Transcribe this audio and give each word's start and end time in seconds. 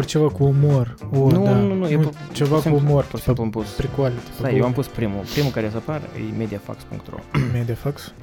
știri, 0.00 0.22
ha, 0.22 0.28
ha. 0.28 0.28
Ori 0.28 0.30
ceva 0.30 0.30
cu 0.30 0.44
umor. 0.44 0.94
O, 1.12 1.30
Nu, 1.30 1.44
da. 1.44 1.54
nu, 1.56 1.74
nu, 1.74 1.88
e 1.88 1.98
pu- 1.98 2.10
ceva 2.32 2.48
pur 2.48 2.56
cu 2.56 2.62
și 2.62 2.68
simplu- 2.74 2.88
umor. 2.88 3.04
Pur 3.04 3.18
și 3.18 3.24
simplu 3.24 3.42
am 3.42 3.50
pus... 3.50 3.70
Pricoale. 3.70 4.14
Stai, 4.38 4.56
eu 4.56 4.64
am 4.64 4.72
pus 4.72 4.86
primul. 4.86 5.22
Primul 5.32 5.50
care 5.50 5.70
să 5.70 5.76
apar 5.76 6.00
e 6.00 6.36
mediafax.ro. 6.36 7.18
Mediafax. 7.52 8.14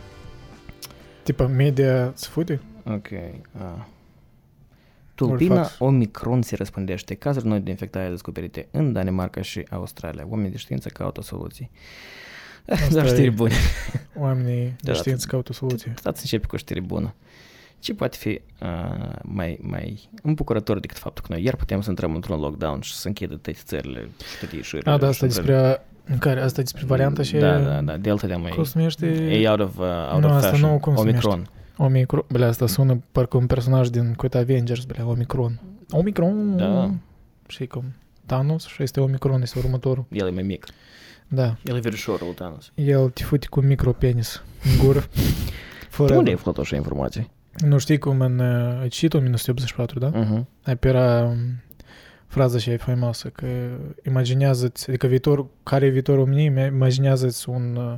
Tipa 1.23 1.47
media 1.47 2.11
se 2.15 2.27
fute? 2.31 2.61
Ok. 2.85 3.07
Ah. 3.57 3.85
Tulpina 5.15 5.55
Orfax. 5.55 5.75
Omicron 5.79 6.41
se 6.41 6.55
răspândește. 6.55 7.13
Cazuri 7.15 7.47
noi 7.47 7.59
de 7.59 7.69
infectare 7.69 8.09
descoperite 8.09 8.67
în 8.71 8.93
Danemarca 8.93 9.41
și 9.41 9.65
Australia. 9.69 10.25
Oamenii 10.29 10.51
de 10.51 10.57
știință 10.57 10.89
caută 10.89 11.21
soluții. 11.21 11.69
Asta 12.69 12.87
Dar 12.95 13.05
e- 13.05 13.07
știri 13.07 13.31
bune. 13.31 13.53
Oamenii 14.17 14.63
de 14.63 14.91
Da, 14.91 14.93
știință 14.93 15.27
caută 15.29 15.53
soluții. 15.53 15.91
Stați 15.95 16.19
începe 16.21 16.47
cu 16.47 16.55
o 16.55 16.57
știri 16.57 16.81
bună 16.81 17.13
Ce 17.78 17.94
poate 17.94 18.16
fi 18.16 18.40
uh, 18.62 19.12
mai, 19.22 19.58
mai 19.62 20.08
îmbucurător 20.22 20.80
decât 20.80 20.98
faptul 20.98 21.24
că 21.26 21.32
noi 21.32 21.44
iar 21.44 21.56
putem 21.56 21.80
să 21.80 21.90
intrăm 21.90 22.14
într-un 22.14 22.40
lockdown 22.40 22.80
și 22.80 22.94
să 22.94 23.06
închidă 23.06 23.34
toate 23.34 23.58
țările 23.64 24.08
și 24.32 24.38
toate 24.38 24.56
ieșirile. 24.56 24.90
A, 24.90 24.96
da, 24.96 25.06
asta 25.06 25.26
și 25.26 25.32
despre... 25.32 25.82
În 26.06 26.18
care? 26.18 26.40
Asta 26.40 26.62
despre 26.62 26.84
varianta 26.86 27.22
și... 27.22 27.36
Da, 27.36 27.58
da, 27.58 27.80
da, 27.80 27.96
Delta 27.96 28.26
de 28.26 28.34
mai... 28.34 28.50
Cum 28.50 28.64
se 28.64 28.72
numește? 28.74 29.06
E 29.06 29.48
out 29.48 29.60
of, 29.60 29.78
uh, 29.78 29.84
out 30.12 30.22
Nu, 30.22 30.28
of 30.28 30.34
asta 30.34 30.48
fashion. 30.48 30.70
nu, 30.70 30.78
cum 30.78 30.94
se 30.94 31.00
Omicron. 31.00 31.48
Omicron. 31.76 32.24
Bля, 32.28 32.46
asta 32.46 32.66
sună 32.66 33.02
parcă 33.12 33.36
un 33.36 33.46
personaj 33.46 33.88
din 33.88 34.14
cuit 34.14 34.34
Avengers, 34.34 34.84
bля, 34.84 35.06
Omicron. 35.06 35.60
Omicron! 35.90 36.56
Da. 36.56 36.90
Și 37.46 37.66
cum? 37.66 37.84
Thanos 38.26 38.66
și 38.66 38.82
este 38.82 39.00
Omicron, 39.00 39.42
este 39.42 39.58
următorul. 39.58 40.04
El 40.10 40.26
e 40.26 40.30
mai 40.30 40.42
mic. 40.42 40.66
Da. 41.28 41.56
El 41.64 41.76
e 41.76 41.80
verișorul 41.80 42.26
lui 42.26 42.34
Thanos. 42.34 42.72
El 42.74 43.10
te 43.10 43.22
fute 43.22 43.46
cu 43.50 43.60
micropenis 43.60 44.42
în 44.64 44.86
gură. 44.86 45.00
De 45.00 45.20
Fără... 45.88 46.14
unde 46.14 46.30
ai 46.30 46.36
aflat 46.36 46.58
așa 46.58 46.76
informații? 46.76 47.30
Nu 47.59 47.77
știi 47.77 47.97
cum 47.97 48.21
în... 48.21 48.39
uh, 48.39 48.79
Ai 48.81 48.87
citit 48.87 49.13
1984, 49.13 49.99
da? 49.99 50.11
Uh-huh. 50.11 50.45
Ai 50.63 50.77
pe 50.77 50.87
era 50.87 51.23
um, 51.23 51.37
fraza 52.27 52.57
și 52.57 52.69
e 52.69 52.77
faimoasă, 52.77 53.27
că 53.27 53.45
imaginează-ți, 54.07 54.89
adică 54.89 55.07
viitor, 55.07 55.45
care 55.63 55.85
e 55.85 55.89
viitorul 55.89 56.21
omenirii, 56.21 56.65
imaginează-ți 56.65 57.49
un, 57.49 57.75
uh, 57.75 57.97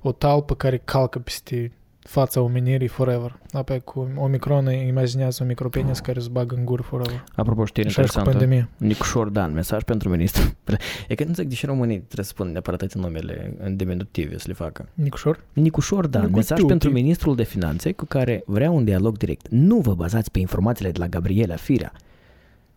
o 0.00 0.12
talpă 0.12 0.54
care 0.54 0.80
calcă 0.84 1.18
peste 1.18 1.72
fața 2.08 2.40
omenirii 2.40 2.86
forever. 2.86 3.38
Apoi 3.52 3.80
cu 3.80 4.08
Omicron 4.16 4.70
imaginează 4.70 5.38
un 5.42 5.48
micropenis 5.48 5.98
care 5.98 6.20
se 6.20 6.28
bagă 6.32 6.54
în 6.54 6.64
gură 6.64 6.82
forever. 6.82 7.24
Apropo, 7.34 7.64
știri 7.64 7.88
Și 7.88 8.00
așa 8.00 8.08
cu 8.10 8.16
interesantă. 8.18 8.38
pandemie. 8.38 8.68
Nicușor 8.88 9.28
Dan, 9.28 9.52
mesaj 9.52 9.82
pentru 9.82 10.08
ministru. 10.08 10.42
E 11.08 11.14
că 11.14 11.22
nu 11.22 11.28
înțeleg 11.28 11.48
de 11.50 11.54
ce 11.54 11.66
românii 11.66 11.96
trebuie 11.98 12.24
să 12.24 12.30
spun 12.30 12.50
neapărat 12.50 12.78
toate 12.78 12.98
numele 12.98 13.54
în 13.58 13.76
diminutive 13.76 14.38
să 14.38 14.44
le 14.48 14.52
facă. 14.54 14.88
Nicușor? 14.94 15.40
Nicușor 15.52 16.06
Dan, 16.06 16.22
Nicu 16.24 16.36
mesaj 16.36 16.56
Tuti. 16.58 16.68
pentru 16.68 16.90
ministrul 16.90 17.34
de 17.36 17.42
finanțe 17.42 17.92
cu 17.92 18.04
care 18.04 18.42
vrea 18.46 18.70
un 18.70 18.84
dialog 18.84 19.16
direct. 19.16 19.46
Nu 19.50 19.78
vă 19.78 19.94
bazați 19.94 20.30
pe 20.30 20.38
informațiile 20.38 20.90
de 20.90 20.98
la 20.98 21.06
Gabriela 21.06 21.56
Firea. 21.56 21.92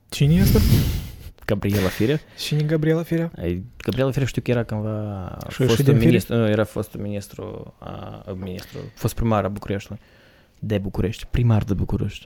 Cine 0.10 0.34
este? 0.34 0.58
Gabriela 1.46 1.88
Firea? 1.88 2.20
Cine 2.38 2.62
Gabriela 2.62 3.04
Firea? 3.04 3.32
Ai- 3.38 3.64
Gabriela 3.78 4.12
Firea 4.12 4.28
știu 4.28 4.42
că 4.42 4.52
era 4.52 4.64
cândva 4.64 5.38
Și- 5.50 5.56
și 5.56 5.64
fostul 5.66 5.76
din 5.84 5.94
Firea? 5.94 6.08
ministru, 6.08 6.36
nu, 6.36 6.48
era 6.50 6.64
fostul 6.64 7.00
ministru, 7.02 7.74
a, 7.80 8.24
a, 8.28 8.32
ministru, 8.40 8.78
fost 8.96 9.16
primar 9.16 9.44
a 9.44 9.48
Bucureștiului. 9.48 10.04
De 10.60 10.78
București, 10.78 11.28
primar 11.32 11.64
de 11.64 11.74
București. 11.74 12.26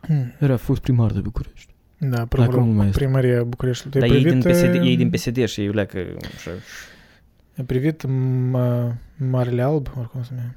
Hmm. 0.00 0.32
Era 0.38 0.56
fost 0.56 0.80
primar 0.80 1.10
de 1.10 1.20
București. 1.20 1.74
Da, 1.98 2.20
Acum 2.20 2.38
nu 2.38 2.46
mai 2.46 2.58
primul, 2.64 2.86
este. 2.86 2.98
primăria 2.98 3.44
Bucureștiului. 3.44 4.00
Dar 4.00 4.08
Ai 4.08 4.16
ei 4.16 4.22
din, 4.24 4.40
privit, 4.40 4.60
PSD, 4.60 4.74
uh, 4.74 4.86
ei 4.86 4.96
din 4.96 5.10
PSD 5.10 5.46
și 5.46 5.64
eu 5.64 5.72
leacă 5.72 5.98
și 6.40 6.48
Ai 7.56 7.64
privit 7.64 8.04
m- 8.06 8.94
Marele 9.16 9.62
Alb, 9.62 9.88
oricum 9.98 10.22
se 10.22 10.30
numește, 10.34 10.56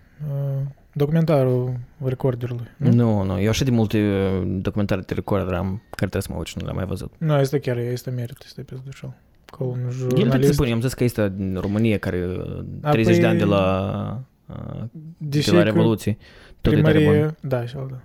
uh, 0.61 0.67
documentarul 0.93 1.73
recorderului, 2.05 2.67
nu? 2.77 2.91
Nu, 2.91 3.23
nu, 3.23 3.41
eu 3.41 3.49
așa 3.49 3.63
de 3.63 3.71
multe 3.71 3.97
uh, 3.97 4.47
documentare 4.61 5.01
de 5.01 5.13
record 5.13 5.53
am 5.53 5.81
care 5.95 6.09
trebuie 6.09 6.21
să 6.21 6.27
mă 6.31 6.37
uit 6.37 6.47
și 6.47 6.55
nu 6.57 6.63
le-am 6.63 6.75
mai 6.75 6.85
văzut. 6.85 7.13
Nu, 7.17 7.39
este 7.39 7.59
chiar, 7.59 7.77
este 7.77 8.09
merit, 8.09 8.37
este 8.45 8.61
pe 8.61 8.75
dușal. 8.85 9.13
Ca 9.45 9.63
un 9.63 9.79
El 9.79 9.89
trebuie 9.89 10.11
să 10.11 10.17
jurnalist. 10.19 10.53
spun, 10.53 10.67
eu 10.67 10.73
am 10.73 10.81
zis 10.81 10.93
că 10.93 11.03
este 11.03 11.33
din 11.35 11.57
România 11.61 11.97
care 11.97 12.25
uh, 12.25 12.63
A, 12.81 12.89
30 12.91 13.15
de 13.15 13.21
păi- 13.21 13.25
ani 13.29 13.37
de 13.37 13.43
la, 13.45 14.19
uh, 14.49 14.83
Deși 15.17 15.49
de 15.49 15.55
la 15.55 15.61
că 15.63 15.69
Revoluție. 15.69 16.17
Tot 16.61 16.73
e 16.73 16.81
tare 16.81 16.93
bun. 16.99 17.01
primărie, 17.01 17.35
da, 17.41 17.65
și 17.65 17.73
da. 17.75 17.99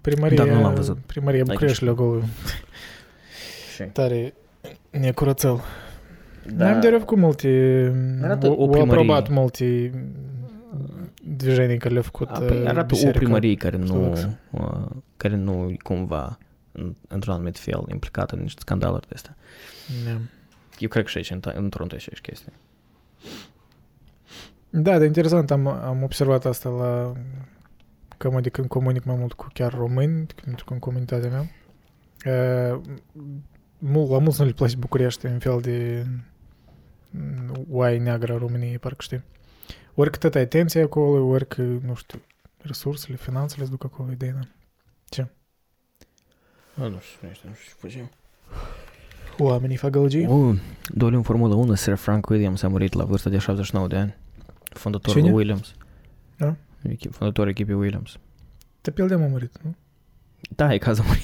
Primăria, 0.00 0.36
Dar 0.44 0.54
nu 0.54 0.62
l-am 0.62 0.74
văzut. 0.74 0.98
Primăria 1.06 1.42
N-ai 1.42 1.54
Bucureștiului 1.54 1.94
acolo, 1.98 2.20
Și- 3.74 3.82
tare 3.92 4.34
necurățel. 4.90 5.60
Da. 6.56 6.70
N-am 6.70 6.80
de 6.80 7.02
cu 7.04 7.16
multe, 7.16 7.48
Arată 8.22 8.46
o, 8.46 8.50
o 8.50 8.62
o 8.62 8.66
primărie. 8.68 8.92
aprobat 8.92 9.28
multe 9.28 9.90
Dejenii 11.26 11.78
care 11.78 11.92
le-a 11.92 12.02
făcut 12.02 12.28
A, 12.28 12.38
păi 12.38 12.60
uh, 12.60 12.68
arată 12.68 12.94
o 13.06 13.10
primărie 13.10 13.54
care 13.54 13.76
nu, 13.76 14.12
uh, 14.50 14.86
care 15.16 15.36
nu 15.36 15.68
e 15.70 15.76
cumva 15.82 16.38
într-un 17.08 17.34
anumit 17.34 17.58
fel 17.58 17.84
implicată 17.90 18.34
în 18.34 18.40
niște 18.42 18.60
scandaluri 18.60 19.08
de 19.08 19.14
astea. 19.14 19.36
Yeah. 20.04 20.16
Da. 20.16 20.20
Eu 20.78 20.88
cred 20.88 21.04
că 21.04 21.10
și 21.10 21.16
aici, 21.16 21.30
într-un 21.30 21.86
da, 21.86 21.94
de 21.94 21.94
aceeași 21.94 22.20
chestie. 22.22 22.52
Da, 24.70 24.98
dar 24.98 25.02
interesant, 25.02 25.50
am, 25.50 25.66
am 25.66 26.02
observat 26.02 26.44
asta 26.44 26.68
la 26.68 27.12
cam 28.16 28.40
de 28.40 28.48
când 28.48 28.68
comunic 28.68 29.04
mai 29.04 29.16
mult 29.16 29.32
cu 29.32 29.46
chiar 29.52 29.72
români, 29.72 30.26
pentru 30.44 30.64
că 30.64 30.72
în 30.72 30.78
comunitatea 30.78 31.30
mea, 31.30 31.50
uh, 32.72 32.80
mult, 33.78 34.10
la 34.10 34.18
mulți 34.18 34.40
nu 34.40 34.46
le 34.46 34.52
place 34.52 34.76
București, 34.76 35.26
în 35.26 35.38
fel 35.38 35.60
de 35.60 36.06
mm, 37.10 37.66
oaie 37.70 37.98
neagră 37.98 38.32
a 38.32 38.38
României, 38.38 38.78
parcă 38.78 39.02
știi. 39.02 39.22
Ori 39.94 40.10
cât 40.10 40.34
ai 40.34 40.42
atenție 40.42 40.82
acolo, 40.82 41.24
ori 41.24 41.48
că, 41.48 41.62
nu 41.62 41.94
știu, 41.94 42.20
resursele, 42.58 43.16
finanțele 43.16 43.62
îți 43.62 43.70
duc 43.70 43.84
acolo, 43.84 44.10
ideea. 44.10 44.48
A, 46.80 46.86
nu 46.86 46.98
știu, 47.00 47.28
nu 47.28 47.34
știu, 47.34 47.48
nu 47.48 47.54
știu 47.54 47.88
ce 47.88 47.94
facem. 47.94 48.10
Oamenii 49.38 49.76
fac 49.76 49.90
gălăgii. 49.90 50.26
Uh, 50.26 50.58
doliu 50.88 51.16
în 51.16 51.22
Formula 51.22 51.54
1, 51.54 51.74
Sir 51.74 51.94
Frank 51.94 52.28
Williams 52.28 52.62
a 52.62 52.68
murit 52.68 52.92
la 52.92 53.04
vârsta 53.04 53.30
de 53.30 53.38
79 53.38 53.86
de 53.88 53.96
ani. 53.96 54.16
Fondatorul 54.64 55.20
Cine? 55.20 55.32
Williams. 55.34 55.74
Da? 56.36 56.56
Echi- 56.88 57.10
Fondatorul 57.10 57.50
echipei 57.50 57.74
Williams. 57.74 58.18
Te 58.80 58.90
pierdem 58.90 59.22
a 59.22 59.26
murit, 59.26 59.56
nu? 59.62 59.74
Da, 60.56 60.74
e 60.74 60.78
cazul 60.78 61.04
a 61.04 61.06
murit. 61.06 61.22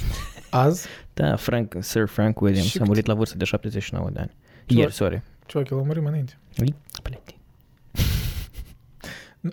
Azi? 0.51 0.87
Da, 1.15 1.37
Frank, 1.37 1.77
Sir 1.81 2.07
Frank 2.07 2.41
Williams 2.41 2.67
Și 2.69 2.77
a 2.77 2.79
cât- 2.79 2.89
murit 2.89 3.07
la 3.07 3.15
vârsta 3.15 3.37
de 3.37 3.45
79 3.45 4.11
de 4.11 4.19
ani. 4.21 4.31
Ce- 4.67 4.75
Ieri, 4.77 4.93
sorry. 4.93 5.23
Ceva 5.47 5.65
că 5.65 5.75
l-a 5.75 5.83
murit 5.83 6.03
mai 6.03 6.11
înainte. 6.11 6.39
Pleti. 7.03 7.39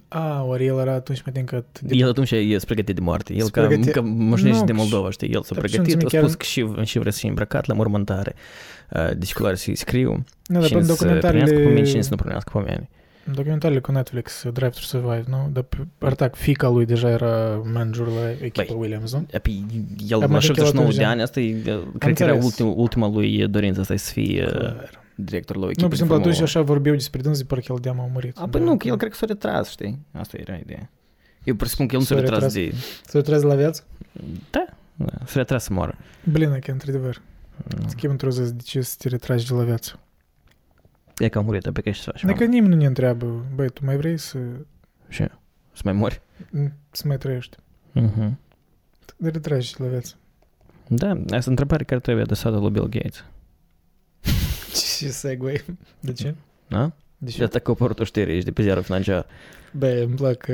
A, 0.07 0.43
ori 0.43 0.65
el 0.65 0.77
era 0.79 0.93
atunci 0.93 1.21
mai 1.25 1.33
încât... 1.39 1.65
El 1.89 2.09
atunci 2.09 2.31
e 2.31 2.57
pregătit 2.65 2.95
de 2.95 3.01
moarte. 3.01 3.33
El 3.33 3.43
Se 3.45 3.51
ca, 3.51 3.67
pregăti- 3.67 3.91
ca 3.91 4.01
moșnește 4.01 4.59
Nu, 4.59 4.65
de 4.65 4.71
că 4.71 4.77
Moldova, 4.77 5.09
știi? 5.11 5.29
El 5.29 5.41
s-a 5.43 5.53
dar 5.55 5.63
pregătit, 5.63 5.91
și 5.99 6.05
a 6.05 6.07
chiar- 6.09 6.21
spus 6.21 6.33
că 6.35 6.43
și, 6.45 6.67
și 6.83 6.99
vrea 6.99 7.11
să 7.11 7.17
fie 7.19 7.29
îmbrăcat 7.29 7.65
la 7.65 7.73
mormântare. 7.73 8.35
Uh, 8.91 9.09
Deci 9.17 9.33
clar 9.33 9.55
să 9.55 9.71
scriu. 9.73 10.23
Nu, 10.45 10.59
dar 10.59 10.67
Cine 10.67 10.79
pe 10.79 10.85
să 10.85 11.05
primească 11.05 11.25
pe 11.25 11.33
mine, 11.33 11.41
cine 11.41 11.53
documentarele... 11.53 12.01
să 12.01 12.09
nu 12.09 12.15
primească 12.15 12.51
pe 12.53 12.59
mine. 12.59 12.89
Documentarele 13.33 13.79
cu 13.79 13.91
Netflix, 13.91 14.43
Drive 14.53 14.69
to 14.69 14.79
Survive, 14.81 15.23
nu? 15.27 15.49
Dar 15.53 15.63
pe- 15.63 15.87
arăta 15.99 16.27
că 16.27 16.35
fica 16.35 16.69
lui 16.69 16.85
deja 16.85 17.09
era 17.09 17.61
manager 17.73 18.05
la 18.05 18.29
echipa 18.45 18.65
Băi, 18.67 18.77
Williams, 18.79 19.13
nu? 19.13 19.25
Apoi, 19.33 19.65
el 20.09 20.13
Am 20.15 20.19
la 20.21 20.27
mai 20.27 20.41
79 20.41 20.85
atunci, 20.85 20.95
de 20.97 21.03
da. 21.03 21.09
ani, 21.09 21.21
asta 21.21 21.39
e, 21.39 21.51
cred 21.97 22.15
că 22.15 22.23
era 22.23 22.31
înțeles. 22.33 22.43
ultim, 22.43 22.73
ultima 22.81 23.07
lui 23.09 23.47
dorință 23.47 23.79
asta 23.79 23.93
e 23.93 23.97
să 23.97 24.11
fie 24.11 24.43
uh, 24.45 24.51
Clar. 24.59 25.05
Director 25.17 25.55
la 25.55 25.61
o 25.61 25.65
Nu, 25.65 25.71
echipă 25.71 25.87
pe 25.87 25.93
de 25.93 25.97
simplu, 25.99 26.15
atunci 26.15 26.33
Formula 26.35 26.59
așa 26.59 26.61
vorbeau 26.73 26.95
despre 26.95 27.21
dânsi, 27.21 27.45
parcă 27.45 27.65
el 27.73 27.77
de-am 27.81 27.99
a 27.99 28.09
murit. 28.11 28.37
1. 28.37 28.45
A, 28.45 28.49
păi 28.49 28.61
nu, 28.61 28.77
că 28.77 28.87
el 28.87 28.97
cred 28.97 29.09
că 29.11 29.17
s-a 29.17 29.25
retras, 29.25 29.69
știi? 29.69 29.99
Asta 30.11 30.37
era 30.39 30.55
ideea. 30.55 30.89
Eu 31.43 31.55
presupun 31.55 31.87
că 31.87 31.93
el 31.93 31.99
nu 31.99 32.05
s-a 32.05 32.15
S-a 32.15 32.21
retras 32.21 32.53
retras? 32.53 32.53
de... 32.53 32.73
Să 33.05 33.21
trezi 33.21 33.45
la 33.45 33.55
viață? 33.55 33.83
Da, 34.51 34.65
da, 34.95 35.25
s-a 35.25 35.33
retras 35.39 35.63
să 35.63 35.73
moară. 35.73 35.97
Blin, 36.23 36.59
că 36.59 36.71
într-adevăr. 36.71 37.21
Nu. 37.79 37.87
Schimb 37.87 38.11
într-o 38.11 38.29
zi, 38.29 38.53
de 38.53 38.61
ce 38.63 38.81
să 38.81 38.95
te 38.97 39.07
retragi 39.07 39.47
de 39.47 39.53
la 39.53 39.63
viață? 39.63 39.99
E 41.17 41.29
că 41.29 41.37
a 41.37 41.41
murit, 41.41 41.71
pe 41.71 41.81
că 41.81 41.89
și 41.89 42.01
să 42.01 42.09
faci. 42.11 42.23
Dacă 42.23 42.45
nimeni 42.45 42.73
nu 42.73 42.79
ne 42.79 42.85
întreabă, 42.85 43.45
băi, 43.55 43.69
tu 43.69 43.85
mai 43.85 43.97
vrei 43.97 44.17
să, 44.17 44.37
Și 45.07 45.23
să 45.73 45.81
mai 45.83 45.93
mori. 45.93 46.21
să 46.91 47.03
mai 47.07 47.17
trăiești? 47.17 47.57
Mhm. 47.91 48.39
Te 49.17 49.29
retragi 49.29 49.75
de 49.77 49.83
la 49.83 49.89
viață. 49.89 50.15
Da, 50.87 51.09
asta 51.09 51.35
e 51.35 51.41
întrebare 51.45 51.83
care 51.83 51.99
trebuie 51.99 52.23
adresată 52.23 52.57
lui 52.57 52.69
Bill 52.71 52.87
Gates. 52.89 53.25
Ce 54.97 55.09
segue? 55.09 55.65
De 55.99 56.13
ce? 56.13 56.35
Da? 56.67 56.91
De 57.17 57.31
Și 57.31 57.43
asta 57.43 57.59
că 57.59 57.69
a 57.69 57.73
apărut 57.73 57.99
o 57.99 58.03
știre, 58.03 58.31
ești 58.33 58.45
de 58.45 58.51
pe 58.51 58.61
ziarul 58.61 58.83
financiar. 58.83 59.25
Băi, 59.71 60.03
îmi 60.03 60.15
plac 60.15 60.37
că 60.37 60.51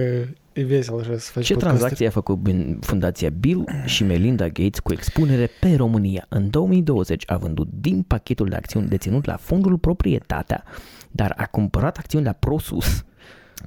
e 0.53 0.63
vesel 0.63 0.99
așa 0.99 1.17
să 1.17 1.31
faci 1.31 1.45
Ce 1.45 1.53
podcasturi. 1.53 1.59
tranzacție 1.79 2.07
a 2.07 2.09
făcut 2.09 2.37
bin- 2.37 2.77
Fundația 2.81 3.29
Bill 3.29 3.65
și 3.85 4.03
Melinda 4.03 4.47
Gates 4.47 4.79
cu 4.79 4.91
expunere 4.93 5.49
pe 5.59 5.75
România? 5.75 6.25
În 6.29 6.49
2020 6.49 7.23
a 7.25 7.37
vândut 7.37 7.67
din 7.81 8.01
pachetul 8.01 8.49
de 8.49 8.55
acțiuni 8.55 8.87
deținut 8.87 9.25
la 9.25 9.35
fondul 9.35 9.77
proprietatea, 9.77 10.63
dar 11.11 11.33
a 11.37 11.45
cumpărat 11.45 11.97
acțiuni 11.97 12.25
la 12.25 12.31
Prosus. 12.31 13.03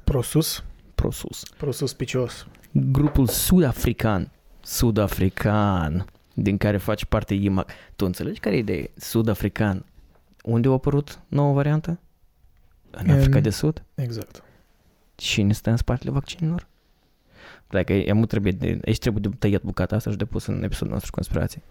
Prosus? 0.03 0.63
Prosus. 0.95 1.43
Prosus 1.57 1.93
picios. 1.93 2.47
Grupul 2.71 3.27
sud-african. 3.27 4.31
Sud-african. 4.61 6.05
Din 6.33 6.57
care 6.57 6.77
face 6.77 7.05
parte 7.05 7.33
IMAC. 7.33 7.69
Tu 7.95 8.05
înțelegi 8.05 8.39
care 8.39 8.55
e 8.55 8.59
ideea? 8.59 8.83
Sud-african. 8.95 9.85
Unde 10.43 10.67
a 10.67 10.71
apărut 10.71 11.19
noua 11.27 11.53
variantă? 11.53 11.99
În 12.91 13.09
În- 13.09 13.17
Africa 13.17 13.39
de 13.39 13.49
Sud? 13.49 13.83
Exact. 13.95 14.43
Cine 15.15 15.53
stă 15.53 15.69
în 15.69 15.77
spatele 15.77 16.11
vaccinilor? 16.11 16.67
Like, 17.69 17.93
e, 17.93 18.13
e 18.21 18.25
trebuie 18.25 18.51
de, 18.51 18.79
aici 18.85 18.97
trebuie 18.97 19.21
de 19.29 19.35
tăiat 19.39 19.61
bucata 19.61 19.95
asta 19.95 20.09
și 20.09 20.17
de 20.17 20.25
pus 20.25 20.45
în 20.45 20.63
episodul 20.63 20.93
nostru 20.93 21.11
conspirații. 21.11 21.63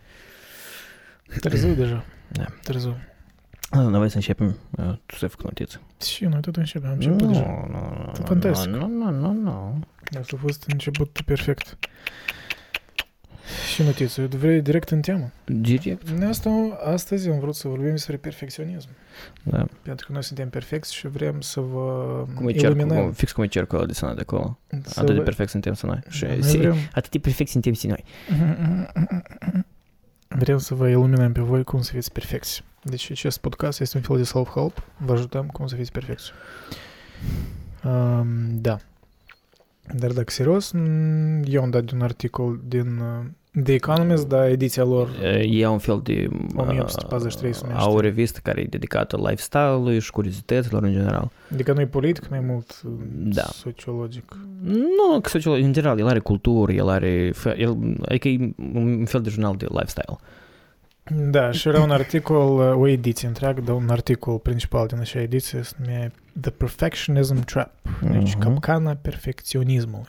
Târziu 1.41 1.75
deja. 1.75 2.05
Da. 2.29 2.45
Târziu. 2.63 2.97
Ah, 3.71 3.79
Noi 3.87 4.09
să 4.09 4.17
începem. 4.17 4.57
Uh, 4.79 4.95
Tu 5.07 5.15
să-i 5.17 5.29
fac 5.29 5.43
notiță. 5.43 5.81
Și 6.05 6.25
noi 6.25 6.41
tot 6.41 6.57
începem. 6.57 6.89
Am 6.91 6.95
început 6.95 7.27
deja. 7.29 7.41
Nu, 7.41 7.67
nu, 7.71 8.13
nu. 8.19 8.25
Fantastic. 8.25 8.71
Nu, 8.71 8.87
nu, 8.87 9.11
nu, 9.11 9.33
nu. 9.33 9.79
Asta 10.19 10.37
a 10.37 10.41
fost 10.41 10.65
început 10.69 11.21
perfect. 11.25 11.79
Și 13.75 13.83
notiță, 13.83 14.27
vrei 14.27 14.61
direct 14.63 14.89
în 14.91 15.01
temă. 15.01 15.31
Direct. 15.45 16.03
Asta, 16.29 16.51
astăzi 16.85 17.29
am 17.29 17.39
vrut 17.39 17.55
să 17.55 17.69
vorbim 17.69 17.91
despre 17.91 18.17
perfecționism. 18.17 18.89
Da. 19.43 19.67
Pentru 19.83 20.07
că 20.07 20.13
noi 20.13 20.23
suntem 20.25 20.49
perfecți 20.51 20.95
și 20.95 21.09
vrem 21.09 21.41
să 21.41 21.61
vă 21.61 22.25
Cum 22.35 22.49
e 22.49 22.53
cercul, 22.53 22.77
iluminăm. 22.79 23.03
cum, 23.05 23.13
fix 23.13 23.33
cum 23.33 23.45
e 23.45 23.47
cercul 23.47 23.79
ăla 23.79 23.87
de 23.87 23.93
sănătate 23.93 24.25
de 24.29 24.37
acolo. 24.37 24.59
Să 24.83 25.01
Atât 25.01 25.07
de 25.13 25.19
vă- 25.19 25.23
perfect 25.25 25.51
suntem 25.51 25.75
să 25.75 25.87
noi. 25.87 25.99
Și 26.09 26.25
Noi 26.25 26.43
si- 26.45 26.57
vrem, 26.57 26.75
atât 26.93 27.11
de 27.11 27.19
perfect 27.19 27.51
suntem 27.51 27.73
și 27.73 27.87
noi. 27.87 28.05
vrem 30.29 30.59
să 30.59 30.75
vă 30.75 30.89
iluminăm 30.89 31.33
pe 31.33 31.41
voi 31.41 31.65
cum 31.65 31.83
să 31.83 31.93
fiți 31.93 32.13
perfecți. 32.13 32.63
Deci 32.83 33.11
acest 33.11 33.39
podcast 33.39 33.81
este 33.81 33.97
un 33.97 34.03
fel 34.03 34.17
de 34.17 34.23
self-help. 34.23 34.83
Vă 34.97 35.13
ajutăm 35.13 35.47
cum 35.47 35.67
să 35.67 35.75
fiți 35.75 35.93
perfecți. 35.93 36.31
Um, 37.85 38.61
da. 38.61 38.79
Dar 39.95 40.11
dacă 40.13 40.31
serios, 40.31 40.71
m, 40.71 40.79
eu 41.45 41.63
am 41.63 41.71
dat 41.71 41.85
de 41.85 41.93
un 41.95 42.01
articol 42.01 42.61
din 42.69 42.99
uh, 42.99 43.63
The 43.65 43.73
Economist, 43.73 44.29
dar 44.29 44.49
ediția 44.49 44.85
lor 44.85 45.09
E 45.49 45.67
un 45.67 45.79
fel 45.79 46.01
de... 46.03 46.29
1843 46.57 47.53
se 47.53 47.59
uh, 47.63 47.67
numește. 47.67 47.89
Au 47.89 47.97
o 47.97 48.01
revistă 48.01 48.41
care 48.43 48.61
e 48.61 48.65
dedicată 48.65 49.17
lifestyle-ului 49.17 49.99
și 50.01 50.11
curiozităților 50.11 50.83
în 50.83 50.93
general. 50.93 51.31
Adică 51.53 51.73
nu 51.73 51.81
e 51.81 51.87
politic, 51.87 52.29
mai 52.29 52.41
mult 52.41 52.81
uh, 52.85 52.91
Da. 53.13 53.43
sociologic. 53.43 54.37
Nu, 54.63 55.21
că 55.21 55.29
sociolog, 55.29 55.61
în 55.63 55.73
general, 55.73 55.99
el 55.99 56.07
are 56.07 56.19
cultură, 56.19 56.73
el 56.73 56.89
are... 56.89 57.31
fe- 57.35 57.61
El, 57.61 57.77
adică 58.09 58.29
e 58.29 58.55
un 58.73 59.05
fel 59.05 59.21
de 59.23 59.29
jurnal 59.31 59.57
de 59.57 59.67
lifestyle. 59.69 60.17
Da, 61.15 61.51
și 61.51 61.69
era 61.69 61.81
un 61.83 61.91
articol, 61.91 62.59
uh, 62.59 62.81
o 62.81 62.87
ediție 62.89 63.29
întreagă, 63.29 63.61
dar 63.61 63.75
un 63.75 63.89
articol 63.89 64.39
principal 64.39 64.87
din 64.87 64.99
acea 64.99 65.21
ediție 65.21 65.63
se 65.63 65.73
numea 65.79 66.11
The 66.41 66.51
Perfectionism 66.51 67.45
Trap, 67.45 67.71
deci 68.11 68.35
Mhm. 68.35 68.39
capcana 68.39 68.95
perfecționismului. 69.03 70.09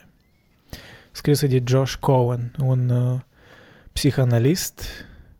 Scrisă 1.10 1.46
de 1.46 1.62
Josh 1.66 1.94
Cohen, 1.94 2.52
un 2.64 2.88
uh, 2.88 3.18
psihanalist 3.92 4.82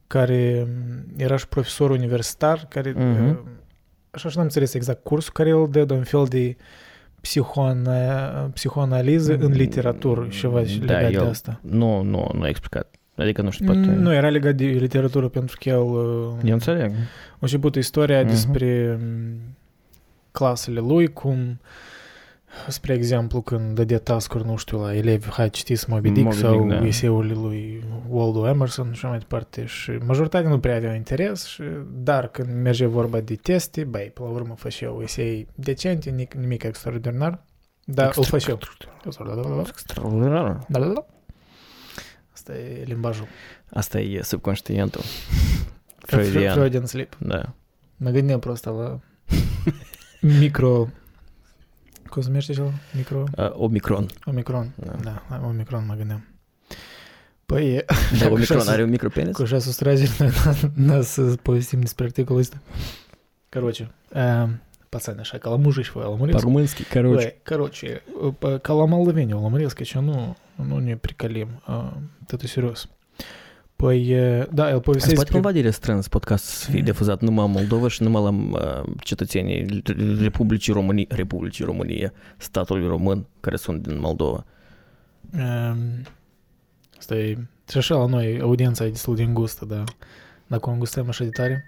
care 0.06 0.66
um, 0.66 1.04
era 1.16 1.36
și 1.36 1.48
profesor 1.48 1.90
universitar, 1.90 2.66
care, 2.68 2.92
Mhm. 2.96 3.28
uh, 3.28 3.36
așa 4.10 4.28
și 4.28 4.36
n-am 4.36 4.44
înțeles 4.44 4.74
exact 4.74 5.02
cursul, 5.02 5.32
care 5.32 5.48
el 5.48 5.66
dă 5.70 5.84
de 5.84 5.92
un 5.94 6.04
fel 6.04 6.24
de 6.24 6.56
psihoana, 7.20 7.96
psihoanaliză 8.54 9.36
în 9.40 9.52
literatură 9.52 10.26
și 10.28 10.38
ceva 10.40 10.60
Da, 10.62 10.66
legat 10.94 11.10
de 11.10 11.16
el- 11.16 11.28
asta. 11.28 11.60
Nu, 11.62 12.02
nu, 12.02 12.30
nu 12.34 12.46
e 12.46 12.48
explicat. 12.48 12.94
Adică 13.18 13.42
nu 13.42 13.50
știu, 13.50 13.64
poate... 13.66 13.80
Nu, 13.80 14.12
era 14.14 14.28
legat 14.28 14.54
de 14.54 14.64
literatură 14.64 15.28
pentru 15.28 15.56
că 15.60 15.68
el 15.68 15.78
uh, 15.80 16.32
Eu 16.44 16.52
înțeleg. 16.52 16.90
a 17.32 17.36
început 17.38 17.74
istoria 17.74 18.18
Mhm. 18.20 18.28
despre 18.28 18.98
m, 19.00 19.36
clasele 20.30 20.80
lui, 20.80 21.06
cum, 21.12 21.60
spre 22.68 22.94
exemplu, 22.94 23.40
când 23.40 23.74
dădea 23.74 23.98
task 23.98 24.34
nu 24.34 24.56
știu, 24.56 24.80
la 24.80 24.94
elevi, 24.94 25.28
hai 25.30 25.50
citiți 25.50 25.90
Moby 25.90 26.10
Dick 26.10 26.24
Moby 26.24 26.36
sau 26.36 26.52
Dick, 26.66 26.80
da. 26.80 26.86
eseurile 26.86 27.34
lui 27.34 27.84
Waldo 28.08 28.48
Emerson 28.48 28.84
și 28.86 28.90
așa 28.92 29.08
mai 29.08 29.18
departe. 29.18 29.64
Și 29.66 29.90
majoritatea 30.06 30.48
nu 30.50 30.58
prea 30.58 30.76
aveau 30.76 30.94
interes, 30.94 31.44
și, 31.44 31.62
dar 32.02 32.28
când 32.28 32.48
merge 32.62 32.86
vorba 32.86 33.20
de 33.20 33.34
teste, 33.34 33.84
băi, 33.84 34.10
pe 34.14 34.20
la 34.22 34.28
urmă 34.28 34.54
făceau 34.56 35.00
esei 35.02 35.46
decente, 35.54 36.10
nic- 36.10 36.34
nimic 36.40 36.62
extraordinar, 36.62 37.44
dar 37.84 38.06
îl 38.16 38.24
făceau. 38.24 38.58
Extraordinar. 39.68 40.58
Asta 42.48 42.60
e 42.60 42.82
limbajul. 42.84 43.26
Asta 43.70 44.00
e 44.00 44.22
subconștientul. 44.22 45.02
Freudian. 45.98 46.54
Freudian. 46.54 46.86
Sleep. 46.86 47.16
Da. 47.18 47.54
Mă 47.96 48.10
gândeam 48.10 48.38
prost 48.38 48.64
la 48.64 49.00
micro... 50.40 50.88
Cum 52.08 52.22
se 52.22 52.28
numește 52.28 52.52
cel? 52.52 52.72
Micro... 52.94 53.24
Uh, 53.36 53.50
Omicron. 53.52 54.06
Omicron. 54.24 54.72
Da. 54.76 54.92
Da, 55.02 55.22
la 55.30 55.46
Omicron 55.46 55.86
mă 55.86 55.94
gândeam. 55.94 56.24
Păi, 57.46 57.74
e- 57.74 57.84
Da, 58.18 58.26
Omicron 58.30 58.58
șase- 58.58 58.70
are 58.70 58.82
un 58.82 58.88
micropenis? 58.90 59.36
cu 59.36 59.42
așa 59.42 59.58
sustrageri 59.58 60.10
noi 60.74 61.04
să 61.04 61.22
povestim 61.42 61.80
despre 61.80 62.04
articolul 62.04 62.40
ăsta. 62.40 62.60
Короче, 63.48 63.90
э, 64.14 64.46
пацаны, 64.88 65.22
mujici, 65.56 65.90
voi, 65.90 66.02
la 66.02 66.08
murisc. 66.08 66.36
По-румынски, 66.38 66.84
короче. 66.84 67.14
Băi, 67.14 67.40
короче, 67.44 68.02
э, 68.42 68.58
la 68.66 68.84
moldoveni, 68.84 69.32
la 69.32 69.38
murisc, 69.48 69.82
ce 69.82 69.98
nu, 70.58 70.64
nu 70.64 70.78
ne 70.78 70.96
pricalim, 70.96 71.48
uh, 71.68 71.92
totul 72.26 72.48
serios. 72.48 72.88
Păi, 73.76 74.08
e, 74.08 74.48
da, 74.52 74.68
el 74.68 74.74
Se 74.74 74.80
povestește 74.80 75.14
poate 75.14 75.30
cumva 75.30 75.52
de 75.52 75.60
restrâns 75.60 76.08
podcast 76.08 76.44
să 76.44 76.70
fie 76.70 76.82
difuzat 76.82 77.20
numai 77.20 77.44
în 77.44 77.50
Moldova 77.50 77.88
și 77.88 78.02
numai 78.02 78.22
la 78.22 78.28
uh, 78.28 78.92
cetățenii 79.00 79.82
Republicii 80.20 80.72
România, 80.72 81.06
Republicii 81.08 81.64
România, 81.64 82.12
statului 82.36 82.86
român, 82.86 83.26
care 83.40 83.56
sunt 83.56 83.86
din 83.86 83.98
Moldova. 84.00 84.44
Um, 85.32 85.78
asta 86.98 87.14
e... 87.14 87.38
Și 87.70 87.76
așa 87.76 87.96
la 87.96 88.06
noi 88.06 88.40
audiența 88.40 88.84
e 88.84 88.90
destul 88.90 89.16
de 89.16 89.22
îngustă, 89.22 89.64
da. 89.64 89.84
Dacă 90.46 90.68
o 90.68 90.72
îngustăm 90.72 91.08
așa 91.08 91.24
de 91.24 91.30
tare. 91.30 91.64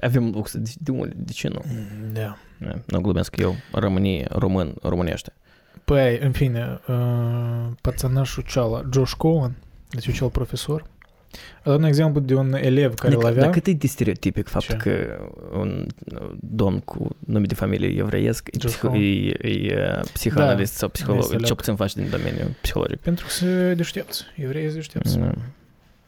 Avem 0.00 0.30
lux, 0.30 0.56
de, 0.56 0.72
de, 0.78 0.90
unde, 0.90 1.14
de 1.16 1.32
ce 1.32 1.48
nu? 1.48 1.64
Da. 2.12 2.36
Da, 2.58 2.80
Nu 2.86 3.00
glumesc 3.00 3.36
eu, 3.36 3.54
România, 3.72 4.26
român, 4.30 4.74
românește. 4.82 5.32
Păi, 5.84 6.18
în 6.18 6.32
fine, 6.32 6.80
uh, 6.88 7.66
pățănașul 7.80 8.42
ceala, 8.46 8.82
Josh 8.92 9.12
Cohen, 9.16 9.56
deci 9.90 10.06
un 10.06 10.12
cel 10.14 10.28
profesor, 10.30 10.84
a 11.64 11.68
dat 11.70 11.78
un 11.78 11.84
exemplu 11.84 12.20
de 12.20 12.34
un 12.34 12.52
elev 12.54 12.94
care 12.94 13.14
îl 13.14 13.20
Dar- 13.20 13.30
avea. 13.30 13.42
Dar 13.42 13.52
cât 13.52 13.66
e 13.66 13.72
de 13.72 13.86
stereotipic 13.86 14.48
faptul 14.48 14.78
Ce? 14.78 14.88
că 14.88 15.18
un 15.58 15.86
domn 16.40 16.78
cu 16.80 17.08
nume 17.18 17.44
de 17.46 17.54
familie 17.54 17.98
evreiesc 17.98 18.48
e, 18.52 18.58
Josh 18.60 18.74
psiho- 18.76 18.80
Cohen. 18.80 19.00
e, 19.02 19.48
e 19.48 19.94
uh, 19.98 20.04
psihanalist 20.12 20.72
sau 20.72 20.88
psiholog, 20.88 21.22
înțeleg. 21.22 21.44
cel 21.44 21.54
puțin 21.54 21.74
face 21.76 22.00
din 22.00 22.10
domeniul 22.10 22.50
psihologic. 22.60 22.98
Pentru 23.00 23.24
că 23.24 23.30
se 23.30 23.74
deștepți. 23.74 24.22
Evreii 24.36 24.64
sunt 24.64 24.76
deștepți. 24.76 25.18
Da. 25.18 25.32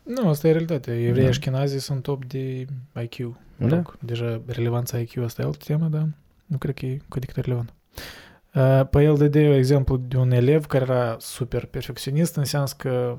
Nu, 0.03 0.29
asta 0.29 0.49
e 0.49 0.51
realitatea. 0.51 0.95
Evreii 0.95 1.23
Da. 1.25 1.29
așchenazii 1.29 1.79
sunt 1.81 2.03
top 2.03 2.25
de 2.25 2.67
IQ. 3.03 3.19
Mă 3.57 3.69
Da. 3.69 3.75
rog, 3.75 3.97
deja 4.01 4.41
relevanța 4.47 4.99
IQ 4.99 5.17
asta 5.25 5.43
e 5.43 5.45
altă 5.45 5.59
temă, 5.67 5.87
dar 5.91 6.09
nu 6.47 6.57
cred 6.59 6.75
că 6.75 6.87
e 6.87 6.97
cu 7.09 7.17
adică 7.17 7.41
relevant. 7.41 7.69
Uh, 7.69 8.03
Păi 8.91 9.05
el 9.05 9.15
dădea 9.15 9.57
exemplu 9.57 9.97
de 9.97 10.17
un 10.17 10.31
elev 10.31 10.67
care 10.67 10.85
era 10.85 11.17
super 11.19 11.67
perfecționist, 11.67 12.37
în 12.37 12.45
sens 12.45 12.73
că 12.73 13.17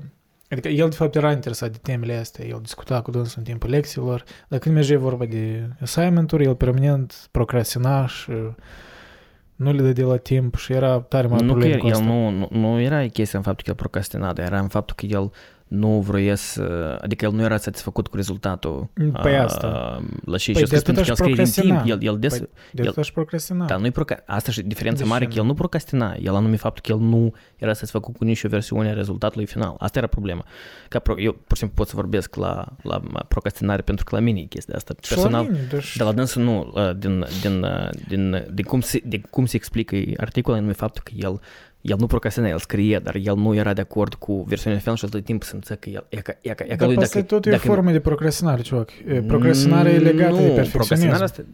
Adică 0.50 0.68
el, 0.68 0.88
de 0.88 0.96
fapt, 0.96 1.14
era 1.14 1.32
interesat 1.32 1.70
de 1.70 1.78
temele 1.82 2.16
astea, 2.16 2.44
el 2.44 2.58
discuta 2.62 3.00
cu 3.00 3.10
dânsul 3.10 3.38
în 3.38 3.44
timpul 3.44 3.70
lecțiilor, 3.70 4.24
dar 4.48 4.58
când 4.58 4.74
mergea 4.74 4.98
vorba 4.98 5.24
de 5.24 5.68
assignment-uri, 5.80 6.44
el 6.44 6.54
permanent 6.54 7.28
procrastina 7.30 8.06
și 8.06 8.30
nu 9.56 9.72
le 9.72 9.82
dădea 9.82 10.06
la 10.06 10.16
timp 10.16 10.56
și 10.56 10.72
era 10.72 11.00
tare 11.00 11.26
mare 11.26 11.44
Nu 11.44 11.52
că 11.52 11.58
problemă 11.58 11.74
el, 11.74 11.80
cu 11.80 11.86
el 11.86 11.92
asta. 11.92 12.04
nu, 12.04 12.30
nu, 12.30 12.48
nu 12.50 12.80
era 12.80 13.06
chestia 13.06 13.38
în 13.38 13.44
faptul 13.44 13.64
că 13.64 13.70
el 13.70 13.76
procrastina, 13.76 14.32
dar 14.32 14.46
era 14.46 14.60
în 14.60 14.68
faptul 14.68 14.96
că 14.96 15.06
el 15.06 15.30
nu 15.68 16.00
vroia 16.00 16.34
să... 16.34 16.98
Adică 17.02 17.24
el 17.24 17.32
nu 17.32 17.42
era 17.42 17.56
satisfăcut 17.56 18.06
cu 18.08 18.16
rezultatul 18.16 18.88
Păi 19.22 19.36
a, 19.36 19.42
asta. 19.42 20.02
la 20.24 20.36
și 20.36 20.52
Păi 20.52 20.62
și 20.64 20.68
de 20.70 20.80
pentru 20.84 20.92
atât 20.92 20.94
că 20.94 21.00
el 21.00 21.10
aș 21.10 21.16
scrie 21.16 21.34
din 21.34 21.44
timp, 21.44 21.66
procrastina. 21.66 21.96
el, 21.96 22.02
el 22.12 22.18
des, 22.18 22.38
Păi, 22.38 22.48
De 22.72 22.82
el- 22.82 22.88
atât 22.88 22.98
aș 22.98 23.10
procrastina. 23.10 23.64
Dar 23.66 23.78
nu-i 23.78 23.90
proca... 23.90 24.22
Asta 24.26 24.50
și 24.52 24.62
diferența 24.62 25.02
De 25.02 25.08
mare, 25.08 25.24
ce 25.24 25.30
că 25.30 25.36
el 25.36 25.42
nu? 25.42 25.48
nu 25.48 25.54
procrastina. 25.54 26.14
El 26.20 26.34
anume 26.34 26.56
faptul 26.56 26.82
că 26.86 26.92
el 27.02 27.08
nu 27.08 27.32
era 27.56 27.72
satisfăcut 27.72 28.16
cu 28.16 28.24
nicio 28.24 28.48
versiune 28.48 28.88
a 28.88 28.92
rezultatului 28.92 29.46
final. 29.46 29.74
Asta 29.78 29.98
era 29.98 30.06
problema. 30.06 30.44
Ca 30.88 30.98
pro... 30.98 31.14
Eu, 31.20 31.32
pur 31.32 31.56
și 31.56 31.58
simplu, 31.58 31.76
pot 31.76 31.88
să 31.88 31.92
vorbesc 31.96 32.34
la, 32.36 32.64
la 32.82 33.00
procrastinare 33.28 33.82
pentru 33.82 34.04
că 34.04 34.14
la 34.14 34.20
mine 34.20 34.40
e 34.40 34.44
chestia 34.44 34.74
asta. 34.76 34.94
Și 35.02 35.10
la 35.10 35.16
Personal, 35.22 35.44
mine, 35.44 35.66
deci- 35.70 35.96
de 35.96 36.02
la 36.04 36.12
dânsul 36.12 36.42
nu, 36.42 36.72
uh, 36.74 36.96
din, 36.96 37.24
din, 37.40 37.62
uh, 37.62 37.88
din, 38.08 38.44
din, 38.52 38.64
cum 38.64 38.80
se, 38.80 39.00
de 39.04 39.20
cum 39.30 39.46
se 39.46 39.56
explică 39.56 39.96
articolul, 40.16 40.58
anume 40.58 40.72
faptul 40.74 41.02
că 41.04 41.12
el 41.16 41.40
el 41.88 41.96
nu 41.98 42.06
procrastina, 42.06 42.48
el 42.48 42.58
scrie, 42.58 42.98
dar 42.98 43.14
el 43.22 43.36
nu 43.36 43.54
era 43.54 43.72
de 43.72 43.80
acord 43.80 44.14
cu 44.14 44.42
versiunea 44.42 44.78
final 44.78 44.96
și 44.96 45.06
tot 45.06 45.24
timpul 45.24 45.46
simțea 45.48 45.76
că 45.76 45.88
el... 45.90 46.06
E 46.08 46.16
ca, 46.16 46.32
e 46.40 46.54
ca, 46.54 46.64
e 46.64 46.68
ca 46.68 46.74
Dar 46.76 46.88
lui 46.88 46.96
asta 46.96 47.14
dacă, 47.20 47.26
tot 47.34 47.46
e 47.46 47.48
o 47.48 47.52
dacă- 47.52 47.66
formă 47.66 47.90
de 47.90 48.00
procrastinare, 48.00 48.62
cioc. 48.62 48.90
E, 49.06 49.22
Procrastinarea 49.22 49.92
e 49.92 49.98
legată 49.98 50.34
de 50.34 50.46
nu, 50.46 50.54
perfecționism. 50.54 50.70
procrastinarea 50.70 51.24
asta 51.24 51.44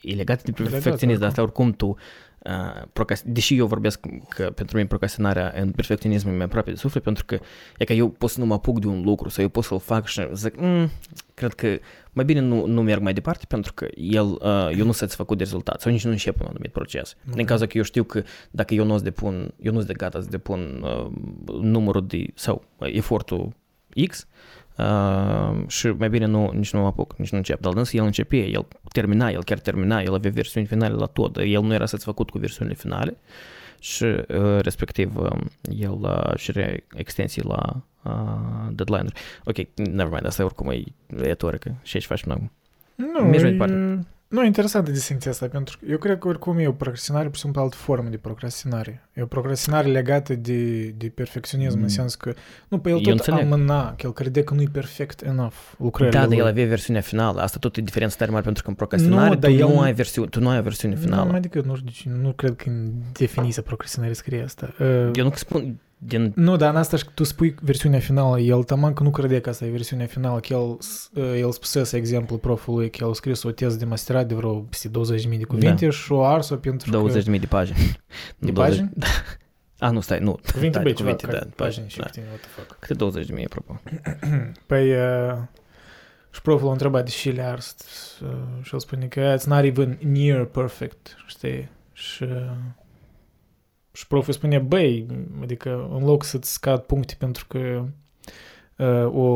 e 0.00 0.14
legată 0.14 0.42
de 0.44 0.52
legată, 0.56 0.70
perfecționism, 0.70 1.20
dar 1.20 1.28
oricum. 1.28 1.28
asta 1.28 1.42
oricum 1.42 1.72
tu... 1.72 1.96
Uh, 2.38 2.82
procrast... 2.92 3.22
Deși 3.24 3.56
eu 3.56 3.66
vorbesc 3.66 4.00
că 4.28 4.42
pentru 4.54 4.76
mine 4.76 4.88
procrastinarea 4.88 5.52
în 5.60 5.70
perfecționism 5.70 6.28
e 6.28 6.32
mai 6.32 6.44
aproape 6.44 6.70
de 6.70 6.76
suflet, 6.76 7.02
pentru 7.02 7.24
că 7.24 7.38
e 7.78 7.84
că 7.84 7.92
eu 7.92 8.08
pot 8.08 8.30
să 8.30 8.40
nu 8.40 8.46
mă 8.46 8.54
apuc 8.54 8.80
de 8.80 8.86
un 8.86 9.02
lucru 9.04 9.28
sau 9.28 9.42
eu 9.42 9.48
pot 9.48 9.64
să-l 9.64 9.80
fac 9.80 10.06
și 10.06 10.28
zic, 10.34 10.60
mm, 10.60 10.90
cred 11.34 11.52
că 11.52 11.78
mai 12.14 12.24
bine 12.24 12.40
nu, 12.40 12.66
nu 12.66 12.82
merg 12.82 13.02
mai 13.02 13.12
departe 13.12 13.44
pentru 13.48 13.72
că 13.72 13.88
el, 13.94 14.26
uh, 14.26 14.68
eu 14.70 14.76
nu 14.76 14.82
sunt 14.82 14.94
satisfăcut 14.94 15.38
de 15.38 15.42
rezultat 15.42 15.80
sau 15.80 15.92
nici 15.92 16.04
nu 16.04 16.10
încep 16.10 16.40
un 16.40 16.46
anumit 16.48 16.72
proces. 16.72 17.16
Ok. 17.28 17.34
Din 17.34 17.46
cauza 17.46 17.66
că 17.66 17.76
eu 17.76 17.82
știu 17.82 18.04
că 18.04 18.22
dacă 18.50 18.74
eu 18.74 18.84
nu 18.84 18.94
o 18.94 18.96
să 18.96 19.02
depun, 19.02 19.54
eu 19.58 19.72
nu 19.72 19.78
sunt 19.78 19.86
de 19.86 19.94
gata 19.94 20.20
să 20.20 20.28
depun 20.30 20.84
uh, 20.84 21.10
numărul 21.60 22.06
de, 22.06 22.26
sau 22.34 22.64
uh, 22.78 22.88
efortul 22.94 23.52
X, 24.06 24.26
Uh, 24.78 25.68
și 25.68 25.86
mai 25.86 26.08
bine 26.10 26.26
nu, 26.26 26.50
nici 26.54 26.72
nu 26.72 26.80
mă 26.80 26.86
apuc, 26.86 27.14
nici 27.16 27.30
nu 27.30 27.36
încep. 27.36 27.60
Dar 27.60 27.72
însă 27.76 27.96
el 27.96 28.04
începea, 28.04 28.38
el 28.38 28.66
termina, 28.92 29.28
el 29.28 29.44
chiar 29.44 29.58
termina, 29.58 30.00
el 30.00 30.14
avea 30.14 30.30
versiuni 30.30 30.66
finale 30.66 30.94
la 30.94 31.06
tot. 31.06 31.36
El 31.36 31.62
nu 31.62 31.72
era 31.72 31.86
satisfăcut 31.86 32.30
cu 32.30 32.38
versiunile 32.38 32.76
finale 32.76 33.16
și 33.84 34.04
uh, 34.04 34.60
respectiv 34.60 35.16
uh, 35.16 35.30
el 35.78 35.98
uh, 36.00 36.36
și 36.36 36.50
are 36.50 36.84
extensii 36.94 37.42
la 37.42 37.82
uh, 38.02 38.72
deadline-uri. 38.72 39.14
Ok, 39.44 39.56
never 39.76 40.12
mind, 40.12 40.26
asta 40.26 40.44
oricum 40.44 40.70
e 40.70 40.82
retorică 41.06 41.74
și 41.82 41.96
aici 41.96 42.06
faci 42.06 42.24
noi. 42.24 42.50
Nu, 42.94 43.20
Mergi 43.20 43.42
mai 43.42 43.48
e, 43.48 43.50
departe. 43.50 44.06
Nu, 44.34 44.42
e 44.42 44.46
interesantă 44.46 44.90
distincția 44.90 45.30
asta, 45.30 45.46
pentru 45.46 45.78
că 45.78 45.86
eu 45.90 45.98
cred 45.98 46.18
că 46.18 46.28
oricum 46.28 46.58
e 46.58 46.66
o 46.66 46.72
procrastinare, 46.72 47.24
pur 47.26 47.34
și 47.34 47.40
simplu 47.40 47.60
altă 47.60 47.76
formă 47.76 48.08
de 48.08 48.16
procrastinare. 48.16 49.08
E 49.14 49.22
o 49.22 49.26
procrastinare 49.26 49.88
legată 49.88 50.34
de, 50.34 50.82
de 50.88 51.06
perfecționism, 51.14 51.76
Mm. 51.76 51.82
în 51.82 51.88
sens 51.88 52.14
că, 52.14 52.32
nu, 52.68 52.78
pe 52.78 52.88
el 52.88 52.94
Eu 52.96 53.00
tot 53.02 53.12
înțeleg. 53.12 53.52
amâna, 53.52 53.88
că 53.94 54.06
el 54.06 54.12
crede 54.12 54.42
că 54.42 54.54
nu 54.54 54.60
e 54.62 54.68
perfect 54.72 55.22
enough 55.22 55.54
lucrările 55.78 56.16
Da, 56.16 56.22
dar 56.22 56.28
lui. 56.28 56.38
el 56.38 56.46
avea 56.46 56.66
versiunea 56.66 57.00
finală. 57.00 57.40
Asta 57.40 57.58
tot 57.60 57.76
e 57.76 57.80
diferența 57.80 58.16
tare 58.18 58.30
mare 58.30 58.42
pentru 58.44 58.62
că 58.62 58.68
în 58.68 58.74
procrastinare 58.74 59.28
Nu, 59.28 59.34
tu, 59.34 59.40
dar 59.40 59.50
el 59.50 59.58
nu 59.58 59.68
nu- 59.74 59.80
ai 59.80 59.92
versiune, 59.92 60.28
tu 60.28 60.40
nu 60.40 60.48
ai 60.48 60.62
versiune 60.62 60.96
finală. 60.96 61.30
Nu, 61.30 61.36
adică 61.36 61.62
nu 61.66 61.74
știu, 61.74 61.86
de 61.86 61.92
ce, 61.94 62.08
nu 62.22 62.32
cred 62.32 62.56
că 62.56 62.68
în 62.68 62.90
definiția 63.12 63.62
procrastinării 63.62 64.14
scrie 64.16 64.42
asta. 64.42 64.74
Uh, 64.80 65.10
Eu 65.14 65.24
nu 65.24 65.30
spun 65.34 65.78
din... 66.06 66.32
Nu, 66.34 66.56
dar 66.56 66.70
în 66.70 66.76
asta 66.76 66.96
și 66.96 67.04
că 67.04 67.10
tu 67.14 67.24
spui 67.24 67.54
versiunea 67.62 67.98
finală, 67.98 68.40
el 68.40 68.62
taman 68.62 68.92
că 68.92 69.02
nu 69.02 69.10
credea 69.10 69.40
că 69.40 69.48
asta 69.48 69.64
e 69.64 69.70
versiunea 69.70 70.06
finală, 70.06 70.40
că 70.40 70.52
el, 70.52 70.76
s- 70.80 71.10
el 71.14 71.52
spusese 71.52 71.96
exemplu 71.96 72.36
profului 72.36 72.90
că 72.90 72.98
el 73.04 73.10
a 73.10 73.12
scris 73.12 73.42
o 73.42 73.50
teză 73.50 73.76
de 73.76 73.84
masterat 73.84 74.26
de 74.26 74.34
vreo 74.34 74.54
peste 74.54 74.88
20.000 74.88 74.92
de 75.38 75.44
cuvinte 75.44 75.90
și 75.90 76.12
o 76.12 76.24
ars-o 76.24 76.56
pentru 76.56 76.90
că... 76.90 77.20
20.000 77.20 77.40
de 77.40 77.46
pagini. 77.46 77.76
De 78.38 78.46
Nu 78.46 78.52
20 78.52 78.76
pagini? 78.78 78.90
Da. 78.96 79.06
A, 79.78 79.90
nu, 79.90 80.00
stai, 80.00 80.18
nu. 80.18 80.38
Cuvinte, 80.52 80.76
da, 80.76 80.82
băi, 80.82 80.92
de 80.92 80.96
ceva, 80.98 81.10
cuvinte, 81.14 81.38
ca 81.38 81.44
da, 81.44 81.50
pagini 81.64 81.88
și 81.88 81.98
da. 81.98 82.04
câte, 82.04 82.22
what 82.28 82.40
the 82.40 82.48
fuck. 82.48 82.76
Câte 82.80 82.94
20 82.94 83.26
de 83.26 83.32
mii, 83.32 83.44
apropo? 83.44 83.80
Păi, 84.66 84.90
uh, 84.92 85.36
și 86.30 86.42
proful 86.42 86.68
a 86.68 86.72
întrebat 86.72 87.04
de 87.04 87.10
ce 87.10 87.30
le 87.30 87.42
ars 87.42 87.74
uh, 88.22 88.28
și 88.62 88.70
el 88.72 88.80
spune 88.80 89.06
că 89.06 89.34
it's 89.38 89.44
not 89.44 89.62
even 89.62 89.98
near 90.02 90.44
perfect, 90.44 91.16
știi? 91.26 91.68
Și, 91.92 92.22
uh, 92.22 92.28
și 93.94 94.06
proful 94.06 94.32
spune, 94.32 94.58
băi, 94.58 95.06
adică 95.42 95.88
în 95.94 96.04
loc 96.04 96.24
să-ți 96.24 96.52
scad 96.52 96.80
puncte 96.80 97.14
pentru 97.18 97.46
că 97.48 97.84
uh, 98.76 99.14
o, 99.14 99.26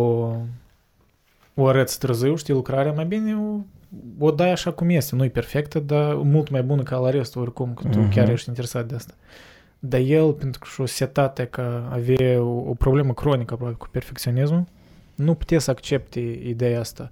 o 1.55 1.67
arăți 1.67 1.99
târziu, 1.99 2.37
știi, 2.37 2.55
lucrarea, 2.55 2.93
mai 2.93 3.07
bine 3.07 3.37
o, 3.37 3.61
o 4.27 4.31
dai 4.31 4.51
așa 4.51 4.71
cum 4.71 4.89
este. 4.91 5.17
Nu 5.17 5.25
e 5.25 5.29
perfectă, 5.29 5.79
dar 5.79 6.15
mult 6.15 6.51
mai 6.51 6.63
bună 6.63 6.83
ca 6.83 6.97
la 6.99 7.11
restul 7.11 7.43
oricum, 7.43 7.75
că 7.75 7.89
tu 7.89 7.99
Mhm. 7.99 8.11
chiar 8.11 8.29
ești 8.29 8.49
interesat 8.49 8.87
de 8.87 8.95
asta. 8.95 9.15
Dar 9.79 10.01
el, 10.01 10.33
pentru 10.33 10.61
că 10.61 10.67
și-o 10.71 10.87
setate 10.87 11.45
că 11.45 11.83
avea 11.91 12.43
o, 12.43 12.69
o 12.69 12.75
problemă 12.75 13.13
cronică 13.13 13.55
aproape 13.55 13.75
cu 13.77 13.89
perfecționismul, 13.91 14.65
nu 15.15 15.35
putea 15.35 15.59
să 15.59 15.71
accepte 15.71 16.21
ideea 16.43 16.81
asta. 16.81 17.09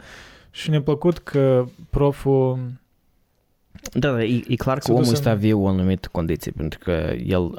Și 0.51 0.71
ne-a 0.71 0.83
plăcut 0.83 1.19
că 1.19 1.65
proful... 1.91 2.59
Da, 3.93 4.11
da, 4.11 4.25
e, 4.25 4.43
e 4.49 4.55
clar 4.57 4.79
că 4.79 4.83
S-a 4.83 4.89
dus 4.89 4.97
omul 4.97 5.05
în- 5.09 5.13
ăsta 5.15 5.31
avea 5.31 5.57
o 5.57 5.67
anumită 5.69 6.09
condiție, 6.13 6.53
pentru 6.57 6.79
că 6.79 7.13
el, 7.27 7.41
um, 7.41 7.53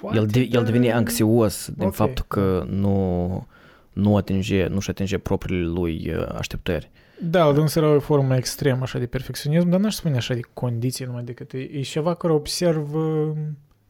Poate, 0.00 0.16
el, 0.18 0.26
de, 0.26 0.48
el 0.52 0.64
devine 0.64 0.86
dar- 0.88 0.96
anxios 0.96 1.70
din 1.76 1.86
Ok. 1.86 1.94
faptul 1.94 2.24
că 2.28 2.66
nu, 2.70 3.46
nu 3.92 4.16
atinge, 4.16 4.66
nu-și 4.66 4.90
atinge 4.90 5.18
propriile 5.18 5.66
lui 5.66 6.12
uh, 6.16 6.26
așteptări. 6.38 6.90
Da, 7.22 7.44
la 7.44 7.52
dânsul 7.52 7.82
era 7.82 7.94
o 7.94 8.00
formă 8.00 8.36
extremă 8.36 8.78
așa 8.82 8.98
de 8.98 9.06
perfecționism, 9.06 9.68
dar 9.68 9.80
n-aș 9.80 9.94
spune 9.94 10.16
așa 10.16 10.34
de 10.34 10.40
condiții 10.52 11.04
numai 11.04 11.22
decât 11.22 11.52
e, 11.52 11.58
e 11.58 11.80
ceva 11.80 12.14
care 12.14 12.32
observ 12.32 12.94
uh, 12.94 13.30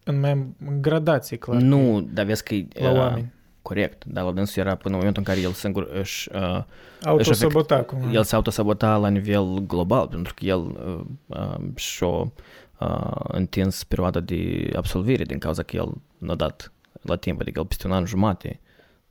în 0.04 0.20
mai 0.20 0.32
în 0.66 0.82
gradație, 0.82 1.36
clar. 1.36 1.60
nu, 1.60 2.08
dar 2.12 2.24
vezi 2.24 2.42
că 2.42 2.54
e 2.54 2.66
La 2.80 2.90
uh, 2.90 2.96
oameni. 2.98 3.32
Corect, 3.74 4.04
dar 4.04 4.24
la 4.24 4.30
dânsul 4.32 4.62
era 4.62 4.74
până 4.74 4.94
în 4.94 4.98
momentul 4.98 5.22
în 5.26 5.34
care 5.34 5.46
el 5.46 5.52
singur 5.52 5.88
își, 5.92 6.28
uh, 6.34 6.62
Autosabota 7.04 7.82
cumva. 7.82 8.10
el 8.10 8.24
se 8.24 8.34
autosabota 8.34 8.96
la 8.96 9.08
nivel 9.08 9.58
global, 9.66 10.06
pentru 10.08 10.34
că 10.34 10.44
el 10.44 10.58
uh, 10.60 11.00
uh, 11.26 11.76
și-a 11.76 12.06
uh, 12.06 13.10
întins 13.22 13.84
perioada 13.84 14.20
de 14.20 14.70
absolvire 14.76 15.24
din 15.24 15.38
cauza 15.38 15.62
că 15.62 15.76
el 15.76 15.92
n-a 16.18 16.34
dat 16.34 16.72
la 17.02 17.16
timp, 17.16 17.40
adică 17.40 17.58
el 17.58 17.66
peste 17.66 17.86
un 17.86 17.92
an 17.92 18.04
jumate 18.04 18.60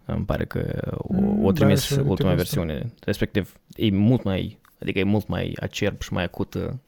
îmi 0.05 0.25
pare 0.25 0.45
că 0.45 0.91
o, 0.97 1.13
Mm, 1.13 1.45
o 1.45 1.51
da, 1.51 1.59
trimis 1.59 1.83
și 1.83 1.93
ultima 1.93 2.09
ultima 2.09 2.29
asta. 2.29 2.41
versiune. 2.43 2.93
Respectiv, 3.03 3.53
e 3.75 3.91
mult 3.91 4.23
mai, 4.23 4.59
adică 4.81 4.99
e 4.99 5.03
mult 5.03 5.27
mai 5.27 5.57
acerb 5.61 6.01
și 6.01 6.13
mai 6.13 6.23
acută 6.23 6.79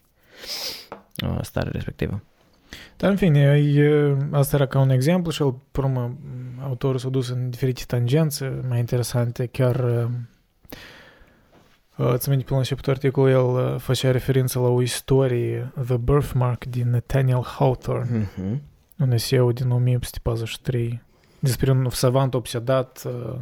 uh, 1.25 1.37
starea 1.41 1.71
respectivă. 1.73 2.21
Dar 2.97 3.09
în 3.09 3.15
fine, 3.15 3.39
e, 3.39 4.15
asta 4.31 4.55
era 4.55 4.65
ca 4.65 4.79
un 4.79 4.89
exemplu 4.89 5.31
și 5.31 5.41
el, 5.41 5.55
pe 5.71 5.79
urmă, 5.79 6.17
autorul 6.63 6.97
s-a 6.97 7.09
dus 7.09 7.29
în 7.29 7.49
diferite 7.49 7.83
tangențe 7.87 8.61
mai 8.67 8.79
interesante, 8.79 9.45
chiar 9.45 9.75
uh, 9.79 10.05
uh, 11.97 12.13
ți 12.15 12.29
minte 12.29 12.43
pe 12.43 12.51
la 12.51 12.57
început 12.57 12.87
articolul, 12.87 13.29
el 13.29 13.73
uh, 13.73 13.79
făcea 13.79 14.11
referință 14.11 14.59
la 14.59 14.67
o 14.67 14.81
istorie, 14.81 15.71
The 15.85 15.97
Birthmark, 15.97 16.65
din 16.65 16.89
Nathaniel 16.89 17.43
Hawthorne, 17.43 18.29
Mm-hmm. 18.29 18.59
un 18.97 19.11
eseu 19.11 19.51
din 19.51 19.69
1843, 19.69 21.01
despre 21.39 21.71
un 21.71 21.89
savant 21.89 22.33
obsedat, 22.33 23.03
uh, 23.05 23.35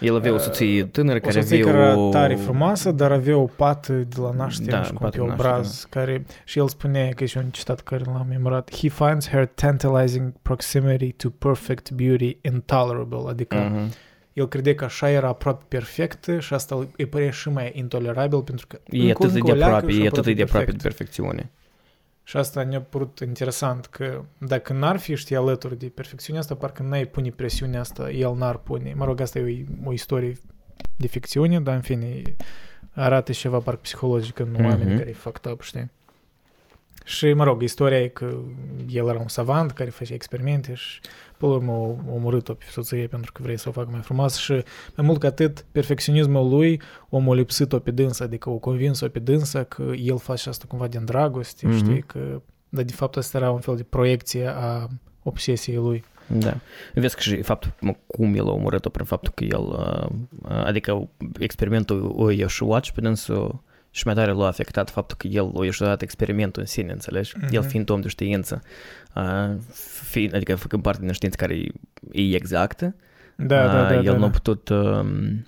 El 0.00 0.14
avea 0.16 0.32
o 0.32 0.38
soție 0.38 0.84
tânără 0.84 1.16
o 1.16 1.20
care 1.20 1.40
soție 1.40 1.60
avea 1.62 1.72
care 1.72 1.84
era 1.84 1.96
o... 1.98 2.08
tare 2.10 2.34
frumoasă, 2.34 2.90
dar 2.90 3.12
avea 3.12 3.36
o 3.36 3.44
pată 3.56 3.92
de 3.92 4.16
la 4.20 4.30
naștere, 4.36 4.70
Da, 4.70 4.78
nu 4.78 4.84
știu 4.84 4.96
cum, 4.96 5.04
pată 5.06 5.18
pe 5.18 5.22
de 5.24 5.28
naștere, 5.30 5.48
obraz, 5.50 5.86
care, 5.90 6.24
și 6.44 6.58
el 6.58 6.68
spunea 6.68 7.08
că 7.08 7.22
e 7.22 7.26
și 7.26 7.36
un 7.38 7.44
citat 7.50 7.80
care 7.80 8.02
l-am 8.06 8.26
memorat, 8.28 8.74
He 8.76 8.88
finds 8.88 9.28
her 9.28 9.46
tantalizing 9.46 10.32
proximity 10.42 11.12
to 11.12 11.28
perfect 11.28 11.90
beauty 11.90 12.36
intolerable, 12.40 13.22
adică 13.28 13.56
Mhm. 13.56 13.92
el 14.32 14.48
crede 14.48 14.74
că 14.74 14.84
așa 14.84 15.10
era 15.10 15.28
aproape 15.28 15.64
perfectă 15.68 16.38
și 16.38 16.54
asta 16.54 16.86
îi 16.96 17.06
părea 17.06 17.30
și 17.30 17.48
mai 17.48 17.72
intolerabil 17.74 18.40
pentru 18.42 18.66
că 18.66 18.78
E 18.90 19.00
încă- 19.00 19.10
atât 19.24 19.34
încă 19.34 19.46
de 19.46 19.52
o 19.52 19.54
leacă 19.54 19.74
aproape, 19.74 19.92
și 19.94 20.02
e 20.04 20.06
atât 20.06 20.24
de 20.34 20.42
aproape 20.42 20.64
de 20.64 20.70
perfect. 20.72 20.82
perfecțiune. 20.82 21.50
Și 22.28 22.36
asta 22.36 22.62
ne-a 22.62 22.80
părut 22.80 23.18
interesant 23.18 23.86
că 23.86 24.24
dacă 24.38 24.72
n-ar 24.72 24.96
fi, 24.98 25.14
știi, 25.14 25.36
alături 25.36 25.78
de 25.78 25.86
perfecțiunea 25.86 26.40
asta, 26.42 26.54
parcă 26.54 26.82
n-ai 26.82 27.06
pune 27.06 27.30
presiunea 27.30 27.80
asta, 27.80 28.10
el 28.10 28.34
n-ar 28.34 28.56
pune. 28.56 28.92
Mă 28.96 29.04
rog, 29.04 29.20
asta 29.20 29.38
e 29.38 29.66
o, 29.84 29.88
o 29.88 29.92
istorie 29.92 30.36
de 30.96 31.06
ficțiune, 31.06 31.60
dar 31.60 31.74
în 31.74 31.80
fine 31.80 32.22
arată 32.92 33.32
și 33.32 33.40
ceva 33.40 33.58
parcă 33.58 33.80
psihologic 33.80 34.38
în 34.38 34.54
oameni 34.54 34.84
Mhm. 34.90 34.96
care 34.96 35.08
e 35.08 35.12
fucked 35.12 35.52
up, 35.52 35.60
știi? 35.62 35.90
Și, 37.04 37.32
mă 37.32 37.44
rog, 37.44 37.62
istoria 37.62 38.00
e 38.02 38.08
că 38.08 38.38
el 38.88 39.08
era 39.08 39.18
un 39.18 39.28
savant 39.28 39.70
care 39.72 39.90
făcea 39.90 40.14
experimente 40.14 40.74
și, 40.74 41.00
pe 41.38 41.46
la 41.46 41.52
urmă, 41.52 41.72
a 41.72 42.12
omorât-o 42.14 42.54
pe 42.54 42.64
soție 42.70 43.06
pentru 43.06 43.32
că 43.32 43.42
vrei 43.42 43.58
să 43.58 43.68
o 43.68 43.72
facă 43.72 43.88
mai 43.90 44.00
frumoasă 44.00 44.38
și, 44.40 44.52
mai 44.96 45.06
mult 45.06 45.18
ca 45.20 45.26
atât, 45.26 45.64
perfecționismul 45.72 46.48
lui 46.48 46.80
omul 47.08 47.32
a 47.32 47.38
lipsit-o 47.38 47.78
pe 47.78 47.90
dânsa, 47.90 48.24
adică 48.24 48.50
o 48.50 48.56
convins-o 48.56 49.08
pe 49.08 49.18
dânsa 49.18 49.62
că 49.64 49.82
el 50.02 50.18
face 50.18 50.48
asta 50.48 50.64
cumva 50.68 50.86
din 50.86 51.04
dragoste, 51.04 51.66
Mhm. 51.66 51.76
știi, 51.76 52.02
că, 52.02 52.40
dar 52.68 52.84
de 52.84 52.92
fapt 52.92 53.16
asta 53.16 53.38
era 53.38 53.50
un 53.50 53.60
fel 53.60 53.76
de 53.76 53.82
proiecție 53.82 54.46
a 54.56 54.86
obsesiei 55.22 55.76
lui. 55.76 56.04
Da. 56.26 56.56
Vezi 56.94 57.14
că 57.14 57.20
și 57.20 57.42
faptul 57.42 57.72
mă, 57.80 57.94
cum 58.06 58.34
el 58.34 58.48
a 58.48 58.50
omorât-o 58.52 58.88
prin 58.88 59.04
faptul 59.06 59.32
că 59.34 59.44
el, 59.44 59.60
uh, 59.60 60.06
uh, 60.42 60.64
adică 60.64 61.08
experimentul 61.38 62.12
o 62.16 62.30
ieșuat 62.30 62.84
și 62.84 62.92
pe 62.92 63.00
dânsul 63.00 63.62
și 63.90 64.06
mai 64.06 64.14
tare 64.14 64.32
l-a 64.32 64.46
afectat 64.46 64.90
faptul 64.90 65.16
că 65.16 65.26
el 65.26 65.52
a 65.58 65.64
ieșuat 65.64 66.02
experimentul 66.02 66.60
în 66.62 66.68
sine, 66.68 66.92
înțelegi? 66.92 67.32
Mhm. 67.36 67.54
El 67.54 67.62
fiind 67.62 67.90
om 67.90 68.00
de 68.00 68.08
știință, 68.08 68.62
uh, 69.14 69.56
fiind, 70.02 70.34
adică 70.34 70.54
făcând 70.54 70.82
parte 70.82 71.00
din 71.00 71.12
știință 71.12 71.36
care 71.36 71.54
e, 71.54 71.70
e 72.12 72.34
exactă, 72.34 72.94
Da, 73.36 73.66
da, 73.66 73.88
da. 73.88 73.98
uh, 73.98 74.06
el 74.06 74.12
da, 74.12 74.16
nu 74.16 74.24
a 74.24 74.28
da. 74.28 74.32
putut, 74.32 74.68
um, 74.68 75.44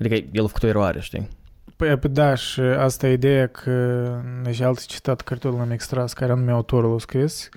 adică 0.00 0.14
el 0.32 0.44
a 0.44 0.46
făcut 0.46 0.62
o 0.62 0.66
eroare, 0.66 1.00
știi? 1.00 1.28
Păi, 1.76 1.96
păi 1.96 2.10
da, 2.10 2.34
și 2.34 2.60
asta 2.60 3.08
e 3.08 3.12
ideea 3.12 3.46
că 3.46 4.20
și 4.50 4.62
alt 4.62 4.86
citat 4.86 5.20
care 5.20 5.40
tot 5.40 5.56
l-am 5.56 5.70
extras, 5.70 6.12
care 6.12 6.32
anume 6.32 6.50
autorul 6.50 6.94
a 6.94 6.98
scris, 6.98 7.48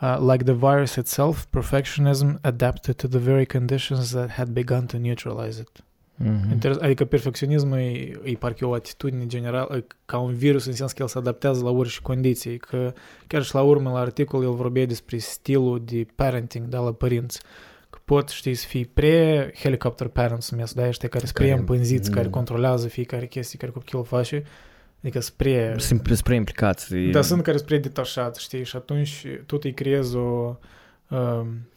uh, 0.00 0.16
like 0.30 0.44
the 0.44 0.52
virus 0.54 0.94
itself, 0.94 1.44
perfectionism 1.44 2.38
adapted 2.42 2.94
to 2.94 3.06
the 3.06 3.18
very 3.18 3.46
conditions 3.46 4.10
that 4.10 4.30
had 4.30 4.48
begun 4.48 4.86
to 4.86 4.96
neutralize 4.98 5.60
it. 5.60 5.84
Mhm. 6.16 6.50
Interes- 6.50 6.78
adică 6.80 7.04
perfecționismul 7.04 7.78
e, 7.78 8.20
e 8.24 8.32
parcă 8.38 8.66
o 8.66 8.72
atitudine 8.72 9.26
generală, 9.26 9.76
e 9.76 9.84
ca 10.04 10.18
un 10.18 10.34
virus 10.34 10.64
în 10.64 10.72
sens 10.72 10.92
că 10.92 11.02
el 11.02 11.08
se 11.08 11.18
adaptează 11.18 11.64
la 11.64 11.70
orice 11.70 11.98
condiții, 12.02 12.56
că 12.56 12.92
chiar 13.26 13.42
și 13.42 13.54
la 13.54 13.62
urmă 13.62 13.90
la 13.90 13.98
articol 13.98 14.42
el 14.42 14.50
vorbea 14.52 14.86
despre 14.86 15.18
stilul 15.18 15.82
de 15.84 16.06
parenting, 16.14 16.66
da, 16.66 16.78
la 16.78 16.92
părinți. 16.92 17.42
Că 17.90 17.98
pot, 18.04 18.28
știi, 18.28 18.54
să 18.54 18.66
fii 18.66 18.84
pre-helicopter 18.86 20.06
parents, 20.06 20.50
numesc, 20.50 20.74
da, 20.74 20.88
ăștia 20.88 21.08
care 21.08 21.24
sunt 21.24 21.36
Care- 21.36 21.48
pre-împânziți, 21.50 22.10
care 22.10 22.24
mm. 22.24 22.30
controlează 22.30 22.88
fiecare 22.88 23.26
chestie 23.26 23.58
care 23.58 23.72
copilul 23.72 24.04
face, 24.04 24.44
adică 25.00 25.20
spre... 25.20 25.74
Sunt 25.78 26.08
spre 26.12 26.34
implicați. 26.34 26.94
Dar 26.94 27.22
sunt 27.22 27.42
care 27.42 27.56
sunt 27.56 27.68
pre-detașați, 27.68 28.42
știi, 28.42 28.64
și 28.64 28.76
atunci 28.76 29.26
tot 29.46 29.64
îi 29.64 29.74
creezi 29.74 30.16
o... 30.16 30.56
Uh, 31.10 31.18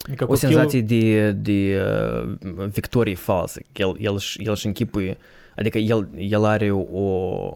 adică 0.08 0.24
O 0.24 0.28
copilul- 0.28 0.36
senzație 0.38 0.82
de, 0.82 1.32
de 1.32 1.82
uh, 1.82 2.68
victorie 2.68 3.16
falsă. 3.16 3.60
că 3.72 3.82
El, 3.82 3.96
el, 4.00 4.14
își- 4.14 4.44
el 4.46 4.52
își 4.52 4.66
închipuie, 4.66 5.18
adică 5.56 5.78
el, 5.78 6.10
el 6.18 6.44
are 6.46 6.72
o, 6.72 7.54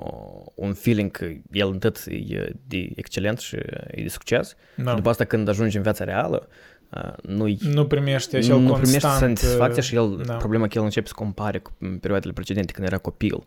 un 0.55 0.73
feeling 0.73 1.11
că 1.11 1.25
el 1.51 1.67
întât 1.67 1.97
e 2.27 2.51
de 2.67 2.89
excelent 2.95 3.39
și 3.39 3.55
e 3.87 4.01
de 4.01 4.07
succes 4.07 4.55
Da. 4.75 4.89
și 4.89 4.95
după 4.95 5.09
asta 5.09 5.23
când 5.23 5.47
ajunge 5.47 5.77
în 5.77 5.83
viața 5.83 6.03
reală, 6.03 6.47
uh, 6.89 7.13
nu 7.21 7.57
nu 7.73 7.85
primește 7.85 8.37
acel 8.37 8.59
nu 8.59 8.69
constant... 8.69 8.81
primește 8.81 9.07
satisfacția 9.07 9.81
și 9.81 9.95
el, 9.95 10.21
da. 10.25 10.33
problema 10.35 10.67
că 10.67 10.77
el 10.77 10.83
începe 10.83 11.07
să 11.07 11.13
compare 11.15 11.57
cu 11.59 11.71
perioadele 12.01 12.33
precedente 12.33 12.71
când 12.73 12.87
era 12.87 12.97
copil. 12.97 13.43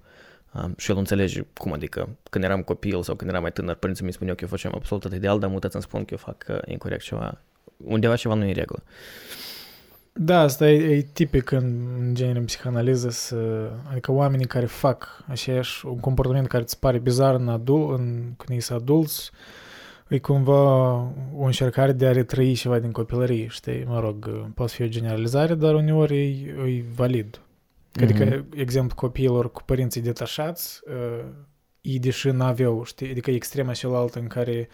Um, 0.63 0.75
și 0.79 0.91
el 0.91 0.97
înțelege 0.97 1.41
cum 1.59 1.73
adică 1.73 2.09
când 2.31 2.45
eram 2.45 2.63
copil 2.63 3.03
sau 3.03 3.15
când 3.15 3.31
eram 3.31 3.43
mai 3.43 3.53
tânăr, 3.53 3.75
părinții 3.75 4.05
mi 4.05 4.13
spuneau 4.13 4.37
că 4.37 4.43
eu 4.43 4.49
făceam 4.51 4.73
absolut 4.75 5.03
tot 5.03 5.13
ideal, 5.15 5.39
dar 5.39 5.51
mutați 5.51 5.73
să-mi 5.73 5.83
spun 5.85 6.01
că 6.05 6.07
eu 6.11 6.19
fac 6.19 6.45
uh, 6.49 6.59
incorrect 6.73 7.03
ceva. 7.03 7.41
Undeva 7.87 8.17
ceva 8.17 8.35
nu 8.35 8.45
e 8.45 8.49
în 8.49 8.55
regulă. 8.55 8.83
Da, 10.13 10.41
asta 10.41 10.71
e, 10.71 10.97
e 10.97 11.07
tipic 11.13 11.51
în, 11.51 11.87
în 11.99 12.15
genere 12.15 12.39
în 12.39 12.45
psihanaliză, 12.45 13.11
să, 13.11 13.71
adică 13.91 14.13
oamenii 14.13 14.47
care 14.47 14.67
fac 14.67 15.25
aceeași, 15.27 15.87
un 15.87 16.01
comportament 16.01 16.47
care 16.47 16.63
îți 16.63 16.79
pare 16.79 16.99
bizar 16.99 17.35
în 17.35 17.49
adul, 17.49 17.95
în, 17.95 18.33
când 18.37 18.59
ești 18.59 18.73
adulți, 18.73 19.31
e 20.09 20.19
cumva 20.19 20.93
o 21.37 21.45
încercare 21.45 21.93
de 21.93 22.07
a 22.07 22.13
retrăi 22.13 22.55
ceva 22.55 22.79
din 22.79 22.91
copilărie, 22.91 23.47
știi? 23.47 23.85
Mă 23.85 24.01
rog, 24.01 24.31
poate 24.55 24.73
fi 24.73 24.83
o 24.83 24.89
generalizare, 24.89 25.55
dar 25.55 25.75
uneori 25.75 26.17
e, 26.17 26.71
e 26.71 26.85
valid. 26.95 27.41
Adică, 28.03 28.25
mm-hmm. 28.25 28.45
exemplu, 28.55 28.95
copiilor 28.95 29.53
cu 29.53 29.63
părinții 29.63 30.01
detașați, 30.01 30.81
uh, 30.87 31.25
ei 31.81 31.99
deși 31.99 32.29
n-aveau, 32.29 32.85
știi? 32.85 33.11
Adică 33.11 33.31
extrema 33.31 33.73
cealaltă 33.73 34.19
în 34.19 34.27
care 34.27 34.69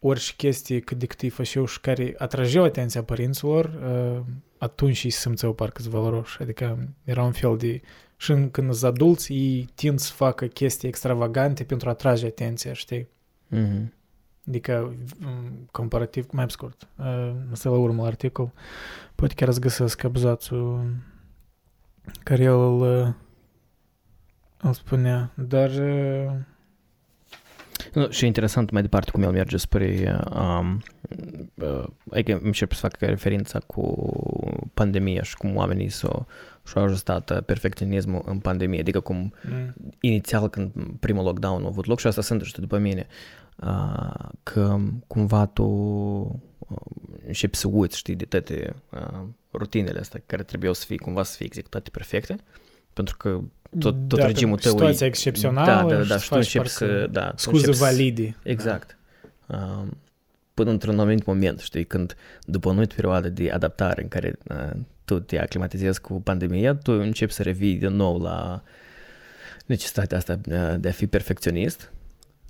orice 0.00 0.32
chestie 0.36 0.80
cât 0.80 0.98
de 0.98 1.06
cât 1.06 1.20
îi 1.20 1.28
făceau 1.28 1.66
și 1.66 1.80
care 1.80 2.14
atrageau 2.18 2.64
atenția 2.64 3.02
părinților, 3.02 3.64
uh, 3.64 4.24
atunci 4.58 5.02
ei 5.02 5.10
se 5.10 5.18
simțeau 5.20 5.52
parcă 5.52 5.80
sunt 5.80 5.94
valoroși. 5.94 6.42
Adică 6.42 6.88
era 7.04 7.22
un 7.22 7.32
fel 7.32 7.56
de... 7.56 7.80
Și 8.16 8.32
când 8.50 8.74
sunt 8.74 8.92
adulți, 8.92 9.32
ei 9.32 9.68
tind 9.74 9.98
să 9.98 10.12
facă 10.12 10.46
chestii 10.46 10.88
extravagante 10.88 11.64
pentru 11.64 11.88
a 11.88 11.92
atrage 11.92 12.26
atenția, 12.26 12.72
știi? 12.72 13.08
Mm-hmm. 13.54 13.96
Adică, 14.48 14.94
comparativ, 15.70 16.26
mai 16.30 16.44
pe 16.44 16.50
scurt, 16.50 16.88
asta 17.52 17.70
la 17.70 17.76
urmă 17.76 18.02
la 18.02 18.08
articol, 18.08 18.52
poate 19.14 19.34
chiar 19.34 19.52
să 19.52 19.60
găsesc 19.60 20.04
abzațul 20.04 20.94
care 22.22 22.42
el 22.42 22.58
îl, 22.58 23.14
îl 24.60 24.72
spunea, 24.72 25.32
dar... 25.34 25.70
Nu, 27.92 28.10
și 28.10 28.26
interesant 28.26 28.70
mai 28.70 28.82
departe 28.82 29.10
cum 29.10 29.22
el 29.22 29.30
merge 29.30 29.56
spre... 29.56 30.18
Um, 30.34 30.82
uh, 31.54 31.84
adică 32.10 32.40
începe 32.42 32.74
să 32.74 32.80
facă 32.80 33.06
referința 33.06 33.58
cu 33.58 34.10
pandemia 34.74 35.22
și 35.22 35.36
cum 35.36 35.56
oamenii 35.56 35.88
s-au 35.88 36.26
și-au 36.66 36.84
ajustat 36.84 37.40
perfecționismul 37.40 38.22
în 38.26 38.38
pandemie, 38.38 38.80
adică 38.80 39.00
cum 39.00 39.34
mm. 39.42 39.74
inițial 40.00 40.48
când 40.48 40.72
primul 41.00 41.24
lockdown 41.24 41.64
a 41.64 41.66
avut 41.66 41.86
loc 41.86 41.98
și 41.98 42.06
asta 42.06 42.22
sunt 42.22 42.42
și 42.42 42.60
după 42.60 42.78
mine, 42.78 43.06
uh, 43.56 44.28
că 44.42 44.78
cumva 45.06 45.46
tu 45.46 45.64
începi 47.26 47.56
să 47.56 47.68
uiți, 47.68 47.96
știi, 47.96 48.14
de 48.14 48.24
toate 48.24 48.74
uh, 48.90 49.24
rutinele 49.52 49.98
astea 49.98 50.22
care 50.26 50.42
trebuiau 50.42 50.74
să 50.74 50.84
fie 50.84 50.96
cumva 50.96 51.22
să 51.22 51.36
fie 51.36 51.46
executate 51.46 51.90
perfecte, 51.90 52.36
pentru 52.92 53.16
că 53.16 53.40
tot, 53.78 54.08
tot 54.08 54.18
da, 54.18 54.26
regimul 54.26 54.58
tău 54.58 54.70
situația 54.70 55.06
e... 55.06 55.08
excepțională 55.08 55.90
da, 55.90 55.96
da, 55.96 56.02
da, 56.02 56.16
și 56.16 56.22
și 56.22 56.28
tu 56.28 56.34
începi 56.36 56.68
să... 56.68 57.08
Da, 57.10 57.32
scuze 57.36 57.66
începi 57.66 57.84
valide. 57.84 58.36
Exact. 58.42 58.98
Da. 59.46 59.56
Uh, 59.56 59.88
până 60.54 60.70
într-un 60.70 60.98
anumit 60.98 61.24
moment, 61.24 61.60
știi, 61.60 61.84
când 61.84 62.16
după 62.44 62.68
o 62.68 62.70
anumită 62.70 62.94
perioadă 62.94 63.28
de 63.28 63.50
adaptare 63.50 64.02
în 64.02 64.08
care 64.08 64.38
uh, 64.48 64.80
tu 65.04 65.18
te 65.18 65.38
aclimatizezi 65.38 66.00
cu 66.00 66.20
pandemia, 66.20 66.74
tu 66.74 66.92
începi 66.92 67.32
să 67.32 67.42
revii 67.42 67.74
din 67.74 67.96
nou 67.96 68.20
la 68.20 68.62
necesitatea 69.66 70.16
asta 70.16 70.40
de 70.78 70.88
a 70.88 70.90
fi 70.90 71.06
perfecționist 71.06 71.92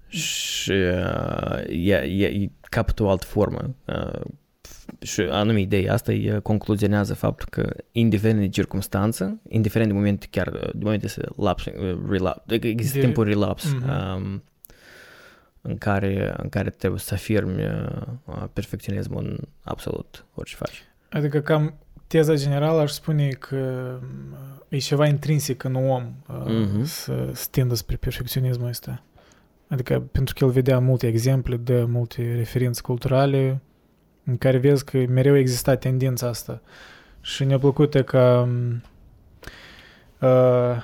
și 0.08 0.70
uh, 0.70 1.58
e, 1.68 1.94
e, 1.94 2.26
e 2.26 2.50
capătă 2.60 3.02
o 3.02 3.10
altă 3.10 3.26
formă. 3.26 3.74
Uh, 3.84 4.20
și 5.00 5.20
anume 5.20 5.60
ideea 5.60 5.92
asta 5.92 6.12
e 6.12 6.38
concluzionează 6.42 7.14
faptul 7.14 7.46
că 7.50 7.74
indiferent 7.92 8.40
de 8.40 8.48
circunstanță, 8.48 9.40
indiferent 9.48 9.90
de 9.90 9.96
momente 9.96 10.26
chiar, 10.30 10.48
de 10.50 10.82
momente 10.82 11.06
de 11.16 11.26
laps, 11.36 11.64
relaps, 12.08 12.42
există 12.60 12.98
de... 12.98 13.04
timpul 13.04 13.24
relaps 13.24 13.74
mm-hmm. 13.74 14.16
um, 14.16 14.42
în, 15.60 15.76
care, 15.76 16.34
în 16.36 16.48
care 16.48 16.70
trebuie 16.70 17.00
să 17.00 17.14
afirmi 17.14 17.64
uh, 17.64 18.44
perfecționismul 18.52 19.24
în 19.24 19.38
absolut 19.62 20.24
orice 20.34 20.56
faci. 20.56 20.82
Adică 21.10 21.40
cam 21.40 21.74
teza 22.06 22.34
generală 22.34 22.80
aș 22.80 22.90
spune 22.90 23.28
că 23.28 23.98
e 24.68 24.78
ceva 24.78 25.06
intrinsic 25.06 25.64
în 25.64 25.74
om 25.74 26.12
uh, 26.28 26.44
mm-hmm. 26.46 26.82
să, 26.82 27.30
să 27.32 27.46
tindă 27.50 27.74
spre 27.74 27.96
perfecționismul 27.96 28.68
ăsta. 28.68 29.02
Adică 29.68 30.00
pentru 30.12 30.34
că 30.38 30.44
el 30.44 30.50
vedea 30.50 30.78
multe 30.78 31.06
exemple 31.06 31.56
de 31.56 31.84
multe 31.84 32.34
referințe 32.34 32.80
culturale 32.80 33.60
în 34.28 34.38
care 34.38 34.58
vezi 34.58 34.84
că 34.84 34.98
mereu 35.08 35.36
exista 35.36 35.74
tendința 35.74 36.26
asta. 36.26 36.60
Și 37.20 37.44
ne-a 37.44 37.58
plăcut 37.58 37.94
că 37.94 38.48
uh, 40.20 40.82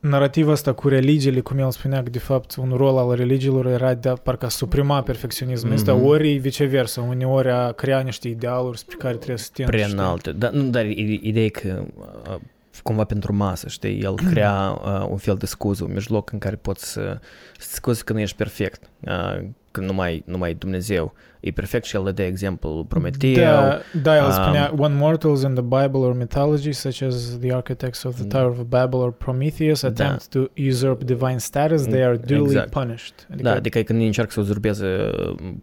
narrativa 0.00 0.52
asta 0.52 0.72
cu 0.72 0.88
religiile, 0.88 1.40
cum 1.40 1.58
el 1.58 1.70
spunea 1.70 2.02
că 2.02 2.10
de 2.10 2.18
fapt 2.18 2.56
un 2.56 2.72
rol 2.76 2.98
al 2.98 3.14
religiilor 3.14 3.66
era 3.66 3.94
de 3.94 4.08
a 4.08 4.14
parcă 4.14 4.48
suprima 4.48 5.02
perfecționismul 5.02 5.72
mm-hmm. 5.72 5.76
ăsta, 5.76 5.94
ori 5.94 6.36
viceversa, 6.36 7.00
uneori 7.00 7.50
a 7.50 7.72
crea 7.72 8.00
niște 8.00 8.28
idealuri 8.28 8.78
spre 8.78 8.96
care 8.96 9.14
trebuie 9.14 9.38
să 9.38 9.50
tindă. 9.52 9.70
Prea 9.70 9.86
înalte. 9.86 10.32
Dar, 10.32 10.50
nu, 10.50 10.68
dar 10.68 10.86
ideea 10.86 11.44
e 11.44 11.48
că 11.48 11.84
uh, 12.30 12.36
cumva 12.82 13.04
pentru 13.04 13.34
masă, 13.34 13.68
știi? 13.68 14.00
El 14.00 14.14
crea 14.30 14.80
uh, 14.84 15.06
un 15.08 15.16
fel 15.16 15.36
de 15.36 15.46
scuză, 15.46 15.84
un 15.84 15.92
mijloc 15.92 16.32
în 16.32 16.38
care 16.38 16.56
poți 16.56 16.92
să, 16.92 17.18
să 17.58 17.74
scuzi 17.74 18.04
că 18.04 18.12
nu 18.12 18.20
ești 18.20 18.36
perfect, 18.36 18.90
uh, 19.00 19.44
că 19.78 19.84
numai, 19.84 20.22
numai 20.26 20.54
Dumnezeu 20.54 21.14
e 21.40 21.50
perfect 21.50 21.84
și 21.84 21.96
el 21.96 22.04
dă 22.04 22.12
de 22.12 22.24
exemplu 22.24 22.84
Prometeu. 22.88 23.34
Da, 23.34 23.78
da 24.02 24.16
el 24.16 24.24
um, 24.24 24.30
spunea, 24.30 24.72
when 24.76 24.96
mortals 24.96 25.42
in 25.42 25.54
the 25.54 25.62
Bible 25.62 26.00
or 26.00 26.14
mythology, 26.14 26.72
such 26.72 27.02
as 27.02 27.38
the 27.38 27.52
architects 27.52 28.02
of 28.02 28.14
the 28.14 28.24
mm. 28.24 28.28
Tower 28.28 28.46
of 28.46 28.58
Babel 28.68 28.98
or 28.98 29.12
Prometheus, 29.12 29.80
da. 29.80 29.88
attempt 29.88 30.28
da. 30.28 30.40
to 30.40 30.46
usurp 30.68 31.02
divine 31.02 31.38
status, 31.38 31.82
they 31.82 32.04
are 32.04 32.16
duly 32.16 32.42
exact. 32.42 32.70
punished. 32.70 33.26
Adică, 33.32 33.48
da, 33.48 33.54
adică 33.54 33.80
când 33.80 34.02
încearcă 34.02 34.32
să 34.32 34.40
uzurpeze 34.40 35.10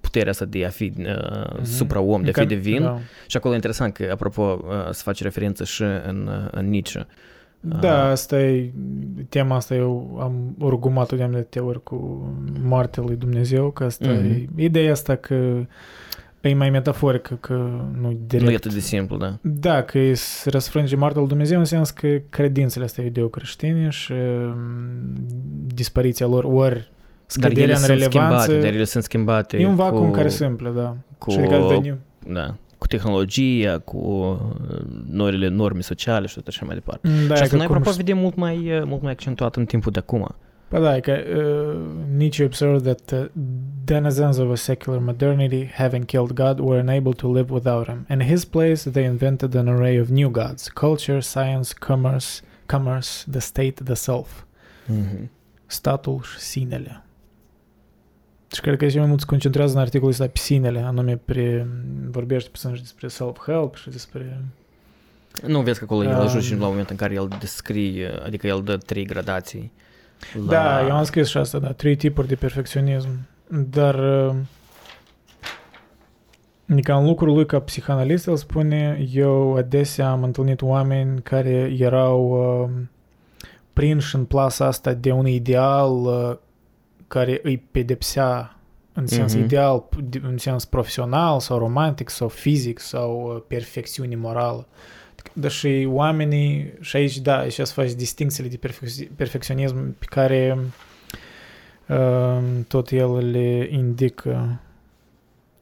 puterea 0.02 0.32
asta 0.32 0.46
de 0.46 0.66
a 0.66 0.70
fi 0.70 0.94
uh, 0.98 1.06
mm-hmm. 1.06 1.64
supra-om, 1.64 2.24
de 2.24 2.30
a 2.36 2.40
fi 2.40 2.46
divin. 2.46 2.82
Da. 2.82 3.00
Și 3.28 3.38
acolo 3.38 3.54
e 3.54 3.56
interesant 3.56 3.94
că, 3.94 4.10
apropo, 4.12 4.66
uh, 4.68 4.90
se 4.92 5.02
face 5.04 5.24
referință 5.24 5.64
și 5.64 5.84
în, 6.08 6.28
uh, 6.28 6.48
în 6.52 6.70
Nietzsche. 6.70 7.08
Da, 7.66 8.10
asta 8.10 8.42
e, 8.42 8.72
tema 9.30 9.56
asta 9.56 9.76
eu 9.76 10.18
am 10.20 10.56
rugumat-o 10.60 11.16
de 11.16 11.48
de 11.50 11.60
ori 11.60 11.84
cu 11.84 12.28
moartea 12.64 13.04
lui 13.04 13.16
Dumnezeu, 13.16 13.70
că 13.70 13.84
asta 13.84 14.08
mm-hmm. 14.08 14.48
e 14.56 14.64
ideea 14.64 14.92
asta 14.92 15.16
că 15.16 15.66
e 16.42 16.54
mai 16.54 16.70
metaforică, 16.70 17.38
că 17.40 17.54
nu 18.02 18.18
direct. 18.28 18.46
Nu 18.46 18.52
e 18.52 18.56
atât 18.56 18.74
de 18.74 18.80
simplu, 18.80 19.18
da. 19.18 19.38
Da, 19.42 19.84
că 19.84 20.00
e 20.00 20.14
să 20.14 20.50
răsfrânge 20.50 20.96
moartea 20.96 21.20
lui 21.20 21.30
Dumnezeu 21.30 21.60
în 21.60 21.66
sens 21.66 21.90
că 21.90 22.08
credințele 22.30 22.86
astea 22.86 23.04
iudeo-creștine 23.04 23.90
și 23.90 24.14
dispariția 25.66 26.28
lor 26.28 26.44
ori 26.44 26.92
scăderea 27.26 27.78
în 27.78 27.86
relevanță. 27.86 28.42
Schimbate, 28.42 28.60
dar 28.60 28.74
ele 28.74 28.84
sunt 28.84 29.04
schimbate. 29.04 29.58
E 29.58 29.68
un 29.68 29.76
vacuum 29.76 30.08
cu, 30.08 30.12
care 30.12 30.28
se 30.28 30.46
umple, 30.46 30.70
da. 30.70 30.96
Cu, 31.18 31.32
și 31.32 31.38
adică 31.38 31.82
da 32.28 32.56
cu 32.84 32.90
tehnologia, 32.90 33.80
cu 33.80 34.02
noile 35.12 35.48
norme 35.48 35.82
sociale 35.82 36.28
și 36.28 36.36
tot 36.36 36.48
așa 36.48 36.66
mai 36.66 36.76
departe. 36.76 37.10
Da, 37.28 37.36
și 37.36 37.42
asta 37.42 37.56
noi, 37.56 37.66
apropo, 37.66 37.92
vedem 37.92 38.18
mult 38.18 38.36
mai, 38.36 38.82
mult 38.86 39.02
mai 39.02 39.12
accentuat 39.12 39.56
în 39.56 39.66
timpul 39.66 39.92
de 39.92 40.00
acum. 40.00 40.36
Păi 40.68 40.82
da, 40.82 41.00
că 41.00 41.12
uh, 41.12 41.76
Nietzsche 42.16 42.44
observed 42.44 42.82
that 42.82 43.12
uh, 43.12 43.30
denizens 43.84 44.38
of 44.38 44.52
a 44.52 44.56
secular 44.56 45.00
modernity, 45.00 45.66
having 45.66 46.06
killed 46.06 46.32
God, 46.32 46.60
were 46.60 46.80
unable 46.82 47.12
to 47.12 47.32
live 47.32 47.54
without 47.54 47.88
him. 47.88 48.06
In 48.10 48.28
his 48.28 48.46
place, 48.46 48.90
they 48.90 49.04
invented 49.06 49.56
an 49.56 49.68
array 49.68 50.00
of 50.00 50.08
new 50.08 50.30
gods: 50.30 50.68
culture, 50.68 51.20
science, 51.20 51.74
commerce, 51.80 52.42
commerce, 52.66 53.24
the 53.32 53.40
state, 53.40 53.84
the 53.84 53.94
self. 53.94 54.44
Mm-hmm. 54.88 55.30
Statul 55.66 56.22
și 56.22 56.40
sinele. 56.40 57.03
Și 58.54 58.62
cred 58.62 58.78
că 58.78 58.88
și 58.88 58.98
mai 58.98 59.08
mult 59.08 59.20
se 59.20 59.26
concentrează 59.26 59.74
în 59.74 59.82
articolul 59.82 60.12
ăsta 60.12 60.28
pe 60.28 60.40
sinele, 60.40 60.80
anume 60.80 61.18
pre, 61.26 61.68
vorbește 62.12 62.50
pe 62.50 62.70
despre 62.70 63.08
self-help 63.08 63.76
și 63.76 63.90
despre... 63.90 64.42
Nu 65.48 65.62
vezi 65.62 65.80
că 65.80 65.84
acolo 65.84 66.08
um, 66.08 66.14
el 66.14 66.22
ajunge 66.22 66.56
la 66.56 66.64
un 66.64 66.70
moment 66.70 66.90
în 66.90 66.96
care 66.96 67.14
el 67.14 67.28
descrie, 67.40 68.12
adică 68.26 68.48
el 68.48 68.62
dă 68.64 68.78
trei 68.78 69.06
gradații. 69.06 69.72
La... 70.46 70.52
Da, 70.52 70.88
eu 70.88 70.96
am 70.96 71.04
scris 71.04 71.28
și 71.28 71.38
asta, 71.38 71.60
da, 71.60 71.72
trei 71.72 71.96
tipuri 71.96 72.28
de 72.28 72.36
perfecționism. 72.36 73.10
Dar 73.48 73.96
Adică 76.74 76.94
în 76.94 77.06
lucrul 77.06 77.34
lui 77.34 77.46
ca 77.46 77.60
psihanalist, 77.60 78.28
el 78.28 78.36
spune, 78.36 79.08
eu 79.14 79.56
adesea 79.56 80.10
am 80.10 80.24
întâlnit 80.24 80.62
oameni 80.62 81.22
care 81.22 81.76
erau 81.78 82.30
uh, 82.64 82.70
prinși 83.74 84.16
în 84.16 84.26
plasa 84.26 84.66
asta 84.66 84.94
de 84.94 85.12
un 85.12 85.28
ideal 85.28 85.92
uh, 85.92 86.36
care 87.14 87.40
îi 87.44 87.58
pedepsea 87.72 88.58
în 88.94 89.08
sens 89.08 89.36
mm-hmm. 89.36 89.40
ideal, 89.40 89.90
în 90.22 90.38
sens 90.38 90.66
profesional 90.66 91.40
sau 91.40 91.58
romantic 91.58 92.10
sau 92.10 92.28
fizic 92.28 92.80
sau 92.80 93.34
uh, 93.36 93.42
perfecțiune 93.48 94.16
morală. 94.16 94.68
Deși 95.34 95.86
oamenii, 95.86 96.74
și 96.82 96.96
aici, 96.96 97.18
da, 97.18 97.38
aici 97.38 97.54
să 97.54 97.64
faci 97.64 97.92
distincțiile 97.92 98.50
de 98.50 98.68
perfec- 98.68 99.10
perfecționism 99.16 99.96
pe 100.00 100.06
care 100.06 100.58
uh, 101.88 102.40
tot 102.68 102.90
el 102.92 103.32
le 103.32 103.68
indică. 103.72 104.60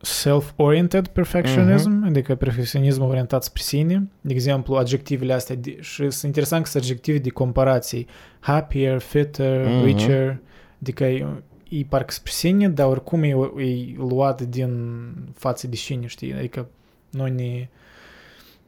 self-oriented 0.02 1.08
perfectionism, 1.08 2.02
uh-huh. 2.02 2.08
adică 2.08 2.36
perfecționism 2.36 3.04
orientat 3.04 3.44
spre 3.44 3.62
sine. 3.62 4.10
De 4.22 4.34
exemplu, 4.34 4.76
adjectivele 4.76 5.34
astea, 5.34 5.56
de, 5.56 5.78
și 5.82 5.96
sunt 5.96 6.24
interesant 6.24 6.64
că 6.64 6.70
sunt 6.70 6.84
adjective 6.84 7.18
de 7.18 7.30
comparație. 7.30 8.06
Happier, 8.40 9.00
fitter, 9.00 9.66
uh-huh. 9.66 9.84
richer, 9.84 10.40
adică 10.82 11.04
e, 11.04 11.28
e 11.70 11.84
parcă 11.90 12.12
spre 12.12 12.32
sine, 12.32 12.70
dar 12.70 12.88
oricum 12.88 13.24
e, 13.24 13.30
e 13.58 13.96
luat 13.98 14.42
din 14.42 15.14
față 15.34 15.68
de 15.68 15.76
cine, 15.76 16.06
știi? 16.06 16.34
Adică 16.34 16.68
noi 17.10 17.32
ne, 17.32 17.70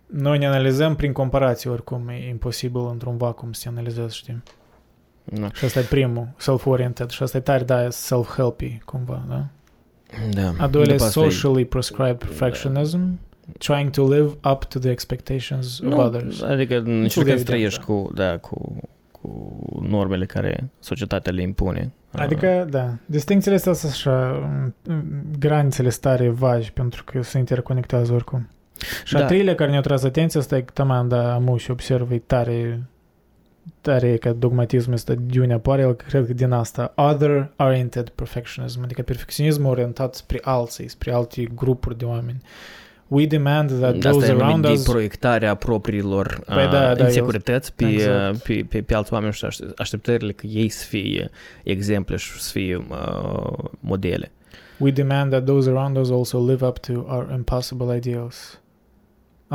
noi 0.06 0.38
ne 0.38 0.46
analizăm 0.46 0.96
prin 0.96 1.12
comparație, 1.12 1.70
oricum 1.70 2.08
e 2.08 2.28
imposibil 2.28 2.88
într-un 2.92 3.18
vacuum 3.18 3.52
să 3.52 3.62
te 3.64 3.70
analizezi, 3.70 4.18
știi? 4.18 4.44
Da. 5.24 5.52
Și 5.54 5.66
asta 5.66 5.80
e 5.80 5.84
primul, 5.84 6.28
self-oriented, 6.38 7.10
și 7.10 7.24
asta 7.24 7.38
e 7.38 7.42
tare, 7.42 7.64
da, 7.64 7.88
self-helpy, 7.90 8.78
cumva, 8.86 9.26
da? 9.30 9.48
Da. 10.32 10.54
A 10.58 10.68
doilea 10.68 10.98
socially 10.98 11.66
prescribed 11.66 12.18
perfectionism, 12.18 13.00
da. 13.00 13.52
trying 13.58 13.90
to 13.90 14.14
live 14.14 14.38
up 14.52 14.64
to 14.64 14.80
the 14.80 14.90
expectations 14.90 15.80
nu, 15.80 15.98
of 15.98 16.06
others. 16.06 16.42
Adică 16.42 16.78
încercăm 16.78 17.38
să 17.38 17.44
trăiești 17.44 17.80
da. 17.80 17.86
cu, 17.86 18.12
da, 18.16 18.38
cu, 18.38 18.78
cu 19.12 19.58
normele 19.90 20.26
care 20.26 20.70
societatea 20.80 21.32
le 21.32 21.42
impune. 21.42 21.92
Adică, 22.14 22.68
da, 22.70 22.94
distincțiile 23.06 23.56
astea 23.56 23.74
sunt 23.74 23.92
așa, 23.92 24.50
granițele 25.40 25.90
stare 25.90 26.30
vagi, 26.30 26.72
pentru 26.72 27.04
că 27.04 27.22
se 27.22 27.38
interconectează 27.38 28.14
oricum. 28.14 28.50
Și 29.04 29.14
da. 29.14 29.20
a 29.20 29.26
treilea 29.26 29.56
care 29.56 29.72
ne-a 29.72 29.82
tras 29.82 30.04
atenția, 30.04 30.40
asta 30.40 30.58
e 30.58 30.62
că 30.62 30.72
taman, 30.74 31.08
da, 31.08 31.34
amu 31.34 31.58
și 31.58 31.72
observ, 31.72 32.12
e 32.12 32.18
tare 32.18 32.84
tare 33.82 34.18
că 34.18 34.34
dogmatismul 34.34 34.96
ăsta 34.96 35.14
de 35.16 35.54
apare, 35.54 35.82
el 35.82 35.94
cred 35.94 36.26
că 36.26 36.34
din 36.34 36.52
asta, 36.52 36.94
other-oriented 36.96 38.10
perfectionism, 38.10 38.84
adică 38.84 39.02
perfecționism 39.02 39.66
orientat 39.66 40.16
spre 40.16 40.40
alții, 40.42 40.88
spre 40.88 41.12
alte 41.12 41.44
grupuri 41.44 41.98
de 41.98 42.06
oameni. 42.06 42.42
We 43.14 43.26
demand 43.26 43.70
that 43.80 43.96
Asta 43.96 44.10
those 44.10 44.28
e 44.28 44.32
around 44.32 44.66
us... 44.66 44.84
de 44.84 44.92
proiectarea 44.92 45.56
propriilor 45.56 46.44
Păi 46.46 46.68
da, 46.72 46.94
da, 46.94 47.04
insecurități 47.04 47.74
pe, 47.74 47.86
exact. 47.86 48.38
pe, 48.38 48.66
pe, 48.70 48.82
pe 48.82 48.94
alți 48.94 49.14
oameni 49.14 49.34
și 49.34 49.48
așteptările 49.78 50.32
că 50.32 50.46
ei 50.46 50.70
să 50.70 50.86
fie 50.86 51.30
exemple 51.64 52.16
și 52.16 52.42
să 52.42 52.52
fie 52.52 52.76
uh, 52.76 53.70
modele. 53.80 54.32
We 54.78 54.92
demand 54.92 55.32
that 55.32 55.46
those 55.46 55.70
around 55.70 55.98
us 55.98 56.10
also 56.10 56.46
live 56.46 56.66
up 56.66 56.78
to 56.78 56.94
our 56.94 57.32
impossible 57.36 57.96
ideals. 57.96 58.60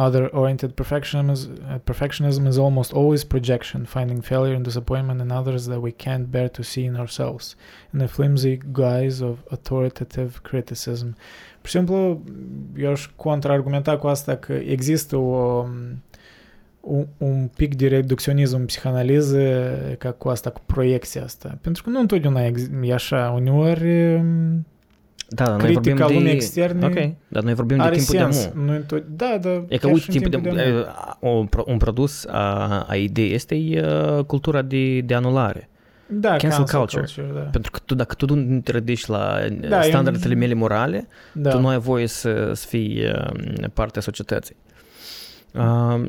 Other-oriented 0.06 0.76
perfectionism, 0.76 1.48
uh, 1.68 1.78
perfectionism 1.84 2.46
is 2.46 2.56
almost 2.56 2.92
always 2.92 3.24
projection, 3.24 3.84
finding 3.84 4.20
failure 4.20 4.54
and 4.54 4.64
disappointment 4.64 5.20
in 5.20 5.32
others 5.32 5.66
that 5.66 5.80
we 5.80 5.90
can't 5.90 6.30
bear 6.30 6.48
to 6.48 6.62
see 6.62 6.84
in 6.84 6.96
ourselves, 6.96 7.56
in 7.92 7.98
the 7.98 8.06
flimsy 8.06 8.60
guise 8.72 9.20
of 9.24 9.38
authoritative 9.50 10.40
criticism. 10.42 11.16
Pur 11.60 11.70
și 11.70 11.76
simplu, 11.76 12.22
eu 12.76 12.90
aș 12.90 13.08
contraargumenta 13.16 13.96
cu 13.96 14.06
asta 14.06 14.36
că 14.36 14.52
există 14.52 15.16
o, 15.16 15.66
un, 16.80 17.06
un 17.18 17.48
pic 17.56 17.74
de 17.74 17.88
reducționism 17.88 18.56
în 18.56 18.64
psihanaliză 18.64 19.70
ca 19.98 20.12
cu 20.12 20.28
asta, 20.28 20.50
cu 20.50 20.60
proiecția 20.66 21.22
asta. 21.22 21.58
Pentru 21.60 21.82
că 21.82 21.90
nu 21.90 22.00
întotdeauna 22.00 22.40
e 22.82 22.92
așa, 22.92 23.32
uneori 23.36 24.22
da, 25.30 25.44
dar 25.44 25.60
noi 25.60 25.72
vorbim 25.72 25.96
lumii 25.98 26.22
de... 26.22 26.30
externe 26.30 26.86
Ok, 26.86 27.14
dar 27.28 27.42
noi 27.42 27.54
vorbim 27.54 27.76
de 27.76 27.82
timpul 27.82 28.14
sens. 28.14 28.44
de 28.46 28.52
mu. 28.54 28.62
Nu 28.64 28.78
tot... 28.86 29.04
Da, 29.06 29.38
da. 29.40 29.48
E 29.68 29.76
că, 29.76 29.86
chiar 29.86 29.92
uite, 29.92 29.98
și 30.00 30.06
în 30.16 30.22
timpul 30.22 30.30
de, 30.30 30.48
de 30.48 30.54
de 30.64 30.86
mu. 31.20 31.38
un, 31.38 31.48
un 31.66 31.76
produs 31.76 32.24
a, 32.26 32.80
a 32.88 32.94
ideii 32.96 33.34
este 33.34 33.54
uh, 34.16 34.24
cultura 34.24 34.62
de, 34.62 35.00
de 35.00 35.14
anulare. 35.14 35.68
Da, 36.10 36.36
cancel 36.36 36.64
culture. 36.64 37.06
da. 37.34 37.40
Pentru 37.40 37.70
că 37.70 37.78
tu, 37.84 37.94
dacă 37.94 38.14
tu 38.14 38.34
nu 38.34 38.60
te 38.60 38.72
ridici 38.72 39.06
la 39.06 39.38
Da, 39.60 39.68
da, 39.68 39.78
e 39.80 39.88
standardele 39.88 40.32
un- 40.32 40.38
mele 40.38 40.54
morale, 40.54 41.08
da. 41.32 41.50
tu 41.50 41.58
nu 41.60 41.68
ai 41.68 41.78
voie 41.78 42.06
să, 42.06 42.50
să 42.54 42.66
fii 42.66 43.02
uh, 43.04 43.68
parte 43.72 43.98
a 43.98 44.02
societății. 44.02 44.56
Uh, 45.54 45.60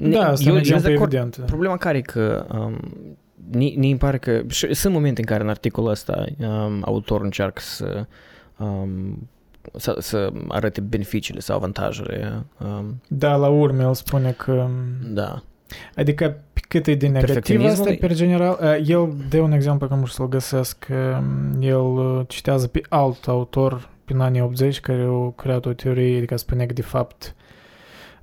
Da, 0.09 0.27
asta 0.27 0.43
eu, 0.43 0.47
e 0.47 0.49
un 0.49 0.53
eu 0.53 0.57
exemplu 0.57 0.63
sunt 0.65 0.83
de 0.83 0.93
acord. 0.93 1.13
evident. 1.13 1.37
da. 1.37 1.43
Problema 1.45 1.77
care 1.77 1.97
e 1.97 2.01
că 2.01 2.45
um, 2.53 2.79
ni, 3.51 3.73
ni 3.77 3.89
îmi 3.89 3.99
pare 3.99 4.17
că 4.17 4.41
și 4.47 4.73
sunt 4.73 4.93
momente 4.93 5.19
în 5.21 5.27
care 5.27 5.43
în 5.43 5.49
articolul 5.49 5.89
ăsta 5.89 6.25
um, 6.39 6.81
autorul 6.85 7.25
încearcă 7.25 7.61
să, 7.65 8.07
um, 8.59 9.29
să, 9.75 9.95
să 9.99 10.31
arate 10.47 10.81
beneficiile 10.81 11.39
sau 11.39 11.55
avantajele. 11.55 12.45
Um, 12.57 13.01
Da, 13.07 13.35
la 13.35 13.47
urmă 13.47 13.81
el 13.81 13.93
spune 13.93 14.31
că... 14.31 14.67
da. 15.03 15.43
Adică 15.95 16.43
pe 16.53 16.61
cât 16.67 16.87
e 16.87 16.95
de 16.95 17.07
negativ 17.07 17.25
Perfecționismul 17.25 17.71
asta, 17.71 17.89
e- 17.89 18.07
pe 18.07 18.13
general, 18.13 18.57
uh, 18.61 18.87
el 18.89 19.13
dă 19.29 19.39
un 19.39 19.51
exemplu 19.51 19.87
că 19.87 19.93
nu 19.93 20.05
știu 20.05 20.23
să-l 20.23 20.27
găsesc, 20.27 20.79
că 20.79 21.21
el 21.59 21.79
uh, 21.79 22.21
citează 22.27 22.67
pe 22.67 22.81
alt 22.89 23.27
autor 23.27 23.89
prin 24.05 24.19
anii 24.19 24.41
80 24.41 24.79
care 24.79 25.07
a 25.09 25.31
creat 25.35 25.65
o 25.65 25.73
teorie, 25.73 26.17
adică 26.17 26.37
spune 26.37 26.65
că 26.65 26.73
de 26.73 26.81
fapt 26.81 27.35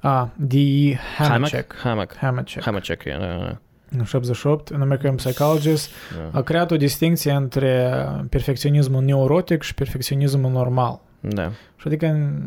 a, 0.00 0.30
D.E. 0.36 0.94
Hamachek. 1.16 1.74
Hammock. 1.74 2.14
Hamachek. 2.16 2.62
Hammock, 2.62 2.88
e, 2.88 3.16
da, 3.18 3.58
În 3.90 4.04
78, 4.04 4.68
un 4.68 4.80
American 4.80 5.14
Psychologist, 5.14 5.90
da. 6.16 6.38
a 6.38 6.42
creat 6.42 6.70
o 6.70 6.76
distinție 6.76 7.32
între 7.32 7.94
perfecționismul 8.28 9.02
neurotic 9.02 9.62
și 9.62 9.74
perfecționismul 9.74 10.50
normal. 10.50 11.00
Da. 11.20 11.50
Și 11.76 11.86
adică 11.86 12.06
în 12.06 12.40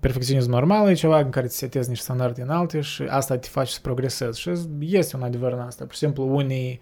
perfecționism 0.00 0.50
normal 0.50 0.88
e 0.88 0.92
ceva 0.92 1.18
în 1.20 1.30
care 1.30 1.46
îți 1.46 1.56
setezi 1.56 1.88
niște 1.88 2.04
standarde 2.04 2.42
înalte 2.42 2.80
și 2.80 3.02
asta 3.02 3.36
te 3.36 3.48
face 3.48 3.72
să 3.72 3.78
progresezi. 3.82 4.40
Și 4.40 4.50
este 4.80 5.16
un 5.16 5.22
adevăr 5.22 5.52
în 5.52 5.58
asta. 5.58 5.84
Pur 5.84 5.92
și 5.92 5.98
simplu, 5.98 6.34
unii 6.36 6.80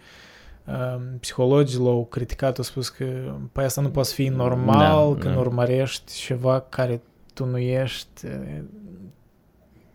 um, 0.67 1.19
psihologi 1.21 1.79
l-au 1.79 2.07
criticat, 2.11 2.57
au 2.57 2.65
spus 2.65 2.89
că 2.89 3.05
păi 3.53 3.65
asta 3.65 3.81
nu 3.81 3.89
poate 3.91 4.09
fi 4.13 4.29
normal 4.29 5.15
Da, 5.15 5.21
când 5.21 5.35
da. 5.35 5.41
urmărești 5.41 6.13
ceva 6.15 6.61
care 6.69 7.03
tu 7.35 7.45
nu 7.45 7.59
ești. 7.59 8.27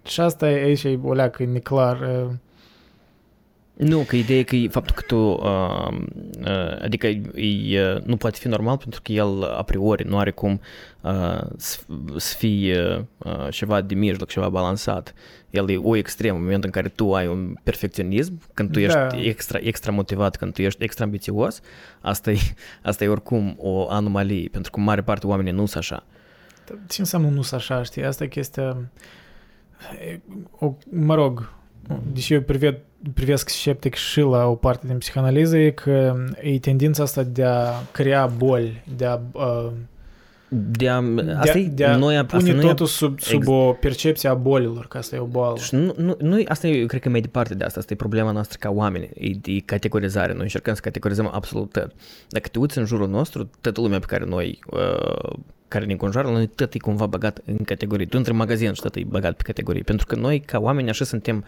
Și 0.03 0.21
asta 0.21 0.49
e 0.49 0.63
aici 0.63 0.83
e 0.83 0.99
o 1.03 1.13
leacă 1.13 1.43
neclar. 1.45 1.99
uh, 2.01 2.29
Nu, 3.77 3.99
că 3.99 4.15
ideea 4.15 4.39
e 4.39 4.43
că 4.43 4.55
e 4.55 4.67
faptul 4.67 4.95
că 4.95 5.01
tu, 5.01 5.17
uh, 5.17 5.97
uh, 6.39 6.81
adică 6.81 7.07
e, 7.07 7.81
uh, 7.81 8.01
nu 8.03 8.17
poate 8.17 8.37
fi 8.39 8.47
normal 8.47 8.77
pentru 8.77 9.01
că 9.03 9.11
el 9.11 9.43
a 9.43 9.63
priori 9.63 10.07
nu 10.07 10.17
are 10.17 10.31
cum 10.31 10.61
uh, 11.01 11.41
să, 11.57 11.79
să 12.15 12.35
fie 12.37 13.07
uh, 13.17 13.47
ceva 13.49 13.81
de 13.81 13.95
mijloc, 13.95 14.29
ceva 14.29 14.49
balansat. 14.49 15.13
El 15.49 15.69
e 15.69 15.77
o 15.77 15.95
extrem 15.95 16.35
în 16.35 16.41
momentul 16.41 16.65
în 16.73 16.81
care 16.81 16.93
tu 16.95 17.15
ai 17.15 17.27
un 17.27 17.53
perfecționism, 17.63 18.41
când 18.53 18.71
tu 18.71 18.79
ești 18.79 18.97
Da. 18.97 19.07
extra, 19.21 19.59
extra 19.61 19.91
motivat, 19.91 20.35
când 20.35 20.53
tu 20.53 20.61
ești 20.61 20.83
extra 20.83 21.05
ambițios, 21.05 21.61
asta 22.01 22.31
e, 22.31 22.37
asta 22.89 23.03
e 23.03 23.07
oricum 23.07 23.55
o 23.57 23.89
anomalie, 23.89 24.49
pentru 24.51 24.71
că 24.71 24.79
în 24.79 24.85
mare 24.85 25.01
parte 25.01 25.27
oamenii 25.27 25.51
nu 25.51 25.65
sunt 25.65 25.83
așa. 25.83 26.03
Ce 26.89 27.01
înseamnă 27.01 27.29
nu 27.29 27.41
sunt 27.41 27.59
așa, 27.59 27.83
știi? 27.83 28.05
Asta 28.05 28.23
e 28.23 28.27
chestia... 28.27 28.77
e, 30.09 30.19
O, 30.59 30.73
mă 30.91 31.15
rog, 31.15 31.55
deși 32.13 32.34
eu 32.34 32.41
prive, 32.41 32.82
privesc 33.13 33.50
sceptic 33.50 33.93
și 33.93 34.19
la 34.19 34.45
o 34.45 34.56
parte 34.56 34.88
din 34.88 34.97
psihanaliză, 34.97 35.58
e 35.58 35.69
că 35.69 36.15
e 36.41 36.60
tendința 36.60 37.04
asta 37.04 37.23
de 37.23 37.43
a 37.43 37.69
crea 37.91 38.26
boli, 38.26 38.84
de 38.97 39.06
a, 39.06 39.19
uh, 39.32 39.69
De 40.50 40.89
a, 40.89 41.02
de 41.02 41.32
asta 41.32 41.58
a, 41.58 41.60
e, 41.60 41.63
de 41.63 41.86
a 41.86 41.95
noi, 41.95 42.17
asta 42.17 42.38
pune 42.38 42.54
nu 42.54 42.62
e 42.62 42.67
totul 42.67 42.86
sub, 42.86 43.19
sub 43.19 43.39
ex- 43.39 43.47
o 43.47 43.71
percepție 43.80 44.30
a 44.30 44.34
bolilor, 44.34 44.88
că 44.88 44.97
asta 44.97 45.15
e 45.15 45.19
o 45.19 45.26
boală. 45.26 45.58
Și 45.58 45.76
nu, 45.76 45.93
nu, 45.97 46.17
nu, 46.19 46.43
asta 46.47 46.67
e, 46.67 46.80
eu 46.80 46.86
cred 46.86 47.02
că 47.02 47.10
mai 47.10 47.21
departe 47.21 47.56
de 47.56 47.63
asta, 47.63 47.80
asta 47.80 47.93
e 47.93 47.95
problema 47.95 48.32
noastră 48.32 48.58
ca 48.60 48.69
oameni, 48.69 49.10
e 49.13 49.30
de 49.41 49.60
categorizare, 49.65 50.34
noi 50.34 50.41
încercăm 50.41 50.73
să 50.73 50.82
categorizăm 50.82 51.30
absolut 51.34 51.71
tot. 51.71 51.91
Dacă 52.30 52.47
te 52.47 52.60
uiți 52.60 52.78
în 52.78 52.86
jurul 52.86 53.08
nostru, 53.08 53.50
toată 53.62 53.82
lumea 53.82 54.00
pe 54.00 54.06
care 54.06 54.26
noi, 54.26 54.60
uh, 54.69 55.34
care 55.67 55.86
ne 55.86 55.91
înconjoară, 55.91 56.28
noi 56.28 56.47
tot 56.47 56.73
e 56.73 56.78
cumva 56.78 57.06
băgat 57.06 57.41
în 57.45 57.58
categorii. 57.58 58.06
Tu 58.06 58.17
într 58.17 58.32
magazin 58.32 58.73
și 58.73 58.82
tot 58.82 58.95
e 58.95 59.04
băgat 59.08 59.34
pe 59.34 59.43
categorii. 59.43 59.84
Pentru 59.84 60.06
că 60.06 60.15
noi, 60.15 60.39
ca 60.39 60.60
oameni, 60.60 60.89
așa 60.89 61.06
suntem, 61.06 61.38
uh, 61.38 61.45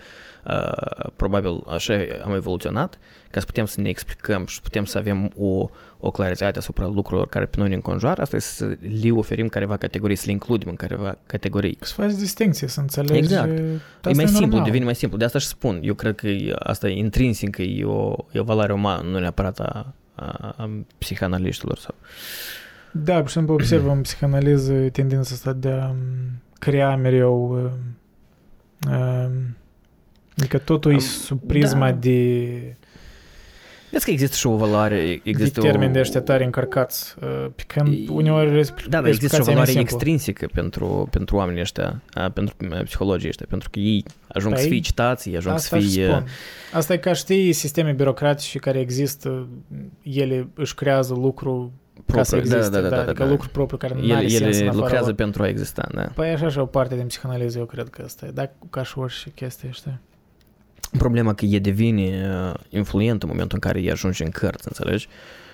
probabil 1.15 1.63
așa 1.67 2.05
am 2.23 2.33
evoluționat, 2.33 2.99
ca 3.31 3.39
să 3.39 3.45
putem 3.45 3.65
să 3.65 3.81
ne 3.81 3.89
explicăm 3.89 4.45
și 4.45 4.61
putem 4.61 4.85
să 4.85 4.97
avem 4.97 5.31
o, 5.37 5.69
o 5.99 6.11
claritate 6.11 6.57
asupra 6.57 6.87
lucrurilor 6.87 7.27
care 7.27 7.45
pe 7.45 7.55
noi 7.59 7.69
ne 7.69 7.75
înconjoară, 7.75 8.21
asta 8.21 8.35
e 8.35 8.39
să 8.39 8.77
le 9.01 9.11
oferim 9.11 9.47
careva 9.47 9.77
categorii, 9.77 10.15
să 10.15 10.23
le 10.25 10.31
includem 10.31 10.69
în 10.69 10.75
careva 10.75 11.17
categorii. 11.25 11.77
Să 11.81 11.93
faci 11.93 12.11
distinție, 12.11 12.67
să 12.67 12.79
înțelegi... 12.79 13.17
Exact. 13.17 13.51
asta 13.95 14.09
E 14.09 14.13
mai 14.13 14.27
simplu, 14.27 14.45
normal. 14.45 14.63
devine 14.63 14.85
mai 14.85 14.95
simplu. 14.95 15.17
De 15.17 15.25
asta 15.25 15.39
și 15.39 15.47
spun. 15.47 15.79
Eu 15.81 15.93
cred 15.93 16.15
că 16.15 16.27
e, 16.27 16.55
asta 16.59 16.89
e 16.89 16.97
intrinsic, 16.97 17.49
că 17.49 17.61
e 17.61 17.83
o, 17.85 18.15
e 18.31 18.39
o 18.39 18.43
valoare 18.43 18.73
umană, 18.73 19.09
nu 19.09 19.19
neapărat 19.19 19.59
a, 19.59 19.93
a, 20.15 20.55
a 20.57 20.69
psihanaliștilor. 20.97 21.77
Sau... 21.77 21.95
Da, 22.91 23.19
pur 23.19 23.27
și 23.27 23.33
simplu 23.33 23.53
observăm 23.53 23.91
în 23.91 24.01
psihanaliză 24.01 24.73
tendința 24.73 25.33
asta 25.33 25.53
de 25.53 25.69
a 25.69 25.89
um, 25.89 25.97
crea 26.59 26.95
mereu... 26.95 27.63
uh, 27.63 27.71
um, 28.91 29.57
Adică 30.39 30.57
totul 30.57 30.91
e 30.91 30.93
Am- 30.93 30.99
sub 30.99 31.39
prisma 31.47 31.91
da. 31.91 31.97
de... 31.97 32.49
Vezi 33.91 34.05
că 34.05 34.11
există 34.11 34.35
și 34.35 34.47
o 34.47 34.55
valoare, 34.55 35.19
există 35.23 35.59
de 35.61 35.67
termeni 35.67 35.89
o, 35.89 35.93
de 35.93 35.99
ăștia 35.99 36.21
tare 36.21 36.43
încărcați. 36.43 37.15
uh, 37.21 37.45
Pe 37.55 37.63
când 37.67 37.87
E- 37.87 38.11
uneori 38.11 38.59
expl- 38.59 38.89
Da, 38.89 38.99
dar 39.01 39.07
există 39.07 39.25
și 39.27 39.33
o 39.33 39.37
explicația 39.37 39.51
e 39.51 39.55
mai 39.55 39.65
valoare 39.65 39.71
simplă. 39.71 39.89
extrinsică 39.91 40.47
pentru, 40.53 41.07
pentru 41.11 41.35
oamenii 41.35 41.61
ăștia, 41.61 42.01
a, 42.13 42.29
pentru 42.29 42.55
uh, 42.71 42.83
psihologii 42.83 43.27
ăștia, 43.27 43.45
pentru 43.49 43.69
că 43.69 43.79
ei 43.79 44.05
ajung 44.27 44.55
să 44.55 44.61
Păi, 44.61 44.69
fie 44.69 44.79
citați, 44.79 45.29
ei 45.29 45.35
ajung 45.37 45.57
să 45.59 45.63
Asta 45.63 45.75
își 45.75 45.89
fie... 45.95 46.05
spun. 46.07 46.25
Asta 46.73 46.93
e 46.93 46.97
ca 46.97 47.13
știi 47.13 47.53
sisteme 47.53 47.91
birocratice 47.91 48.57
care 48.59 48.79
există, 48.79 49.47
ele 50.01 50.47
își 50.53 50.75
creează 50.75 51.13
lucru 51.13 51.71
ca 52.13 52.23
să 52.23 52.31
Propriu, 52.35 52.51
da, 52.51 52.57
existe, 52.57 52.81
da, 52.81 52.87
da, 52.89 52.95
da, 52.95 53.01
adică 53.01 53.23
da. 53.23 53.29
lucruri 53.29 53.51
proprii 53.51 53.79
care 53.79 53.93
nu 53.93 54.05
El, 54.07 54.15
are 54.15 54.27
sens 54.27 54.41
în 54.41 54.47
ele 54.61 54.61
afara 54.69 54.75
lucrează 54.81 55.05
lor. 55.05 55.15
pentru 55.15 55.43
a 55.43 55.47
exista, 55.47 55.87
da. 55.93 56.01
Păi 56.01 56.29
așa 56.29 56.49
și 56.49 56.57
o 56.57 56.65
parte 56.65 56.95
din 56.95 57.07
psihanaliză, 57.07 57.57
eu 57.57 57.65
cred 57.65 57.89
că 57.89 58.01
asta 58.05 58.25
e. 58.25 58.29
Dar 58.31 58.51
ca 58.69 58.83
și 58.83 58.97
orice 58.97 59.29
chestie, 59.35 59.69
știi? 59.71 59.99
Problema 60.97 61.33
că 61.33 61.45
e 61.45 61.59
devine 61.59 62.29
uh, 62.51 62.59
influent 62.69 63.23
în 63.23 63.29
momentul 63.29 63.59
în 63.61 63.69
care 63.71 63.83
e 63.85 63.91
ajunge 63.91 64.23
în 64.23 64.29
cărți, 64.29 64.67
înțelegi? 64.67 65.07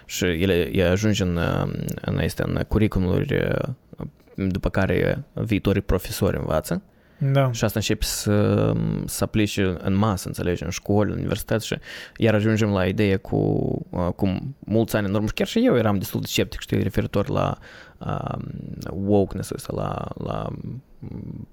Și 0.06 0.26
ele, 0.26 0.69
e 0.74 0.89
ajunge 0.89 1.24
în, 1.24 1.36
uh, 1.36 1.74
în, 2.02 2.19
este, 2.19 2.43
în 2.45 2.63
curriculumuri 2.67 3.36
uh, 3.36 3.74
după 4.36 4.69
care 4.69 5.24
viitorii 5.34 5.82
profesori 5.82 6.38
învață 6.38 6.82
Da. 7.17 7.52
și 7.52 7.63
asta 7.63 7.80
începe 7.80 8.06
să, 8.06 8.74
să 9.06 9.24
aplice 9.24 9.78
în 9.82 9.95
masă, 9.95 10.28
înțelegi, 10.28 10.63
în 10.63 10.69
școli, 10.69 11.12
în 11.12 11.17
universități 11.17 11.65
și 11.65 11.78
iar 12.17 12.34
ajungem 12.34 12.69
la 12.69 12.86
ideea 12.86 13.17
cu, 13.17 13.36
uh, 13.89 14.08
cum 14.15 14.56
mulți 14.60 14.95
ani 14.95 15.08
în 15.08 15.13
urmă 15.13 15.28
și 15.28 15.34
chiar 15.34 15.48
și 15.48 15.65
eu 15.65 15.78
eram 15.78 15.98
destul 15.98 16.19
de 16.21 16.28
sceptic, 16.28 16.60
știi, 16.60 16.84
referitor 16.84 17.30
la 17.30 17.58
uh, 17.98 18.38
wokeness 18.91 19.52
ăsta, 19.52 19.74
la, 19.76 20.08
la 20.26 20.48
um, 21.12 21.48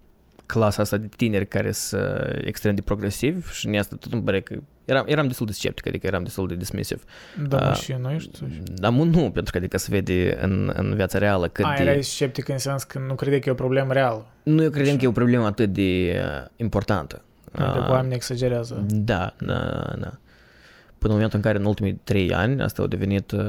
clasa 0.53 0.83
asta 0.83 0.97
de 0.97 1.09
tineri 1.17 1.47
care 1.47 1.73
sunt 1.73 2.03
extrem 2.45 2.75
de 2.75 2.81
progresivi 2.83 3.53
și 3.53 3.67
în 3.67 3.75
asta 3.79 3.97
tot 4.01 4.13
îmi 4.13 4.23
pare 4.23 4.41
că 4.41 4.55
eram, 4.85 5.05
eram 5.09 5.27
destul 5.27 5.47
de 5.47 5.53
sceptic, 5.53 5.87
adică 5.87 6.07
eram 6.07 6.23
destul 6.23 6.49
de 6.49 6.55
dismissive. 6.55 7.01
Da, 7.49 7.59
Ah, 7.59 7.67
mă, 7.69 7.75
și 7.75 7.95
noi 8.01 8.19
știu. 8.19 8.47
Dar 8.75 8.91
mu- 8.91 9.05
nu, 9.05 9.31
pentru 9.31 9.53
că 9.53 9.57
adică 9.59 9.79
se 9.79 9.87
vede 9.91 10.39
în, 10.43 10.73
în 10.77 10.95
viața 10.95 11.19
reală 11.19 11.49
cât 11.49 11.65
A, 11.65 11.75
de... 11.77 11.83
erai 11.83 12.03
sceptic 12.03 12.49
în 12.49 12.59
sens 12.59 12.83
că 12.83 12.99
nu 13.09 13.15
crede 13.15 13.39
că 13.39 13.49
e 13.49 13.53
o 13.53 13.55
problemă 13.55 13.93
reală. 13.93 14.27
Nu, 14.43 14.63
eu 14.63 14.71
credeam 14.71 14.97
că 14.97 15.05
e 15.05 15.09
o 15.09 15.13
problemă 15.13 15.47
atât 15.47 15.73
de 15.73 16.21
uh, 16.43 16.47
importantă. 16.57 17.23
Adică 17.53 17.81
Ah, 17.85 17.91
oamenii 17.91 18.15
exagerează. 18.17 18.85
Da, 18.89 19.35
da, 19.39 19.95
da. 20.01 20.13
Până 21.03 21.15
în 21.15 21.21
momentul 21.21 21.39
în 21.39 21.45
care 21.45 21.59
în 21.59 21.65
ultimii 21.65 22.01
trei 22.05 22.35
ani 22.35 22.63
asta 22.63 22.83
a 22.83 22.87
devenit 22.87 23.31
uh, 23.31 23.41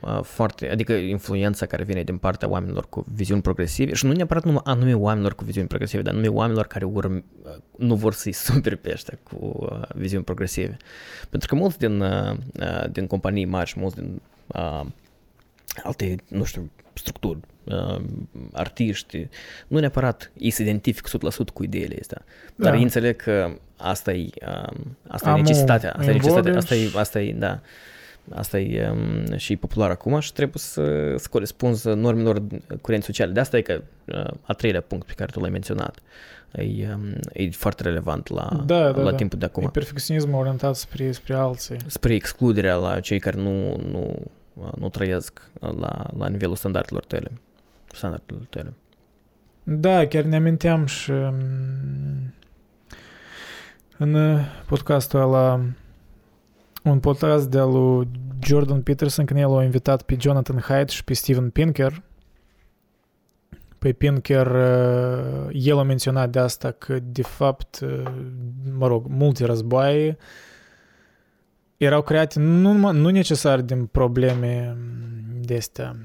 uh, 0.00 0.20
foarte, 0.22 0.70
adică 0.70 0.92
influența 0.92 1.66
care 1.66 1.84
vine 1.84 2.02
din 2.02 2.16
partea 2.16 2.48
oamenilor 2.48 2.86
cu 2.88 3.04
viziuni 3.14 3.42
progresive 3.42 3.94
și 3.94 4.06
nu 4.06 4.12
neapărat 4.12 4.44
numai 4.44 4.60
anume 4.64 4.94
oamenilor 4.94 5.34
cu 5.34 5.44
viziuni 5.44 5.68
progresive, 5.68 6.02
dar 6.02 6.12
anume 6.12 6.28
oamenilor 6.28 6.66
care 6.66 6.84
urm, 6.84 7.24
uh, 7.42 7.50
nu 7.76 7.94
vor 7.94 8.12
să-i 8.12 8.32
superi 8.46 8.76
pe 8.76 8.90
ăștia 8.92 9.18
cu 9.22 9.56
uh, 9.60 9.82
viziuni 9.94 10.24
progresive. 10.24 10.76
Pentru 11.30 11.48
că 11.48 11.54
mulți 11.54 11.78
din, 11.78 12.00
uh, 12.00 12.30
uh, 12.60 12.90
din 12.92 13.06
companii 13.06 13.44
mari 13.44 13.68
și 13.68 13.78
mulți 13.78 13.96
din 13.96 14.20
uh, 14.46 14.86
alte, 15.82 16.16
nu 16.28 16.44
știu, 16.44 16.70
structuri, 16.92 17.38
uh, 17.66 18.00
artiști, 18.52 19.28
nu 19.66 19.78
neapărat 19.78 20.30
ei 20.38 20.50
se 20.50 20.62
identifică 20.62 21.18
100% 21.18 21.52
cu 21.52 21.62
ideile 21.62 21.96
astea, 22.00 22.24
dar 22.56 22.70
Da. 22.70 22.76
ei 22.76 22.82
înțeleg 22.82 23.16
că 23.16 23.50
asta 23.76 24.12
e, 24.12 24.28
um, 24.46 24.96
asta 25.08 25.28
e 25.28 25.32
Amul 25.32 25.42
necesitatea, 25.44 25.90
asta 25.92 26.04
e 26.04 26.06
în 26.06 26.12
necesitatea, 26.16 26.42
vogă 26.52 26.56
asta 26.58 26.74
e, 26.74 26.86
și- 26.88 26.96
asta 26.96 27.20
e, 27.20 27.32
da, 27.32 27.60
asta 28.34 28.58
e 28.58 28.90
um, 28.90 29.36
și 29.36 29.52
e 29.52 29.56
popular 29.56 29.90
acum 29.90 30.20
și 30.20 30.32
trebuie 30.32 30.56
să, 30.58 31.14
să 31.16 31.26
corespunzi 31.30 31.88
normelor 31.88 32.42
curenți 32.80 33.06
sociale. 33.06 33.32
De 33.32 33.40
asta 33.40 33.56
e 33.56 33.60
că 33.60 33.82
uh, 34.04 34.24
a 34.42 34.52
treilea 34.52 34.80
punct 34.80 35.06
pe 35.06 35.12
care 35.16 35.30
tu 35.32 35.40
l-ai 35.40 35.50
menționat 35.50 35.98
e, 36.52 36.88
um, 36.94 37.14
e 37.32 37.50
foarte 37.50 37.82
relevant 37.82 38.28
la, 38.28 38.62
Da, 38.66 38.90
da, 38.92 39.02
la 39.02 39.10
da. 39.10 39.16
timpul 39.16 39.38
de 39.38 39.44
acum 39.44 39.62
E 39.62 39.68
perfecționism 39.72 40.34
orientat 40.34 40.76
spre, 40.76 41.12
spre 41.12 41.34
alții. 41.34 41.76
spre 41.86 42.14
excluderea 42.14 42.74
la 42.74 43.00
cei 43.00 43.18
care 43.18 43.36
nu, 43.40 43.76
nu, 43.90 44.14
nu 44.78 44.88
trăiesc 44.88 45.50
la, 45.60 46.10
la 46.18 46.28
nivelul 46.28 46.56
standardelor 46.56 47.04
tale. 47.04 47.30
Standardelor 47.96 48.44
tale. 48.50 48.74
Da, 49.62 50.06
chiar 50.06 50.24
ne 50.24 50.36
aminteam 50.36 50.86
și 50.86 51.10
mm, 51.10 52.34
în 53.98 54.14
uh, 54.14 54.40
podcastul 54.66 55.20
ăla 55.20 55.60
un 56.82 57.00
podcast 57.00 57.50
de 57.50 57.60
lui 57.60 58.08
Jordan 58.42 58.82
Peterson 58.82 59.24
când 59.24 59.40
el 59.40 59.56
a 59.56 59.64
invitat 59.64 60.02
pe 60.02 60.16
Jonathan 60.20 60.60
Haidt 60.60 60.90
și 60.90 61.04
pe 61.04 61.14
Steven 61.14 61.50
Pinker. 61.50 62.02
Pe 63.78 63.92
Pinker, 63.92 64.46
uh, 64.46 65.48
el 65.52 65.78
a 65.78 65.82
menționat 65.82 66.30
de 66.30 66.38
asta 66.38 66.70
că, 66.70 66.98
de 67.02 67.22
fapt, 67.22 67.78
uh, 67.82 68.02
mă 68.78 68.86
rog, 68.86 69.06
multe 69.06 69.44
războaie 69.44 70.16
erau 71.76 72.02
create 72.02 72.40
nu, 72.40 72.72
numai- 72.72 72.96
nu 72.96 73.08
necesar 73.08 73.60
din 73.60 73.86
probleme 73.86 74.76
mm, 74.76 75.42
de 75.42 75.56
astea 75.56 75.96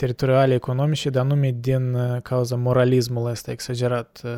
teritoriale 0.00 0.54
economice, 0.54 1.10
dar 1.10 1.24
anume 1.24 1.50
din 1.60 1.94
uh, 1.94 2.22
cauza 2.22 2.56
moralismului 2.56 3.30
ăsta 3.30 3.50
exagerat. 3.50 4.20
uh, 4.24 4.30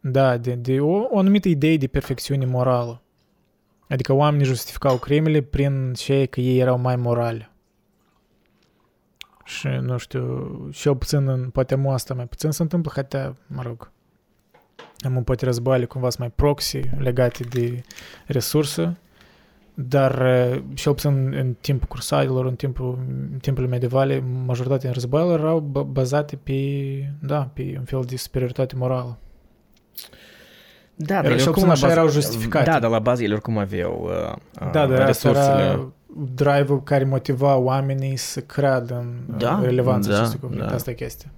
Da, 0.00 0.36
de, 0.36 0.54
de 0.54 0.80
o, 0.80 1.06
o 1.10 1.18
anumită 1.18 1.48
idee 1.48 1.76
de 1.76 1.86
perfecțiune 1.86 2.46
morală. 2.46 3.02
Adică 3.88 4.12
oamenii 4.12 4.46
justificau 4.46 4.96
crimele 4.96 5.40
prin 5.40 5.92
ce 5.92 6.24
că 6.24 6.40
ei 6.40 6.58
erau 6.58 6.78
mai 6.78 6.96
morali. 6.96 7.50
Și, 9.44 9.66
nu 9.66 9.98
știu, 9.98 10.68
cel 10.72 10.96
puțin 10.96 11.28
în, 11.28 11.50
poate 11.50 11.74
mu 11.74 11.90
asta 11.90 12.14
mai 12.14 12.26
puțin 12.26 12.50
se 12.50 12.62
întâmplă, 12.62 12.92
hatea, 12.94 13.36
mă 13.46 13.62
rog, 13.62 13.90
am 15.00 15.24
poate 15.24 15.44
războaiele 15.44 15.86
cumva 15.86 16.08
sunt 16.08 16.20
mai 16.20 16.30
proxy 16.30 16.80
legate 16.98 17.44
de 17.44 17.82
resurse, 18.26 18.96
dar 19.88 20.20
uh, 20.20 20.62
cel 20.74 20.92
puțin 20.92 21.34
în 21.34 21.54
timpul 21.60 21.88
cursadelor, 21.88 22.46
în 22.46 22.54
timpul, 22.54 22.98
în 23.32 23.38
timpul 23.38 23.66
medievale, 23.66 24.22
majoritatea 24.46 24.82
din 24.82 24.92
războaielor 24.92 25.38
erau 25.40 25.70
b- 25.70 25.86
bazate 25.92 26.36
pe, 26.42 26.52
da, 27.20 27.50
pe 27.52 27.74
un 27.78 27.84
fel 27.84 28.02
de 28.06 28.16
superioritate 28.16 28.74
morală. 28.76 29.18
Da, 30.94 31.18
Era- 31.24 31.36
cel 31.36 31.52
puțin 31.52 31.68
așa 31.68 31.90
erau 31.90 32.08
justificate. 32.08 32.70
Da, 32.70 32.78
dar 32.78 32.90
la 32.90 32.98
bază 32.98 33.22
ele 33.22 33.32
oricum 33.32 33.58
aveau 33.58 34.02
uh, 34.04 34.32
uh, 34.66 34.70
Da, 34.72 34.86
dar 34.86 35.00
asta 35.00 35.28
resursele. 35.30 35.62
era 35.62 35.88
drive-ul 36.34 36.82
care 36.82 37.04
motiva 37.04 37.56
oamenii 37.56 38.16
să 38.16 38.40
creadă 38.40 38.94
în 38.94 39.36
Da, 39.38 39.46
da, 39.46 39.60
relevanța 39.62 40.10
da, 40.10 40.16
acestui 40.18 40.38
conflict. 40.40 40.66
da. 40.68 40.74
Asta 40.74 40.90
e 40.90 40.94
chestia. 40.94 41.30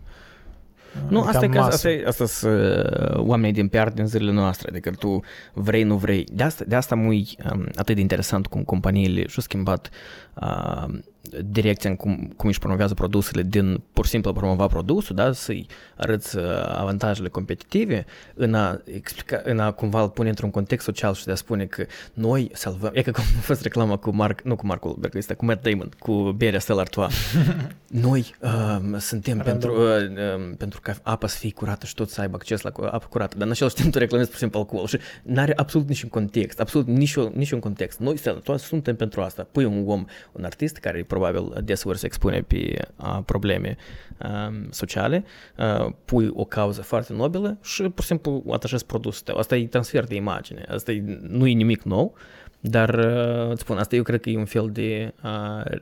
Nu, 1.09 1.20
Ca 1.20 1.28
asta 1.28 1.44
e, 1.44 1.48
că, 1.48 1.59
masă. 1.59 1.72
asta, 1.72 1.90
e, 1.90 2.05
asta 2.07 2.26
sunt 2.26 2.52
uh, 2.52 3.18
oamenii 3.18 3.52
din 3.52 3.68
PR 3.68 3.88
din 3.88 4.07
zilele 4.07 4.33
noastre, 4.33 4.68
adică 4.68 4.90
tu 4.90 5.20
vrei, 5.52 5.83
nu 5.83 5.96
vrei. 5.96 6.26
De 6.33 6.42
asta, 6.42 6.64
de 6.66 6.74
asta 6.74 6.94
mui 6.94 7.28
um, 7.52 7.68
atât 7.74 7.94
de 7.94 8.00
interesant 8.00 8.46
cum 8.46 8.62
companiile 8.62 9.20
și-au 9.26 9.42
schimbat 9.42 9.90
uh, 10.35 10.98
direcția 11.44 11.90
în 11.90 11.96
cum, 11.96 12.32
cum 12.37 12.48
își 12.48 12.58
promovează 12.58 12.94
produsele 12.94 13.42
din 13.42 13.82
pur 13.92 14.04
și 14.04 14.11
simplu 14.11 14.30
a 14.30 14.32
promova 14.32 14.66
produsul, 14.66 15.16
da, 15.16 15.32
să-i 15.32 15.66
arăți 15.96 16.37
uh, 16.37 16.42
avantajele 16.66 17.28
competitive, 17.28 18.04
în 18.35 18.54
a, 18.54 18.80
explica, 18.85 19.40
în 19.44 19.58
a 19.58 19.70
cumva 19.70 20.02
îl 20.02 20.08
pune 20.08 20.28
într-un 20.28 20.50
context 20.50 20.85
social 20.85 21.14
și 21.14 21.24
de 21.24 21.32
a 21.32 21.35
spune 21.35 21.64
că 21.64 21.87
noi 22.14 22.50
salvăm, 22.52 22.90
e 22.94 23.02
ca 23.02 23.11
cum 23.11 23.22
a 23.38 23.40
fost 23.40 23.62
reclama 23.62 23.96
cu 23.96 24.11
Mark, 24.11 24.40
nu 24.40 24.56
cu 24.56 24.66
Mark 24.66 24.85
Wahlberg, 24.85 25.16
este 25.16 25.35
cu 25.35 25.44
Matt 25.44 25.62
Damon, 25.62 25.88
cu 25.98 26.12
berea 26.12 26.58
Stella 26.58 26.80
Artois. 26.80 27.14
noi 27.87 28.35
um, 28.40 28.98
suntem 28.98 29.37
Random. 29.37 29.58
pentru, 29.58 29.82
uh, 29.82 30.37
um, 30.37 30.54
pentru 30.54 30.80
ca 30.80 30.94
apa 31.02 31.26
să 31.26 31.38
fie 31.38 31.52
curată 31.52 31.87
și 31.87 31.94
tot 31.94 32.11
să 32.11 32.20
aibă 32.20 32.37
acces 32.37 32.61
la 32.61 32.70
cu- 32.70 32.85
apă 32.85 33.06
curată, 33.11 33.37
dar 33.37 33.46
în 33.46 33.52
același 33.52 33.74
timp 33.74 33.92
tu 33.92 33.98
reclamezi 33.98 34.28
pur 34.28 34.38
și 34.38 34.42
simplu 34.42 34.58
alcool 34.58 34.87
și 34.87 34.98
nu 35.22 35.40
are 35.40 35.52
absolut 35.56 35.88
niciun 35.88 36.08
context, 36.08 36.61
absolut 36.61 36.87
niciun, 36.87 37.32
niciun 37.35 37.58
context. 37.58 37.98
Noi, 37.98 38.16
Stella 38.16 38.37
Artois, 38.37 38.62
suntem 38.62 38.96
pentru 38.96 39.20
asta. 39.20 39.46
Pui 39.52 39.64
un 39.64 39.85
om, 39.87 40.04
un 40.32 40.44
artist 40.44 40.76
care 40.76 41.02
probabil 41.12 41.64
deseori 41.64 41.98
se 41.98 42.07
expune 42.07 42.42
pe 42.42 42.88
uh, 42.96 43.18
probleme 43.25 43.77
um, 44.25 44.70
sociale, 44.70 45.25
uh, 45.59 45.92
pui 46.05 46.31
o 46.35 46.44
cauză 46.44 46.83
foarte 46.83 47.12
nobilă 47.12 47.59
și 47.62 47.83
pur 47.83 48.01
și 48.01 48.07
simplu 48.07 48.44
atașezi 48.51 48.87
produsul 48.87 49.22
tău. 49.25 49.37
Asta 49.37 49.57
e 49.57 49.66
transfer 49.66 50.05
de 50.05 50.14
imagine, 50.14 50.64
asta 50.68 50.92
e, 50.92 51.20
nu 51.20 51.46
e 51.46 51.53
nimic 51.53 51.83
nou, 51.83 52.14
dar 52.61 52.94
uh, 52.94 53.51
îți 53.51 53.61
spun, 53.61 53.79
asta 53.79 53.96
eu 53.96 54.03
cred 54.03 54.20
că 54.20 54.31
e 54.31 54.38
un 54.38 54.44
fel 54.44 54.70
de 54.72 55.14
uh, 55.25 55.79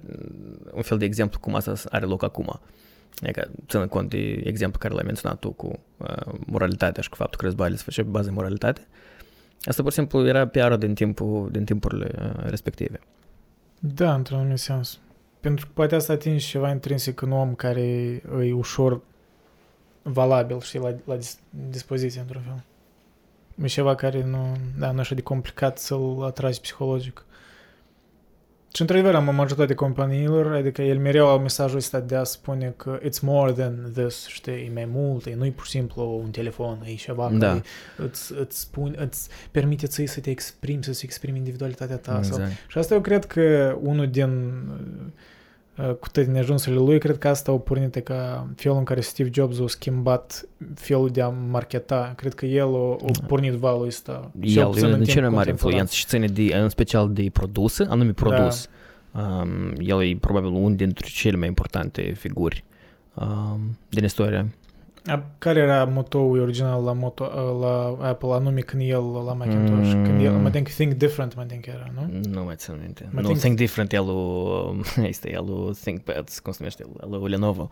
un 0.72 0.82
fel 0.82 0.98
de 0.98 1.04
exemplu 1.04 1.38
cum 1.38 1.54
asta 1.54 1.74
are 1.90 2.04
loc 2.04 2.22
acum. 2.22 2.60
Adică, 3.22 3.50
ținând 3.66 3.90
cont 3.90 4.10
de 4.10 4.40
exemplu 4.44 4.78
care 4.78 4.94
l-ai 4.94 5.02
menționat 5.06 5.38
tu 5.38 5.50
cu 5.50 5.78
uh, 5.96 6.32
moralitatea 6.46 7.02
și 7.02 7.08
cu 7.08 7.16
faptul 7.16 7.38
că 7.38 7.44
războaiele 7.44 7.76
se 7.76 7.82
face 7.84 8.02
pe 8.02 8.08
bază 8.08 8.28
de 8.28 8.34
moralitate, 8.34 8.86
asta 9.64 9.82
pur 9.82 9.90
și 9.90 9.96
simplu 9.98 10.26
era 10.26 10.46
PR 10.46 10.74
din, 10.74 10.94
timpul, 10.94 11.48
din 11.52 11.64
timpurile 11.64 12.10
uh, 12.18 12.44
respective. 12.48 13.00
Da, 13.78 14.14
într-un 14.14 14.38
anumit 14.38 14.58
sens. 14.58 14.98
Pentru 15.40 15.66
că 15.66 15.72
poate 15.74 15.94
asta 15.94 16.12
atinge 16.12 16.44
ceva 16.44 16.70
intrinsic 16.70 17.20
în 17.20 17.32
om 17.32 17.54
care 17.54 17.80
e 18.40 18.52
ușor 18.52 19.00
valabil, 20.02 20.60
știi, 20.60 20.78
la, 20.78 20.94
la 21.04 21.16
dis- 21.16 21.38
dispoziție, 21.70 22.20
într-un 22.20 22.42
fel. 22.42 22.62
E 23.64 23.66
ceva 23.66 23.94
care 23.94 24.24
nu, 24.24 24.56
da, 24.78 24.90
nu 24.90 24.96
e 24.96 25.00
așa 25.00 25.14
de 25.14 25.22
complicat 25.22 25.78
să-l 25.78 26.22
atragi 26.24 26.60
psihologic. 26.60 27.24
Și 28.74 28.80
într-adevăr, 28.80 29.14
am 29.14 29.34
majoritatea 29.34 29.74
companiilor, 29.74 30.54
adică 30.54 30.82
el 30.82 30.98
mereu 30.98 31.28
au 31.28 31.38
mesajul 31.38 31.76
ăsta 31.76 32.00
de 32.00 32.14
a 32.16 32.24
spune 32.24 32.74
că 32.76 33.00
it's 33.00 33.20
more 33.20 33.52
than 33.52 33.92
this, 33.94 34.26
știi, 34.26 34.52
e 34.52 34.70
mai 34.74 34.88
mult, 34.92 35.26
e 35.26 35.34
nu-i 35.34 35.50
pur 35.50 35.64
și 35.64 35.70
simplu 35.70 36.20
un 36.24 36.30
telefon, 36.30 36.82
e 36.84 36.94
ceva 36.94 37.30
Da. 37.32 37.46
care 37.46 37.62
îți, 37.96 38.32
îți, 38.38 38.60
spune, 38.60 38.94
îți 38.98 39.28
permite 39.50 39.86
ție 39.86 40.06
să 40.06 40.20
te 40.20 40.30
exprimi, 40.30 40.84
să-ți 40.84 41.04
exprimi 41.04 41.38
individualitatea 41.38 41.96
ta. 41.96 42.22
Sau, 42.22 42.38
Exact. 42.38 42.52
și 42.68 42.78
asta 42.78 42.94
eu 42.94 43.00
cred 43.00 43.24
că 43.24 43.76
unul 43.80 44.08
din 44.10 44.30
uh, 44.68 45.06
cu 46.00 46.08
toate 46.08 46.30
neajunsurile 46.30 46.80
lui, 46.80 46.98
cred 46.98 47.18
că 47.18 47.28
asta 47.28 47.52
a 47.52 47.54
pornit 47.54 47.96
e 47.96 48.00
ca 48.00 48.48
felul 48.56 48.78
în 48.78 48.84
care 48.84 49.00
Steve 49.00 49.30
Jobs 49.32 49.60
a 49.60 49.64
schimbat 49.66 50.48
felul 50.74 51.08
de 51.08 51.22
a 51.22 51.28
marketa. 51.28 52.12
Cred 52.16 52.34
că 52.34 52.46
el 52.46 52.74
a, 52.74 52.92
a 52.92 53.26
pornit 53.26 53.52
valul 53.52 53.86
ăsta. 53.86 54.30
cel 54.40 54.62
El 54.62 54.66
puțin 54.66 54.84
e 54.84 54.86
în 54.86 54.92
în 54.92 54.98
timp 55.02 55.08
cele 55.08 55.28
mare 55.28 55.34
contemporan. 55.34 55.72
influență 55.72 55.94
și 55.94 56.06
ține 56.06 56.26
de, 56.26 56.56
în 56.56 56.68
special 56.68 57.12
de 57.12 57.30
produse, 57.32 57.86
anume 57.88 58.12
produs. 58.12 58.68
Um, 59.12 59.72
el 59.78 60.02
e 60.02 60.16
probabil 60.20 60.48
unul 60.48 60.76
dintre 60.76 61.06
cele 61.12 61.36
mai 61.36 61.48
importante 61.48 62.02
figuri 62.02 62.64
um, 63.14 63.78
din 63.88 64.04
istorie. 64.04 64.48
A, 65.06 65.24
care 65.38 65.60
era 65.60 65.84
motoul 65.84 66.40
original 66.40 66.84
la, 66.84 66.92
moto, 66.92 67.24
la 67.60 68.06
Apple, 68.08 68.28
anume 68.32 68.60
când 68.60 68.82
el 68.82 69.12
la 69.26 69.32
Macintosh? 69.32 69.92
Mm. 69.94 70.04
Când 70.04 70.20
el, 70.24 70.32
mă 70.32 70.50
think 70.50 70.68
Think 70.68 70.92
Different, 70.92 71.34
mă 71.36 71.44
think 71.44 71.66
era, 71.66 71.90
nu? 71.94 72.20
Nu 72.30 72.44
mai 72.44 72.54
țin 72.56 72.74
minte. 72.80 73.08
Mă 73.12 73.20
nu, 73.20 73.28
think- 73.32 73.38
Think 73.38 73.56
Different, 73.56 73.92
el 73.92 74.04
lui, 74.04 74.80
este 75.08 75.30
el 75.32 75.44
lui 75.44 75.74
ThinkPads, 75.74 76.38
cum 76.38 76.52
se 76.52 76.58
numește, 76.60 76.84
el 77.02 77.08
lui 77.20 77.30
Lenovo. 77.30 77.68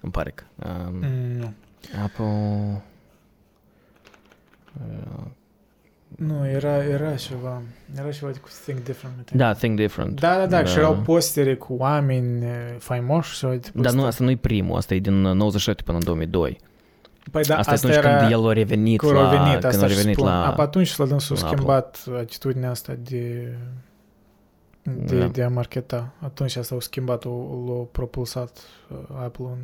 Îmi 0.00 0.12
pare 0.12 0.30
că. 0.34 0.44
Um, 0.66 0.94
Mm, 0.94 1.38
nu. 1.38 1.52
Apple... 2.02 2.82
Uh, 4.80 5.24
Nu, 6.16 6.48
era, 6.48 6.84
era 6.84 7.14
ceva, 7.14 7.62
era 7.98 8.10
ceva 8.10 8.30
cu 8.30 8.48
Think 8.64 8.84
Different, 8.84 9.16
mă 9.16 9.22
think. 9.22 9.40
da, 9.42 9.52
Think 9.52 9.76
Different. 9.76 10.20
Da, 10.20 10.36
da, 10.36 10.46
da, 10.46 10.62
Da. 10.62 10.64
și 10.64 10.78
erau 10.78 10.94
postere 10.94 11.54
cu 11.54 11.74
oameni 11.78 12.44
eh, 12.44 12.50
faimoși 12.78 13.36
sau 13.36 13.54
tipul 13.54 13.82
Dar 13.82 13.92
nu, 13.92 13.98
ăsta. 13.98 14.08
asta 14.08 14.24
nu 14.24 14.30
e 14.30 14.36
primul, 14.36 14.76
asta 14.76 14.94
e 14.94 14.98
din 14.98 15.20
97 15.20 15.82
până 15.82 15.96
în 15.98 16.04
2002. 16.04 16.58
Păi 17.30 17.42
da, 17.42 17.58
asta, 17.58 17.72
asta, 17.72 17.86
e 17.86 17.90
atunci 17.90 18.04
era 18.06 18.18
când 18.18 18.32
el 18.32 18.48
a 18.48 18.52
revenit 18.52 18.98
cu 19.00 19.06
la... 19.06 19.30
revenit, 19.30 19.52
când 19.52 19.64
asta 19.64 19.84
a 19.84 19.88
și 19.88 19.94
revenit 19.94 20.16
spun. 20.16 20.28
la... 20.28 20.46
Apa 20.46 20.62
atunci 20.62 20.96
la 20.96 21.06
dânsul 21.06 21.36
a 21.36 21.40
la 21.40 21.46
schimbat 21.46 22.04
atitudinea 22.18 22.70
asta 22.70 22.94
de 23.02 23.52
de, 24.82 25.18
Da. 25.18 25.26
de 25.26 25.42
a 25.42 25.48
marketa. 25.48 26.12
Atunci 26.18 26.56
asta 26.56 26.74
au 26.74 26.80
schimbat, 26.80 27.24
l-au 27.24 27.64
l-au 27.66 27.88
propulsat 27.92 28.58
uh, 28.90 28.98
Apple 29.22 29.44
în... 29.44 29.58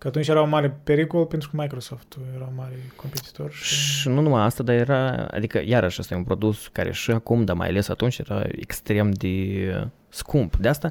Că 0.00 0.08
atunci 0.08 0.28
era 0.28 0.42
un 0.42 0.48
mare 0.48 0.78
pericol 0.84 1.26
pentru 1.26 1.50
că 1.50 1.56
Microsoft 1.60 2.16
era 2.34 2.44
un 2.44 2.54
mare 2.56 2.74
competitor 2.96 3.52
și... 3.52 3.74
Și 3.74 4.08
nu 4.08 4.20
numai 4.20 4.42
asta, 4.42 4.62
dar 4.62 4.74
era, 4.74 5.26
adică 5.30 5.62
iarăși 5.64 6.00
asta 6.00 6.14
e 6.14 6.16
un 6.16 6.24
produs 6.24 6.68
care 6.68 6.92
și 6.92 7.10
acum, 7.10 7.44
dar 7.44 7.56
mai 7.56 7.68
ales 7.68 7.88
atunci 7.88 8.18
era 8.18 8.42
extrem 8.50 9.10
de 9.10 9.90
scump. 10.08 10.56
De 10.56 10.68
asta, 10.68 10.90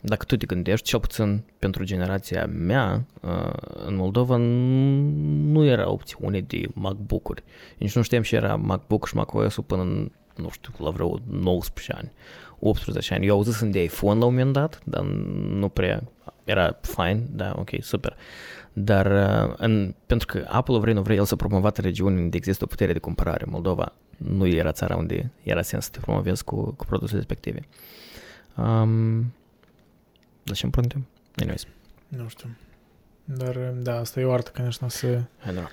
dacă 0.00 0.24
tu 0.24 0.36
te 0.36 0.46
gândești, 0.46 0.86
cel 0.86 1.00
puțin 1.00 1.42
pentru 1.58 1.84
generația 1.84 2.46
mea, 2.46 3.04
uh, 3.20 3.52
în 3.86 3.96
Moldova 3.96 4.36
n- 4.36 5.12
nu 5.52 5.64
era 5.64 5.90
opțiune 5.90 6.40
de 6.40 6.62
MacBook-uri. 6.72 7.42
Nici 7.78 7.94
nu 7.94 8.02
știam 8.02 8.22
ce 8.22 8.36
era 8.36 8.54
MacBook 8.54 9.06
și 9.06 9.16
macOS-ul 9.16 9.62
până 9.62 9.82
în, 9.82 10.10
nu 10.36 10.48
știu, 10.50 10.72
la 10.78 10.90
vreo 10.90 11.20
19 11.30 11.92
ani, 11.92 12.12
18 12.59 13.13
ani. 13.13 13.25
Eu 13.25 13.35
auzisem 13.35 13.71
de 13.71 13.83
iPhone 13.83 14.19
la 14.19 14.25
un 14.25 14.33
moment 14.33 14.53
dat, 14.53 14.81
dar 14.83 15.01
nu 15.01 15.69
prea 15.69 16.03
era 16.43 16.79
fine, 16.81 17.23
da, 17.29 17.53
ok, 17.55 17.69
super. 17.79 18.15
Dar 18.73 19.05
uh, 19.05 19.53
în, 19.57 19.95
pentru 20.05 20.27
că 20.27 20.45
Apple 20.49 20.79
vrei, 20.79 20.93
nu 20.93 21.01
vrei, 21.01 21.17
el 21.17 21.25
să 21.25 21.35
promovată 21.35 21.81
regiuni 21.81 22.21
unde 22.21 22.37
există 22.37 22.63
o 22.63 22.67
putere 22.67 22.93
de 22.93 22.99
cumpărare. 22.99 23.45
Moldova 23.47 23.93
nu 24.17 24.47
era 24.47 24.71
țara 24.71 24.95
unde 24.95 25.31
era 25.43 25.61
sens 25.61 25.83
să 25.83 25.89
te 25.91 25.99
promovezi 25.99 26.43
cu, 26.43 26.71
cu 26.71 26.85
produsele 26.85 27.17
respective. 27.17 27.59
Um, 28.55 29.33
la 30.43 30.53
ce 30.53 30.65
împruntim? 30.65 31.07
Anyways, 31.35 31.67
Nu 32.07 32.27
știu. 32.27 32.49
Dar, 33.23 33.55
da, 33.57 33.99
asta 33.99 34.19
e 34.19 34.23
o 34.23 34.33
artă, 34.33 34.51
конечно, 34.53 34.87
să, 34.89 35.21
hai 35.39 35.53
noroc. 35.53 35.71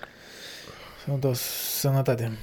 să 1.04 1.10
nu 1.10 1.18
dau 1.18 1.32
sănătate. 1.34 2.38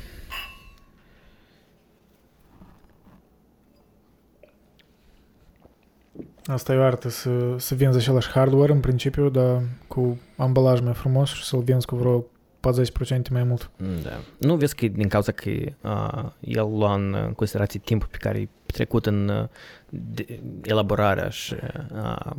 Asta 6.46 6.72
e 6.72 6.76
o 6.76 6.82
artă, 6.82 7.08
să, 7.08 7.30
să 7.56 7.74
vinzi 7.74 7.98
același 7.98 8.28
hardware 8.28 8.72
în 8.72 8.80
principiu, 8.80 9.28
dar 9.28 9.62
cu 9.86 10.18
ambalaj 10.36 10.80
mai 10.80 10.94
frumos 10.94 11.28
și 11.28 11.44
să-l 11.44 11.62
vinzi 11.62 11.86
cu 11.86 11.96
vreo 11.96 12.24
40% 12.60 13.30
mai 13.30 13.44
mult. 13.44 13.70
Da. 14.02 14.10
Nu 14.38 14.56
vezi 14.56 14.74
că 14.74 14.84
e 14.84 14.88
din 14.88 15.08
cauza 15.08 15.32
că 15.32 15.50
uh, 15.80 16.30
el 16.40 16.68
lua 16.70 16.94
în 16.94 17.32
considerație 17.36 17.80
timpul 17.84 18.08
pe 18.10 18.16
care 18.16 18.38
e 18.38 18.48
trecut 18.66 19.06
în 19.06 19.28
uh, 19.28 19.48
de, 19.88 20.40
elaborarea 20.62 21.28
și 21.28 21.54
uh, 21.94 22.32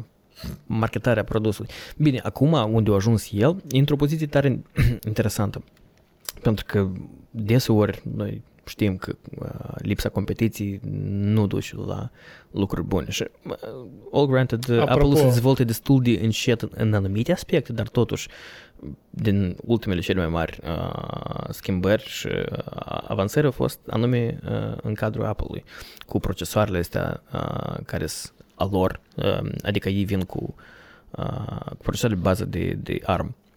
marketarea 0.66 1.24
produsului. 1.24 1.72
Bine, 1.98 2.20
acum 2.24 2.52
unde 2.52 2.92
a 2.92 2.94
ajuns 2.94 3.30
el, 3.32 3.64
e 3.70 3.78
într-o 3.78 3.96
poziție 3.96 4.28
tare 4.28 4.62
interesantă. 5.08 5.64
Pentru 6.42 6.66
că 6.68 6.88
deseori 7.32 8.02
noi 8.16 8.44
știm 8.72 8.98
că 8.98 9.16
uh, 9.40 9.76
lipsa 9.78 10.10
competiției 10.10 10.80
nu 11.10 11.48
duce 11.48 11.76
la 11.76 12.10
lucruri 12.52 12.88
bune. 12.88 13.10
Și, 13.10 13.26
uh, 13.48 13.56
all 14.12 14.26
granted, 14.26 14.68
uh, 14.70 14.82
Apropo- 14.82 14.90
Apple 14.90 15.16
se 15.16 15.24
dezvoltă 15.24 15.64
destul 15.64 16.02
de 16.02 16.20
încet 16.22 16.62
în, 16.62 16.70
în 16.74 16.94
anumite 16.94 17.32
aspecte, 17.32 17.74
dar 17.74 17.88
totuși 17.88 18.28
din 19.10 19.56
ultimele 19.66 20.02
cele 20.02 20.20
mai 20.20 20.30
mari 20.30 20.60
uh, 20.64 21.50
schimbări 21.50 22.04
și 22.04 22.28
uh, 22.28 22.44
avansări 23.08 23.46
au 23.46 23.52
fost 23.52 23.80
anume 23.90 24.40
uh, 24.46 24.78
în 24.82 24.94
cadrul 24.94 25.26
Apple-ului, 25.26 25.64
cu 26.06 26.20
procesoarele 26.20 26.78
astea 26.78 27.24
uh, 27.34 27.78
care 27.86 28.06
sunt 28.06 28.34
a 28.56 28.68
lor, 28.72 29.00
uh, 29.16 29.50
adică 29.64 29.90
ei 29.90 30.04
vin 30.04 30.22
cu 30.22 30.56
uh, 31.12 31.66
cu 31.70 31.84
procesoare 31.84 32.16
de 32.16 32.22
bază 32.22 32.46
de, 32.46 32.78
de 32.82 33.00
ARM, 33.04 33.28
uh, 33.28 33.51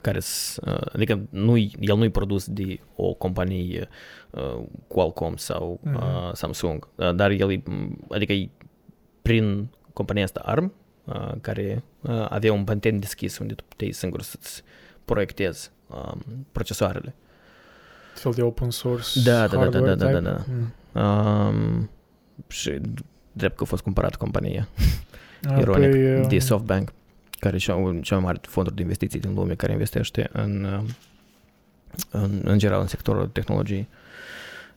care 0.00 0.18
s- 0.20 0.58
uh, 0.66 0.80
adică 0.92 1.20
nu 1.30 1.56
el 1.56 1.96
nu 1.96 2.04
e 2.04 2.10
produs 2.10 2.46
de 2.48 2.80
o 2.96 3.12
companie 3.14 3.88
uh, 4.30 4.62
Qualcomm 4.88 5.36
sau 5.36 5.80
uh, 5.84 5.90
Mhm. 5.92 6.34
Samsung, 6.34 6.88
uh, 6.94 7.14
dar 7.14 7.30
el 7.30 7.50
e, 7.52 7.62
adică 8.10 8.32
e 8.32 8.48
prin 9.22 9.68
compania 9.92 10.24
asta 10.24 10.40
ARM, 10.44 10.72
uh, 11.04 11.32
care 11.40 11.82
uh, 12.00 12.26
avea 12.28 12.52
un 12.52 12.64
patent 12.64 13.00
deschis 13.00 13.38
unde 13.38 13.54
tu 13.54 13.64
puteai 13.68 13.92
singur 13.92 14.22
să-ți 14.22 14.62
proiectezi 15.04 15.70
um, 15.88 16.46
procesoarele. 16.52 17.14
Fel 18.14 18.32
de 18.32 18.42
open 18.42 18.70
source 18.70 19.20
Da, 19.24 19.32
da, 19.32 19.46
da, 19.46 19.46
da, 19.56 19.58
hardware 19.58 19.94
da, 19.94 20.04
da, 20.04 20.06
type. 20.18 20.20
da. 20.20 20.44
Mm. 20.46 20.72
Um, 21.02 21.90
și 22.48 22.78
drept 23.32 23.56
că 23.56 23.62
a 23.62 23.66
fost 23.66 23.82
cumpărat 23.82 24.16
compania, 24.16 24.68
A, 25.48 25.58
ironic, 25.58 25.90
păi, 25.90 26.18
uh, 26.20 26.26
de 26.28 26.38
SoftBank, 26.38 26.92
care 27.40 27.56
e 27.56 27.58
cea, 27.58 27.98
cea 28.02 28.14
mai 28.14 28.24
mare 28.24 28.38
fonduri 28.42 28.76
de 28.76 28.82
investiții 28.82 29.20
din 29.20 29.34
lume 29.34 29.54
care 29.54 29.72
investește 29.72 30.28
în, 30.32 30.64
uh, 30.64 30.90
în, 32.10 32.40
în 32.44 32.58
general 32.58 32.80
în 32.80 32.86
sectorul 32.86 33.26
tehnologiei. 33.26 33.88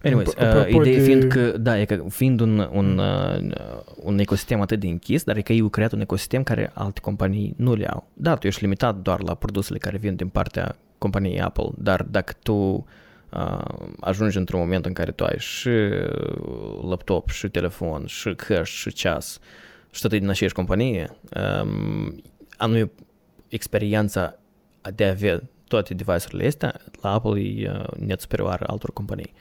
Anyways, 0.03 0.33
Ap- 0.35 0.39
uh, 0.39 0.45
apropo 0.45 0.81
ideea 0.81 0.97
de- 0.97 1.03
fiind 1.03 1.23
că, 1.23 1.57
da, 1.57 1.79
e 1.79 1.85
că 1.85 2.03
fiind 2.09 2.39
un, 2.39 2.69
un, 2.71 2.97
uh, 2.97 3.51
un 3.95 4.19
ecosistem 4.19 4.61
atât 4.61 4.79
de 4.79 4.87
închis, 4.87 5.23
dar 5.23 5.37
e 5.37 5.41
că 5.41 5.53
ei 5.53 5.61
au 5.61 5.69
creat 5.69 5.91
un 5.91 6.01
ecosistem 6.01 6.43
care 6.43 6.71
alte 6.73 6.99
companii 6.99 7.53
nu 7.57 7.75
le 7.75 7.85
au. 7.87 8.07
Da, 8.13 8.35
tu 8.35 8.47
ești 8.47 8.61
limitat 8.61 8.95
doar 8.95 9.21
la 9.21 9.33
produsele 9.33 9.77
care 9.77 9.97
vin 9.97 10.15
din 10.15 10.27
partea 10.27 10.75
companiei 10.97 11.41
Apple, 11.41 11.69
dar 11.77 12.01
dacă 12.01 12.33
tu 12.43 12.53
uh, 13.29 13.65
ajungi 13.99 14.37
într-un 14.37 14.59
moment 14.59 14.85
în 14.85 14.93
care 14.93 15.11
tu 15.11 15.23
ai 15.23 15.35
și 15.37 15.69
laptop, 16.89 17.29
și 17.29 17.47
telefon, 17.47 18.05
și 18.05 18.33
cash, 18.35 18.71
și 18.71 18.93
ceas, 18.93 19.39
și 19.91 20.01
toate 20.01 20.17
din 20.17 20.29
aceeași 20.29 20.55
companie, 20.55 21.09
um, 21.63 22.21
anume 22.57 22.91
experiența 23.47 24.39
de 24.95 25.05
a 25.05 25.09
avea 25.09 25.41
toate 25.67 25.93
device-urile 25.93 26.47
astea, 26.47 26.79
la 27.01 27.11
Apple 27.11 27.41
e 27.41 27.69
uh, 27.69 27.87
net 27.97 28.21
superioară 28.21 28.63
altor 28.67 28.93
companii. 28.93 29.33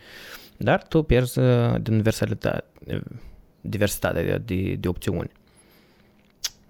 Dar 0.56 0.82
tu 0.82 1.02
pierzi 1.02 1.38
uh, 1.38 1.74
din 1.82 2.02
versalitate, 2.02 2.64
diversitatea 3.60 4.22
de, 4.22 4.38
de, 4.54 4.74
de 4.74 4.88
opțiuni. 4.88 5.30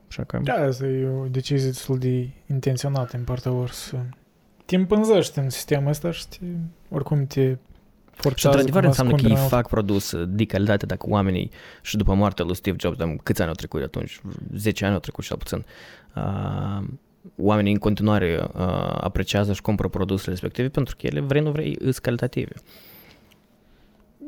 Așa 0.09 0.25
că... 0.25 0.41
Da, 0.43 0.55
asta 0.55 0.87
e 0.87 1.07
o 1.07 1.27
decizie 1.27 1.67
destul 1.67 1.99
de 1.99 2.29
intenționată 2.47 3.17
în 3.17 3.25
partea 3.25 3.51
lor 3.51 3.71
să 3.71 3.97
te 4.65 4.77
împânzești 4.77 5.39
în 5.39 5.51
sistemul 5.51 5.89
ăsta 5.89 6.11
și 6.11 6.29
te, 6.29 6.39
oricum 6.89 7.27
te 7.27 7.57
Și 8.23 8.29
forțează 8.29 8.59
într-adevăr 8.59 8.83
cumva 8.83 8.89
înseamnă 8.89 9.17
să 9.17 9.23
că 9.23 9.29
ei 9.29 9.35
cumpere 9.35 9.57
fac 9.57 9.69
produs 9.69 10.15
de 10.27 10.45
calitate 10.45 10.87
dacă 10.87 11.07
oamenii 11.09 11.51
și 11.83 11.97
după 11.97 12.15
moartea 12.15 12.45
lui 12.45 12.55
Steve 12.55 12.77
Jobs, 12.81 12.97
dar 12.97 13.17
câți 13.23 13.41
ani 13.41 13.51
au 13.51 13.57
trecut 13.57 13.79
de 13.79 13.85
atunci? 13.85 14.21
10 14.57 14.85
ani 14.85 14.95
au 14.95 15.01
trecut 15.01 15.25
cel 15.25 15.37
puțin. 15.37 15.65
Uh, 16.15 16.85
oamenii 17.37 17.73
în 17.73 17.79
continuare 17.79 18.49
uh, 18.55 18.61
apreciază 19.01 19.53
și 19.53 19.61
cumpără 19.61 19.89
produsele 19.89 20.31
respective 20.31 20.69
pentru 20.69 20.97
că 20.99 21.07
ele, 21.07 21.21
vrei 21.21 21.43
nu 21.43 21.51
vrei, 21.51 21.77
sunt 21.81 21.99
calitative. 21.99 22.53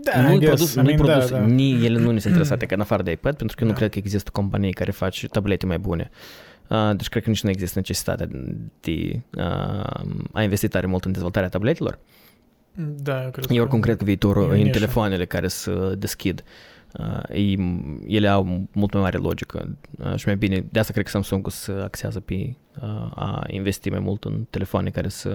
Da, 0.03 0.21
nu 0.21 0.33
I 0.33 0.35
e 0.35 0.39
guess, 0.39 0.47
produs, 0.47 0.75
I 0.75 0.77
nu 0.77 0.83
e 0.83 0.95
mean, 0.95 1.07
produs, 1.07 1.31
da, 1.31 1.39
da. 1.39 1.45
ni 1.45 1.85
ele 1.85 1.99
nu 1.99 2.11
ne 2.11 2.19
sunt 2.19 2.33
interesate, 2.33 2.67
că 2.67 2.75
în 2.75 2.81
afară 2.81 3.03
de 3.03 3.11
iPad, 3.11 3.37
pentru 3.37 3.57
că 3.57 3.63
eu 3.63 3.69
nu 3.69 3.75
Da. 3.75 3.79
cred 3.79 3.93
că 3.93 3.99
există 3.99 4.31
companii 4.31 4.73
care 4.73 4.91
fac 4.91 5.15
tablete 5.15 5.67
mai 5.67 5.79
bune. 5.79 6.11
Uh, 6.69 6.91
deci 6.97 7.09
cred 7.09 7.23
că 7.23 7.29
nici 7.31 7.43
nu 7.43 7.51
există 7.51 7.79
necesitatea 7.79 8.29
de 8.81 9.21
uh, 9.37 9.43
a 10.33 10.43
investi 10.43 10.69
tare 10.69 10.87
mult 10.87 11.05
în 11.05 11.13
dezvoltarea 11.13 11.49
tabletelor. 11.49 11.99
Da, 12.77 13.23
eu 13.23 13.31
cred 13.31 13.51
Eu 13.51 13.61
oricum 13.61 13.81
cred 13.81 13.97
că 13.97 14.03
e 14.03 14.07
viitorul 14.07 14.43
o 14.43 14.47
în 14.51 14.57
nișă. 14.57 14.71
telefoanele 14.71 15.25
care 15.25 15.49
se 15.49 15.95
deschid, 15.99 16.45
uh, 16.93 17.23
ei, 17.29 17.59
ele 18.07 18.29
au 18.29 18.67
mult 18.73 18.93
mai 18.93 19.03
mare 19.03 19.19
logică 19.19 19.77
uh, 19.99 20.15
și 20.17 20.27
mai 20.27 20.37
bine, 20.37 20.65
de 20.71 20.79
asta 20.79 20.93
cred 20.93 21.05
că 21.05 21.11
Samsung 21.11 21.51
se 21.51 21.73
axează 21.83 22.21
pe 22.21 22.55
uh, 22.83 22.89
a 23.15 23.45
investi 23.47 23.91
mai 23.91 23.99
mult 23.99 24.25
în 24.25 24.47
telefoane 24.51 24.91
care 24.91 25.09
să 25.09 25.29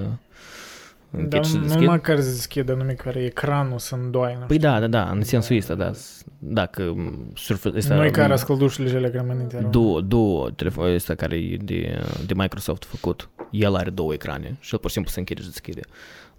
închid 1.11 1.29
Dar 1.29 1.45
și 1.45 1.51
se 1.51 1.57
nu 1.57 1.63
deschid. 1.63 1.81
numai 1.81 2.01
care 2.01 2.21
se 2.21 2.29
deschide, 2.31 2.73
nume 2.73 2.93
care 2.93 3.23
ecranul 3.23 3.79
să 3.79 3.95
îndoaină. 3.95 4.45
Păi 4.45 4.57
da, 4.57 4.79
da, 4.79 4.87
da, 4.87 5.09
în 5.09 5.23
sensul 5.23 5.57
ăsta, 5.57 5.75
da. 5.75 5.91
Dacă 6.39 6.95
Surface 7.35 7.77
ăsta... 7.77 7.95
Noi 7.95 8.11
care 8.11 8.35
scăldușurile 8.35 8.93
cele 8.93 9.09
grămânite 9.09 9.55
erau. 9.55 9.69
Două, 9.69 10.01
două 10.01 10.49
telefoane 10.51 10.93
ăsta 10.93 11.15
care 11.15 11.35
e 11.35 11.57
de, 11.57 12.01
de 12.25 12.33
Microsoft 12.35 12.85
făcut, 12.85 13.29
el 13.51 13.75
are 13.75 13.89
două 13.89 14.13
ecrane 14.13 14.57
și 14.59 14.73
el 14.73 14.79
pur 14.79 14.87
și 14.87 14.93
simplu 14.93 15.11
se 15.11 15.19
închide 15.19 15.41
și 15.41 15.47
deschide. 15.47 15.81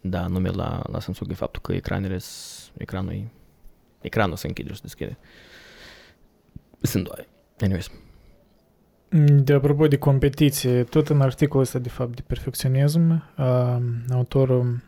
Da, 0.00 0.26
nume 0.26 0.48
la, 0.48 0.82
la 0.90 1.00
Samsung 1.00 1.30
e 1.30 1.34
faptul 1.34 1.62
că 1.62 1.72
ecranele, 1.72 2.18
s- 2.18 2.70
ecranul, 2.76 3.12
e- 3.12 3.30
ecranul 4.00 4.36
se 4.36 4.46
închide 4.46 4.72
și 4.72 4.80
deschide. 4.82 5.18
Sunt 6.80 7.04
doi. 7.04 7.28
Anyways. 7.60 7.90
De 9.42 9.52
apropo 9.52 9.86
de 9.88 9.98
competiție, 9.98 10.82
tot 10.84 11.08
în 11.08 11.20
articolul 11.20 11.62
ăsta, 11.62 11.78
de 11.78 11.88
fapt, 11.88 12.14
de 12.14 12.22
perfecționism, 12.26 13.24
uh, 13.38 13.76
autorul 14.10 14.82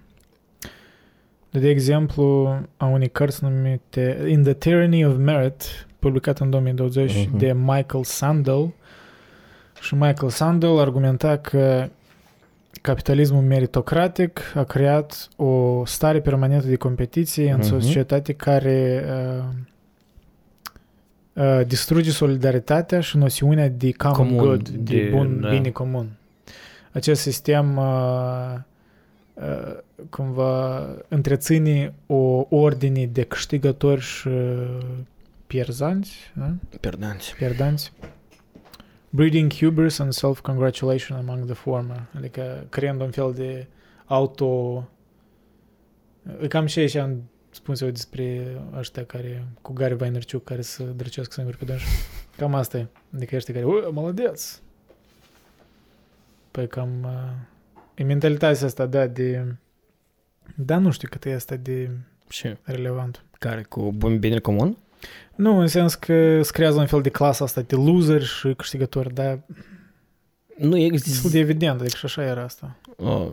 de 1.50 1.68
exemplu 1.68 2.48
a 2.76 2.86
unei 2.86 3.08
cărți 3.08 3.44
numite 3.44 4.24
In 4.28 4.42
the 4.42 4.52
Tyranny 4.52 5.04
of 5.04 5.16
Merit, 5.16 5.86
publicat 5.98 6.38
în 6.38 6.50
2020 6.50 7.12
uh-huh. 7.12 7.28
Mhm. 7.28 7.36
de 7.38 7.52
Michael 7.52 8.04
Sandel. 8.04 8.72
Și 9.80 9.94
Michael 9.94 10.30
Sandel 10.30 10.78
argumenta 10.78 11.36
că 11.36 11.88
capitalismul 12.80 13.42
meritocratic 13.42 14.40
a 14.54 14.62
creat 14.64 15.28
o 15.36 15.84
stare 15.84 16.20
permanentă 16.20 16.66
de 16.66 16.76
competiție 16.76 17.50
în 17.50 17.56
Mhm. 17.58 17.66
societate 17.68 18.32
care 18.32 19.04
uh, 19.08 19.44
uh, 21.44 21.66
distruge 21.66 22.10
solidaritatea 22.10 23.00
și 23.00 23.16
noțiunea 23.16 23.68
de 23.68 23.92
common 23.92 24.16
Comun, 24.16 24.36
good, 24.36 24.68
de, 24.68 24.94
de- 25.02 25.08
bun 25.10 25.40
da. 25.40 25.48
bine 25.48 25.70
comun. 25.70 26.08
Acest 26.92 27.20
sistem 27.20 27.76
uh, 27.76 28.54
uh, 29.34 29.76
cumva 30.10 30.86
întreține 31.08 31.92
o 32.06 32.46
ordine 32.48 33.06
de 33.06 33.22
câștigători 33.22 34.00
și 34.00 34.28
pierzanți, 35.46 36.16
da? 36.34 36.50
Pierdanți. 36.80 37.34
pierdanți, 37.36 37.92
breeding 39.14 39.52
hubris 39.52 39.98
and 39.98 40.12
self-congratulation 40.12 41.18
among 41.18 41.44
the 41.44 41.54
former, 41.54 42.06
adică 42.16 42.66
creând 42.68 43.00
un 43.00 43.10
fel 43.10 43.32
de 43.32 43.66
auto... 44.06 44.84
Cam 46.48 46.66
și 46.66 46.78
așa 46.78 47.02
am 47.02 47.22
eu 47.80 47.90
despre 47.90 48.56
ăștia 48.78 49.04
care, 49.04 49.46
cu 49.62 49.72
Gary 49.72 49.94
Vaynerchuk, 49.94 50.44
care 50.44 50.62
să 50.62 50.82
drăcească 50.82 51.32
singuri 51.32 51.56
pe 51.56 51.64
dânși. 51.64 51.86
Cam 52.36 52.54
asta 52.54 52.78
e. 52.78 52.86
Adică 53.14 53.36
ăștia 53.36 53.54
care, 53.54 53.66
ui, 53.66 53.92
mălădeț! 53.92 54.60
Păi 56.50 56.68
cam... 56.68 56.88
Uh, 57.02 57.80
e 57.94 58.02
mentalitatea 58.02 58.66
asta, 58.66 58.86
da, 58.86 59.06
de... 59.06 59.54
Da, 60.54 60.78
nu 60.78 60.90
știu 60.90 61.08
cât 61.10 61.24
e 61.24 61.34
asta 61.34 61.56
de... 61.56 61.90
Ce? 62.28 62.58
Relevant. 62.62 63.24
Care? 63.38 63.62
Cu 63.62 63.92
bun 63.92 64.18
bine 64.18 64.38
comun? 64.38 64.76
Nu, 65.34 65.58
în 65.58 65.66
sens 65.66 65.94
că 65.94 66.12
îți 66.14 66.52
creează 66.52 66.78
un 66.78 66.86
fel 66.86 67.00
de 67.00 67.08
clasă 67.08 67.42
asta 67.42 67.60
de 67.60 67.74
loser 67.74 68.22
și 68.22 68.54
câștigători, 68.56 69.14
dar 69.14 69.38
Nu 70.58 70.70
destul 70.70 70.92
există. 70.92 71.28
de 71.28 71.38
evident, 71.38 71.80
adică 71.80 71.96
și 71.96 72.04
așa 72.04 72.22
era 72.22 72.42
asta. 72.42 72.76
Oh. 72.96 73.28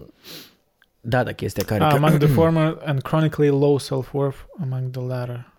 Da, 1.02 1.24
da, 1.24 1.32
chestia 1.32 1.64
care... 1.66 1.84
Ah, 1.84 1.90
că- 1.90 1.96
among 1.96 2.18
the 2.18 2.28
former 2.40 2.78
and 2.86 3.02
chronically 3.02 3.50
low 3.50 3.80
self-worth 3.80 4.38
among 4.62 4.90
the 4.92 5.02
latter. 5.08 5.52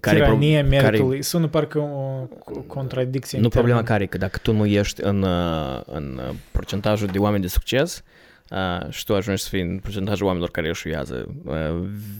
care 0.00 0.16
Tirania 0.16 0.60
pro- 0.60 0.68
care- 0.70 0.82
meritului. 0.82 1.22
Sună 1.22 1.46
parcă 1.46 1.78
o 1.78 2.28
o 2.44 2.60
contradicție. 2.66 3.38
Nu 3.38 3.44
în 3.44 3.50
problema 3.50 3.78
termeni. 3.82 3.92
care 3.98 4.02
e 4.02 4.18
că 4.18 4.18
dacă 4.18 4.38
tu 4.42 4.52
nu 4.52 4.66
ești 4.66 5.02
în, 5.02 5.22
uh, 5.22 5.80
în 5.86 6.20
uh, 6.28 6.34
procentajul 6.52 7.08
de 7.08 7.18
oameni 7.18 7.42
de 7.42 7.48
succes 7.48 8.02
uh, 8.50 8.90
și 8.90 9.04
tu 9.04 9.14
ajungi 9.14 9.42
să 9.42 9.48
fii 9.48 9.60
în 9.60 9.78
procentajul 9.78 10.24
oamenilor 10.26 10.50
care 10.52 10.68
eșuează, 10.68 11.34
uh, 11.44 11.54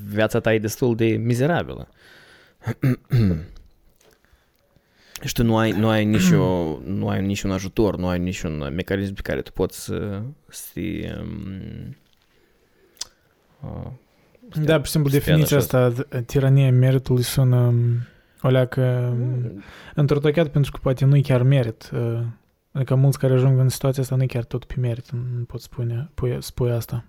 viața 0.08 0.40
ta 0.40 0.54
e 0.54 0.58
destul 0.58 0.96
de 0.96 1.06
mizerabilă. 1.06 1.88
și 5.24 5.32
tu 5.32 5.42
nu 5.44 5.56
ai, 5.56 5.70
nu 5.70 5.88
ai, 5.88 6.04
nicio, 6.04 6.78
nu 6.84 7.08
ai 7.08 7.22
niciun 7.26 7.50
ajutor, 7.50 7.96
nu 7.96 8.08
ai 8.08 8.18
niciun 8.18 8.72
mecanism 8.74 9.14
pe 9.14 9.20
care 9.22 9.40
tu 9.42 9.52
poți 9.52 9.84
să, 9.84 10.22
să 10.48 10.62
te, 10.74 10.80
um, 11.20 11.96
uh, 13.60 13.90
să 14.52 14.58
te- 14.60 14.64
Da, 14.64 14.76
pur 14.76 14.84
și 14.84 14.90
simplu, 14.90 15.10
să 15.10 15.18
te 15.18 15.24
definiția 15.24 15.56
atașezi. 15.56 15.76
asta, 15.76 16.20
tirania 16.22 16.72
meritului 16.72 17.22
sună 17.22 17.56
um, 17.60 17.84
o 18.42 18.48
leacă 18.48 19.14
um, 19.20 19.62
întortocheat 19.94 20.48
pentru 20.48 20.70
că 20.72 20.78
poate 20.82 21.04
nu-i 21.04 21.22
chiar 21.22 21.42
merit. 21.42 21.90
uh, 21.94 22.18
Adică 22.72 22.94
mulți 22.94 23.18
care 23.18 23.32
ajung 23.34 23.58
în 23.58 23.68
situația 23.68 24.02
asta 24.02 24.16
nu-i 24.16 24.26
chiar 24.26 24.44
tot 24.44 24.64
pe 24.64 24.74
merit, 24.78 25.10
nu 25.10 25.44
pot 25.44 25.60
spune, 25.60 26.10
pui, 26.14 26.36
spui 26.40 26.70
asta. 26.70 27.04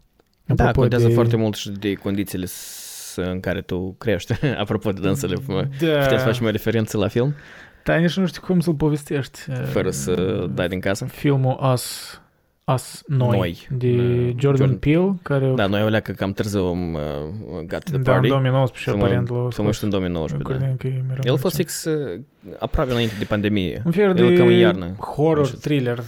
Da, 0.45 0.53
Apropo 0.63 0.79
contează 0.79 1.07
de- 1.07 1.13
foarte 1.13 1.35
mult 1.35 1.55
și 1.55 1.69
de 1.69 1.93
condițiile 1.93 2.45
s- 2.45 2.86
în 3.21 3.39
care 3.39 3.61
tu 3.61 3.95
crești. 3.97 4.33
Apropo 4.59 4.91
de 4.91 4.99
dânsele, 5.01 5.35
Da. 5.47 5.53
puteți 5.53 6.09
să 6.09 6.25
facem 6.25 6.45
o 6.45 6.49
referință 6.49 6.97
la 6.97 7.07
film, 7.07 7.33
Dar 7.83 7.99
nici 7.99 8.17
nu 8.17 8.25
știu 8.27 8.41
cum 8.45 8.59
să-l 8.59 8.73
povestești. 8.73 9.39
uh, 9.49 9.55
fără 9.65 9.89
să 9.89 10.45
dai 10.53 10.67
din 10.67 10.79
casă? 10.79 11.05
Filmul 11.05 11.59
Us, 11.73 12.21
Us 12.73 13.03
Noi, 13.07 13.37
Noi. 13.37 13.67
de 13.71 13.95
Da, 13.95 14.01
Jordan, 14.01 14.39
Jordan. 14.39 14.77
Peele, 14.77 15.13
care 15.21 15.51
Da, 15.55 15.65
noi 15.65 15.83
o 15.83 15.87
leacă 15.87 16.11
cam 16.11 16.31
târziu 16.33 16.63
am 16.65 16.93
uh, 16.93 16.99
gat 17.65 17.83
the 17.83 17.91
da, 17.91 17.97
în 17.97 18.03
party. 18.03 18.27
2019 18.27 18.89
Filmul- 18.89 19.05
aparent 19.05 19.29
l-a 19.29 19.49
Filmul 19.49 19.71
ăsta 19.71 19.85
în 19.85 19.91
2019, 19.91 20.51
da. 20.59 20.65
Cred 20.65 20.77
că 20.77 20.87
e 20.87 21.01
mereu 21.07 21.21
El 21.23 21.33
a 21.33 21.37
fost 21.37 21.57
merge. 21.57 21.71
fix 21.71 21.83
uh, 21.85 22.19
aproape 22.59 22.91
înainte 22.91 23.13
de 23.19 23.25
pandemie, 23.25 23.81
Un 23.85 23.91
fel 23.91 24.03
el 24.07 24.13
de 24.13 24.33
cam 24.33 24.47
în 24.47 24.53
iarnă. 24.53 24.95
horror, 24.99 25.43
Așa. 25.45 25.55
thriller, 25.61 26.03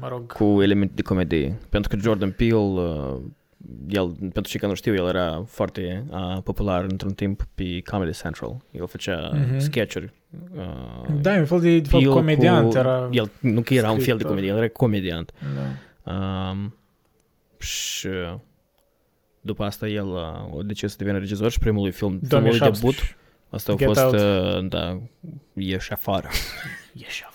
mă 0.00 0.08
rog. 0.08 0.32
cu 0.32 0.62
elemente 0.62 0.92
de 0.96 1.02
comedie. 1.02 1.58
Pentru 1.68 1.90
că 1.90 2.02
Jordan 2.02 2.30
Peele, 2.30 2.54
uh, 2.56 3.16
el, 3.88 4.06
pentru 4.18 4.42
cei 4.42 4.60
care 4.60 4.66
nu 4.72 4.74
știu, 4.74 4.94
el 4.94 5.06
era 5.08 5.42
foarte 5.46 6.04
uh, 6.10 6.38
popular 6.44 6.84
într-un 6.88 7.12
timp 7.12 7.46
pe 7.54 7.80
Comedy 7.90 8.12
Central. 8.22 8.56
El 8.70 8.86
făcea 8.86 9.30
Mhm. 9.34 9.58
sketch-uri. 9.58 10.10
Uh, 10.56 11.06
Da, 11.20 11.36
e 11.36 11.38
un 11.38 11.46
fel 11.46 11.60
de, 11.60 11.78
de 11.80 11.88
fapt, 11.88 12.02
Peele 12.02 12.18
comediant 12.18 12.70
cu, 12.72 12.78
era. 12.78 13.08
El, 13.12 13.30
nu 13.40 13.60
că 13.60 13.74
era 13.74 13.90
un 13.90 13.94
fel 13.98 14.04
de 14.04 14.10
scriptor. 14.22 14.26
comedie, 14.28 14.50
el 14.50 14.56
era 14.56 14.68
comediant. 14.68 15.32
Da. 15.54 16.12
Um, 16.12 16.74
și 17.58 18.08
după 19.40 19.64
asta 19.64 19.88
el 19.88 20.06
uh, 20.06 20.18
a 20.58 20.58
decis 20.64 20.90
să 20.90 20.96
devină 20.98 21.18
regizor 21.18 21.50
și 21.50 21.58
primul 21.58 21.82
lui 21.82 21.90
film, 21.92 22.20
filmul 22.28 22.48
lui 22.48 22.58
2017. 22.58 22.80
debut, 22.80 23.16
asta 23.50 23.72
a 23.72 23.76
Get 23.76 23.86
fost, 23.86 24.00
Out. 24.00 24.14
uh, 24.14 24.68
da, 24.68 25.00
Ieși 25.54 25.92
afară. 25.92 26.28
Ieși 27.02 27.22
afară. 27.22 27.29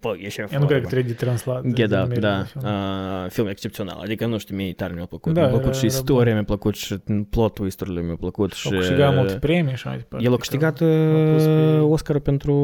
Bă, 0.00 0.14
ieși 0.18 0.40
afară. 0.40 0.54
Eu 0.54 0.60
nu 0.60 0.66
cred 0.66 0.78
că 0.78 0.84
bă. 0.84 0.90
trebuie 0.90 1.12
de 1.12 1.24
translat. 1.24 1.66
Get 1.66 1.88
de 1.88 1.94
Out, 1.96 2.06
numirea 2.08 2.36
da, 2.36 2.42
filmului. 2.44 2.76
uh, 3.24 3.30
film 3.30 3.46
excepțional, 3.46 3.98
adică 4.02 4.26
nu 4.26 4.38
știu, 4.38 4.56
mie 4.56 4.72
tare 4.72 4.92
mi-a 4.94 5.04
plăcut, 5.04 5.32
Da, 5.32 5.40
mi-a 5.40 5.48
plăcut 5.48 5.66
era- 5.66 5.74
și 5.78 5.84
era 5.84 5.94
istoria, 5.94 6.32
mi-a 6.32 6.44
plăcut 6.44 6.74
și 6.74 6.96
plot 7.30 7.54
twist-urile 7.54 8.00
mi-a 8.00 8.16
plăcut 8.20 8.52
Și 8.52 8.60
și... 8.60 8.72
au 8.72 8.78
câștigat 8.78 9.14
multe 9.14 9.34
premii 9.34 9.76
și 9.76 9.86
mai 9.86 9.96
departe. 9.96 10.24
El 10.26 10.30
a 10.32 10.34
Adică 10.34 10.36
câștigat 10.36 10.80
a 10.80 11.32
pus 11.34 11.42
pe- 11.44 11.78
uh, 11.80 11.86
Oscar 11.90 12.18
pentru 12.18 12.54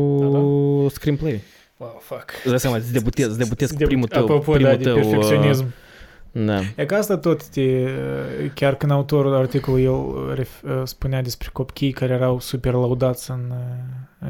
screenplay. 0.93 1.41
Wow, 1.77 1.99
fuck. 2.01 2.31
Îți 2.39 2.49
dai 2.49 2.59
seama, 2.61 2.77
îți 2.77 2.93
debutezi, 2.93 3.29
îți 3.29 3.39
debutezi 3.39 3.73
cu 3.73 3.79
De- 3.79 3.85
primul 3.85 4.09
tău, 4.09 4.23
Apropo, 4.23 4.53
primul 4.53 4.71
da, 4.71 4.77
de 4.77 4.83
tău, 4.85 4.97
uh, 4.97 5.03
perfecționism. 5.03 5.65
Da. 6.33 6.61
E 6.77 6.85
că 6.85 6.95
asta 6.95 7.17
tot 7.19 7.49
te, 7.49 7.85
chiar 8.55 8.75
când 8.75 8.93
autorul 8.93 9.35
articolului 9.35 9.85
el 9.85 10.35
ref, 10.35 10.63
spunea 10.85 11.23
despre 11.23 11.49
copii 11.53 11.93
care 11.93 12.13
erau 12.13 12.41
super 12.41 12.73
laudați 12.73 13.31
în, 13.31 13.53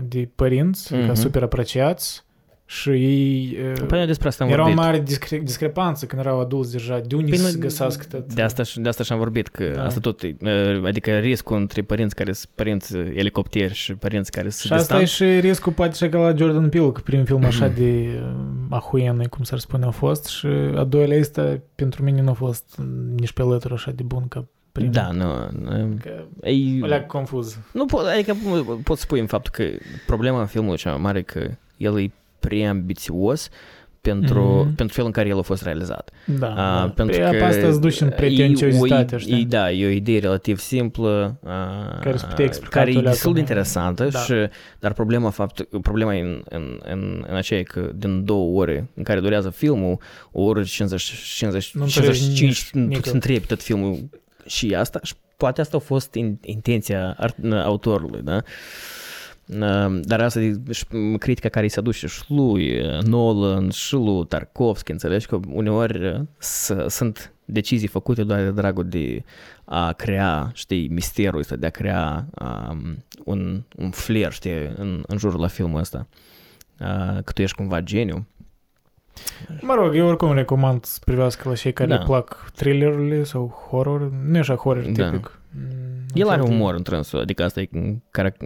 de 0.08 0.28
părinți, 0.34 0.94
mm-hmm. 0.94 0.98
Mhm. 0.98 1.06
ca 1.06 1.14
super 1.14 1.42
apreciați 1.42 2.24
și 2.68 2.88
ei 2.90 3.56
Păi 3.86 3.98
noi 3.98 4.06
despre 4.06 4.28
asta 4.28 4.44
am 4.44 4.50
era 4.50 4.60
o 4.60 4.64
vorbit. 4.64 4.82
mare 4.82 5.00
discre- 5.00 5.38
discrepanță 5.38 6.06
când 6.06 6.20
erau 6.20 6.40
adulți 6.40 6.72
deja. 6.72 7.00
De 7.06 7.14
unde 7.14 7.28
Păi 7.30 7.38
să 7.38 7.52
nu- 7.54 7.60
găsească 7.60 8.04
tot? 8.10 8.34
De 8.34 8.42
asta, 8.42 8.62
și- 8.62 8.80
de 8.80 8.88
asta 8.88 9.02
și-am 9.04 9.18
vorbit, 9.18 9.48
că 9.48 9.72
Da. 9.74 9.84
asta 9.84 10.00
tot, 10.00 10.22
e, 10.22 10.36
uh, 10.40 10.84
adică 10.86 11.18
riscul 11.18 11.56
între 11.56 11.82
părinți 11.82 12.14
care 12.14 12.32
sunt 12.32 12.50
părinți 12.54 12.96
elicopteri 12.96 13.74
și 13.74 13.94
părinți 13.94 14.30
care 14.30 14.48
Și 14.50 14.56
sunt 14.56 14.72
asta 14.72 14.96
e 14.96 14.98
distanți. 14.98 15.34
și 15.34 15.40
riscul 15.46 15.72
poate 15.72 15.94
și 16.04 16.08
ca 16.08 16.18
la 16.18 16.34
Jordan 16.36 16.68
Peele, 16.68 16.90
că 16.92 17.00
prin 17.04 17.24
film 17.24 17.44
așa 17.44 17.66
Mhm. 17.66 17.74
de 17.80 18.20
uh, 18.22 18.30
ahuienă, 18.70 19.28
cum 19.28 19.44
s-ar 19.44 19.58
spune, 19.58 19.84
a 19.84 19.90
fost 19.90 20.24
și 20.26 20.46
a 20.76 20.84
doilea 20.84 21.16
este 21.16 21.62
pentru 21.74 22.02
mine 22.02 22.20
nu 22.22 22.30
a 22.30 22.34
fost 22.34 22.80
nici 23.16 23.32
pe 23.32 23.42
lătură 23.42 23.74
așa 23.74 23.90
de 23.90 24.02
bun 24.02 24.28
ca 24.28 24.44
primul. 24.72 24.92
Da, 24.92 25.10
nu, 25.10 25.24
nu, 25.62 25.96
Că 26.02 26.24
e, 26.48 26.82
o 26.82 26.86
leac 26.86 27.06
confuz. 27.06 27.58
nu 27.72 27.86
pot, 27.86 28.06
adică 28.06 28.36
pot 28.82 28.98
spui 28.98 29.20
în 29.20 29.26
faptul 29.26 29.52
că 29.56 29.64
problema 30.06 30.44
filmului 30.44 30.76
cea 30.76 30.90
mai 30.90 31.00
mare 31.00 31.18
e 31.18 31.22
că 31.22 31.48
el 31.76 32.00
e 32.00 32.10
prea 32.48 32.70
ambițios 32.70 33.48
pentru, 34.00 34.42
Mhm. 34.44 34.74
pentru 34.74 34.94
felul 34.94 35.06
în 35.06 35.12
care 35.12 35.28
el 35.28 35.38
a 35.38 35.42
fost 35.42 35.62
realizat. 35.62 36.10
Da, 36.38 36.50
A, 36.50 36.54
da. 36.86 36.92
pentru 36.96 37.18
Păi, 37.20 37.38
că 37.38 37.44
asta 37.44 37.66
îți 37.66 37.80
duci 37.80 38.00
în 38.00 38.06
e 38.06 38.10
o 38.12 38.16
pretențiozitate, 38.16 39.14
i- 39.14 39.18
știi? 39.18 39.40
e, 39.40 39.44
Da, 39.48 39.70
e 39.72 39.86
o 39.86 39.88
idee 39.88 40.18
relativ 40.18 40.58
simplă, 40.58 41.38
a, 41.44 41.98
Care 42.02 42.16
se 42.16 42.26
putea 42.26 42.44
explica 42.44 42.78
care 42.78 42.92
e 42.92 42.96
alea 42.98 43.10
destul 43.10 43.32
de 43.32 43.40
cum- 43.40 43.48
interesantă, 43.48 44.04
Da. 44.04 44.18
și, 44.18 44.34
dar 44.78 44.92
problema, 44.92 45.30
fapt, 45.30 45.62
problema 45.82 46.14
e 46.14 46.20
în, 46.20 46.42
în, 46.48 46.80
în, 46.84 47.24
în 47.28 47.36
aceea 47.36 47.62
că 47.62 47.90
din 47.94 48.24
două 48.24 48.60
ore 48.60 48.90
în 48.94 49.02
care 49.02 49.20
durează 49.20 49.50
filmul, 49.50 49.98
o 50.32 50.42
oră 50.42 50.62
și 50.62 50.74
50, 50.74 51.02
50, 51.36 51.74
Nu 51.74 51.82
înțelegi 51.82 52.12
55, 52.18 52.50
nici- 52.56 52.70
tu 52.70 52.78
nică. 52.78 53.08
să 53.08 53.14
întrebi 53.14 53.46
tot 53.46 53.62
filmul 53.62 54.08
și 54.46 54.74
asta, 54.74 55.00
și 55.02 55.14
poate 55.36 55.60
asta 55.60 55.76
a 55.76 55.80
fost 55.80 56.14
in, 56.14 56.38
intenția 56.44 57.14
art, 57.18 57.36
autorului, 57.64 58.20
da? 58.22 58.42
Uh, 59.48 59.98
Dar 60.02 60.20
asta 60.20 60.40
e 60.40 60.60
și 60.70 60.84
critica 61.18 61.48
care 61.48 61.64
îi 61.64 61.70
se 61.70 61.78
aduce 61.78 62.06
și 62.06 62.14
șlui 62.22 62.80
uh, 62.80 63.02
Nolan 63.02 63.70
și 63.70 63.94
lui 63.94 64.26
Tarkovski, 64.26 64.90
înțelegi 64.92 65.26
că 65.26 65.38
uneori 65.52 66.06
uh, 66.08 66.20
s- 66.38 66.72
sunt 66.88 67.32
decizii 67.44 67.88
făcute 67.88 68.22
doar 68.24 68.42
de 68.42 68.50
dragul 68.50 68.88
de 68.88 69.22
a 69.64 69.92
crea, 69.92 70.50
știi, 70.54 70.88
misterul 70.88 71.38
ăsta, 71.38 71.56
de 71.56 71.66
a 71.66 71.70
crea 71.70 72.26
um, 72.70 73.04
un, 73.24 73.62
un 73.76 73.90
flair, 73.90 74.32
știi, 74.32 74.72
în, 74.76 75.02
în 75.06 75.18
jurul 75.18 75.40
la 75.40 75.46
filmul 75.46 75.80
ăsta. 75.80 76.06
Uh, 76.80 77.18
că 77.24 77.32
tu 77.34 77.42
ești 77.42 77.56
cumva 77.56 77.80
geniu. 77.80 78.26
Mă 79.60 79.74
rog, 79.74 79.94
eu 79.94 80.06
oricum 80.06 80.32
recomand 80.32 80.84
să 80.84 80.98
privească 81.04 81.48
la 81.48 81.54
cei 81.54 81.72
care 81.72 81.88
Da. 81.88 81.96
le 81.96 82.04
plac 82.04 82.50
thrillerurile 82.54 83.22
sau 83.24 83.66
horror. 83.70 84.10
Nu 84.26 84.36
e 84.36 84.38
așa 84.38 84.54
horror 84.54 84.82
Da. 84.90 85.10
tipic. 85.10 85.38
Mm, 85.50 85.62
El 86.14 86.24
un 86.24 86.30
are 86.32 86.40
fel 86.40 86.48
de- 86.50 86.54
umor 86.54 86.74
întrânsul, 86.74 87.20
adică 87.20 87.44
asta 87.44 87.60
e 87.60 87.68
care, 88.10 88.36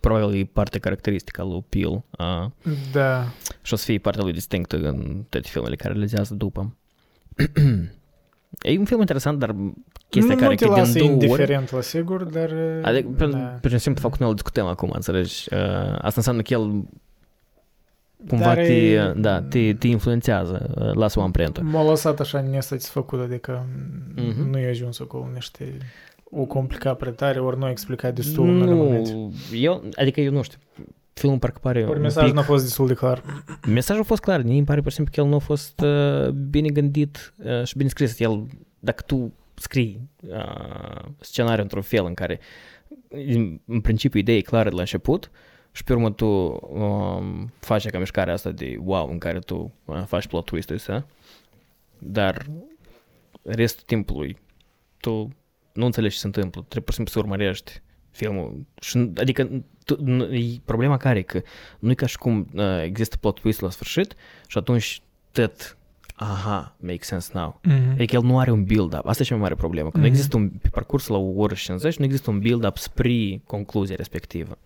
probabil 0.00 0.40
e 0.40 0.44
parte 0.52 0.78
caracteristică 0.78 1.40
a 1.40 1.44
lui 1.44 1.64
Peel 1.68 1.90
uh, 2.18 2.46
Da. 2.92 3.24
și 3.62 3.72
o 3.72 3.76
să 3.76 3.84
fie 3.84 3.98
partea 3.98 4.22
lui 4.22 4.32
distinctă 4.32 4.76
în 4.76 5.24
toate 5.28 5.48
filmele 5.48 5.76
care 5.76 5.92
realizează 5.92 6.34
după. 6.34 6.76
e 8.62 8.78
un 8.78 8.84
film 8.84 9.00
interesant, 9.00 9.38
dar 9.38 9.54
chestia 10.08 10.34
nu 10.34 10.40
care 10.40 10.54
te 10.54 10.64
că 10.66 10.70
lasă 10.70 10.92
din 10.92 11.00
două 11.00 11.12
ori... 11.12 11.22
indiferent, 11.22 11.70
la 11.70 11.80
sigur, 11.80 12.24
dar... 12.24 12.50
Adică, 12.82 13.08
pe, 13.16 13.26
da. 13.26 13.38
pe 13.38 13.78
simplu 13.78 14.02
fapt 14.02 14.12
că 14.16 14.18
noi 14.20 14.28
îl 14.28 14.34
discutăm 14.34 14.66
acum, 14.66 14.90
înțelegi? 14.94 15.46
Uh, 15.54 15.58
asta 15.92 16.12
înseamnă 16.16 16.42
că 16.42 16.52
el 16.54 16.84
cumva 18.28 18.44
Dar 18.44 18.54
te, 18.56 18.72
e- 18.92 19.12
da, 19.16 19.42
te, 19.42 19.74
te 19.74 19.86
influențează, 19.88 20.70
uh, 20.78 20.94
lasă 20.94 21.18
o 21.18 21.22
amprentă. 21.22 21.60
M-a 21.60 21.82
lăsat 21.88 22.20
așa 22.20 22.40
nesatisfăcut, 22.40 23.20
adică 23.20 23.66
Mhm. 24.16 24.50
nu 24.50 24.58
i-a 24.58 24.68
ajuns 24.68 25.00
acolo 25.00 25.28
niște... 25.34 25.78
O 26.30 26.44
complicat 26.44 26.96
prea 26.96 27.12
tare, 27.12 27.40
ori 27.40 27.58
nu 27.58 27.64
a 27.64 27.70
explicat 27.70 28.14
destul 28.14 28.48
în 28.48 28.54
unele 28.54 28.74
momente. 28.74 29.12
Nu, 29.12 29.32
eu, 29.54 29.84
adică 29.94 30.20
eu 30.20 30.32
nu 30.32 30.42
știu, 30.42 30.58
filmul 31.12 31.38
parcă 31.38 31.58
pare 31.62 31.84
Ori 31.84 31.96
un 31.96 32.02
mesajul 32.02 32.28
pic... 32.28 32.34
nu 32.34 32.40
a 32.40 32.44
fost 32.44 32.64
destul 32.64 32.86
de 32.86 32.94
clar. 32.94 33.22
Mesajul 33.66 34.02
a 34.02 34.06
fost 34.06 34.22
clar, 34.22 34.42
mie 34.42 34.56
îmi 34.56 34.64
pare 34.64 34.80
pur 34.80 34.90
și 34.90 34.96
simplu 34.96 35.14
că 35.14 35.20
el 35.20 35.26
nu 35.26 35.34
a 35.34 35.38
fost 35.38 35.80
uh, 35.80 36.28
bine 36.28 36.68
gândit 36.68 37.34
uh, 37.44 37.64
și 37.64 37.76
bine 37.76 37.88
scris. 37.88 38.20
El, 38.20 38.46
dacă 38.78 39.02
tu 39.06 39.32
scrii 39.54 40.08
uh, 40.28 41.04
scenariul 41.20 41.62
într-un 41.62 41.82
fel 41.82 42.04
în 42.04 42.14
care 42.14 42.40
în, 43.08 43.60
în 43.64 43.80
principiu 43.80 44.18
ideea 44.18 44.36
e 44.36 44.40
clară 44.40 44.68
de 44.68 44.74
la 44.74 44.80
început 44.80 45.30
și 45.72 45.84
pe 45.84 45.92
urmă 45.92 46.10
tu 46.10 46.26
um, 46.26 47.52
faci 47.58 47.88
ca 47.88 47.98
mișcarea 47.98 48.32
asta 48.32 48.50
de 48.50 48.76
wow 48.84 49.10
în 49.10 49.18
care 49.18 49.38
tu 49.38 49.72
uh, 49.84 50.02
faci 50.06 50.26
plot 50.26 50.44
twist-ul 50.44 50.76
ăsta, 50.76 51.06
dar 51.98 52.46
restul 53.42 53.82
timpului 53.86 54.36
tu 55.00 55.28
nu 55.78 55.84
înțelegi 55.84 56.14
ce 56.14 56.20
se 56.20 56.26
întâmplă, 56.26 56.60
trebuie 56.68 56.80
pur 56.82 56.90
și 56.90 56.96
simplu 56.96 57.12
să 57.12 57.18
urmărești 57.18 57.82
filmul. 58.10 58.66
Și, 58.80 59.10
adică 59.16 59.50
tu, 59.84 59.96
nu- 60.02 60.34
e 60.34 60.60
problema 60.64 60.96
care 60.96 61.18
e 61.18 61.22
că 61.22 61.40
nu 61.78 61.90
e 61.90 61.94
ca 61.94 62.06
și 62.06 62.18
cum 62.18 62.48
uh, 62.54 62.82
există 62.82 63.16
plot 63.16 63.40
twist 63.40 63.60
la 63.60 63.70
sfârșit 63.70 64.14
și 64.46 64.58
atunci 64.58 65.00
tot 65.32 65.76
aha, 66.14 66.76
make 66.80 67.02
sense 67.04 67.30
now. 67.34 67.60
Mhm. 67.64 67.90
Adică 67.92 68.14
el 68.16 68.22
nu 68.22 68.38
are 68.38 68.50
un 68.50 68.64
build-up. 68.64 69.06
Asta 69.06 69.22
e 69.22 69.26
cea 69.26 69.34
mai 69.34 69.42
mare 69.42 69.54
problemă. 69.54 69.90
Că 69.90 69.96
nu 69.96 70.02
Mhm. 70.02 70.12
există 70.12 70.36
un, 70.36 70.48
pe 70.48 70.68
parcurs 70.68 71.06
la 71.06 71.16
o 71.16 71.32
oră 71.36 71.54
și 71.54 71.64
50, 71.64 71.96
nu 71.96 72.04
există 72.04 72.30
un 72.30 72.38
build-up 72.38 72.76
spre 72.76 73.40
concluzia 73.46 73.94
respectivă. 73.96 74.58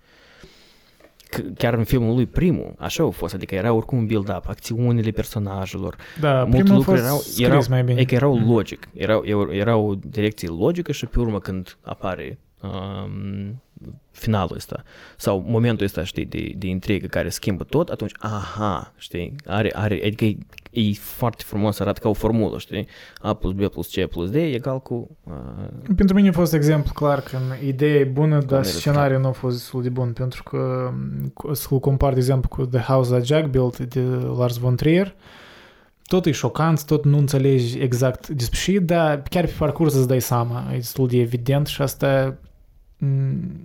Că 1.33 1.41
chiar 1.57 1.75
în 1.75 1.85
filmul 1.85 2.15
lui 2.15 2.27
primul, 2.27 2.75
așa 2.79 3.05
a 3.05 3.11
fost, 3.11 3.35
adică 3.35 3.55
era 3.55 3.73
oricum 3.73 3.99
un 3.99 4.07
build-up, 4.07 4.43
acțiunile 4.49 5.11
personajelor, 5.11 5.97
Da, 6.21 6.45
multe 6.45 6.57
primul 6.57 6.73
a 6.73 6.77
lucruri 6.77 6.97
fost 6.99 7.09
erau, 7.09 7.19
scris 7.19 7.47
erau, 7.47 7.63
mai 7.69 7.83
bine. 7.83 7.97
adică 8.01 8.15
erau 8.15 8.39
Mhm. 8.39 8.51
logic, 8.53 8.89
erau, 8.95 9.23
erau, 9.25 9.53
era 9.53 9.77
o 9.77 9.95
direcție 9.95 10.49
logică 10.49 10.93
și 10.93 11.07
pe 11.07 11.21
urmă 11.21 11.39
când 11.39 11.77
apare 11.83 12.39
um, 12.63 13.63
finalul 14.11 14.57
ăsta. 14.57 14.83
Sau 15.17 15.45
momentul 15.47 15.87
ăsta, 15.87 16.05
știi, 16.05 16.25
de, 16.25 16.53
de 16.57 16.67
intrigă 16.67 17.07
care 17.07 17.29
schimbă 17.29 17.65
tot, 17.65 17.89
atunci, 17.89 18.13
aha, 18.19 18.93
știi, 18.97 19.35
are, 19.47 19.71
are, 19.75 20.01
adică 20.05 20.25
e, 20.25 20.37
e 20.71 20.93
foarte 20.93 21.43
frumos, 21.47 21.81
arată 21.81 22.01
ca 22.01 22.09
o 22.09 22.13
formulă, 22.13 22.59
știi, 22.59 22.87
A 23.21 23.35
plus 23.35 23.53
B 23.53 23.67
plus 23.67 23.95
C 23.95 24.07
plus 24.07 24.31
D 24.31 24.35
egal 24.35 24.81
cu... 24.81 25.17
Uh, 25.25 25.95
Pentru 25.97 26.15
mine 26.15 26.29
a 26.29 26.33
fost 26.33 26.53
exemplu 26.53 26.93
clar 26.93 27.21
că 27.21 27.39
ideea 27.65 27.95
e 27.95 28.05
bună, 28.05 28.39
dar 28.39 28.61
mereu 28.61 28.63
scenariul 28.63 29.21
nu 29.21 29.29
a 29.29 29.33
fost 29.33 29.57
destul 29.57 29.83
de 29.83 29.89
bun, 29.89 30.13
pentru 30.13 30.43
că 30.43 30.91
m, 30.95 31.33
să-l 31.53 31.79
compar, 31.79 32.13
de 32.13 32.19
exemplu, 32.19 32.49
cu 32.49 32.67
The 32.67 32.81
House 32.81 33.11
That 33.11 33.25
Jack 33.25 33.47
Built 33.47 33.79
de 33.79 34.01
Lars 34.37 34.57
von 34.57 34.77
Trier, 34.77 35.15
tot 36.05 36.27
e 36.27 36.31
șocant, 36.31 36.85
tot 36.85 37.05
nu 37.05 37.19
înțelegi 37.19 37.79
exact 37.79 38.29
despre 38.29 38.59
ce, 38.59 38.73
e, 38.73 38.79
dar 38.79 39.23
chiar 39.23 39.45
pe 39.45 39.55
parcurs 39.59 39.95
îți 39.95 40.09
dai 40.09 40.21
seama, 40.21 40.69
e 40.73 40.77
destul 40.77 41.09
de 41.09 41.21
evident 41.21 41.67
și 41.67 41.83
asta 41.83 42.25
m, 42.29 42.39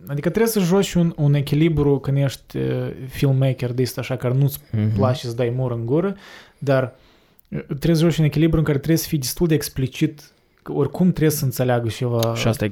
Adică 0.07 0.29
trebuie 0.29 0.51
să 0.51 0.59
joci 0.59 0.93
un, 0.93 1.13
un 1.15 1.33
echilibru 1.33 1.99
când 1.99 2.17
ești 2.17 2.57
uh, 2.57 2.91
filmmaker 3.07 3.73
de 3.73 3.81
ăsta 3.81 4.01
așa 4.01 4.15
care 4.15 4.33
nu-ți 4.33 4.59
mhm. 4.71 4.93
place 4.95 5.27
să 5.27 5.35
dai 5.35 5.53
mur 5.55 5.71
în 5.71 5.85
gură, 5.85 6.15
dar 6.57 6.95
uh, 7.47 7.63
trebuie 7.65 7.95
să 7.95 8.01
joci 8.01 8.17
un 8.17 8.25
echilibru 8.25 8.57
în 8.57 8.63
care 8.63 8.77
trebuie 8.77 8.97
să 8.97 9.07
fii 9.07 9.17
destul 9.17 9.47
de 9.47 9.53
explicit 9.53 10.31
că 10.61 10.73
oricum 10.73 11.07
trebuie 11.07 11.29
să 11.29 11.45
înțeleagă 11.45 11.88
ceva. 11.88 12.35
Și 12.35 12.47
asta 12.47 12.65
e... 12.65 12.71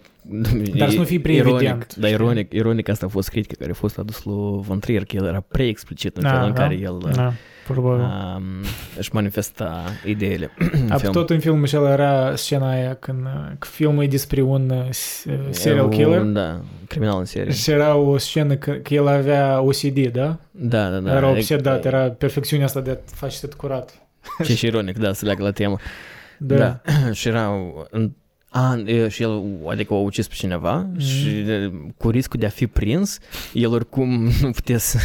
Dar 0.78 0.90
să 0.90 0.98
nu 0.98 1.04
fie 1.04 1.20
prea 1.20 1.36
ironic, 1.36 1.56
evident, 1.56 1.96
Dar 1.96 2.10
știi? 2.10 2.24
ironic, 2.24 2.54
ironic 2.54 2.90
asta 2.90 3.06
a 3.06 3.10
fost 3.10 3.30
critica 3.30 3.56
care 3.60 3.72
a 3.72 3.74
fost 3.74 3.98
adus 3.98 4.24
lui 4.24 4.62
Von 4.62 4.80
Trier, 4.80 5.04
că 5.04 5.16
el 5.16 5.26
era 5.26 5.40
prea 5.40 5.68
explicit 5.68 6.18
în 6.18 6.24
Da, 6.24 6.30
felul 6.30 6.46
în 6.46 6.54
da. 6.54 6.62
care 6.62 6.76
el 6.76 6.98
Da, 7.14 7.34
probabil. 7.68 8.02
um, 8.04 8.44
își 8.98 9.10
manifesta 9.14 9.84
ideile. 10.06 10.50
A, 10.90 10.96
film. 10.98 11.12
tot 11.12 11.30
în 11.30 11.40
filmul 11.40 11.64
acela 11.64 11.92
era 11.92 12.36
scena 12.36 12.70
aia 12.70 12.94
când 12.94 13.26
uh, 13.26 13.52
că 13.60 13.68
filmul 13.72 14.04
e 14.04 14.08
despre 14.08 14.42
un 14.42 14.70
uh, 14.70 14.86
s- 14.90 15.24
uh, 15.28 15.34
serial 15.50 15.84
Un- 15.86 15.90
killer 15.90 16.22
Da, 16.22 16.60
criminal 16.88 17.20
în 17.20 17.26
serie. 17.26 17.54
și 17.54 17.72
era 17.72 17.96
o 17.96 18.18
scenă 18.18 18.56
că, 18.56 18.72
că 18.72 18.94
el 18.94 19.08
avea 19.08 19.62
OCD, 19.62 20.08
da? 20.08 20.38
Da, 20.52 20.90
da, 20.90 20.98
da. 21.00 21.16
era 21.16 21.28
E- 21.30 21.32
obsedat, 21.32 21.86
era 21.86 22.10
perfecțiunea 22.10 22.66
asta 22.66 22.80
de 22.82 22.92
a 22.92 22.96
face 23.16 23.38
tot 23.40 23.54
curat. 23.54 23.94
Ce 24.44 24.56
și 24.56 24.66
ironic, 24.66 24.98
da, 24.98 25.14
să 25.14 25.26
leagă 25.26 25.44
la 25.44 25.52
temă. 25.52 25.78
Da. 26.38 26.56
Da. 26.58 26.82
și 27.12 27.28
era... 27.28 27.52
în- 28.56 28.88
A, 28.88 28.90
e, 28.92 29.08
și 29.08 29.24
el, 29.24 29.44
adică 29.68 29.94
a 29.94 29.98
ucis 29.98 30.28
pe 30.28 30.34
cineva 30.34 30.76
Mhm. 30.78 31.00
și 31.00 31.30
e, 31.40 31.72
cu 31.98 32.10
riscul 32.10 32.40
de 32.40 32.46
a 32.46 32.50
fi 32.50 32.68
prins, 32.68 33.20
el 33.54 33.72
oricum 33.72 34.10
nu 34.42 34.52
putea 34.52 34.78
să, 34.78 34.98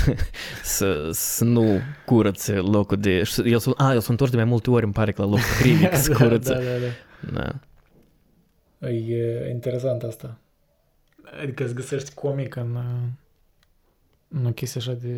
să, 0.62 1.08
să 1.12 1.44
nu 1.44 1.80
curățe 2.06 2.52
locul 2.54 2.96
de... 2.96 3.22
și 3.22 3.40
El, 3.52 3.58
s-a- 3.58 3.72
a, 3.76 3.92
el 3.92 4.00
s-a 4.00 4.06
întors 4.10 4.30
de 4.30 4.36
mai 4.36 4.44
multe 4.44 4.70
ori, 4.70 4.84
îmi 4.84 4.92
pare 4.92 5.12
că 5.12 5.22
la 5.22 5.28
locul 5.28 5.42
crimic 5.60 5.94
să 6.04 6.10
da, 6.12 6.16
curăță. 6.24 6.52
da, 6.52 6.60
da, 6.60 7.42
da. 7.42 7.52
Da. 8.78 8.88
E 8.88 9.50
interesant 9.50 10.02
asta. 10.02 10.38
Adică 11.42 11.64
îți 11.64 11.74
găsești 11.74 12.14
comic 12.14 12.56
în, 12.56 12.74
uh, 12.74 13.08
în 14.28 14.46
o 14.46 14.50
chestie 14.50 14.80
așa 14.80 14.92
de 14.92 15.16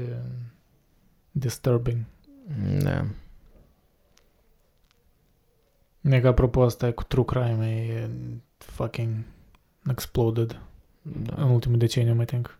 disturbing. 1.30 1.96
Da. 2.82 3.04
E 6.02 6.20
că 6.20 6.28
apropo 6.28 6.62
asta 6.62 6.90
cu 6.92 7.02
true 7.04 7.24
crime 7.24 7.66
e 7.66 8.08
fucking 8.58 9.08
exploded 9.90 10.60
da. 11.02 11.34
în 11.42 11.50
ultimul 11.50 11.78
deceniu, 11.78 12.14
mai 12.14 12.24
think. 12.24 12.56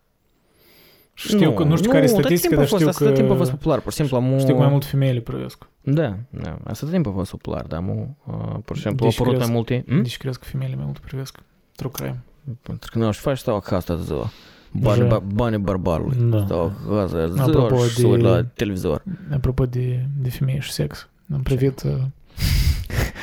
Știu 1.13 1.53
că, 1.53 1.63
nu 1.63 1.77
știu 1.77 1.89
care 1.91 2.03
e 2.03 2.07
tot 2.07 2.17
statistica, 2.19 2.55
timpul 2.55 2.57
dar 2.57 2.65
a 2.65 2.67
fost, 2.67 2.79
știu 2.81 2.87
asta 2.89 3.05
tot 3.05 3.13
timpul 3.13 3.33
a 3.33 3.37
fost 3.37 3.49
că, 3.49 3.55
popular, 3.55 3.79
pur 3.81 3.91
și 3.91 3.97
simplu 3.97 4.17
am 4.17 4.37
știu 4.39 4.53
că 4.53 4.59
mai 4.59 4.69
multe 4.69 4.85
femei 4.85 5.13
le 5.13 5.19
privesc. 5.19 5.67
Da, 5.81 6.17
da, 6.29 6.57
asta 6.63 6.85
tot 6.85 6.89
timpul 6.93 7.11
a 7.11 7.15
fost 7.15 7.31
popular, 7.31 7.65
dar 7.65 7.79
am, 7.79 8.15
uh, 8.25 8.55
pur 8.65 8.75
și 8.75 8.81
simplu 8.81 9.05
Deci 9.05 9.19
au 9.19 9.25
apărut 9.25 9.33
crezi- 9.33 9.45
mai 9.45 9.55
multe... 9.55 9.83
Hm? 9.87 10.01
Deci 10.01 10.17
crezi 10.17 10.39
că 10.39 10.45
femeile 10.45 10.75
mai 10.75 10.85
mult 10.85 10.97
privesc 10.97 11.37
true 11.75 11.91
crime. 11.91 12.23
Pentru 12.61 12.91
că 12.91 12.97
nu 12.99 13.07
aș 13.07 13.17
face 13.17 13.35
stau 13.41 13.55
acasă 13.55 13.85
toată 13.85 14.01
ziua. 14.01 14.29
Bani, 14.71 15.01
Deja. 15.01 15.09
ba, 15.09 15.23
bani 15.33 15.57
barbarului. 15.57 16.17
Da. 16.29 16.43
Stau 16.45 16.73
acasă 16.89 17.27
ziua 17.33 17.45
Apropo 17.45 17.83
și 17.83 17.93
să 17.93 18.01
de- 18.01 18.07
uit 18.07 18.21
la 18.21 18.43
televizor. 18.43 19.03
Apropo 19.31 19.65
de, 19.65 20.05
de 20.21 20.29
femei 20.29 20.59
și 20.61 20.71
sex, 20.71 21.09
am 21.33 21.41
privit 21.41 21.83
uh, 21.83 21.91
o 21.91 21.97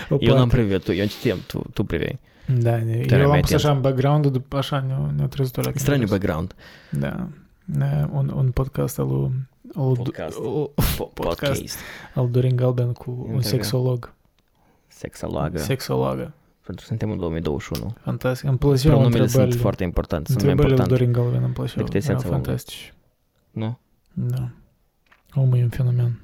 Eu 0.09 0.35
n-am 0.35 0.49
parte. 0.49 0.57
privit, 0.57 0.83
tu, 0.85 0.93
eu 0.93 1.07
citeam, 1.07 1.39
tu, 1.47 1.63
tu 1.75 1.85
privei. 1.85 2.19
Da, 2.59 2.71
Tare 2.71 3.07
eu 3.11 3.19
l-am 3.19 3.29
mai 3.29 3.41
pus 3.41 3.49
atent. 3.51 3.65
așa 3.65 3.71
în 3.71 3.81
background 3.81 4.27
după 4.27 4.57
așa 4.57 4.81
ne-a, 4.87 5.13
ne 5.17 5.29
trezit 5.29 5.57
la 5.57 5.71
Straniu 5.75 6.07
background. 6.07 6.55
Da. 6.91 7.29
Da, 7.65 8.09
un, 8.13 8.29
un 8.37 8.51
podcast 8.51 8.99
al 8.99 9.07
lui 9.07 9.31
al, 9.75 9.85
lui- 9.87 9.95
Podcast. 9.97 10.37
al, 10.39 10.43
Po- 10.45 10.75
Podcast. 11.15 11.39
Podcast. 11.39 11.79
al 12.15 12.31
Dorin 12.31 12.57
Galben 12.57 12.93
cu 12.93 13.11
un 13.11 13.17
Interviu. 13.19 13.41
sexolog. 13.49 14.15
Sexologă. 14.87 15.59
Sexologă. 15.59 16.33
Pentru 16.65 16.85
că 16.85 16.89
suntem 16.91 17.11
în 17.11 17.19
2021. 17.19 17.95
Fantastic. 18.01 18.49
Îmi 18.49 18.59
plăceau 18.59 18.91
Pronumele 18.91 19.17
sunt 19.17 19.27
întrebările. 19.29 19.61
foarte 19.61 19.83
importante, 19.85 20.31
sunt 20.31 20.43
mai 20.43 20.51
Întrebările 20.51 20.85
lui 20.85 20.93
importante. 20.95 21.15
Dorin 21.15 21.31
Galben 21.33 21.45
îmi 21.47 21.55
plăceau. 21.55 21.85
decât 21.85 21.95
Erau 21.95 21.99
esența 22.17 22.27
omului. 22.29 22.45
fantastici. 22.45 22.95
Nu? 23.51 23.79
Da. 24.13 24.49
Omul 25.35 25.59
e 25.59 25.63
un 25.63 25.69
fenomen. 25.69 26.21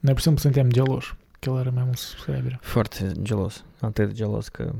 Noi 0.00 0.12
pur 0.12 0.16
și 0.16 0.22
simplu 0.22 0.40
suntem 0.42 0.70
geloși. 0.70 1.14
Că 1.38 1.50
el 1.50 1.56
are 1.56 1.70
mai 1.74 1.82
mulți 1.84 2.02
subscriberi. 2.02 2.58
Foarte 2.62 3.12
gelos. 3.22 3.64
Atât 3.80 4.06
de 4.06 4.12
gelos 4.12 4.48
că... 4.48 4.72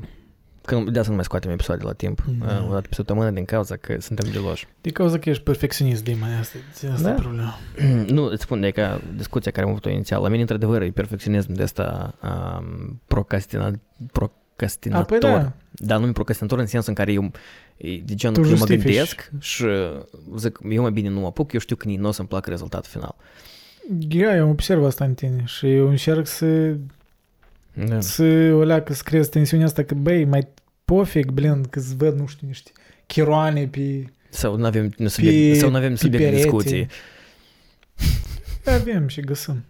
Că 0.65 0.83
de 0.91 0.97
asta 0.97 1.09
nu 1.09 1.15
mai 1.15 1.23
scoatem 1.23 1.51
episoade 1.51 1.83
la 1.83 1.93
timp. 1.93 2.23
Da. 2.39 2.45
Uh, 2.45 2.69
O 2.69 2.73
dată 2.73 2.87
pe 2.87 2.93
săptămână 2.95 3.29
din 3.31 3.45
cauza 3.45 3.75
că 3.75 3.95
suntem 3.99 4.31
geloși. 4.31 4.67
De 4.81 4.89
cauza 4.89 5.19
că 5.19 5.29
ești 5.29 5.43
perfecționist, 5.43 6.03
Dima, 6.03 6.27
asta, 6.39 6.57
asta 6.93 7.01
Da. 7.01 7.09
e 7.09 7.13
problema. 7.13 7.57
nu, 8.15 8.23
îți 8.25 8.41
spun, 8.43 8.59
de 8.59 8.71
ca 8.71 9.01
discuția 9.15 9.51
care 9.51 9.65
am 9.65 9.71
avut-o 9.71 9.89
inițial. 9.89 10.21
La 10.21 10.27
mine, 10.27 10.41
într-adevăr, 10.41 10.81
e 10.81 10.91
perfecționism 10.91 11.51
de 11.53 11.63
asta 11.63 12.15
um, 12.23 13.01
procrastina, 13.07 13.71
procrastinator. 14.11 15.17
A, 15.17 15.19
păi 15.19 15.29
da. 15.31 15.51
Dar 15.71 15.99
nu 15.99 16.07
e 16.07 16.11
procrastinator 16.11 16.59
în 16.59 16.65
sensul 16.65 16.89
în 16.89 16.95
care 16.95 17.11
eu, 17.11 17.31
e 17.77 17.97
de 17.97 18.15
genul 18.15 18.35
Tu 18.35 18.41
că 18.41 18.47
eu 18.47 18.53
mă 18.53 18.57
justifici. 18.65 18.83
gândesc 18.85 19.31
și 19.39 19.65
zic, 20.37 20.59
eu 20.69 20.81
mai 20.81 20.91
bine 20.91 21.09
nu 21.09 21.19
mă 21.19 21.25
apuc, 21.27 21.51
eu 21.53 21.59
știu 21.59 21.75
că 21.75 21.87
nici 21.87 21.99
nu 21.99 22.07
o 22.07 22.11
să-mi 22.11 22.27
placă 22.27 22.49
rezultatul 22.49 22.89
final. 22.91 23.15
Ia, 24.09 24.35
eu 24.35 24.49
observ 24.49 24.83
asta 24.83 25.05
în 25.05 25.13
tine 25.13 25.43
și 25.45 25.73
eu 25.75 25.89
încerc 25.89 26.27
să, 26.27 26.75
Da. 27.87 28.01
să 28.01 28.23
o 28.53 28.63
leacă, 28.63 28.93
să 28.93 29.01
creez 29.05 29.27
tensiunea 29.27 29.65
asta 29.65 29.83
că, 29.83 29.93
băi, 29.93 30.25
mai 30.25 30.47
pofig, 30.85 31.31
blin, 31.31 31.63
că-ți 31.63 31.95
văd, 31.95 32.19
nu 32.19 32.25
știu, 32.27 32.47
niște 32.47 32.71
chiroane 33.07 33.67
pe... 33.67 34.05
Sau 34.29 34.55
nu 34.55 34.65
avem 34.65 34.93
nu 34.97 35.07
subiect, 35.07 35.53
Pe- 35.53 35.59
sau 35.59 35.69
nu 35.69 35.75
avem 35.75 35.89
pe 35.89 35.95
subiect 35.97 36.23
de 36.23 36.29
perete. 36.29 36.43
discuție. 36.43 36.87
Avem 38.65 39.07
și 39.07 39.21
găsim. 39.21 39.63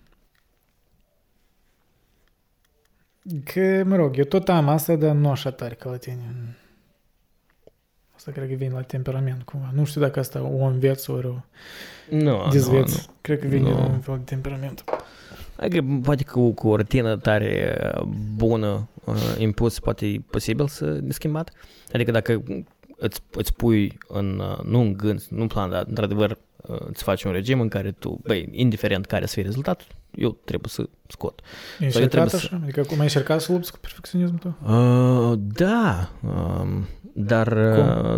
Că, 3.44 3.84
mă 3.86 3.96
rog, 3.96 4.18
eu 4.18 4.24
tot 4.24 4.50
am 4.50 4.70
asta, 4.70 4.96
dar 4.96 5.16
nu 5.16 5.30
așa 5.30 5.52
tare 5.52 5.74
ca 5.76 5.90
la 5.90 5.98
tine. 5.98 6.24
Asta 8.30 8.42
cred 8.42 8.58
că 8.58 8.64
vine 8.64 8.74
la 8.74 8.82
temperament 8.82 9.42
cumva. 9.42 9.72
Nu 9.74 9.86
știu 9.86 10.02
dacă 10.02 10.20
asta 10.20 10.42
o 10.42 10.64
înveți 10.64 11.10
ori 11.10 11.28
o 11.28 11.36
Nu, 12.10 12.48
dezveți. 12.52 12.96
nu, 12.96 13.04
nu. 13.08 13.14
Cred 13.22 13.40
că 13.40 13.48
vine 13.48 13.70
Nu. 13.70 13.90
un 13.92 14.00
fel 14.00 14.16
de 14.18 14.24
temperament. 14.24 14.84
Adică, 15.56 15.86
poate 16.04 16.24
cu, 16.24 16.52
cu 16.52 16.68
o 16.68 16.76
rutină 16.76 17.18
tare 17.18 17.78
uh, 17.96 18.02
bună 18.36 18.88
uh, 19.04 19.16
impus, 19.38 19.80
poate 19.80 20.06
e 20.06 20.20
posibil 20.30 20.68
să 20.68 20.86
ne 20.86 21.12
schimbat. 21.12 21.52
Adică 21.94 22.12
dacă 22.12 22.44
îți, 22.98 23.22
îți 23.32 23.54
pui 23.54 23.98
în, 24.08 24.40
uh, 24.40 24.64
nu 24.66 24.80
în 24.80 24.94
gând, 24.94 25.24
nu 25.30 25.42
în 25.42 25.48
plan, 25.48 25.70
dar 25.70 25.84
într-adevăr 25.88 26.38
uh, 26.68 26.80
îți 26.80 27.04
faci 27.04 27.24
un 27.24 27.32
regim 27.32 27.62
în 27.62 27.68
care 27.68 27.92
tu, 27.92 28.20
băi, 28.24 28.50
indiferent 28.52 29.06
care 29.06 29.26
să 29.26 29.34
fie 29.34 29.44
rezultatul, 29.44 29.88
eu 30.16 30.38
trebuie 30.46 30.70
să 30.72 30.90
scot. 31.08 31.42
Ai 31.80 31.92
Sau 31.92 32.02
eu 32.02 32.04
încercat 32.04 32.10
trebuie 32.10 32.42
așa? 32.42 32.60
Adică 32.64 32.82
cum 32.82 32.98
ai 32.98 33.04
încercat 33.04 33.42
să 33.42 33.52
lupți 33.52 33.72
cu 33.72 33.78
perfecționismul 33.80 34.40
tău? 34.40 34.54
Uh, 35.32 35.40
da, 35.54 36.10
um, 36.24 36.88
dar... 37.22 37.48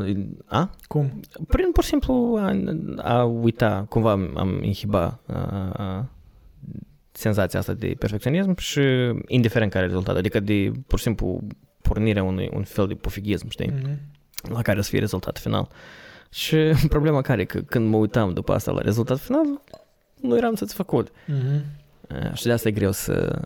Uh, 0.04 0.16
a? 0.46 0.70
Cum? 0.88 1.20
Prin 1.48 1.72
pur 1.72 1.84
și 1.84 1.90
simplu 1.90 2.38
a, 2.40 2.56
a 2.98 3.24
uita, 3.24 3.86
cumva 3.90 4.12
am, 4.12 4.38
am 4.38 4.64
inhiba 4.64 5.20
uh, 5.28 6.04
senzația 7.12 7.60
asta 7.60 7.74
de 7.74 7.96
perfecționism 8.00 8.56
și 8.58 8.82
indiferent 9.28 9.72
care 9.72 9.84
e 9.84 9.88
rezultat, 9.88 10.16
adică 10.16 10.40
de 10.40 10.72
pur 10.88 10.98
și 10.98 11.04
simplu 11.04 11.42
pornirea 11.82 12.24
unui 12.24 12.50
un 12.54 12.64
fel 12.64 12.88
de 12.88 12.94
pofighism, 12.94 13.50
știi, 13.50 13.74
Mhm. 13.82 14.00
la 14.54 14.62
care 14.62 14.82
să 14.82 14.90
fie 14.90 15.00
rezultat 15.00 15.38
final. 15.38 15.68
Și 16.30 16.58
problema 16.90 17.22
care 17.22 17.42
e 17.42 17.46
că 17.46 17.60
când 17.60 17.90
mă 17.90 17.98
uitam 17.98 18.34
după 18.34 18.54
asta 18.54 18.72
la 18.72 18.82
rezultat 18.82 19.20
final, 19.20 19.62
nu 20.22 20.38
eram 20.38 20.56
satisfăcut. 20.56 21.12
Mhm. 21.28 21.64
Uh, 22.26 22.34
și 22.34 22.44
de 22.44 22.52
asta 22.52 22.68
e 22.68 22.72
greu 22.72 22.92
să 22.92 23.42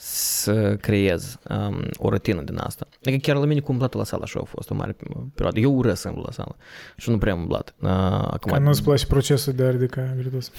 să 0.00 0.76
creez 0.80 1.38
um, 1.50 1.88
o 1.96 2.08
rutină 2.08 2.42
din 2.42 2.56
asta. 2.58 2.86
Adică 3.00 3.16
chiar 3.22 3.36
la 3.36 3.44
mine 3.44 3.60
cu 3.60 3.72
umblatul 3.72 3.98
la 3.98 4.04
sală 4.04 4.22
așa 4.24 4.40
a 4.42 4.44
fost 4.44 4.70
o 4.70 4.74
mare 4.74 4.96
perioadă. 5.34 5.58
Eu 5.58 5.72
urăsc 5.74 6.00
să 6.00 6.08
umblu 6.08 6.22
la 6.26 6.32
sală 6.32 6.56
și 6.96 7.10
nu 7.10 7.18
prea 7.18 7.32
am 7.32 7.38
umblat. 7.40 7.74
Uh, 7.80 7.88
acum, 8.30 8.52
Că 8.52 8.58
nu-ți 8.58 8.82
place 8.82 9.06
procesul 9.06 9.52
de 9.52 9.62
a 9.64 9.70
ridica 9.70 10.14
gredos. 10.18 10.50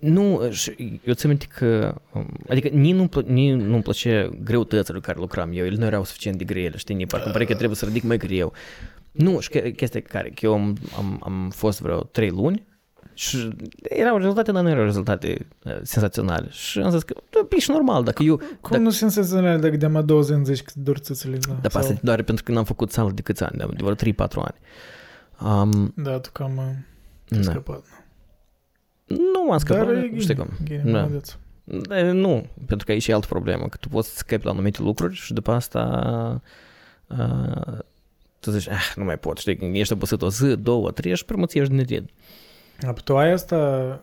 nu, 0.00 0.50
și 0.50 1.00
eu 1.04 1.14
ți 1.14 1.24
aminte 1.26 1.46
că, 1.54 1.94
um, 2.12 2.26
adică 2.48 2.68
nici 2.68 2.94
nu, 2.94 3.08
nici 3.26 3.52
nu-mi 3.52 3.82
place 3.82 4.30
greutățile 4.44 4.98
cu 4.98 5.04
care 5.04 5.18
lucram 5.20 5.50
eu, 5.52 5.64
ele 5.64 5.76
nu 5.76 5.84
erau 5.84 6.04
suficient 6.04 6.38
de 6.38 6.44
grele, 6.44 6.76
știi, 6.76 6.94
nici 6.94 7.08
parcă 7.10 7.24
îmi 7.24 7.32
pare 7.34 7.44
că 7.46 7.54
trebuie 7.54 7.76
să 7.76 7.84
ridic 7.84 8.02
mai 8.02 8.16
greu. 8.16 8.52
Nu, 9.12 9.40
și 9.40 9.48
che- 9.50 9.72
chestia 9.76 10.00
e 10.04 10.08
care, 10.08 10.28
că 10.28 10.46
eu 10.46 10.52
am, 10.52 10.76
am, 10.96 11.20
am 11.24 11.50
fost 11.54 11.80
vreo 11.80 12.00
trei 12.00 12.30
luni 12.30 12.66
și 13.18 13.56
erau 13.82 14.16
rezultate, 14.16 14.52
dar 14.52 14.62
nu 14.62 14.68
erau 14.68 14.84
rezultate 14.84 15.46
uh, 15.64 15.72
senzaționale. 15.82 16.48
Și 16.50 16.78
am 16.78 16.90
zis 16.90 17.02
că 17.02 17.14
da, 17.30 17.38
e 17.38 17.56
ești 17.56 17.70
normal 17.70 18.04
dacă 18.04 18.22
eu... 18.22 18.36
Cum 18.36 18.46
dacă... 18.60 18.82
nu 18.82 18.90
senzaționale 18.90 19.56
dacă 19.56 19.76
de-am 19.76 19.96
a 19.96 20.02
două 20.02 20.22
zile 20.22 20.42
zici 20.42 20.62
că 20.62 20.72
doar 20.74 20.96
țâțele? 20.96 21.36
Da, 21.36 21.58
da 21.62 21.68
sau... 21.68 21.80
asta 21.80 21.98
doar 22.02 22.22
pentru 22.22 22.44
că 22.44 22.52
n-am 22.52 22.64
făcut 22.64 22.92
sală 22.92 23.10
de 23.10 23.22
câți 23.22 23.42
ani, 23.42 23.58
de 23.58 23.66
vreo 23.76 23.94
3-4 23.94 24.16
ani. 24.34 24.58
Um, 25.40 25.92
da, 25.96 26.18
tu 26.18 26.28
cam 26.32 26.56
uh, 27.28 27.38
scăpat. 27.40 27.82
Da. 29.06 29.14
Nu 29.14 29.44
m-am 29.48 29.58
scăpat, 29.58 29.86
dar 29.86 30.10
știi 30.18 30.34
cum. 30.34 30.48
Gine, 30.62 30.82
da. 30.84 31.08
da 31.64 32.12
nu, 32.12 32.46
pentru 32.66 32.86
că 32.86 32.92
aici 32.92 33.08
e 33.08 33.12
altă 33.12 33.26
problemă, 33.26 33.68
că 33.68 33.76
tu 33.80 33.88
poți 33.88 34.08
să 34.08 34.14
scapi 34.16 34.44
la 34.44 34.50
anumite 34.50 34.82
lucruri 34.82 35.14
și 35.14 35.32
după 35.32 35.52
asta 35.52 36.42
uh, 37.06 37.78
tu 38.40 38.50
zici, 38.50 38.68
ah, 38.68 38.92
nu 38.96 39.04
mai 39.04 39.18
pot, 39.18 39.38
știi, 39.38 39.58
ești 39.72 39.92
obosit 39.92 40.22
o 40.22 40.30
zi, 40.30 40.56
două, 40.56 40.90
trei 40.90 41.16
și 41.16 41.24
primul 41.24 41.46
ți 41.46 41.56
ieși 41.56 41.70
din 41.70 41.84
red. 41.88 42.04
A, 42.81 42.93
tu 42.93 43.17
ai 43.17 43.31
asta... 43.31 43.99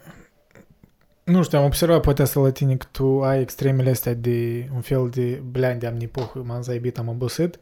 Nu 1.25 1.43
știu, 1.43 1.59
am 1.59 1.65
observat 1.65 2.01
poate 2.01 2.23
asta 2.23 2.41
la 2.41 2.51
tine 2.51 2.77
că 2.77 2.87
tu 2.91 3.23
ai 3.23 3.41
extremele 3.41 3.91
astea 3.91 4.15
de 4.15 4.69
un 4.75 4.81
fel 4.81 5.09
de 5.11 5.43
blean 5.51 5.79
de 5.79 5.87
am 5.87 5.95
nipohă, 5.95 6.43
m-am 6.47 6.63
zaibit, 6.63 6.99
am 6.99 7.09
obosit, 7.09 7.59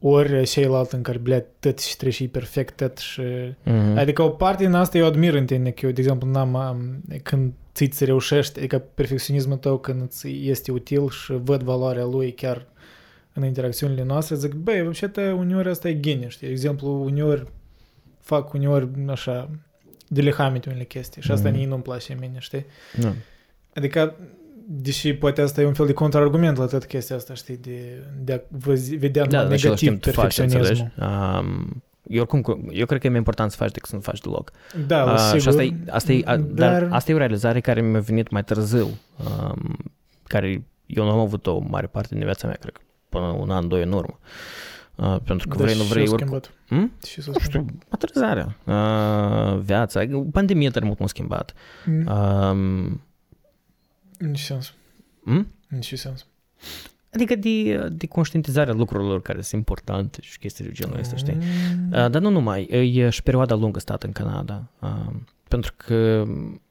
ori 0.00 0.44
ceilalți 0.44 0.94
în 0.94 1.02
care, 1.02 1.18
blea, 1.18 1.44
tot 1.60 1.78
și 1.78 1.92
trebuie 1.92 2.12
și 2.12 2.28
perfect, 2.28 2.76
tot 2.76 2.98
și... 2.98 3.22
Mm-hmm. 3.22 3.96
Adică 3.96 4.22
o 4.22 4.28
parte 4.28 4.64
din 4.64 4.74
asta 4.74 4.98
eu 4.98 5.06
admir 5.06 5.34
în 5.34 5.46
tine, 5.46 5.70
că 5.70 5.86
eu, 5.86 5.92
de 5.92 6.00
exemplu, 6.00 6.28
n-am, 6.28 6.54
am, 6.54 7.02
când 7.22 7.52
ți 7.74 7.86
ți 7.86 8.04
reușești, 8.04 8.58
adică 8.58 8.78
perfecționismul 8.78 9.56
tău 9.56 9.78
când 9.78 10.02
îți 10.02 10.28
este 10.48 10.72
util 10.72 11.08
și 11.10 11.32
văd 11.32 11.62
valoarea 11.62 12.04
lui 12.04 12.32
chiar 12.32 12.66
în 13.32 13.44
interacțiunile 13.44 14.04
noastre, 14.04 14.36
zic, 14.36 14.52
băi, 14.52 14.82
вообще 14.82 15.10
uneori 15.38 15.68
asta 15.68 15.88
e 15.88 16.00
genie, 16.00 16.28
știi? 16.28 16.46
De 16.46 16.52
exemplu, 16.52 17.02
uneori 17.04 17.46
fac 18.20 18.52
uneori 18.52 18.88
așa 19.08 19.50
de 20.13 20.21
lehamite 20.21 20.69
unele 20.69 20.83
chestii 20.83 21.21
și 21.21 21.31
asta 21.31 21.49
Mhm. 21.49 21.57
nici 21.57 21.67
nu-mi 21.67 21.81
place 21.81 22.17
mine, 22.19 22.35
știi? 22.39 22.65
Da. 22.99 23.13
Adică, 23.73 24.15
deși 24.67 25.13
poate 25.13 25.41
asta 25.41 25.61
e 25.61 25.65
un 25.65 25.73
fel 25.73 25.85
de 25.85 25.93
contraargument 25.93 26.57
la 26.57 26.65
toată 26.65 26.85
chestia 26.85 27.15
asta, 27.15 27.33
știi, 27.33 27.57
de, 27.57 28.03
de 28.23 28.33
a 28.33 28.39
văzi, 28.57 28.95
vedea 28.95 29.25
Da, 29.25 29.29
da, 29.37 29.37
în 29.45 29.51
același 29.51 29.63
negativ 29.85 29.87
timp 29.89 30.01
tu 30.01 30.21
faci, 30.21 30.37
înțelegi? 30.37 30.67
perfecționismul. 30.67 31.39
Um, 31.39 31.83
eu, 32.07 32.21
oricum, 32.21 32.69
eu 32.71 32.85
cred 32.85 32.99
că 32.99 33.07
e 33.07 33.09
mai 33.09 33.17
important 33.19 33.51
să 33.51 33.57
faci 33.57 33.71
decât 33.71 33.89
să 33.89 33.95
nu 33.95 34.01
faci 34.01 34.19
deloc. 34.19 34.51
Da, 34.87 35.03
la 35.03 35.11
Uh, 35.11 35.19
sigur. 35.19 35.39
și 35.41 35.47
asta 35.47 35.63
e, 35.63 35.73
asta, 35.89 36.11
e, 36.11 36.21
a, 36.25 36.37
dar... 36.37 36.81
dar 36.81 36.87
asta 36.91 37.11
e 37.11 37.13
o 37.13 37.17
realizare 37.17 37.59
care 37.59 37.81
mi-a 37.81 37.99
venit 37.99 38.29
mai 38.29 38.43
târziu, 38.43 38.87
um, 39.25 39.77
care 40.27 40.63
eu 40.85 41.03
nu 41.03 41.09
am 41.11 41.19
avut-o 41.19 41.59
mare 41.59 41.87
parte 41.87 42.15
din 42.15 42.23
viața 42.23 42.47
mea, 42.47 42.57
cred 42.59 42.73
că 42.73 42.81
până 43.09 43.25
un 43.25 43.49
an, 43.49 43.67
doi 43.67 43.83
în 43.83 43.91
urmă. 43.91 44.19
Uh, 44.21 44.27
pentru 45.23 45.47
că 45.47 45.57
Da, 45.57 45.63
vrei, 45.63 45.75
nu 45.77 45.83
și 45.83 45.89
vrei, 45.89 46.07
s-a 46.07 46.13
oricum. 46.13 46.39
schimbat. 46.39 46.53
Hmm? 46.67 46.91
Și 47.07 47.21
s-a 47.21 47.31
Nu 47.31 47.39
schimbat. 47.39 47.69
știu, 47.71 47.79
maturizarea, 47.89 48.57
uh, 48.65 49.59
viața, 49.59 50.01
pandemia 50.31 50.71
tare 50.71 50.85
mult 50.85 50.99
m-a 50.99 51.07
schimbat. 51.07 51.53
Mm. 51.85 52.07
Um, 52.07 53.01
Nici 54.17 54.39
sens. 54.39 54.73
hmm? 55.23 55.47
Nici 55.67 55.93
sens. 55.97 56.25
Adică 57.13 57.35
de, 57.35 57.87
de 57.91 58.07
conștientizarea 58.07 58.73
lucrurilor 58.73 59.21
care 59.21 59.41
sunt 59.41 59.53
importante 59.67 60.17
și 60.21 60.37
chestii 60.39 60.65
de 60.65 60.71
genul 60.71 60.99
ăsta, 60.99 61.15
știi? 61.15 61.33
Mm. 61.35 61.87
Uh, 61.91 62.09
dar 62.09 62.21
nu 62.21 62.29
numai, 62.29 62.63
e 62.63 63.09
și 63.09 63.23
perioada 63.23 63.55
lungă 63.55 63.79
stat 63.79 64.03
în 64.03 64.11
Canada, 64.11 64.63
uh, 64.81 65.13
pentru 65.47 65.73
că 65.77 66.25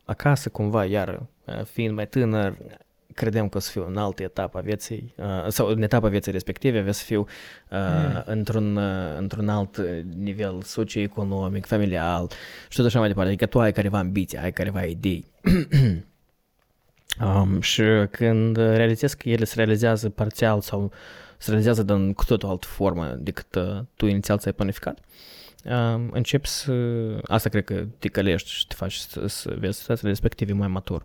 acasă 0.04 0.48
cumva, 0.48 0.84
iar 0.84 1.22
uh, 1.44 1.64
fiind 1.64 1.94
mai 1.94 2.08
tânăr, 2.08 2.56
credeam 3.20 3.48
că 3.48 3.56
o 3.56 3.60
să 3.60 3.70
fiu 3.70 3.86
în 3.88 3.96
altă 3.96 4.22
etapă 4.22 4.58
a 4.58 4.60
vieții, 4.60 5.14
uh, 5.16 5.46
sau 5.48 5.66
în 5.66 5.82
etapa 5.82 6.08
vieții 6.08 6.32
respective, 6.32 6.78
avea 6.78 6.92
să 6.92 7.04
fiu 7.04 7.20
uh, 7.20 7.78
Mm. 7.78 8.22
într-un, 8.26 8.76
uh, 8.76 9.16
într-un 9.18 9.48
alt 9.48 9.76
nivel 10.16 10.62
socioeconomic, 10.62 11.66
familial 11.66 12.30
și 12.68 12.76
tot 12.76 12.86
așa 12.86 12.98
mai 12.98 13.08
departe. 13.08 13.30
Adică 13.30 13.46
tu 13.46 13.60
ai 13.60 13.72
careva 13.72 13.98
ambiții, 13.98 14.38
ai 14.38 14.52
careva 14.52 14.82
idei. 14.82 15.24
um, 17.24 17.60
și 17.60 17.82
când 18.10 18.56
realizezi 18.56 19.16
că 19.16 19.28
ele 19.28 19.44
se 19.44 19.54
realizează 19.56 20.08
parțial 20.08 20.60
sau 20.60 20.92
se 21.38 21.48
realizează 21.48 21.84
în 21.86 22.12
cu 22.12 22.24
totul 22.24 22.48
altă 22.48 22.66
formă 22.66 23.16
decât 23.18 23.54
uh, 23.54 23.78
tu 23.96 24.06
inițial 24.06 24.38
ți-ai 24.38 24.52
planificat, 24.52 24.98
uh, 25.64 26.00
începi 26.10 26.48
să... 26.48 26.72
Asta 27.26 27.48
cred 27.48 27.64
că 27.64 27.84
te 27.98 28.08
călești 28.08 28.50
și 28.50 28.66
te 28.66 28.74
faci 28.74 28.94
să, 28.94 29.26
să 29.26 29.56
vezi 29.58 29.78
situațiile 29.78 30.10
respective 30.10 30.52
mai 30.52 30.68
matur. 30.68 31.04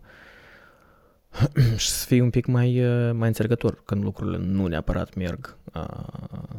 și 1.76 1.88
să 1.88 2.06
fii 2.06 2.20
un 2.20 2.30
pic 2.30 2.46
mai, 2.46 2.84
uh, 2.84 3.12
mai 3.12 3.28
înțelegător 3.28 3.82
când 3.84 4.02
lucrurile 4.02 4.38
nu 4.38 4.66
neapărat 4.66 5.14
merg 5.14 5.56
uh, 5.74 5.84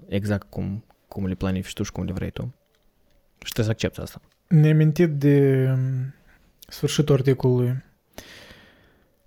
exact 0.07 0.49
cum, 0.49 0.83
cum 1.07 1.25
le 1.25 1.33
planifici 1.33 1.73
tu 1.73 1.83
și 1.83 1.91
cum 1.91 2.03
le 2.03 2.11
vrei 2.11 2.29
tu. 2.29 2.53
Și 3.43 3.53
trebuie 3.53 3.65
să 3.65 3.71
accepti 3.71 4.01
asta. 4.01 4.21
Ne-am 4.47 4.73
amintit 4.73 5.09
de 5.09 5.67
um, 5.71 6.13
sfârșitul 6.67 7.15
articolului. 7.15 7.83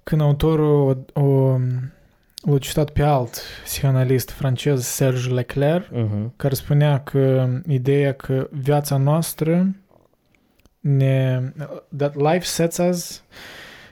Când 0.03 0.21
autorul 0.21 1.05
o, 1.13 1.21
o, 1.21 1.59
l-a 2.43 2.59
citat 2.59 2.91
pe 2.91 3.03
alt 3.03 3.43
psihanalist 3.65 4.31
francez, 4.31 4.85
Serge 4.85 5.31
Leclerc, 5.31 5.89
Uh-huh. 5.91 6.37
care 6.37 6.55
spunea 6.55 7.01
că 7.01 7.49
ideea 7.67 8.13
că 8.13 8.49
viața 8.51 8.97
noastră 8.97 9.75
ne... 10.81 11.41
that 11.97 12.15
life 12.17 12.45
sets 12.45 12.77
us 12.77 13.23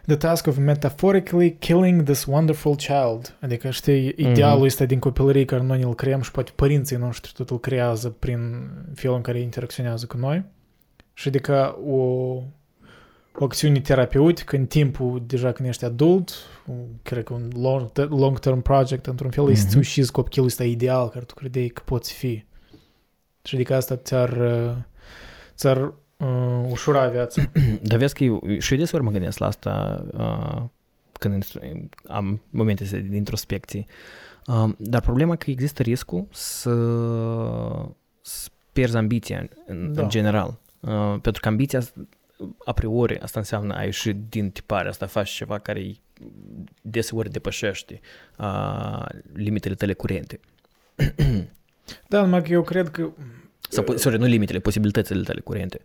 the 0.08 0.16
task 0.16 0.46
of 0.46 0.56
metaphorically 0.56 1.56
killing 1.58 2.02
this 2.02 2.24
wonderful 2.24 2.74
child. 2.76 3.36
Adică, 3.40 3.70
știi, 3.70 4.14
idealul 4.16 4.64
ăsta 4.64 4.84
din 4.84 4.98
copilărie 4.98 5.44
care 5.44 5.62
noi 5.62 5.82
îl 5.82 5.94
creăm 5.94 6.20
și 6.20 6.30
poate 6.30 6.52
părinții 6.54 6.96
noștri 6.96 7.32
tot 7.36 7.50
îl 7.50 7.58
creează 7.60 8.08
prin 8.08 8.70
felul 8.94 9.16
în 9.16 9.22
care 9.22 9.40
interacționează 9.40 10.06
cu 10.06 10.16
noi. 10.16 10.44
Și 11.12 11.28
adică 11.28 11.78
o, 11.86 11.96
o 13.34 13.44
acțiune 13.44 13.80
terapeutică 13.80 14.56
în 14.56 14.66
timpul, 14.66 15.22
deja 15.26 15.52
când 15.52 15.68
ești 15.68 15.84
adult, 15.84 16.32
un- 16.66 16.86
cred 17.02 17.24
că 17.24 17.32
un 17.32 17.50
long, 17.60 17.90
long-term 17.94 18.60
project, 18.60 19.06
într-un 19.06 19.30
fel, 19.30 19.50
este 19.50 19.62
Mhm. 19.64 19.72
să 19.72 19.78
ucizi 19.78 20.10
copilul 20.12 20.46
ăsta 20.46 20.64
ideal 20.64 21.08
care 21.08 21.24
tu 21.24 21.34
credeai 21.34 21.66
că 21.66 21.82
poți 21.84 22.12
fi. 22.12 22.44
Și 23.42 23.54
adică 23.54 23.74
asta 23.74 23.96
ți-ar, 23.96 24.30
uh, 24.36 24.74
ți-ar 25.56 25.92
uh, 26.18 26.70
ușura 26.70 27.08
viața. 27.08 27.42
Dar 27.82 27.98
vezi 27.98 28.14
că 28.14 28.24
eu, 28.24 28.42
și 28.58 28.72
eu 28.72 28.78
deseori 28.78 29.04
mă 29.04 29.10
gândesc 29.10 29.38
la 29.38 29.46
asta 29.46 30.04
uh, 30.12 30.62
când 31.12 31.46
am 32.06 32.40
momente 32.50 32.82
astea 32.82 32.98
de 32.98 33.16
introspecție. 33.16 33.86
Um, 34.46 34.76
dar 34.78 35.00
problema 35.00 35.32
e 35.32 35.36
că 35.36 35.50
există 35.50 35.82
riscul 35.82 36.26
să, 36.30 36.74
să 38.20 38.48
pierzi 38.72 38.96
ambiția 38.96 39.38
în, 39.38 39.48
în, 39.66 39.92
Da. 39.94 40.02
în 40.02 40.08
general. 40.08 40.58
Uh, 40.80 41.16
pentru 41.22 41.40
că 41.40 41.48
ambiția, 41.48 41.80
a 42.64 42.72
priori, 42.72 43.18
asta 43.20 43.38
înseamnă 43.38 43.74
a 43.74 43.82
ieși 43.82 44.12
din 44.28 44.50
tipare, 44.50 44.88
asta 44.88 45.06
faci 45.06 45.30
ceva 45.30 45.58
care 45.58 45.78
îi 45.78 46.00
deseori 46.82 47.30
depășește 47.30 48.00
uh, 48.38 49.04
limitele 49.32 49.74
tale 49.74 49.92
curente. 49.92 50.40
Da, 52.08 52.20
numai 52.22 52.42
că 52.42 52.52
eu 52.52 52.62
cred 52.62 52.88
că 52.88 53.10
Sau, 53.68 53.84
po- 53.84 53.96
sorry, 53.96 54.18
nu 54.18 54.24
limitele, 54.24 54.58
posibilitățile 54.58 55.22
tale 55.22 55.40
curente. 55.40 55.80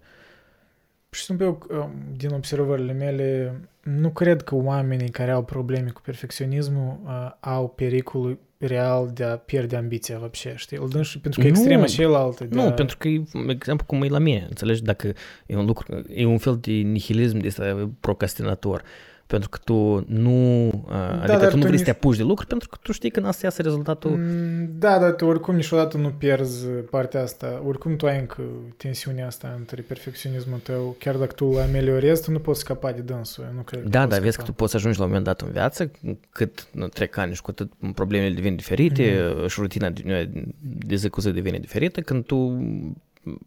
Și 1.12 1.22
sunt 1.22 1.40
eu, 1.40 1.66
um, 1.70 1.90
din 2.16 2.30
observările 2.30 2.92
mele, 2.92 3.60
nu 3.82 4.10
cred 4.10 4.42
că 4.42 4.54
oamenii 4.54 5.08
care 5.08 5.30
au 5.30 5.44
probleme 5.44 5.90
cu 5.90 6.00
perfecționismul 6.00 7.00
uh, 7.04 7.30
au 7.40 7.68
pericolul 7.68 8.38
real 8.58 9.10
de 9.14 9.24
a 9.24 9.36
pierde 9.36 9.76
ambiția, 9.76 10.18
вообще, 10.18 10.54
știi? 10.56 10.76
Îl 10.76 10.88
dăm 10.88 11.02
și 11.02 11.20
pentru 11.20 11.40
că 11.40 11.46
Nu. 11.46 11.52
extrema 11.52 11.84
cealaltă. 11.84 12.44
De 12.44 12.54
Nu, 12.54 12.66
a... 12.66 12.72
pentru 12.72 12.96
că, 12.96 13.08
e, 13.08 13.22
exemplu, 13.48 13.86
cum 13.86 14.02
e 14.02 14.08
la 14.08 14.18
mine, 14.18 14.46
înțelegi, 14.48 14.82
dacă 14.82 15.12
e 15.46 15.56
un 15.56 15.66
lucru, 15.66 16.04
e 16.08 16.24
un 16.24 16.38
fel 16.38 16.58
de 16.60 16.72
nihilism 16.72 17.38
de 17.38 17.46
ăsta 17.46 17.90
procrastinator, 18.00 18.82
pentru 19.27 19.49
că 19.49 19.57
tu 19.63 20.05
nu, 20.07 20.69
da, 20.89 21.09
adică 21.21 21.37
dar 21.37 21.49
tu 21.49 21.55
nu 21.55 21.61
tu 21.61 21.67
vrei 21.67 21.77
să 21.77 21.83
te 21.83 21.89
nici- 21.89 21.97
apuci 21.99 22.17
de 22.17 22.23
lucru, 22.23 22.45
pentru 22.45 22.69
că 22.69 22.77
tu 22.81 22.91
știi 22.91 23.09
că 23.11 23.19
n-a 23.19 23.31
să 23.31 23.39
iasă 23.43 23.61
rezultatul. 23.61 24.11
Mm, 24.11 24.69
Da, 24.79 24.99
dar 24.99 25.11
tu 25.11 25.25
oricum 25.25 25.55
niciodată 25.55 25.97
nu 25.97 26.09
pierzi 26.09 26.65
partea 26.67 27.21
asta. 27.21 27.61
Oricum 27.67 27.95
tu 27.95 28.05
ai 28.05 28.19
încă 28.19 28.41
tensiunea 28.77 29.25
asta 29.27 29.53
între 29.57 29.81
perfecționismul 29.81 30.59
tău. 30.63 30.95
Chiar 30.99 31.15
dacă 31.15 31.33
tu 31.33 31.45
îl 31.45 31.59
ameliorezi, 31.59 32.23
tu 32.23 32.31
nu 32.31 32.39
poți 32.39 32.59
scapa 32.59 32.91
de 32.91 33.01
dânsul. 33.01 33.43
Eu 33.49 33.55
nu 33.55 33.61
cred 33.61 33.81
că 33.81 33.87
Da, 33.89 33.99
poți 33.99 34.09
dar 34.11 34.19
vezi 34.19 34.35
că 34.37 34.41
scapa. 34.41 34.47
tu 34.49 34.53
poți 34.53 34.71
să 34.71 34.77
ajungi 34.77 34.97
la 34.97 35.03
un 35.03 35.09
moment 35.09 35.27
dat 35.27 35.41
în 35.41 35.51
viață, 35.51 35.91
cât 36.29 36.67
nu, 36.71 36.87
trec 36.87 37.17
ani 37.17 37.33
și 37.33 37.41
cu 37.41 37.49
atât 37.51 37.71
problemele 37.95 38.33
devin 38.33 38.55
diferite 38.55 39.33
Mhm. 39.35 39.47
și 39.47 39.59
rutina 39.59 39.89
de, 39.89 40.29
de 40.61 40.95
zi 40.95 41.09
cu 41.09 41.21
zi 41.21 41.31
devine 41.31 41.57
diferită, 41.57 42.01
când 42.01 42.25
tu, 42.25 42.57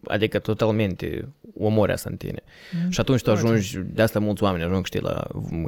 adică 0.06 0.38
totalmente 0.38 1.28
omori 1.58 1.92
asta 1.92 2.08
în 2.10 2.16
tine. 2.16 2.42
Mm, 2.84 2.90
Și 2.90 3.00
atunci 3.00 3.22
tu 3.22 3.24
poate. 3.30 3.40
ajungi, 3.46 3.78
de 3.78 4.02
asta 4.02 4.18
mulți 4.18 4.42
oameni 4.42 4.64
ajung, 4.64 4.86
știi, 4.86 5.00
la 5.00 5.26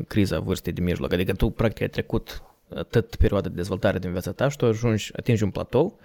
criza 0.08 0.38
vârstei 0.40 0.72
de 0.72 0.80
mijloc. 0.80 1.12
Adică 1.12 1.32
tu, 1.32 1.50
practic, 1.50 1.80
ai 1.82 1.88
trecut 1.88 2.42
atât 2.76 3.16
perioada 3.16 3.48
de 3.48 3.54
dezvoltare 3.54 3.98
din 3.98 4.10
viața 4.10 4.32
ta 4.32 4.48
și 4.48 4.56
tu 4.56 4.66
ajungi, 4.66 5.10
atingi 5.16 5.42
un 5.42 5.50
platou 5.50 5.98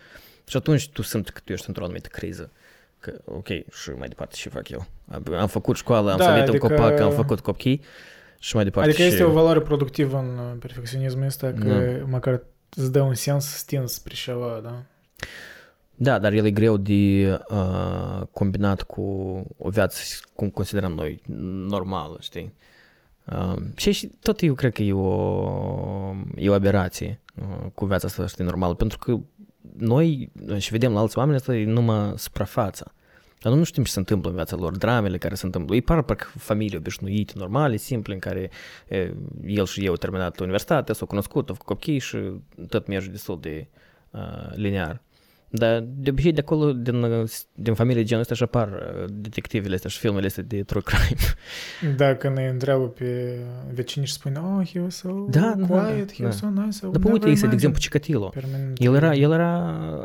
și 0.48 0.58
atunci 0.58 0.90
tu 0.90 1.02
simți 1.02 1.32
că 1.32 1.40
tu 1.44 1.52
ești 1.52 1.66
într-o 1.68 1.84
anumită 1.84 2.08
criză. 2.12 2.52
Că, 3.00 3.14
ok, 3.26 3.48
și 3.72 3.90
mai 3.98 4.08
departe 4.08 4.36
ce 4.36 4.50
fac 4.50 4.70
eu? 4.70 4.86
Am, 5.12 5.24
am 5.34 5.48
făcut 5.48 5.76
școală, 5.76 6.12
am 6.12 6.18
Da, 6.18 6.24
sărit 6.24 6.48
adică- 6.50 6.68
în 6.68 6.76
copac, 6.76 7.00
am 7.00 7.12
făcut 7.12 7.40
copii 7.40 7.82
și 8.40 8.56
mai 8.56 8.64
departe 8.64 8.90
Adică 8.90 9.04
și... 9.04 9.10
este 9.12 9.24
o 9.24 9.32
valoare 9.32 9.60
productivă 9.60 10.18
în 10.18 10.38
uh, 10.38 10.56
perfecționismul 10.60 11.26
ăsta, 11.26 11.54
că 11.60 12.04
măcar 12.10 12.42
îți 12.76 12.92
dă 12.92 13.02
un 13.02 13.14
sens 13.14 13.46
stins 13.46 13.94
spre 13.94 14.14
ceva, 14.14 14.60
da? 14.64 14.84
Da, 15.96 16.20
dar 16.20 16.34
el 16.34 16.46
e 16.46 16.52
greu 16.52 16.78
de 16.78 17.40
uh, 17.50 18.22
combinat 18.32 18.82
cu 18.82 19.02
o 19.58 19.70
viață, 19.70 20.02
cum 20.36 20.50
considerăm 20.50 20.92
noi, 20.92 21.22
normală, 21.68 22.18
știi? 22.22 22.54
Uh, 23.26 23.56
și, 23.76 23.92
și 23.92 24.08
tot 24.08 24.42
eu 24.42 24.54
cred 24.54 24.74
că 24.74 24.82
e 24.82 24.94
o, 24.94 26.16
e 26.36 26.50
o 26.50 26.54
aberație 26.54 27.22
uh, 27.36 27.66
cu 27.74 27.86
viața 27.86 28.08
asta, 28.08 28.28
știi, 28.28 28.44
normală, 28.44 28.74
pentru 28.74 28.98
că 28.98 29.20
noi 29.78 30.32
și 30.58 30.72
vedem 30.72 30.94
la 30.94 31.00
alți 31.00 31.18
oameni, 31.18 31.38
asta 31.38 31.56
e 31.56 31.66
numai 31.66 32.14
suprafața. 32.18 32.94
Dar 33.44 33.52
noi 33.52 33.62
nu 33.62 33.68
știm 33.68 33.84
ce 33.84 33.92
se 33.92 34.00
întâmplă 34.00 34.30
în 34.30 34.36
viața 34.36 34.56
lor, 34.56 34.78
dramele 34.78 35.18
care 35.18 35.36
se 35.36 35.46
întâmplă. 35.46 35.76
Ei 35.76 35.82
par 35.82 36.02
parcă 36.02 36.28
familii 36.38 36.78
obișnuite, 36.78 37.34
normale, 37.36 37.76
simple, 37.76 38.14
în 38.14 38.20
care 38.20 38.50
e, 38.88 39.14
el 39.46 39.66
și 39.66 39.86
eu 39.86 39.92
au 39.92 39.98
terminat 39.98 40.40
universitatea, 40.40 40.94
s-au 40.94 41.08
cunoscut, 41.08 41.50
au 41.50 41.56
făcut 41.56 41.76
copii 41.76 42.00
și 42.00 42.18
tot 42.70 42.88
merge 42.88 43.10
destul 43.10 43.40
de 43.40 43.68
uh, 44.12 44.50
linear. 44.56 45.02
Dar 45.56 45.84
de 45.88 46.10
obicei 46.10 46.32
de 46.32 46.40
acolo, 46.40 46.72
din, 46.72 47.26
din 47.54 47.74
familie 47.74 48.04
genul 48.04 48.22
ăsta 48.22 48.34
și 48.36 48.44
apar 48.44 48.68
uh, 48.68 49.06
detectivele 49.12 49.76
astea 49.76 49.90
și 49.90 49.98
filmele 49.98 50.26
astea 50.26 50.44
de 50.48 50.64
true 50.64 50.82
crime. 50.86 51.22
Dacă 52.04 52.30
ne 52.30 52.48
întreabă 52.48 52.88
pe 52.88 53.38
vecini 53.74 54.06
și 54.06 54.14
spune, 54.14 54.40
oh, 54.40 54.68
he 54.74 54.80
was 54.80 54.96
so 54.96 55.10
Da, 55.30 55.54
da, 55.58 55.66
quiet, 55.66 56.08
da, 56.08 56.14
he 56.14 56.24
was 56.26 56.40
da. 56.42 56.48
so 56.48 56.62
nice, 56.62 56.78
I 56.82 56.86
would 56.86 56.98
Dar 56.98 57.02
pe 57.02 57.12
uite, 57.12 57.26
never 57.26 57.28
este, 57.32 57.48
de 57.48 57.52
imagine." 57.52 57.54
exemplu, 57.54 57.80
Chikatilo. 57.80 58.28
Permanent. 58.30 58.78
El 58.82 58.96
era, 58.96 59.14
el 59.14 59.32
era, 59.32 59.54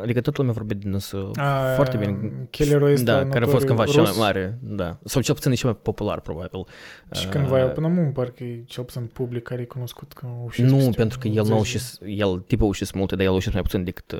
adică 0.01 0.21
toată 0.21 0.37
lumea 0.41 0.53
vorbea 0.53 0.77
din 0.79 0.93
însă 0.93 1.29
A, 1.33 1.73
foarte 1.75 1.97
bine. 1.97 2.31
Killerul 2.49 2.91
ăsta 2.91 3.03
Da, 3.23 3.27
care 3.29 3.43
a 3.45 3.47
fost 3.47 3.67
notoriu 3.67 3.67
cândva 3.67 3.85
cel 3.85 4.01
mai 4.01 4.11
rus. 4.11 4.19
mare, 4.19 4.57
da. 4.61 4.97
Sau 5.03 5.21
cel 5.21 5.33
puțin 5.35 5.51
e 5.51 5.55
cel 5.55 5.69
mai 5.69 5.79
popular, 5.81 6.19
probabil. 6.19 6.65
Și 7.11 7.25
Uh, 7.25 7.31
cândva 7.31 7.59
el 7.59 7.69
până 7.69 7.87
acum, 7.87 8.11
parcă 8.11 8.43
e 8.43 8.63
cel 8.65 8.83
puțin 8.83 9.09
public 9.13 9.43
care 9.43 9.61
e 9.61 9.65
cunoscut 9.65 10.13
că 10.13 10.27
ușis 10.45 10.65
Nu, 10.65 10.75
peste 10.75 10.91
pentru 10.95 11.19
că 11.19 11.27
el 11.27 11.33
80 11.39 11.47
nu 11.49 11.53
a 11.53 11.55
de- 11.55 11.61
ușis, 11.61 11.97
el 12.05 12.43
tipul 12.47 12.65
a 12.65 12.69
ușis 12.69 12.91
multe, 12.91 13.15
dar 13.15 13.25
el 13.25 13.31
a 13.31 13.35
ușis 13.35 13.53
mai 13.53 13.61
puțin 13.61 13.83
decât 13.83 14.11
uh, 14.11 14.19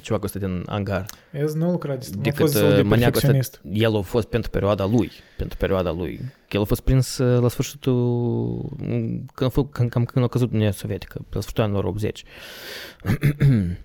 ceva 0.00 0.18
ăsta 0.22 0.38
din 0.38 0.50
angar. 0.66 1.06
Ez 1.30 1.54
nu 1.54 1.70
lucra 1.70 1.96
de 1.96 2.06
a 2.12 2.20
Decât 2.20 2.38
fost 2.38 2.52
destul 2.52 2.72
de 2.72 2.80
uh, 2.80 2.86
maniacul 2.86 3.16
ăsta, 3.16 3.30
perfecționist. 3.30 3.60
el 3.82 3.96
a 3.96 4.00
fost 4.00 4.28
pentru 4.28 4.50
perioada 4.50 4.86
lui, 4.86 5.10
pentru 5.36 5.56
perioada 5.56 5.90
lui. 5.90 6.20
El 6.48 6.60
a 6.60 6.64
fost 6.64 6.80
prins 6.80 7.18
uh, 7.18 7.40
la 7.40 7.48
sfârșitul, 7.48 7.94
mm, 8.76 9.26
când, 9.34 9.48
a 9.50 9.52
fost- 9.52 9.68
când, 9.70 9.90
cam 9.90 10.04
când 10.04 10.24
a 10.24 10.28
căzut 10.28 10.50
Uniunea 10.50 10.72
Sovietică, 10.72 11.18
pe 11.18 11.34
la 11.34 11.40
sfârșitul 11.40 11.64
anilor 11.64 11.84
80. 11.84 12.24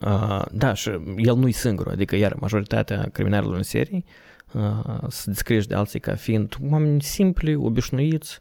Uh, 0.00 0.42
da, 0.52 0.74
și 0.74 0.90
el 1.16 1.36
nu-i 1.36 1.52
singur, 1.52 1.88
adică 1.88 2.16
iar 2.16 2.34
majoritatea 2.34 3.08
criminalilor 3.12 3.56
în 3.56 3.62
serie 3.62 4.04
uh, 4.52 4.98
se 5.08 5.30
descrie 5.30 5.58
de 5.58 5.74
alții 5.74 6.00
ca 6.00 6.14
fiind 6.14 6.56
oameni 6.70 7.02
simpli, 7.02 7.54
obișnuiți, 7.54 8.38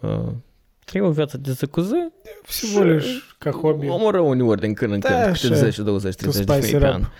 uh, 0.00 0.32
trăiau 0.87 1.07
o 1.09 1.11
viață 1.11 1.37
de 1.37 1.51
zi 1.51 1.65
cu 1.65 1.81
zi, 1.81 2.11
Всего 2.43 2.83
lишь 2.83 3.35
ca 3.37 3.51
hobby. 3.51 3.87
omoră 3.87 4.19
uneori 4.19 4.59
din 4.61 4.73
când 4.73 4.91
în 4.93 4.99
Da, 4.99 5.07
când, 5.09 5.35
câte 5.35 5.45
așa. 5.53 5.55
10, 5.55 5.81
20, 5.81 6.15
Tu 6.15 6.21
30 6.21 6.45
de 6.45 6.51
spice 6.53 6.67
femei 6.67 6.81
pe 6.81 6.87
it 6.87 6.93
an. 6.93 7.01
up. 7.01 7.11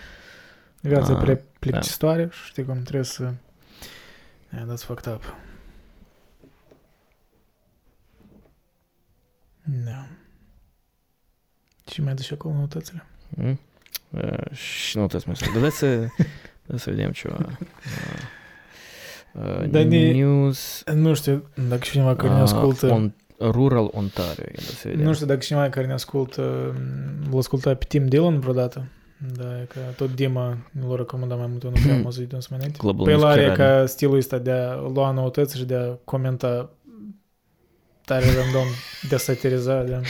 Viața 0.81 1.13
Ah, 1.13 1.19
prea 1.23 1.39
plictisitoare 1.59 2.29
și 2.31 2.45
știi 2.45 2.65
cum 2.65 2.81
trebuie 2.81 3.03
să... 3.03 3.33
Yeah, 4.53 4.65
that's 4.67 4.85
fucked 4.85 5.13
up. 5.13 5.35
Da. 9.85 10.05
Și 11.91 12.01
mai 12.01 12.13
duci 12.13 12.31
acolo 12.31 12.53
noutățile? 12.53 13.05
Mm? 13.29 13.59
Uh, 14.09 14.51
și 14.51 14.97
nu 14.97 15.07
trebuie 15.07 15.35
să 15.35 15.45
mai 15.47 15.61
Dar 15.61 15.69
să, 15.71 15.85
hai 16.69 16.79
să 16.79 16.89
vedem 16.89 17.11
ceva. 17.11 17.37
Uh, 17.39 17.57
uh, 19.43 19.69
Dar 19.69 19.83
ne- 19.83 20.11
news 20.11 20.83
Nu 20.93 21.13
știu 21.13 21.49
dacă 21.67 21.81
cineva 21.83 22.15
care 22.15 22.29
ne 22.29 22.35
uh, 22.35 22.41
ascultă... 22.41 22.87
on, 22.91 23.13
Rural 23.40 23.90
Ontario. 23.92 24.44
ia 24.52 24.62
Să 24.62 24.88
vedem. 24.88 25.06
Nu 25.06 25.14
știu 25.14 25.26
dacă 25.26 25.38
cineva 25.38 25.68
care 25.68 25.86
ne 25.86 25.92
ascultă 25.92 26.74
l-a 27.30 27.38
ascultat 27.38 27.78
pe 27.78 27.84
Tim 27.88 28.06
Dillon 28.06 28.40
vreodată. 28.40 28.84
Da, 29.36 29.60
e 29.60 29.64
că 29.68 29.78
tot 29.96 30.14
Dima 30.14 30.58
l-a 30.88 30.96
recomandat 30.96 31.38
mai 31.38 31.46
mult, 31.46 31.62
eu 31.62 31.70
nu 31.70 31.76
prea 31.82 31.94
am 31.94 32.04
auzit 32.10 32.28
de 32.28 32.34
însă 32.34 32.48
mai 32.50 32.58
înainte. 32.58 32.78
Global 32.82 33.04
Pe 33.04 33.10
el 33.10 33.18
News 33.18 33.30
are 33.30 33.46
chiar 33.46 33.56
ca 33.56 33.86
stilul 33.86 34.16
ăsta 34.16 34.38
de 34.38 34.50
a 34.50 34.74
lua 34.74 35.10
noutăți 35.10 35.56
și 35.56 35.64
de 35.64 35.74
a 35.74 35.86
comenta 36.04 36.70
tare 38.04 38.24
random, 38.24 38.66
de 39.08 39.14
a 39.14 39.18
satiriza, 39.18 39.82
de 39.82 39.94
a... 39.94 40.00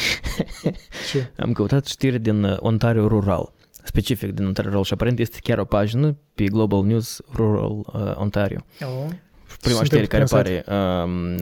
Ce? 1.11 1.31
Am 1.37 1.53
căutat 1.53 1.87
știri 1.87 2.19
din 2.19 2.45
uh, 2.45 2.57
Ontario 2.61 3.09
Rural, 3.09 3.53
specific 3.83 4.33
din 4.33 4.47
Ontario 4.47 4.71
Rural 4.71 4.85
și 4.85 4.93
aparent 4.93 5.19
este 5.19 5.39
chiar 5.43 5.59
o 5.59 5.65
pagină 5.65 6.17
pe 6.35 6.45
Global 6.45 6.85
News 6.85 7.21
Rural 7.35 7.71
uh, 7.71 8.13
Ontario. 8.15 8.65
Oh. 8.81 9.11
Prima 9.61 9.77
Suntem 9.79 9.99
știre 9.99 10.07
care 10.07 10.25
prinsați. 10.25 10.69
apare, 10.69 11.03
um, 11.05 11.37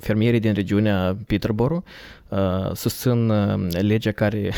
fermierii 0.00 0.40
din 0.40 0.52
regiunea 0.52 1.16
Peterborough 1.26 1.84
uh, 2.28 2.70
susțin 2.74 3.28
uh, 3.28 3.70
legea 3.80 4.12
care, 4.12 4.52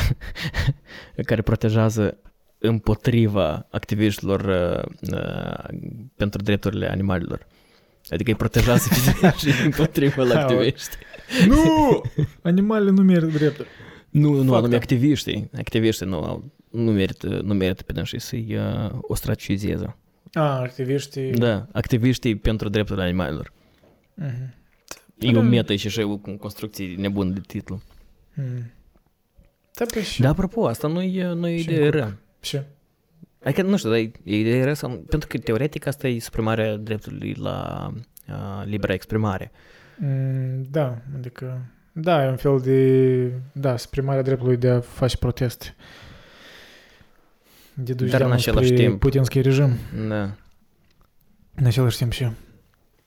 care 1.29 1.41
protejează 1.41 2.17
împotriva 2.57 3.67
activiștilor 3.71 4.41
uh, 4.41 5.13
uh, 5.13 5.79
pentru 6.15 6.41
drepturile 6.41 6.89
animalelor. 6.91 7.47
Adică 8.09 8.29
îi 8.29 8.35
protejează 8.37 8.87
fizic 8.93 9.35
și 9.35 9.63
împotriva 9.65 10.23
la 10.23 10.39
activiști. 10.41 10.95
Nu! 11.47 12.01
Animalele 12.41 12.91
nu 12.91 13.01
merită 13.03 13.37
drepturi. 13.37 13.67
Nu, 14.09 14.29
nu, 14.29 14.35
Fuck 14.37 14.47
anume 14.49 14.67
them. 14.67 14.79
activiștii. 14.79 15.49
Activiștii 15.57 16.05
nu, 16.05 16.17
au- 16.17 16.51
nu 16.71 16.91
merită, 16.91 17.27
nu 17.43 17.53
merită 17.53 17.83
pe 17.83 17.93
dânsii 17.93 18.19
să-i 18.19 18.55
uh, 18.57 18.89
ostracizeze. 19.01 19.95
A, 20.33 20.59
activiștii... 20.59 21.31
Da, 21.31 21.67
activiștii 21.71 22.35
pentru 22.35 22.69
drepturile 22.69 23.03
animalelor. 23.05 23.51
Mhm. 24.13 24.53
E 25.17 25.37
o 25.37 25.41
metă 25.41 25.75
și 25.75 25.89
și 25.89 26.01
cu 26.01 26.37
construcții 26.37 26.95
nebune 26.95 27.31
de 27.31 27.41
titlu. 27.47 27.81
Mhm. 28.33 28.71
Da, 29.73 29.85
pe 29.93 30.03
și... 30.03 30.21
Da, 30.21 30.29
apropo, 30.29 30.67
asta 30.67 30.87
nu 30.87 31.01
e, 31.01 31.27
nu 31.27 31.47
e 31.47 31.57
Și 31.57 31.63
idee 31.63 31.85
în 31.85 31.91
rea. 31.91 32.17
Ce? 32.39 32.63
Adică, 33.43 33.61
nu 33.61 33.77
știu, 33.77 33.89
dar 33.89 33.99
e 33.99 34.11
e 34.23 34.37
idee 34.37 34.63
rea 34.63 34.73
sau... 34.73 34.89
Pentru 34.89 35.27
că, 35.27 35.37
teoretic, 35.37 35.85
asta 35.85 36.07
e 36.07 36.19
suprimarea 36.19 36.75
dreptului 36.75 37.33
la 37.33 37.89
uh, 38.27 38.65
libera 38.65 38.93
exprimare. 38.93 39.51
Mm, 39.97 40.63
Da, 40.71 40.97
adică... 41.15 41.61
Da, 41.91 42.25
e 42.25 42.29
un 42.29 42.35
fel 42.35 42.59
de... 42.59 43.31
Da, 43.51 43.77
suprimarea 43.77 44.21
dreptului 44.21 44.57
de 44.57 44.69
a 44.69 44.79
face 44.79 45.17
proteste. 45.17 45.75
De 47.83 47.93
duci 47.93 48.09
Dar 48.09 48.21
în 48.21 48.27
deamă 48.27 48.33
același 48.33 48.67
spre 48.67 48.85
timp- 48.85 48.99
putinski 48.99 49.41
regim. 49.41 49.69
Da. 50.07 50.21
În 51.55 51.65
același 51.65 51.97
timp 51.97 52.11
și 52.11 52.27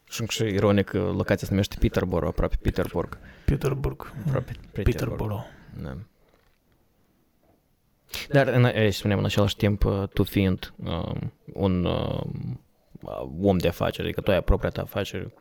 Și, 0.04 0.24
și 0.28 0.42
ironic, 0.42 0.84
că 0.86 0.98
locația 0.98 1.46
se 1.46 1.50
numește 1.50 1.76
Peterborough, 1.80 2.28
aproape 2.30 2.56
Peterburg. 2.62 3.18
Peterburg. 3.44 4.12
Aproape 4.26 4.52
Peterborough. 4.72 5.44
Da. 5.82 5.96
Dar, 8.28 8.46
în, 8.46 8.64
e, 8.64 8.90
spuneam, 8.90 9.18
în 9.18 9.24
același 9.24 9.56
timp, 9.56 9.84
uh, 9.84 10.08
tu 10.12 10.22
fiind 10.22 10.72
um, 10.76 11.32
un 11.52 11.84
um, 11.84 12.60
om 13.42 13.58
de 13.58 13.68
afaceri, 13.68 14.06
adică 14.06 14.20
tu 14.20 14.30
ai 14.30 14.42
propria 14.42 14.70
ta 14.70 14.82
afacere, 14.82 15.32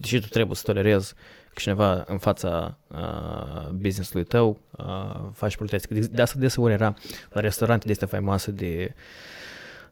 deși 0.00 0.20
tu 0.20 0.26
trebuie 0.26 0.56
să 0.56 0.62
tolerezi 0.64 1.14
că 1.48 1.54
cineva 1.54 2.04
în 2.06 2.18
fața 2.18 2.78
uh, 2.86 3.68
business-ului 3.72 4.24
tău 4.24 4.60
uh, 4.70 5.20
faci 5.32 5.56
proteste. 5.56 5.94
De, 5.94 6.00
de 6.00 6.22
asta 6.22 6.38
deseori 6.38 6.72
era 6.72 6.94
la 7.30 7.40
restaurante 7.40 7.86
de 7.86 7.92
astea 7.92 8.06
faimoase 8.06 8.50
de 8.50 8.94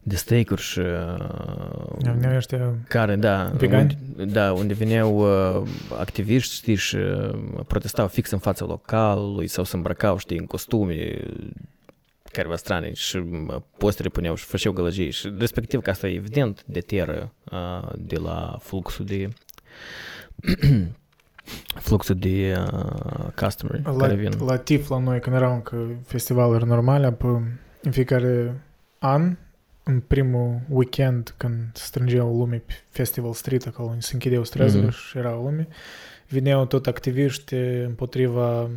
de 0.09 0.16
steak-uri 0.16 0.62
și 0.62 0.80
Ne 2.20 2.32
ăștia 2.36 2.74
care, 2.88 3.16
da, 3.16 3.44
Vegani? 3.44 3.98
unde, 4.11 4.24
da, 4.24 4.52
unde 4.52 4.74
veneau 4.74 5.18
uh, 5.18 5.68
activiști, 5.98 6.54
știi, 6.54 6.74
și 6.74 6.96
uh, 6.96 7.30
protestau 7.66 8.09
fix 8.09 8.30
în 8.30 8.38
fața 8.38 8.64
localului 8.64 9.46
sau 9.46 9.64
se 9.64 9.76
îmbrăcau, 9.76 10.18
știi, 10.18 10.38
în 10.38 10.46
costume 10.46 11.18
careva 12.32 12.57
strane 12.57 12.92
și 12.92 13.16
uh, 13.16 13.57
postere 13.78 14.09
puneau 14.09 14.34
și 14.34 14.44
făceau 14.44 14.72
gălăgii 14.72 15.11
și 15.11 15.32
respectiv 15.38 15.80
că 15.80 15.90
asta 15.90 16.09
evident 16.09 16.64
deteră 16.66 17.32
uh, 17.52 17.88
de 17.96 18.16
la 18.16 18.59
fluxul 18.61 19.04
de 19.04 19.28
fluxul 21.81 22.14
de 22.14 22.57
uh, 22.72 23.27
customer 23.43 23.81
La, 23.85 23.97
care 23.97 24.14
vin. 24.14 24.31
la 24.47 24.57
TIF, 24.57 24.89
la 24.89 24.99
noi, 24.99 25.20
când 25.20 25.37
erau 25.37 25.55
încă 25.55 25.77
festivaluri 26.07 26.66
normale, 26.66 27.07
apă, 27.07 27.43
în 27.83 27.91
fiecare 27.91 28.61
an, 28.99 29.37
în 29.83 30.01
primul 30.01 30.61
weekend, 30.68 31.35
când 31.37 31.64
strângeau 31.72 32.37
lume 32.39 32.57
pe 32.66 32.72
Festival 32.89 33.33
Street, 33.33 33.66
acolo 33.66 33.89
unde 33.89 34.01
se 34.01 34.11
închideau 34.12 34.45
străzile 34.45 34.83
Mhm. 34.83 34.91
și 34.95 35.18
erau 35.18 35.43
lume, 35.43 35.68
vineau 36.29 36.66
tot 36.66 36.87
activiști 36.87 37.55
împotriva 37.85 38.68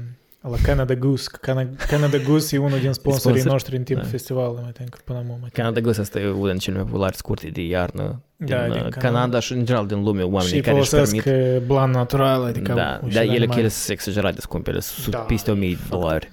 la 0.42 0.56
Canada 0.64 0.94
Goose. 0.96 1.30
că 1.32 1.52
Cana- 1.52 1.86
Canada 1.88 2.18
Goose 2.18 2.56
e 2.56 2.60
unul 2.60 2.80
din 2.80 2.94
sponsorii 3.02 3.22
Sponsor. 3.40 3.52
noștri 3.52 3.76
în 3.76 3.84
timpul 3.84 4.04
Da. 4.04 4.10
festivalului, 4.12 4.62
mai 4.62 4.72
tenc, 4.72 4.98
până 5.02 5.20
acum. 5.20 5.38
mai 5.40 5.50
Canada 5.54 5.80
Goose 5.80 6.02
asta 6.02 6.20
e 6.20 6.28
unul 6.30 6.50
din 6.50 6.58
cele 6.58 6.76
mai 6.76 6.86
populare 6.86 7.14
scurte 7.16 7.48
de 7.48 7.62
iarnă 7.62 8.22
din, 8.36 8.48
Da, 8.48 8.62
din 8.64 8.72
uh, 8.72 8.78
Canada. 8.78 8.98
Canada 8.98 9.40
și 9.40 9.54
în 9.54 9.66
general 9.66 9.88
din 9.88 10.04
lume 10.04 10.22
oamenii 10.24 10.56
Și 10.56 10.62
care 10.62 10.80
își 10.80 10.90
folosesc 10.90 11.24
permit 11.24 11.56
uh, 11.62 11.62
blan 11.68 11.92
natural, 11.92 12.44
adică 12.44 12.74
da, 12.74 13.00
ușor 13.04 13.14
dar 13.14 13.24
ele 13.24 13.32
animale. 13.36 13.62
chiar 13.62 13.70
sunt 13.70 13.90
exagerat 13.90 14.34
de 14.36 14.42
scumpe, 14.42 14.70
ele 14.70 14.80
sunt 14.80 15.08
Da, 15.16 15.20
peste 15.20 15.52
1000 15.52 15.70
de 15.70 15.76
fapt. 15.76 15.90
dolari. 16.02 16.32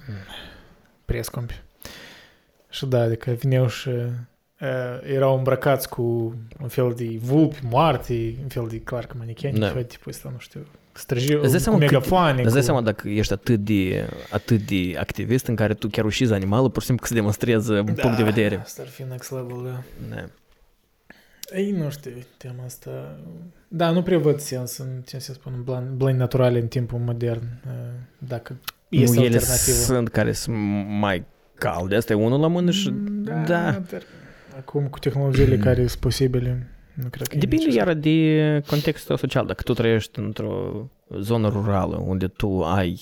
prea 1.05 1.21
scumpi. 1.23 1.61
Și 2.69 2.85
da, 2.85 3.01
adică 3.01 3.31
vineau 3.31 3.67
și 3.67 3.89
uh, 3.89 5.13
erau 5.13 5.37
îmbrăcați 5.37 5.89
cu 5.89 6.01
un 6.61 6.67
fel 6.67 6.93
de 6.97 7.17
vulpi 7.21 7.59
moarte, 7.69 8.35
un 8.41 8.47
fel 8.47 8.67
de, 8.69 8.79
clar 8.79 9.05
că 9.05 9.15
manicheni, 9.17 9.59
Da. 9.59 9.69
da. 9.69 9.81
tipul 9.81 10.11
ăsta, 10.11 10.29
nu 10.33 10.39
știu, 10.39 10.65
străjiu, 10.97 11.39
Îți 11.41 11.49
dai 11.49 11.57
cu 11.57 11.63
seama 11.63 11.77
cât- 11.77 11.91
megafoane. 11.91 12.41
Îți 12.41 12.51
dai 12.51 12.59
cu... 12.59 12.65
seama 12.65 12.81
dacă 12.81 13.09
ești 13.09 13.33
atât 13.33 13.59
de, 13.59 14.09
atât 14.31 14.61
de 14.61 14.95
activist 14.97 15.47
în 15.47 15.55
care 15.55 15.73
tu 15.73 15.87
chiar 15.87 16.05
ușizi 16.05 16.33
animalul 16.33 16.69
pur 16.69 16.81
și 16.81 16.87
simplu 16.87 17.05
că 17.05 17.13
se 17.13 17.19
demonstreze 17.19 17.79
un 17.79 17.93
da, 17.95 18.01
punct 18.01 18.17
de 18.17 18.23
vedere. 18.23 18.59
Asta 18.59 18.81
ar 18.81 18.87
fi 18.87 19.03
next 19.09 19.31
level, 19.31 19.61
da. 19.63 19.83
Da. 20.15 20.23
Ei, 21.55 21.71
nu 21.71 21.89
știu, 21.89 22.11
tema 22.37 22.63
asta... 22.65 23.19
Da, 23.67 23.91
nu 23.91 24.01
prea 24.01 24.17
văd 24.17 24.39
sens 24.39 24.77
în, 24.77 24.87
ce 25.05 25.19
să 25.19 25.33
spun, 25.33 25.61
blan, 25.63 25.97
blăni 25.97 26.17
naturale 26.17 26.59
în 26.59 26.67
timpul 26.67 26.99
modern, 26.99 27.41
uh, 27.65 27.71
dacă 28.17 28.55
este 28.89 29.15
nu, 29.15 29.23
ele 29.25 29.35
alternativă. 29.35 29.77
sunt 29.77 30.09
care 30.09 30.31
sunt 30.31 30.55
mai 30.99 31.25
calde. 31.53 31.95
Asta 31.95 32.13
e 32.13 32.15
unul 32.15 32.39
la 32.39 32.47
mână 32.47 32.71
și... 32.71 32.89
Da, 33.05 33.33
da. 33.33 33.71
dar 33.91 34.01
acum 34.57 34.87
cu 34.87 34.99
tehnologiile 34.99 35.57
care 35.67 35.87
sunt 35.87 36.01
posibile, 36.01 36.67
nu 37.03 37.09
cred 37.09 37.27
că 37.27 37.35
e 37.35 37.39
Depinde 37.39 37.65
necesar. 37.65 37.87
iară 37.87 37.99
de 37.99 38.63
contextul 38.67 39.17
social. 39.17 39.45
Dacă 39.45 39.63
tu 39.63 39.73
trăiești 39.73 40.19
într-o 40.19 40.71
zonă 41.19 41.47
rurală 41.47 42.03
unde 42.05 42.27
tu 42.27 42.63
ai 42.63 42.99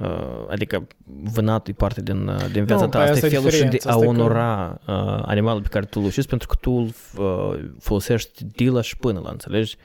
Uh, 0.00 0.46
adică 0.48 0.86
vânatul 1.32 1.72
e 1.72 1.76
parte 1.78 2.02
din, 2.02 2.26
uh, 2.28 2.46
din 2.52 2.64
viața 2.64 2.84
Nu, 2.84 2.90
ta. 2.90 2.98
păi 2.98 3.08
Asta 3.08 3.12
asta 3.12 3.26
e 3.26 3.28
e 3.28 3.32
felul 3.32 3.50
și 3.50 3.62
de 3.62 3.68
diferența, 3.68 3.88
a 3.90 3.92
asta 3.92 4.04
e 4.04 4.08
că- 4.14 4.20
onora 4.20 4.80
uh, 4.86 5.22
animalul 5.26 5.62
pe 5.62 5.68
care 5.68 5.84
tu 5.84 6.00
îl 6.00 6.06
ucizi 6.06 6.26
pentru 6.26 6.48
că 6.48 6.54
tu 6.60 6.70
îl 6.70 6.92
uh, 7.24 7.64
folosești 7.78 8.44
de 8.44 8.64
la 8.64 8.80
și 8.80 8.96
până 8.96 9.20
la, 9.24 9.30
înțelegi? 9.30 9.76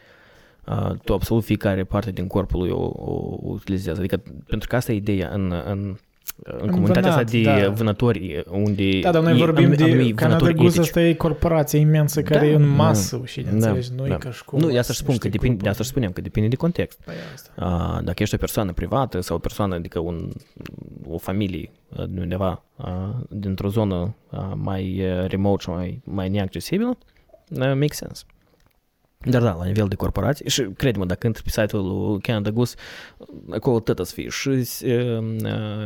Uh, 0.68 0.92
tu 1.04 1.14
absolut 1.14 1.44
fiecare 1.44 1.84
parte 1.84 2.12
din 2.12 2.28
corpul 2.28 2.60
lui 2.60 2.70
o, 2.70 2.82
o, 2.96 3.38
o 3.42 3.50
utilizează. 3.50 4.00
Adică 4.00 4.22
pentru 4.48 4.68
că 4.68 4.76
asta 4.76 4.92
e 4.92 4.96
ideea 4.96 5.30
în, 5.34 5.54
în, 5.66 5.98
în, 6.44 6.60
În 6.62 6.70
comunitatea 6.70 7.10
asta 7.10 7.24
vânat, 7.24 7.58
de 7.58 7.62
da. 7.66 7.70
vânători, 7.70 8.44
unde 8.52 9.00
Da, 9.00 9.12
dar 9.12 9.22
noi 9.24 9.34
e- 9.34 9.38
vorbim 9.38 9.66
am- 9.66 9.74
de 9.74 9.84
anumii 9.84 10.14
Canada 10.14 10.38
vânători 10.38 10.58
Goose, 10.60 10.76
etici. 10.78 10.88
asta 10.88 11.02
e 11.02 11.14
corporație 11.14 11.80
imensă 11.80 12.22
care 12.22 12.40
Da, 12.40 12.46
e 12.46 12.56
în 12.56 12.62
da. 12.62 12.84
masă 12.84 13.22
și 13.26 13.42
Da, 13.42 13.50
înțelegi, 13.52 13.90
nu 13.96 14.08
da. 14.08 14.14
e 14.14 14.18
ca 14.18 14.32
și 14.32 14.44
cum. 14.46 14.60
Nu, 14.60 14.70
de 14.70 14.78
asta 14.80 14.94
să 14.94 15.00
spun 15.00 15.12
că 15.14 15.18
știi 15.20 15.30
depinde, 15.30 15.56
cum- 15.56 15.64
de 15.64 15.70
asta 15.70 15.84
spuneam 15.84 16.12
că 16.12 16.22
depinde 16.22 16.48
de 16.50 16.56
context. 16.56 17.00
Păi 17.06 17.14
asta. 17.34 17.50
Uh, 17.98 18.04
dacă 18.04 18.24
ești 18.24 18.36
o 18.36 18.38
persoană 18.38 18.72
privată 18.74 19.20
sau 19.20 19.36
o 19.36 19.40
persoană, 19.40 19.76
adică 19.76 20.00
un, 20.00 20.30
o 21.10 21.18
familie 21.18 21.72
uh, 21.90 22.04
de 22.10 22.22
undeva 22.22 22.64
uh, 22.76 22.86
dintr-o 23.30 23.68
zonă 23.70 24.16
uh, 24.32 24.40
mai 24.56 25.02
uh, 25.04 25.28
remote 25.28 25.62
și 25.64 25.70
mai, 25.70 26.02
mai 26.04 26.30
neaccesibilă, 26.30 26.98
uh, 27.50 27.58
make 27.74 27.94
sense. 27.94 28.24
Dar 29.26 29.42
da, 29.42 29.54
la 29.54 29.66
nivel 29.66 29.88
de 29.88 29.96
corporație, 29.96 30.50
și 30.50 30.62
crede-mă, 30.62 31.06
dacă 31.06 31.28
intri 31.28 31.44
pe 31.44 31.50
site-ul 31.50 32.12
lui 32.12 32.22
Canada 32.22 32.50
Goose, 32.50 32.76
acolo 33.50 33.80
tot 33.80 34.06
să 34.06 34.14
fie 34.14 34.30
și 34.30 34.50
uh, 34.50 34.60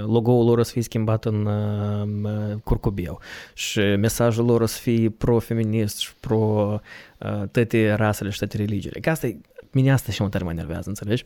logo-ul 0.06 0.46
lor 0.46 0.58
o 0.58 0.64
să 0.64 0.72
fie 0.72 0.82
schimbat 0.82 1.26
în 1.26 1.46
uh, 1.46 2.56
curcubiu 2.64 3.18
și 3.54 3.80
mesajul 3.80 4.46
lor 4.46 4.62
o 4.62 4.66
să 4.66 4.80
fie 4.80 5.10
pro-feminist 5.10 5.98
și 5.98 6.16
pro 6.20 6.80
uh, 7.20 7.48
toate 7.52 7.94
rasele 7.94 8.30
și 8.30 8.38
toate 8.38 8.58
religiile. 8.58 9.00
Că 9.00 9.10
asta 9.10 9.28
e, 9.28 9.38
mine 9.72 9.92
asta 9.92 10.12
și 10.12 10.22
mă 10.22 10.30
tare 10.30 10.44
mă 10.44 10.52
enervează, 10.52 10.90
înțelegi? 10.90 11.26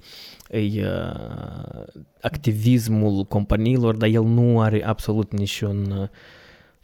E 0.50 0.60
uh, 0.60 1.84
activismul 2.22 3.24
companiilor, 3.24 3.96
dar 3.96 4.10
el 4.10 4.24
nu 4.24 4.62
are 4.62 4.86
absolut 4.86 5.32
niciun 5.32 5.92
uh, 5.92 6.08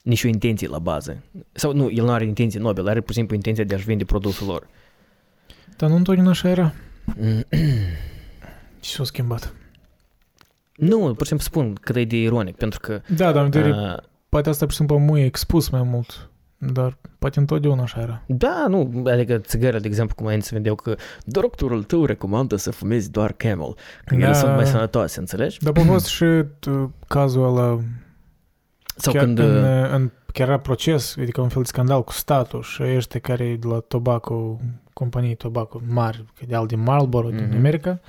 nicio 0.01 0.28
intenție 0.28 0.67
la 0.67 0.80
bază. 0.80 1.24
Sau 1.51 1.74
nu, 1.74 1.89
el 1.91 2.03
nu 2.03 2.11
are 2.11 2.26
intenție 2.26 2.59
nobile, 2.59 2.89
are 2.89 2.99
pur 2.99 3.09
și 3.09 3.17
simplu 3.17 3.36
intenția 3.36 3.63
de 3.63 3.74
a-și 3.74 3.86
vinde 3.86 4.03
produsul 4.03 4.47
lor. 4.47 4.67
Dar 5.78 5.89
nu 5.89 5.95
întotdeauna 5.95 6.32
așa 6.32 6.49
era. 6.49 6.74
Și 8.82 8.91
s-a 8.91 9.03
schimbat. 9.03 9.53
nu, 10.76 10.97
pur 10.97 11.21
și 11.21 11.28
simplu 11.28 11.45
spun 11.45 11.74
cât 11.82 11.95
e 11.95 12.03
de 12.05 12.15
ironic, 12.17 12.55
pentru 12.55 12.80
că 12.80 13.01
Da, 13.15 13.32
dar 13.32 13.47
de 13.47 13.69
uh, 13.69 13.95
poate 14.30 14.49
asta, 14.49 14.63
pur 14.63 14.71
și 14.71 14.78
simplu, 14.78 14.97
mu 14.97 15.17
e 15.17 15.26
expus 15.26 15.69
mai 15.69 15.82
mult. 15.84 16.28
Dar 16.57 16.97
poate 17.19 17.39
întotdeauna 17.39 17.82
așa 17.82 18.01
era. 18.01 18.24
Da, 18.26 18.65
nu, 18.69 19.03
adică 19.05 19.38
țigările, 19.38 19.80
de 19.80 19.88
exemplu, 19.88 20.15
cum 20.15 20.26
înainte 20.26 20.45
se 20.45 20.55
vedeau 20.55 20.76
că 20.76 20.95
doctorul 21.26 21.84
tău 21.84 22.05
recomandă 22.05 22.55
să 22.55 22.71
fumezi 22.71 23.11
doar 23.11 23.32
Camel, 23.32 23.76
că 24.05 24.15
ele 24.15 24.26
Da. 24.26 24.34
sunt 24.34 24.55
mai 24.55 24.65
sănătoase, 24.65 25.19
înțelegi? 25.19 25.59
Dar 25.59 25.74
a 25.78 25.82
fost 25.82 26.05
și 26.05 26.24
uh, 26.24 26.43
cazul 27.07 27.43
ăla, 27.45 27.80
Sau 28.95 29.13
chiar, 29.13 29.24
când... 29.24 29.39
în, 29.39 29.63
uh, 29.63 29.89
în, 29.91 30.11
chiar 30.34 30.47
era 30.47 30.59
proces, 30.59 31.15
adică 31.19 31.41
un 31.41 31.49
fel 31.49 31.61
de 31.61 31.67
scandal 31.67 32.03
cu 32.03 32.11
statul 32.11 32.61
și 32.61 32.82
ăștia 32.95 33.19
care 33.19 33.55
de 33.59 33.67
la 33.67 33.80
tobacco, 33.80 34.59
companii 34.93 35.35
tobacco 35.35 35.81
mari, 35.87 36.25
că 36.37 36.45
de 36.47 36.55
al 36.55 36.67
din 36.67 36.79
Marlboro, 36.79 37.29
din 37.29 37.45
Mhm. 37.47 37.55
America, 37.57 37.99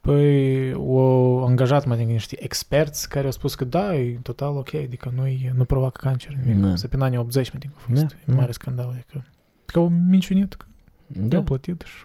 păi 0.00 0.72
au 0.72 1.44
angajat 1.44 1.86
mai 1.86 1.96
din 1.96 2.06
niște 2.06 2.36
experți 2.44 3.08
care 3.08 3.24
au 3.24 3.30
spus 3.32 3.54
că 3.54 3.64
da, 3.64 3.96
e 3.96 4.18
total 4.22 4.56
ok, 4.56 4.74
adică 4.74 5.12
nu, 5.14 5.22
nu 5.56 5.64
provoacă 5.64 6.00
cancer. 6.02 6.36
Da. 6.56 6.76
Să 6.76 6.88
pe 6.88 6.96
în 6.96 7.02
anii 7.02 7.18
80, 7.18 7.50
mai 7.50 7.60
din 7.60 7.70
că 7.70 7.76
a 7.78 7.80
fost 7.88 8.00
Da, 8.00 8.14
e 8.16 8.22
da. 8.24 8.34
mare 8.34 8.52
scandal. 8.52 8.88
Adică, 8.92 9.24
că 9.66 9.78
au 9.78 9.88
minciunit, 9.88 10.54
că 10.54 10.64
da, 11.06 11.36
au 11.36 11.42
plătit 11.42 11.82
și 11.86 12.04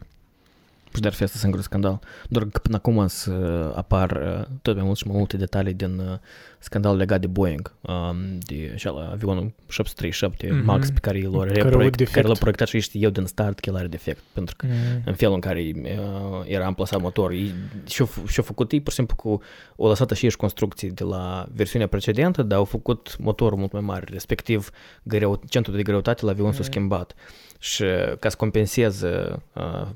și 0.96 1.02
dar 1.02 1.14
fi 1.14 1.24
asta 1.24 1.38
singur 1.38 1.62
scandal. 1.62 2.00
Doar 2.30 2.46
că 2.46 2.60
până 2.60 2.76
acum 2.76 3.08
să 3.08 3.32
apar 3.76 4.12
uh, 4.12 4.46
tot 4.62 4.76
mai 4.76 4.84
mult 4.86 4.98
și 4.98 5.08
mai 5.08 5.18
multe 5.18 5.38
detalii 5.38 5.74
din 5.74 6.00
uh, 6.00 6.18
scandalul 6.60 6.98
legat 6.98 7.20
de 7.22 7.28
Boeing, 7.28 7.74
um, 7.82 8.38
de 8.40 8.72
așa, 8.74 9.10
avionul 9.12 9.54
737 9.68 10.48
Mhm. 10.52 10.66
Max 10.66 10.90
pe 10.92 11.00
care 11.00 11.22
l-a 11.22 11.38
Care 11.38 11.60
a 11.60 11.62
avut 11.62 11.72
proiect, 11.72 11.98
defect. 11.98 12.16
care 12.16 12.28
l-a 12.28 12.34
proiectat 12.40 12.68
și 12.68 12.80
știi 12.80 13.04
eu 13.04 13.10
din 13.10 13.26
start 13.26 13.60
că 13.60 13.70
el 13.70 13.76
are 13.76 13.88
defect, 13.88 14.22
pentru 14.34 14.56
că 14.58 14.66
mm, 14.70 15.02
în 15.06 15.14
felul 15.14 15.34
în 15.34 15.40
care 15.40 15.72
uh, 15.76 16.42
era 16.46 16.66
amplasat 16.66 17.02
motorul. 17.02 17.36
Ei- 17.36 17.54
Și-au, 17.88 18.08
f- 18.10 18.30
și-au 18.32 18.46
făcut 18.46 18.72
ei, 18.72 18.80
pur 18.82 18.90
și 18.90 18.96
simplu, 18.98 19.16
cu, 19.16 19.42
o 19.76 19.88
lăsat 19.88 20.12
și 20.12 20.30
construcții 20.30 20.92
de 20.92 21.04
la 21.04 21.46
versiunea 21.54 21.88
precedentă, 21.88 22.44
dar 22.44 22.58
au 22.58 22.66
făcut 22.66 23.16
motorul 23.20 23.58
mult 23.58 23.72
mai 23.72 23.82
mare, 23.82 24.06
respectiv 24.12 24.70
greu, 25.04 25.42
centrul 25.50 25.76
de 25.76 25.82
greutate 25.84 26.26
la 26.26 26.32
avion 26.32 26.52
s-a 26.52 26.60
Mhm. 26.60 26.70
schimbat. 26.70 27.16
Și 27.60 27.84
ca 28.20 28.30
să 28.30 28.36
compenseze 28.38 29.42
uh, 29.54 29.88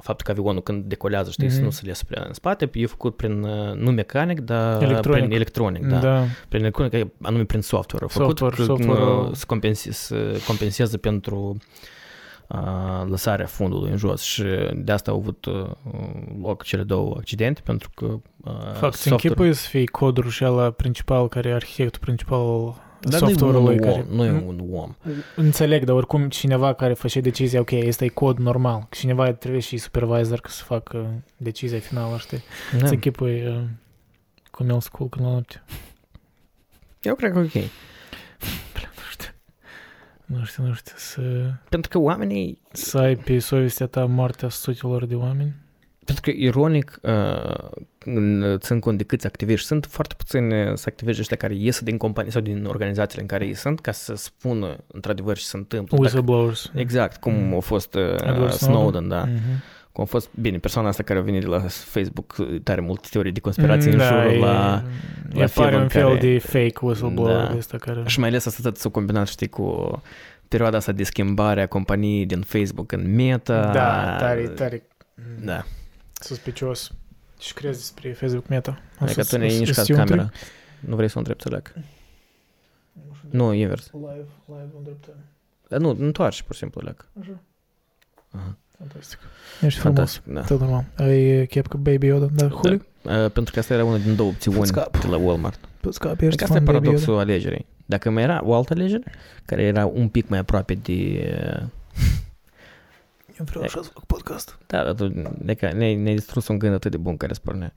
faptul 0.00 0.24
că 0.24 0.30
avionul 0.40 0.62
când 0.62 0.84
decolează, 0.84 1.30
știi, 1.30 1.48
să 1.50 1.56
Mhm. 1.56 1.64
nu 1.64 1.70
se 1.70 1.82
iasă 1.86 2.04
prea 2.08 2.24
în 2.26 2.32
spate, 2.32 2.70
e 2.72 2.86
făcut 2.86 3.16
prin, 3.16 3.42
uh, 3.42 3.74
nu 3.74 3.90
mecanic, 3.90 4.40
dar 4.40 4.82
Electronic. 4.82 5.20
prin 5.20 5.34
electronic, 5.34 5.86
da. 5.86 5.98
da. 5.98 6.24
Prin 6.48 6.60
electronic, 6.60 7.12
anume 7.22 7.44
prin 7.44 7.60
software. 7.60 8.04
Au 8.04 8.08
făcut 8.10 8.38
Software, 8.38 8.54
că, 8.56 8.62
software-ul. 8.62 9.24
uh, 9.28 9.34
să, 9.34 9.44
compense, 9.46 9.92
să 9.92 10.40
compenseze 10.46 10.96
pentru 10.96 11.56
uh, 12.48 12.58
lăsarea 13.08 13.46
fundului 13.46 13.90
în 13.90 13.96
jos 13.96 14.22
și 14.22 14.44
de 14.74 14.92
asta 14.92 15.10
au 15.10 15.16
avut 15.16 15.44
uh, 15.44 15.70
loc 16.42 16.62
cele 16.62 16.82
două 16.82 17.14
accidente 17.18 17.60
pentru 17.64 17.90
că 17.94 18.04
uh, 18.04 18.20
Fapt, 18.74 18.94
se 18.94 19.08
software- 19.08 19.10
închipui 19.12 19.52
să 19.54 19.68
fie 19.68 19.84
codul 19.84 20.28
și 20.28 20.44
ăla 20.44 20.70
principal, 20.70 21.28
care 21.28 21.48
e 21.48 21.54
arhitectul 21.54 22.00
principal 22.00 22.74
Dar 23.02 23.20
nu 23.20 23.28
e 23.28 23.30
un 23.30 23.38
software-ului. 23.38 23.74
om, 23.74 23.80
Care... 23.80 24.06
nu 24.10 24.24
e 24.24 24.30
un 24.30 24.68
om. 24.72 24.94
Înțeleg, 25.36 25.84
dar 25.84 25.94
oricum 25.94 26.28
cineva 26.28 26.72
care 26.72 26.92
face 26.92 27.20
decizia, 27.20 27.60
ok, 27.60 27.70
este 27.70 28.08
cod 28.08 28.38
normal. 28.38 28.86
Cineva 28.90 29.32
trebuie 29.32 29.60
și 29.60 29.76
supervisor 29.76 30.40
ca 30.40 30.48
să 30.48 30.62
facă 30.64 31.22
decizia 31.36 31.78
finală, 31.78 32.16
știi? 32.18 32.42
Da. 32.78 32.86
Se 32.86 32.94
închipui 32.94 33.46
uh, 33.46 33.62
cum 34.50 34.68
el 34.68 34.80
sculcă 34.80 35.18
la 35.22 35.28
noapte. 35.28 35.62
Eu 37.02 37.14
cred 37.14 37.32
că 37.32 37.38
ok. 37.38 37.62
Nu 40.38 40.44
știu, 40.44 40.66
nu 40.66 40.72
știu, 40.72 40.94
să, 40.96 41.20
Pentru 41.68 41.90
că 41.90 41.98
oamenii 41.98 42.60
să 42.72 42.98
ai 42.98 43.16
pe 43.16 43.38
sovestea 43.38 43.86
ta 43.86 44.04
moartea 44.04 44.48
sutelor 44.48 45.06
de 45.06 45.14
oameni. 45.14 45.54
Pentru 46.04 46.22
că, 46.24 46.30
ironic, 46.36 46.98
uh, 47.02 47.68
în- 48.04 48.56
țin 48.58 48.80
cont 48.80 48.98
de 48.98 49.04
câți 49.04 49.26
activiști 49.26 49.66
sunt, 49.66 49.86
foarte 49.90 50.14
puțini 50.16 50.60
uh, 50.60 50.66
sunt 50.66 50.86
activiști 50.86 51.20
ăștia 51.20 51.36
care 51.36 51.54
ies 51.56 51.80
din 51.80 51.96
companii 51.96 52.30
sau 52.32 52.40
din 52.40 52.64
organizațiile 52.64 53.22
în 53.22 53.28
care 53.28 53.46
ei 53.46 53.54
sunt 53.54 53.80
ca 53.80 53.92
să 53.92 54.14
spună 54.14 54.76
într-adevăr 54.86 55.36
ce 55.36 55.44
se 55.44 55.56
întâmplă. 55.56 55.96
Dacă- 55.96 56.00
Whistleblowers. 56.02 56.70
Exact, 56.74 57.16
cum 57.20 57.32
Mm. 57.34 57.54
a 57.56 57.58
fost 57.60 57.94
uh, 57.94 58.02
Edward 58.24 58.52
Snowden, 58.52 59.08
da. 59.08 59.22
Mhm. 59.24 59.62
Cum 59.92 60.04
a 60.04 60.06
fost, 60.06 60.28
bine, 60.40 60.58
persoana 60.58 60.88
asta 60.88 61.02
care 61.02 61.18
a 61.18 61.22
venit 61.22 61.40
de 61.40 61.46
la 61.46 61.58
Facebook, 61.68 62.34
uh, 62.38 62.60
tare 62.62 62.80
multe 62.80 63.08
teorii 63.10 63.32
de 63.32 63.40
conspirație 63.40 63.90
în 63.92 63.98
da, 63.98 64.04
jurul 64.06 64.30
e, 64.32 64.38
la... 64.38 64.82
la 65.32 65.42
e 65.42 65.46
filmul 65.46 65.50
pare 65.54 65.76
un 65.76 65.82
în 65.82 65.88
fel 65.88 66.02
care- 66.06 66.18
de 66.18 66.38
fake 66.38 66.72
whistleblower 66.80 67.36
Da. 67.46 67.50
de 67.52 67.56
ăsta 67.56 67.76
care... 67.76 68.02
Și 68.06 68.18
mai 68.20 68.28
ales 68.28 68.46
asta 68.46 68.60
tot 68.62 68.76
s-a 68.76 68.88
combinat, 68.88 69.26
știi, 69.28 69.48
cu 69.48 69.90
perioada 70.48 70.76
asta 70.76 70.92
de 70.92 71.02
schimbare 71.02 71.62
a 71.62 71.66
companiei 71.66 72.26
din 72.26 72.40
Facebook 72.40 72.92
în 72.92 73.14
Meta. 73.14 73.70
Da, 73.72 74.16
tare, 74.18 74.40
tare 74.48 74.82
Da, 75.44 75.64
suspicios. 76.22 76.92
Și 77.40 77.54
crezi 77.54 77.78
despre 77.78 78.12
Facebook 78.12 78.48
Meta? 78.48 78.80
adică 78.98 79.22
tu 79.24 79.36
ne-ai 79.36 79.58
mișcat 79.58 79.86
camera. 79.86 80.30
Nu 80.80 80.96
vrei 80.96 81.08
să 81.08 81.12
o 81.16 81.18
întrebi 81.18 81.42
să 81.42 81.48
leac? 81.48 81.72
Nu, 83.30 83.52
invers. 83.52 83.90
Live, 83.92 84.26
live 84.46 84.68
în 84.76 84.82
dreptate. 84.82 85.16
Dar 85.68 85.80
Nu, 85.80 85.96
întoarce, 85.98 86.42
pur 86.42 86.52
și 86.54 86.60
simplu 86.60 86.80
leac. 86.80 87.08
Așa. 87.20 87.40
Aha. 88.30 88.56
Fantastic. 88.78 89.18
Ești 89.60 89.78
frumos. 89.80 89.96
Fantastic, 89.96 90.22
da. 90.32 90.40
Tot 90.40 90.60
normal. 90.60 90.84
Ai 90.96 91.46
chepcă 91.46 91.76
Baby 91.76 92.06
Yoda? 92.06 92.26
Da, 92.34 92.48
Huli? 92.48 92.74
Uh, 93.02 93.30
pentru 93.30 93.52
că 93.52 93.58
asta 93.58 93.74
era 93.74 93.84
una 93.84 93.98
din 93.98 94.16
două 94.16 94.28
opțiuni 94.30 94.56
Puți 94.56 94.72
cap. 94.72 94.98
de 95.00 95.06
la 95.06 95.16
Walmart. 95.16 95.58
Pe 95.80 95.90
scap, 95.90 96.10
Adică 96.10 96.24
ești 96.26 96.42
asta 96.42 96.56
e 96.56 96.60
fan 96.60 96.64
Baby 96.64 96.86
Yoda? 96.86 96.88
paradoxul 96.88 97.18
alegerii. 97.18 97.66
Dacă 97.86 98.10
mai 98.10 98.22
era 98.22 98.40
o 98.44 98.54
altă 98.54 98.72
alegere, 98.72 99.12
care 99.44 99.62
era 99.62 99.86
un 99.86 100.08
pic 100.08 100.28
mai 100.28 100.38
aproape 100.38 100.74
de... 100.74 101.32
uh, 103.48 103.54
Eu 103.54 103.60
vreau 103.60 103.64
așa 103.64 103.82
să 103.82 103.90
fac 103.94 104.04
podcast. 104.04 104.58
Da, 104.66 104.84
dar 104.84 104.92
tu 104.92 105.12
adică 105.42 105.72
ne-ai, 105.74 105.94
ne-ai 105.94 106.14
distrus 106.14 106.48
un 106.48 106.58
gând 106.58 106.74
atât 106.74 106.90
de 106.90 106.96
bun 106.96 107.16
care 107.16 107.32
spune. 107.32 107.74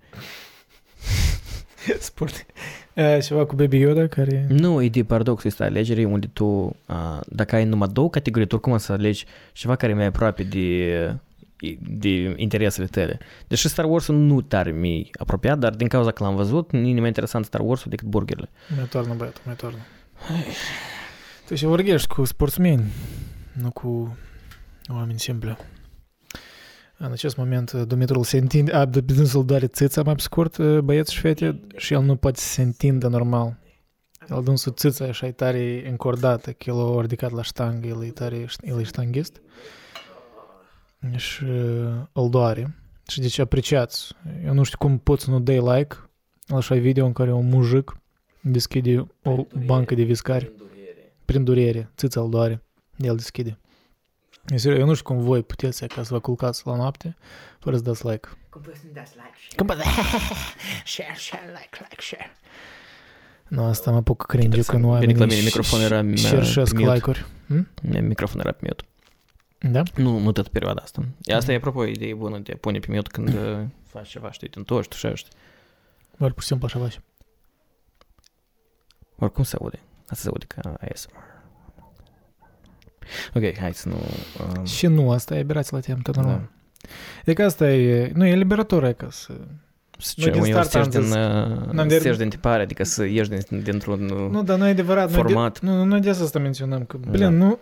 Sport. 1.99 2.45
Uh, 2.93 3.17
ceva 3.21 3.45
cu 3.45 3.55
Baby 3.55 3.79
Yoda 3.79 4.07
care... 4.07 4.45
Nu, 4.49 4.81
e 4.81 4.89
de 4.89 5.03
paradoxul 5.03 5.49
ăsta 5.49 5.63
alegerii 5.63 6.03
unde 6.03 6.29
tu, 6.33 6.45
uh, 6.45 7.19
dacă 7.27 7.55
ai 7.55 7.65
numai 7.65 7.87
două 7.91 8.09
categorii, 8.09 8.47
tu 8.47 8.55
oricum 8.55 8.77
să 8.77 8.91
alegi 8.91 9.25
ceva 9.53 9.75
care 9.75 9.91
e 9.91 9.95
mai 9.95 10.05
aproape 10.05 10.43
de, 10.43 11.15
de 11.79 12.33
interesele 12.35 12.85
tale. 12.85 13.19
Deși 13.47 13.67
Star 13.67 13.85
Wars-ul 13.85 14.15
nu 14.15 14.41
tare 14.41 14.71
mi 14.71 15.09
apropiat, 15.19 15.57
dar 15.57 15.75
din 15.75 15.87
cauza 15.87 16.11
că 16.11 16.23
l-am 16.23 16.35
văzut, 16.35 16.71
nu 16.71 16.87
e 16.87 16.99
mai 16.99 17.07
interesant 17.07 17.45
Star 17.45 17.61
Wars-ul 17.61 17.89
decât 17.89 18.07
burgerile. 18.07 18.49
Mai 18.75 18.85
toarnă 18.85 19.13
băiatul, 19.13 19.41
mai 19.45 19.55
toarnă. 19.55 19.79
Tu 21.47 21.55
și 21.55 21.65
vorbești 21.65 22.07
cu 22.07 22.23
sportsmeni, 22.23 22.83
nu 23.53 23.71
cu 23.71 24.17
oameni 24.89 25.19
simpli. 25.19 25.57
În 26.97 27.11
acest 27.11 27.37
moment, 27.37 27.71
Dumitrul 27.71 28.23
se 28.23 28.37
întinde, 28.37 28.71
a, 28.71 28.85
dânsul 28.85 29.45
doare 29.45 29.67
țița 29.67 30.03
mai 30.03 30.15
pe 30.15 30.21
scurt, 30.21 30.79
băieți 30.79 31.13
și 31.13 31.19
fete, 31.19 31.59
și 31.75 31.93
el 31.93 32.01
nu 32.01 32.15
poate 32.15 32.39
să 32.39 32.47
se 32.47 32.61
întindă 32.61 33.07
normal. 33.07 33.57
El 34.29 34.43
dânsul 34.43 34.73
țița 34.73 35.05
așa 35.05 35.27
e 35.27 35.31
tare 35.31 35.89
încordată, 35.89 36.51
că 36.51 36.69
el 36.69 36.97
a 36.97 37.01
ridicat 37.01 37.31
la 37.31 37.41
ștangă, 37.41 37.87
el 37.87 38.03
e 38.03 38.09
tare, 38.09 38.45
el 38.61 38.79
e 38.79 38.83
ștanghist. 38.83 39.41
Și 41.15 41.43
uh, 41.43 41.93
îl 42.11 42.29
doare. 42.29 42.75
Și 43.07 43.19
deci 43.19 43.39
apreciați. 43.39 44.13
Eu 44.45 44.53
nu 44.53 44.63
știu 44.63 44.77
cum 44.77 44.97
poți 44.97 45.23
să 45.23 45.29
nu 45.29 45.39
dai 45.39 45.59
like 45.59 45.95
la 46.47 46.57
așa 46.57 46.75
video 46.75 47.05
în 47.05 47.13
care 47.13 47.31
un 47.31 47.49
mujic 47.49 47.97
deschide 48.41 49.07
o 49.23 49.45
bancă 49.65 49.95
de 49.95 50.03
viscare 50.03 50.51
prin 51.25 51.43
durere, 51.43 51.91
țița 51.97 52.21
îl 52.21 52.29
doare, 52.29 52.63
el 52.97 53.15
deschide. 53.15 53.59
Eu, 54.49 54.57
serios, 54.57 54.79
eu 54.79 54.85
nu 54.85 54.93
știu 54.93 55.13
cum 55.13 55.23
voi 55.23 55.43
puteți 55.43 55.87
ca 55.87 56.03
să 56.03 56.13
vă 56.13 56.19
culcați 56.19 56.67
la 56.67 56.75
noapte 56.75 57.15
fără 57.59 57.75
să 57.75 57.81
dați 57.81 58.07
like. 58.07 58.27
Cum 58.49 58.61
poți 58.61 58.79
să-mi 58.79 58.93
dați 58.93 59.13
like 59.15 59.35
și 59.37 59.55
Cum 59.55 59.65
poți 59.65 59.79
share, 60.85 61.15
share, 61.17 61.45
like, 61.45 61.77
like, 61.79 62.01
share. 62.01 62.31
Nu, 63.47 63.63
asta 63.63 63.91
mă 63.91 63.97
apucă 63.97 64.25
cringe 64.27 64.61
când 64.61 64.81
Bine 64.81 64.91
oamenii 64.91 65.13
că 65.13 65.19
la 65.19 65.25
mine 65.25 65.41
microfonul 65.41 65.85
era 65.85 66.01
și 66.01 66.25
uh, 66.25 66.29
cerșesc 66.29 66.73
pe 66.73 66.79
mute. 66.79 66.93
like-uri. 66.93 67.25
Hm? 67.47 67.67
Microfonul 67.81 68.45
era 68.45 68.55
pe 68.55 68.65
mute. 68.67 68.83
Da? 69.71 69.83
Nu, 69.95 70.17
nu 70.17 70.31
tot 70.31 70.47
perioada 70.47 70.81
asta. 70.81 71.01
Asta 71.35 71.51
e 71.51 71.55
apropo 71.55 71.79
o 71.79 71.85
idee 71.85 72.13
bună 72.13 72.37
de 72.37 72.51
a 72.51 72.57
pune 72.57 72.79
pe 72.79 72.91
mute 72.91 73.09
când 73.11 73.27
uh, 73.27 73.65
faci 73.87 74.07
ceva, 74.09 74.31
știi, 74.31 74.49
te 74.49 74.59
întorci, 74.59 74.87
tu 74.87 75.15
știi. 75.15 75.31
Doar 76.17 76.31
pur 76.31 76.41
și 76.41 76.47
simplu 76.47 76.65
așa 76.65 76.79
faci. 76.79 76.99
Oricum 79.15 79.43
se 79.43 79.57
aude. 79.59 79.79
Asta 80.01 80.21
se 80.23 80.27
aude 80.27 80.45
ca 80.45 80.73
ASMR. 80.91 81.34
Ok, 83.33 83.57
hai 83.57 83.73
să 83.73 83.89
nu... 83.89 83.95
Um, 84.57 84.65
Și 84.65 84.87
nu, 84.87 85.11
asta 85.11 85.35
e 85.35 85.39
aberație 85.39 85.71
la 85.77 85.79
temă, 85.81 85.99
tot 86.03 86.15
normal. 86.15 86.49
Da. 86.81 86.87
Deci 87.23 87.39
asta 87.39 87.71
e, 87.71 88.11
nu, 88.15 88.25
e 88.25 88.35
liberator, 88.35 88.83
e 88.83 88.93
ca 88.93 89.07
să... 89.09 89.33
ce, 89.97 90.29
din 90.29 90.41
uneori 90.41 90.65
start 90.65 90.69
să 90.69 90.77
am 90.77 90.83
ieși 90.83 90.97
din, 90.97 91.01
zis- 91.01 91.15
uh, 91.15 91.71
N-am 91.73 91.89
să 91.89 91.97
de- 91.99 92.07
ieși 92.07 92.19
din 92.19 92.29
tipare, 92.29 92.61
adică 92.61 92.83
să 92.83 93.03
ieși 93.05 93.29
din, 93.29 93.61
dintr-un... 93.63 94.05
Nu, 94.31 94.43
dar 94.43 94.57
nu 94.57 94.67
e 94.67 94.69
adevărat. 94.69 95.05
noi 95.11 95.15
Format. 95.21 95.59
De, 95.61 95.67
nu, 95.67 95.83
nu 95.83 95.99
de 95.99 96.09
asta 96.09 96.39
menționăm, 96.39 96.83
că, 96.85 96.97
blin, 96.97 97.21
Da. 97.21 97.29
nu, 97.29 97.59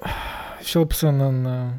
cel 0.64 0.86
puțin 0.86 1.20
în 1.20 1.46
uh, 1.46 1.70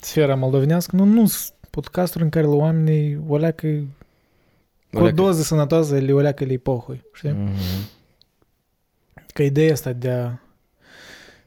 sfera 0.00 0.34
moldovenească, 0.34 0.96
nu, 0.96 1.04
nu 1.04 1.26
sunt 1.26 1.52
podcasturi 1.70 2.24
în 2.24 2.30
care 2.30 2.46
la 2.46 2.54
oamenii 2.54 3.20
o 3.28 3.36
leacă, 3.36 3.66
cu 3.66 3.86
o 4.92 4.98
Oleacă- 4.98 5.14
doză 5.14 5.42
sănătoasă, 5.42 5.98
le 5.98 6.12
o 6.12 6.20
leacă 6.20 6.44
le 6.44 6.56
pohui, 6.56 7.04
știi? 7.12 7.30
Mhm. 7.30 7.88
Că 9.34 9.42
ideea 9.42 9.72
asta 9.72 9.92
de 9.92 10.10
a... 10.10 10.30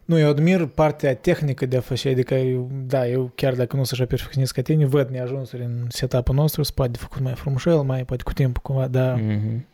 Nu, 0.10 0.20
eu 0.20 0.30
admir 0.30 0.66
partea 0.66 1.16
tehnică 1.16 1.66
de 1.66 1.78
a 1.78 1.82
face, 1.82 2.10
adică, 2.10 2.34
eu, 2.34 2.70
da, 2.88 3.08
eu 3.08 3.32
chiar 3.36 3.54
dacă 3.54 3.76
nu 3.76 3.84
sunt 3.84 4.00
așa 4.00 4.10
perfecționist 4.10 4.52
ca 4.52 4.62
tine, 4.62 4.86
văd 4.86 5.10
neajunsuri 5.10 5.64
în 5.64 5.86
setup-ul 5.90 6.36
nostru, 6.36 6.64
se 6.64 6.72
poate 6.76 6.92
de 6.92 6.98
făcut 6.98 7.22
mai 7.22 7.34
frumușel, 7.34 7.76
mai 7.82 8.06
poate 8.06 8.24
cu 8.24 8.34
timpul 8.34 8.62
cumva, 8.64 8.88
dar, 8.88 9.16
Mhm. 9.20 9.66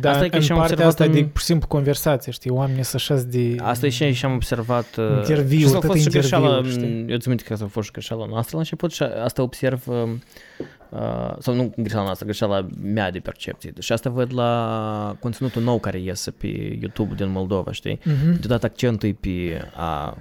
Dar 0.00 0.12
Asta 0.12 0.24
e 0.24 0.28
că 0.28 0.36
în 0.36 0.42
și-am 0.42 0.58
partea 0.58 0.86
observat 0.86 0.92
asta 0.92 1.04
în- 1.04 1.12
de, 1.12 1.24
pur 1.32 1.40
și 1.40 1.46
simplu, 1.46 1.68
conversație, 1.68 2.32
știi, 2.32 2.50
oamenii 2.50 2.82
să 2.82 2.92
așa 2.96 3.14
de... 3.14 3.56
Asta 3.60 3.86
e 3.86 3.88
și 3.88 4.12
și 4.12 4.24
am 4.24 4.32
observat... 4.34 4.96
uh, 4.96 5.04
Interviu, 5.16 5.58
și 5.58 5.64
asta 5.64 5.76
a 5.76 5.80
tot 5.80 5.90
fost 5.90 6.00
și 6.00 6.06
interviu, 6.06 6.38
greșeala, 6.38 6.62
știi? 6.68 7.04
eu 7.08 7.16
țin 7.16 7.22
minte 7.26 7.42
că 7.44 7.52
asta 7.52 7.64
a 7.64 7.68
fost 7.68 7.86
și 7.86 7.92
greșeala 7.92 8.26
noastră 8.26 8.52
la 8.56 8.58
început 8.62 8.92
și 8.92 9.02
asta 9.02 9.42
observ, 9.42 9.82
um, 9.86 10.22
uh, 10.88 11.34
sau 11.38 11.54
nu 11.54 11.72
greșeala 11.76 12.04
noastră, 12.04 12.26
greșeala 12.26 12.66
mea 12.82 13.10
de 13.10 13.18
percepție. 13.18 13.72
Și 13.78 13.92
asta 13.92 14.10
văd 14.10 14.34
la 14.34 15.16
conținutul 15.20 15.62
nou 15.62 15.78
care 15.78 16.00
iese 16.00 16.30
pe 16.30 16.46
YouTube 16.80 17.14
din 17.14 17.30
Moldova, 17.30 17.72
știi? 17.72 17.98
Mhm. 18.04 18.40
Deodată 18.40 18.66
accentul 18.66 19.08
e 19.08 19.16
pe 19.20 19.68
a 19.76 20.16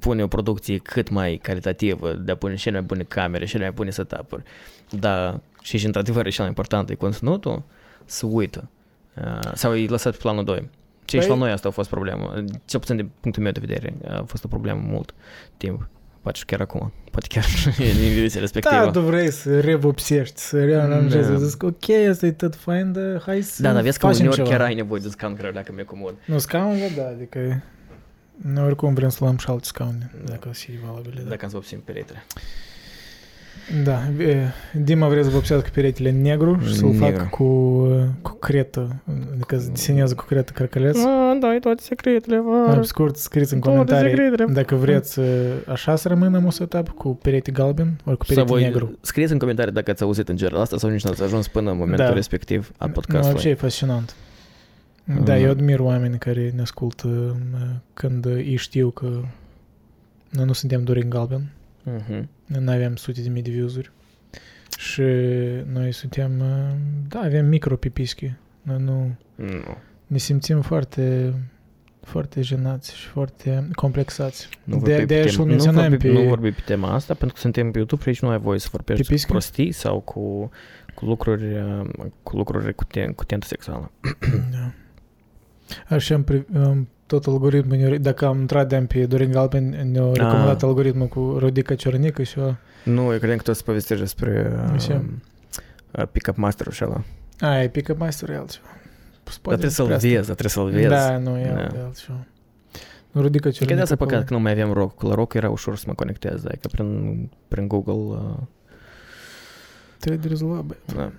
pune 0.00 0.22
o 0.22 0.26
producție 0.26 0.78
cât 0.78 1.08
mai 1.10 1.38
calitativă, 1.42 2.12
de 2.12 2.32
a 2.32 2.36
pune 2.36 2.54
cele 2.54 2.76
mai 2.78 2.86
bune 2.86 3.02
camere, 3.02 3.44
cele 3.44 3.62
mai 3.62 3.72
bune 3.72 3.90
setup-uri. 3.90 4.42
Da, 4.90 5.40
și, 5.62 5.78
și 5.78 5.86
într-adevăr 5.86 6.26
e 6.26 6.28
cel 6.28 6.38
mai 6.40 6.48
important, 6.48 6.90
e 6.90 6.94
conținutul, 6.94 7.62
să 8.04 8.26
uită. 8.26 8.68
Uh, 9.16 9.50
sau 9.54 9.74
e 9.76 9.86
lăsat 9.86 10.12
pe 10.12 10.18
planul 10.20 10.44
2. 10.44 10.70
Ce 11.04 11.20
și 11.20 11.26
Păi- 11.26 11.28
la 11.28 11.34
noi 11.34 11.50
asta 11.50 11.68
a 11.68 11.70
fost 11.70 11.88
problemă. 11.90 12.44
Cel 12.64 12.80
puțin 12.80 12.96
din 12.96 13.10
punctul 13.20 13.42
meu 13.42 13.52
de 13.52 13.60
vedere 13.60 13.94
a 14.08 14.22
fost 14.26 14.44
o 14.44 14.48
problemă 14.48 14.80
mult 14.86 15.14
timp. 15.56 15.88
Poate 16.22 16.38
și 16.38 16.44
chiar 16.44 16.60
acum. 16.60 16.92
Poate 17.10 17.26
chiar 17.28 17.44
din 18.00 18.12
direcția 18.14 18.40
respectivă. 18.40 18.74
Da, 18.84 18.90
tu 18.90 19.00
vrei 19.00 19.30
să 19.30 19.60
revopsești, 19.60 20.40
să 20.40 20.64
rearanjezi, 20.64 21.30
Da. 21.30 21.38
să 21.38 21.44
zic, 21.44 21.62
ok, 21.62 21.88
asta 22.10 22.26
e 22.26 22.32
tot 22.32 22.54
fain, 22.56 22.92
dar 22.92 23.22
hai 23.26 23.42
să 23.42 23.62
da, 23.62 23.72
dar 23.72 23.82
vezi 23.82 23.98
că 23.98 24.06
facem 24.06 24.20
uneori 24.20 24.36
ceva. 24.36 24.48
chiar 24.50 24.60
ai 24.60 24.74
nevoie 24.74 25.00
de 25.00 25.08
scaun 25.08 25.36
care 25.36 25.50
dacă 25.50 25.72
mi-e 25.74 25.84
comod. 25.84 26.14
Nu, 26.26 26.38
scaunele, 26.38 26.90
da, 26.96 27.06
adică 27.06 27.62
noi 28.36 28.64
oricum 28.64 28.94
vrem 28.94 29.08
să 29.08 29.18
luăm 29.20 29.36
și 29.36 29.46
alte 29.48 29.64
scaune, 29.64 30.10
dacă 30.24 30.48
o 30.48 30.52
să 30.52 30.60
fie 30.64 30.78
valabile. 30.86 31.20
Da. 31.22 31.28
Dacă 31.28 31.44
îți 31.44 31.54
vopsim 31.54 31.80
peretele. 31.80 32.24
Da, 33.84 34.00
Dima 34.72 35.08
vrea 35.08 35.22
să 35.22 35.28
vopsească 35.28 35.66
cu 35.66 35.74
peretele 35.74 36.10
negru 36.10 36.60
și 36.66 36.74
să-l 36.74 36.94
fac 36.94 37.30
cu, 37.30 37.44
cu 38.22 38.32
cretă, 38.32 39.02
adică 39.32 39.58
să 39.58 39.68
disenează 39.72 40.14
cu 40.14 40.24
cretă 40.24 40.52
cărcăleț. 40.54 40.98
A, 40.98 41.36
da, 41.40 41.54
e 41.54 41.58
toate 41.58 41.82
secretele. 41.82 42.40
Mai 42.66 42.78
scurt, 42.82 43.16
scriți 43.16 43.54
în 43.54 43.60
comentarii 43.60 44.30
dacă 44.52 44.74
vreți 44.74 45.20
așa 45.66 45.96
să 45.96 46.08
rămână 46.08 46.38
un 46.44 46.50
setup 46.50 46.88
cu 46.88 47.18
perete 47.22 47.50
galben 47.50 48.00
ori 48.04 48.16
cu 48.16 48.24
perete 48.24 48.54
negru. 48.54 48.98
Scrieți 49.00 49.32
în 49.32 49.38
comentarii 49.38 49.72
dacă 49.72 49.90
ați 49.90 50.02
auzit 50.02 50.28
în 50.28 50.36
general 50.36 50.60
asta 50.60 50.76
sau 50.76 50.90
nici 50.90 51.04
n-ați 51.04 51.22
ajuns 51.22 51.48
până 51.48 51.70
în 51.70 51.76
momentul 51.76 52.06
da. 52.06 52.12
respectiv 52.12 52.72
al 52.76 52.90
podcastului. 52.90 53.34
Nu, 53.34 53.40
ce 53.40 53.48
e 53.48 53.54
fascinant. 53.54 54.14
Da, 55.24 55.38
eu 55.38 55.50
admir 55.50 55.80
oameni 55.80 56.18
care 56.18 56.52
ne 56.54 56.60
ascultă 56.60 57.36
când 57.94 58.24
ei 58.24 58.56
știu 58.56 58.90
că 58.90 59.06
noi 60.28 60.44
nu 60.44 60.52
suntem 60.52 60.84
doar 60.84 60.96
în 60.96 61.10
galben. 61.10 61.50
Mhm. 61.84 62.28
noi 62.46 62.62
nu 62.62 62.70
avem 62.70 62.96
sute 62.96 63.20
de 63.22 63.28
mii 63.28 63.42
de 63.42 63.50
views-uri 63.50 63.90
și 64.78 65.02
noi 65.72 65.92
suntem, 65.92 66.40
uh, 66.40 66.76
da, 67.08 67.18
avem 67.20 67.46
micro 67.46 67.76
pipischi. 67.76 68.32
Noi 68.62 68.80
nu 68.82 69.14
Nu. 69.34 69.76
ne 70.06 70.18
simțim 70.18 70.60
foarte 70.60 71.34
foarte 72.02 72.40
jenați 72.42 72.94
și 72.96 73.06
foarte 73.06 73.68
complexați. 73.74 74.48
Nu 74.64 74.78
de, 74.78 74.78
vorbi 74.92 74.96
de 75.06 75.14
pe 75.14 75.14
aia 75.14 75.26
și 75.26 75.36
tem- 75.36 75.40
îl 75.40 75.44
menționăm 75.46 75.82
nu 75.82 75.88
vorbi, 75.88 76.06
pe... 76.06 76.12
nu 76.12 76.28
vorbi 76.28 76.50
pe 76.52 76.62
tema 76.64 76.92
asta, 76.92 77.14
pentru 77.14 77.34
că 77.34 77.40
suntem 77.42 77.70
pe 77.70 77.76
YouTube 77.78 78.02
și 78.02 78.08
aici 78.08 78.20
nu 78.20 78.28
ai 78.28 78.38
voie 78.38 78.58
să 78.58 78.68
vorbești 78.70 79.02
Pe 79.06 79.12
piscă? 79.14 79.30
prostii 79.32 79.72
sau 79.72 80.00
cu, 80.00 80.50
cu 80.94 81.04
lucruri, 81.04 81.44
uh, 81.54 81.86
cu 82.22 82.36
lucruri 82.36 82.74
cu, 82.74 82.84
ten, 82.84 83.12
cu 83.12 83.24
tentă 83.24 83.46
sexuală. 83.46 83.90
Da. 84.50 84.72
Așa, 85.94 86.14
în, 86.14 86.22
pri- 86.24 86.46
în 86.52 86.86
tot 87.06 87.26
algoritmul, 87.26 87.96
dacă 88.00 88.26
am 88.26 88.40
intrat 88.40 88.68
de 88.68 88.76
pe 88.88 89.06
Dorin 89.06 89.30
Galben, 89.30 89.90
ne-a 89.92 90.12
recomandat 90.12 90.62
algoritmul 90.62 91.06
cu 91.06 91.36
Rodica 91.38 91.74
Ciornică 91.74 92.22
și 92.22 92.38
eu... 92.38 92.56
Nu, 92.84 93.02
eu 93.12 93.18
credeam 93.18 93.36
că 93.36 93.42
tu 93.42 93.50
o 93.50 93.54
să 93.54 93.62
povestești 93.62 94.02
despre 94.02 94.52
uh, 94.88 94.96
uh, 95.90 96.04
pick-up 96.12 96.36
master 96.36 96.72
și 96.72 96.84
ăla. 96.84 97.02
A, 97.40 97.62
e 97.62 97.68
pick-up 97.68 97.98
master 97.98 98.30
e 98.30 98.36
altceva. 98.36 98.66
Dar 99.24 99.40
trebuie 99.42 99.70
să-l 99.70 99.86
vezi, 99.86 100.06
dar 100.14 100.22
trebuie 100.22 100.48
să-l 100.48 100.70
vezi. 100.70 100.88
Da, 100.88 101.18
nu, 101.18 101.38
e 101.38 101.52
Da. 101.54 101.60
alt- 101.60 101.76
altceva. 101.84 102.26
Nu, 103.10 103.20
Rodica 103.20 103.48
E 103.48 103.64
că 103.66 103.74
de 103.74 103.80
asta 103.80 103.96
păcat 103.96 104.24
că 104.24 104.34
nu 104.34 104.40
mai 104.40 104.52
aveam 104.52 104.72
rock. 104.72 105.02
La 105.02 105.14
rock 105.14 105.34
era 105.34 105.50
ușor 105.50 105.76
să 105.76 105.84
mă 105.86 105.94
conectez, 105.94 106.42
că 106.42 106.68
prin, 106.72 107.30
prin 107.48 107.68
Google 107.68 107.92
uh, 107.94 108.36
Trebuie 109.98 110.20
de 110.22 110.28
rezolvat, 110.28 110.62
bă. 110.64 110.74
da. 110.96 111.12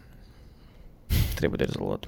trebuie 1.34 1.58
de 1.66 1.72
rezolvat. 1.72 2.04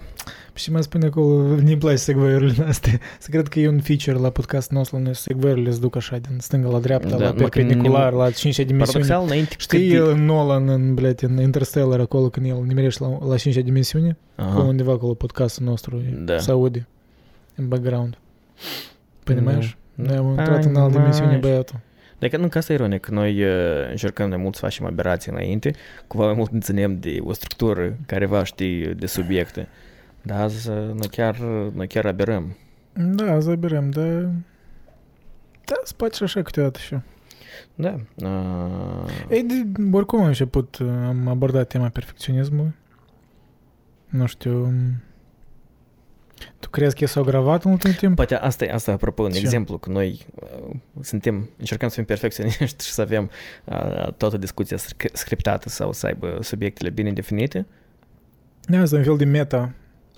Și 0.55 0.71
mai 0.71 0.83
spune 0.83 1.07
acolo, 1.07 1.43
nu-mi 1.43 1.77
place 1.77 1.97
segway-urile 1.97 2.65
astea. 2.67 2.99
Să 3.19 3.29
cred 3.31 3.49
că 3.49 3.61
e 3.61 3.69
un 3.69 3.81
feature 3.81 4.19
la 4.19 4.31
podcastul 4.31 4.77
nostru, 4.77 4.99
noi 4.99 5.15
segway-urile 5.15 5.71
se 5.71 5.79
duc 5.79 5.97
așa 5.97 6.17
din 6.17 6.39
stânga 6.41 6.69
la 6.69 6.79
dreapta, 6.79 7.09
Da, 7.09 7.17
la 7.17 7.25
mă, 7.25 7.31
că 7.33 7.39
perpendicular, 7.49 8.13
nu- 8.13 8.19
la 8.19 8.31
5 8.31 8.57
dimensiuni. 8.57 9.05
Paradoxal, 9.05 9.23
înainte 9.25 9.55
Știi 9.59 9.79
cât 9.79 9.89
de- 9.89 9.95
el 9.95 10.15
Nolan 10.17 10.69
în, 10.69 10.95
blядь, 10.95 11.23
în 11.23 11.41
Interstellar 11.41 12.01
acolo 12.01 12.29
când 12.29 12.47
el 12.47 12.63
nimerește 12.67 13.05
la, 13.05 13.27
la 13.27 13.37
5 13.37 13.55
dimensiune? 13.57 14.17
Acolo 14.37 14.59
Aha. 14.61 14.69
undeva 14.69 14.93
acolo 14.93 15.15
podcastul 15.15 15.65
nostru 15.65 15.97
e, 16.07 16.15
Da. 16.25 16.39
se 16.39 16.51
aude 16.51 16.87
în 17.55 17.69
background. 17.69 18.19
Понимаешь? 19.25 19.77
Da. 19.95 20.03
Noi 20.05 20.17
am 20.17 20.29
intrat 20.29 20.65
în 20.65 20.77
altă 20.77 20.97
dimensiune 20.97 21.29
Понимаешь. 21.31 21.41
băiatul. 21.41 21.79
Adică 22.20 22.38
nu, 22.38 22.48
că 22.48 22.58
asta 22.58 22.72
e 22.72 22.76
ironic, 22.76 23.08
noi 23.08 23.44
uh, 23.44 23.90
încercăm 23.90 24.30
de 24.30 24.36
mult 24.36 24.56
să 24.56 24.60
facem 24.62 24.86
aberații 24.86 25.32
înainte, 25.32 25.74
cumva 26.08 26.26
mai 26.26 26.36
mult 26.36 26.64
ținem 26.64 27.00
de 27.00 27.18
o 27.22 27.34
structură 27.34 27.82
care 27.82 27.96
careva 28.06 28.44
ști 28.44 28.94
de 28.96 29.06
subiecte. 29.06 29.68
Dar 30.22 30.42
azi 30.42 30.70
uh, 30.70 30.76
noi 30.76 31.08
chiar, 31.12 31.36
uh, 31.40 31.72
noi 31.74 31.88
chiar 31.88 32.06
aberăm. 32.06 32.58
Da, 32.94 33.32
azi 33.32 33.50
aberăm, 33.50 33.90
dar... 33.90 34.30
Da, 35.66 35.76
se 35.84 35.94
poate 35.98 36.24
așa 36.24 36.42
câteodată 36.42 36.80
și 36.80 36.98
Da. 37.76 37.96
Uh... 38.16 39.10
Ei, 39.30 39.44
de, 39.44 39.82
oricum 39.92 40.20
am 40.20 40.26
început, 40.26 40.78
uh, 40.78 40.88
am 40.88 41.28
abordat 41.28 41.68
tema 41.68 41.90
perfecționismului. 41.90 42.74
Nu 44.10 44.26
știu, 44.26 44.64
um, 44.64 45.02
tu 46.60 46.70
crezi 46.70 46.96
că 46.96 47.08
s-au 47.08 47.24
gravat 47.24 47.64
în 47.64 47.72
ultimul 47.72 47.96
timp? 47.96 48.16
Poate 48.16 48.36
asta 48.36 48.66
e, 48.66 48.72
asta 48.74 48.92
apropo, 48.92 49.24
un 49.24 49.30
Ce? 49.32 49.40
exemplu, 49.40 49.78
că 49.78 49.90
noi 49.90 50.26
uh, 50.36 50.76
suntem, 51.02 51.50
încercăm 51.58 51.88
să 51.90 51.96
fim 51.96 52.06
perfecționiști 52.06 52.86
și 52.86 52.92
să 52.92 53.02
avem 53.02 53.30
uh, 53.66 54.12
toată 54.14 54.38
discuția 54.38 54.78
sc- 54.78 55.12
scriptată 55.14 55.70
sau 55.70 55.94
să 55.94 56.06
aibă 56.06 56.38
subiectele 56.42 56.90
bine 56.90 57.12
definite. 57.12 57.66
Da, 58.62 58.80
asta 58.82 58.96
e 58.96 59.00
un 59.00 59.06
fel 59.06 59.18
de 59.18 59.26
meta 59.26 59.72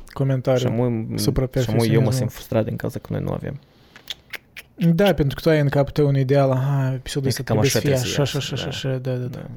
Și 0.07 0.13
comentariu. 0.13 0.67
amui, 0.69 1.19
supra 1.19 1.47
și 1.61 1.69
amui 1.69 1.87
eu 1.87 2.01
mă 2.01 2.07
perfecționismul. 2.07 2.11
simt 2.13 2.31
frustrat 2.31 2.65
din 2.65 2.75
cauza 2.75 2.99
că 2.99 3.07
noi 3.13 3.21
nu 3.21 3.31
avem. 3.31 3.59
Da, 4.75 5.13
pentru 5.13 5.35
că 5.35 5.41
tu 5.41 5.49
ai 5.49 5.59
în 5.59 5.69
capul 5.69 5.91
tău 5.91 6.07
un 6.07 6.17
ideal, 6.17 6.51
aha, 6.51 6.91
episodul 6.93 7.27
E 7.27 7.29
ăsta 7.29 7.43
cam 7.43 7.57
trebuie 7.59 7.71
să 7.71 7.77
așa 7.77 7.87
fie 7.87 7.95
trebuie 7.95 8.15
să 8.15 8.21
așa, 8.21 8.37
așa, 8.37 8.55
iasă, 8.55 8.65
așa, 8.69 8.89
da. 8.89 8.91
așa, 8.91 8.97
da, 8.97 9.27
da, 9.27 9.39
da. 9.39 9.49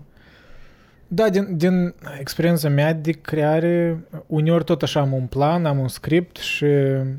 Da, 1.14 1.28
din, 1.28 1.56
din 1.56 1.94
experiența 2.20 2.68
mea 2.68 2.92
de 2.92 3.10
creare, 3.10 4.04
uneori 4.26 4.64
tot 4.64 4.82
așa 4.82 5.00
am 5.00 5.12
un 5.12 5.26
plan, 5.26 5.66
am 5.66 5.78
un 5.78 5.88
script 5.88 6.36
și 6.36 6.64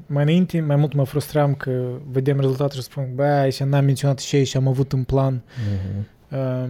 mai 0.06 0.24
înainte 0.24 0.60
mai 0.62 0.76
mult 0.76 0.94
mă 0.94 1.04
frustram 1.06 1.54
că 1.56 1.72
vedem 2.12 2.39
rezultatul 2.39 2.78
și 2.80 2.84
spun, 2.86 3.08
bă, 3.16 3.24
aici 3.24 3.64
n-am 3.64 3.86
menționat 3.86 4.20
și 4.20 4.36
aici 4.36 4.56
am 4.56 4.68
avut 4.68 4.91
un 4.91 5.04
plan. 5.04 5.41
Mhm. 5.68 6.08
Um, 6.39 6.70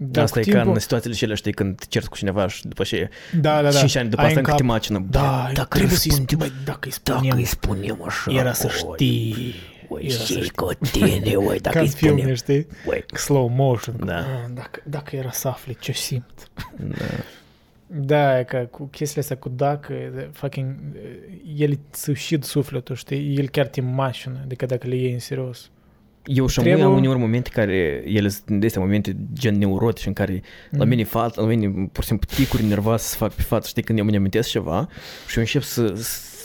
Da, 0.00 0.06
dar 0.10 0.24
asta 0.24 0.40
cu 0.40 0.48
e 0.48 0.52
ca 0.52 0.56
timpul- 0.56 0.74
în 0.74 0.80
situațiile 0.80 1.16
cele, 1.16 1.34
știi, 1.34 1.52
când 1.52 1.76
te 1.78 1.84
cerți 1.88 2.08
cu 2.08 2.16
cineva 2.16 2.48
și 2.48 2.66
după 2.68 2.82
ce 2.82 3.08
Da, 3.40 3.62
da, 3.62 3.70
da. 3.70 3.78
5 3.78 3.96
ani 3.96 4.08
după 4.08 4.20
Ai 4.22 4.26
asta 4.26 4.38
în 4.40 4.44
încă 4.46 4.56
te 4.62 4.62
cap- 4.66 4.72
macină. 4.74 5.06
Da, 5.10 5.50
dacă 5.54 5.68
trebuie 5.68 5.90
îi 5.92 5.98
să-i 5.98 6.10
spun- 6.10 6.24
spun, 6.26 6.38
băi, 6.38 6.52
dacă 6.64 6.78
îi 6.84 6.90
spunem, 6.92 7.22
Dacă 7.22 7.36
îi 7.36 7.44
spunem 7.44 8.02
așa, 8.06 8.32
era 8.32 8.52
să 8.52 8.66
oi, 8.66 8.94
știi. 8.94 9.54
Oi, 9.88 10.02
era 10.04 10.14
să 10.14 10.24
și 10.24 10.32
știi. 10.32 10.50
cu 10.50 10.68
tine, 10.92 11.34
oi, 11.34 11.58
dacă 11.60 11.76
Ca 11.76 11.80
îi 11.80 11.86
în 11.86 11.92
filme, 11.92 12.18
spunem. 12.18 12.34
știi? 12.34 12.66
Oi, 12.86 13.04
Slow 13.14 13.48
motion. 13.48 13.94
Da. 14.04 14.16
Ah, 14.18 14.24
Dacă, 14.54 14.80
dacă 14.84 15.16
era 15.16 15.30
să 15.30 15.48
afli 15.48 15.76
ce 15.80 15.92
simt. 15.92 16.50
Da. 16.76 16.94
Da, 17.86 18.38
e 18.38 18.44
ca 18.44 18.66
cu 18.70 18.84
chestiile 18.84 19.20
astea 19.22 19.36
cu 19.36 19.48
dacă, 19.48 19.94
de 20.14 20.28
fucking, 20.32 20.74
el 21.56 21.78
îți 21.90 22.10
ucid 22.10 22.44
sufletul, 22.44 22.94
știi? 22.96 23.36
El 23.36 23.48
chiar 23.48 23.66
te 23.66 23.80
mașină, 23.80 24.38
adică 24.44 24.66
dacă 24.66 24.86
le 24.86 24.96
iei 24.96 25.12
în 25.12 25.18
serios. 25.18 25.70
Eu 26.24 26.46
și 26.46 26.60
Trebuie- 26.60 26.84
am 26.84 26.94
uneori 26.94 27.18
momente 27.18 27.50
care, 27.52 28.02
ele 28.06 28.28
sunt 28.28 28.60
de 28.60 28.66
astea 28.66 28.80
momente 28.80 29.16
gen 29.32 29.58
neurotice 29.58 30.08
în 30.08 30.14
care 30.14 30.42
la 30.70 30.82
Mm. 30.84 30.88
mine, 30.88 31.04
fa- 31.04 31.34
la 31.34 31.44
mine 31.44 31.88
pur 31.92 32.02
și 32.02 32.08
simplu 32.08 32.28
ticuri 32.34 32.64
nervoase 32.64 33.08
să 33.08 33.16
fac 33.16 33.32
pe 33.32 33.42
față, 33.42 33.68
știi, 33.68 33.82
când 33.82 33.98
eu 33.98 34.04
mă 34.04 34.16
amintesc 34.16 34.48
ceva 34.48 34.88
și 35.28 35.36
eu 35.36 35.42
încep 35.42 35.62
să, 35.62 35.86
să 35.94 36.37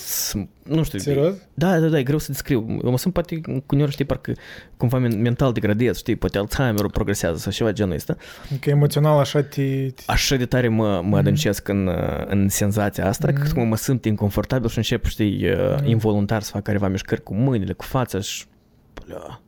nu 0.64 0.84
știu, 0.84 1.00
Serios? 1.00 1.34
Da, 1.54 1.80
da, 1.80 1.88
da, 1.88 1.98
e 2.00 2.04
greu 2.04 2.18
să 2.18 2.32
descriu. 2.32 2.80
Eu 2.84 2.90
mă 2.92 2.98
simt 2.98 3.14
poate 3.14 3.42
cu 3.42 3.64
uneori, 3.70 3.92
știi, 3.92 4.06
parcă 4.06 4.32
cumva 4.78 5.00
men- 5.08 5.18
mental 5.18 5.52
degradez, 5.54 5.98
știi, 5.98 6.16
poate 6.16 6.38
Alzheimer-ul 6.38 6.90
progresează 6.90 7.38
sau 7.38 7.52
ceva 7.52 7.72
genul 7.72 7.94
ăsta. 7.96 8.16
Că 8.60 8.70
emoțional 8.70 9.20
așa 9.20 9.42
te... 9.42 9.88
te- 9.90 10.04
Așa 10.06 10.36
de 10.36 10.46
tare 10.46 10.68
mă, 10.68 10.86
mă 10.94 11.02
Mhm. 11.02 11.14
adâncesc 11.14 11.68
în, 11.68 11.88
uh, 11.88 12.24
în 12.26 12.50
senzația 12.50 13.08
asta, 13.08 13.28
Mhm. 13.32 13.42
că 13.44 13.52
cum 13.54 13.68
mă 13.68 13.76
simt 13.76 14.06
inconfortabil 14.06 14.70
și 14.70 14.78
încep, 14.78 15.06
știi, 15.06 15.50
uh, 15.50 15.76
Mhm. 15.76 15.86
involuntar 15.86 16.42
să 16.42 16.52
fac 16.52 16.64
careva 16.64 16.88
mișcări 16.88 17.24
cu 17.24 17.34
mâinile, 17.34 17.74
cu 17.74 17.84
fața 17.84 18.20
și... 18.20 18.46
Bля. 19.06 19.42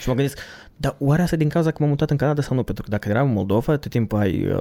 Și 0.00 0.08
mă 0.08 0.14
gândesc, 0.14 0.38
dar 0.82 0.96
oare 0.98 1.22
asta 1.22 1.36
din 1.36 1.48
cauza 1.48 1.70
că 1.70 1.76
m-am 1.80 1.88
mutat 1.88 2.10
în 2.10 2.16
Canada 2.16 2.42
sau 2.42 2.56
nu? 2.56 2.62
Pentru 2.62 2.82
că 2.84 2.90
dacă 2.90 3.08
eram 3.08 3.26
în 3.26 3.32
Moldova, 3.32 3.76
tot 3.76 3.90
timpul 3.90 4.18
ai 4.18 4.46
uh, 4.46 4.56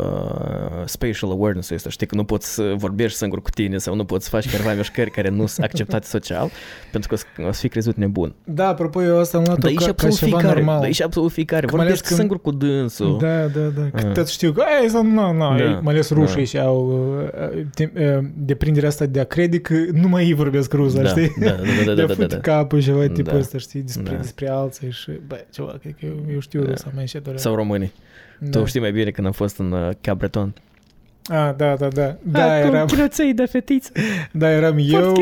spatial 0.85 1.31
awareness-ul 1.31 1.75
ăsta, 1.75 1.89
știi, 1.89 2.07
că 2.07 2.15
nu 2.15 2.23
poți 2.23 2.53
să 2.53 2.73
vorbești 2.77 3.17
singur 3.17 3.41
cu 3.41 3.49
tine 3.49 3.77
sau 3.77 3.95
nu 3.95 4.05
poți 4.05 4.23
să 4.23 4.29
faci 4.29 4.51
careva 4.51 4.73
mișcări 4.73 5.11
care 5.11 5.29
nu 5.29 5.45
sunt 5.45 5.65
acceptate 5.65 6.05
social, 6.07 6.49
pentru 6.91 7.09
că 7.09 7.15
o 7.15 7.17
să- 7.17 7.47
o 7.47 7.51
să 7.51 7.59
fii 7.59 7.69
crezut 7.69 7.95
nebun. 7.95 8.35
Da, 8.43 8.67
apropo, 8.67 9.03
eu 9.03 9.19
asta 9.19 9.37
am 9.37 9.43
luat-o 9.45 9.61
Dar 9.61 9.69
e 9.69 9.73
și 9.73 9.77
ca, 9.79 9.85
ca 9.85 9.91
absolut 9.91 10.15
ceva 10.17 10.37
fiecare, 10.37 10.55
normal. 10.59 10.79
dar 10.79 10.89
e 10.89 10.91
și 10.91 11.01
absolut 11.03 11.31
fiecare. 11.31 11.65
Că 11.65 11.75
mai 11.75 11.85
ales 11.85 11.99
Vorbești 11.99 12.07
când- 12.15 12.19
singur 12.19 12.41
cu 12.41 12.51
dânsul. 12.65 13.17
Da, 13.19 13.45
da, 13.45 13.59
da. 13.81 13.99
Că 14.01 14.07
Ah. 14.07 14.13
tot 14.13 14.27
știu 14.27 14.51
că, 14.51 14.63
ei, 14.81 14.89
să 14.89 14.97
nu, 14.97 15.31
nu, 15.33 15.57
Da. 15.57 15.79
mai 15.83 15.93
ales 15.93 16.09
rușii 16.09 16.35
Da. 16.35 16.43
și 16.43 16.59
au 16.59 17.09
uh, 17.55 17.61
te- 17.73 17.91
uh, 18.17 18.25
deprinderea 18.35 18.89
asta 18.89 19.05
de 19.05 19.19
a 19.19 19.23
crede 19.23 19.59
că 19.59 19.73
numai 19.93 20.23
ei 20.25 20.33
vorbesc 20.33 20.73
rusa, 20.73 21.01
da, 21.01 21.07
știi? 21.07 21.33
Da, 21.39 21.45
da, 21.49 21.55
da, 21.55 21.83
da, 21.85 21.93
De-a 21.93 21.95
da, 21.95 22.05
da, 22.05 22.13
fut 22.13 22.27
da. 22.27 22.37
capul 22.37 22.81
ceva 22.81 23.01
tipul 23.05 23.23
Da. 23.23 23.37
ăsta, 23.37 23.57
știi, 23.57 23.81
despre, 23.81 24.11
Da. 24.11 24.17
despre 24.21 24.49
alții 24.49 24.91
și, 24.91 25.11
bă, 26.10 26.10
ceva, 26.10 26.10
cred 26.10 26.10
că 26.10 26.10
eu, 26.10 26.32
eu 26.34 26.40
știu 26.40 26.62
Da. 26.62 26.68
rusa 26.70 26.90
mai 26.92 27.00
încet 27.00 27.26
ori. 27.26 27.40
Sau 27.40 27.54
românii. 27.54 27.92
da. 28.38 28.58
Tu 28.58 28.64
știi 28.64 28.80
mai 28.80 28.92
bine 28.92 29.10
când 29.10 29.26
am 29.26 29.32
fost 29.32 29.58
în 29.58 29.72
uh, 29.72 29.88
Cabreton. 30.00 30.54
Ah, 31.28 31.50
da, 31.56 31.74
da, 31.76 31.88
da. 31.88 32.16
Da, 32.22 32.58
eram, 32.58 32.86
chiloței 32.86 33.34
de 33.34 33.44
fetiță. 33.44 33.90
da, 34.32 34.50
eram 34.50 34.76
eu, 34.78 35.12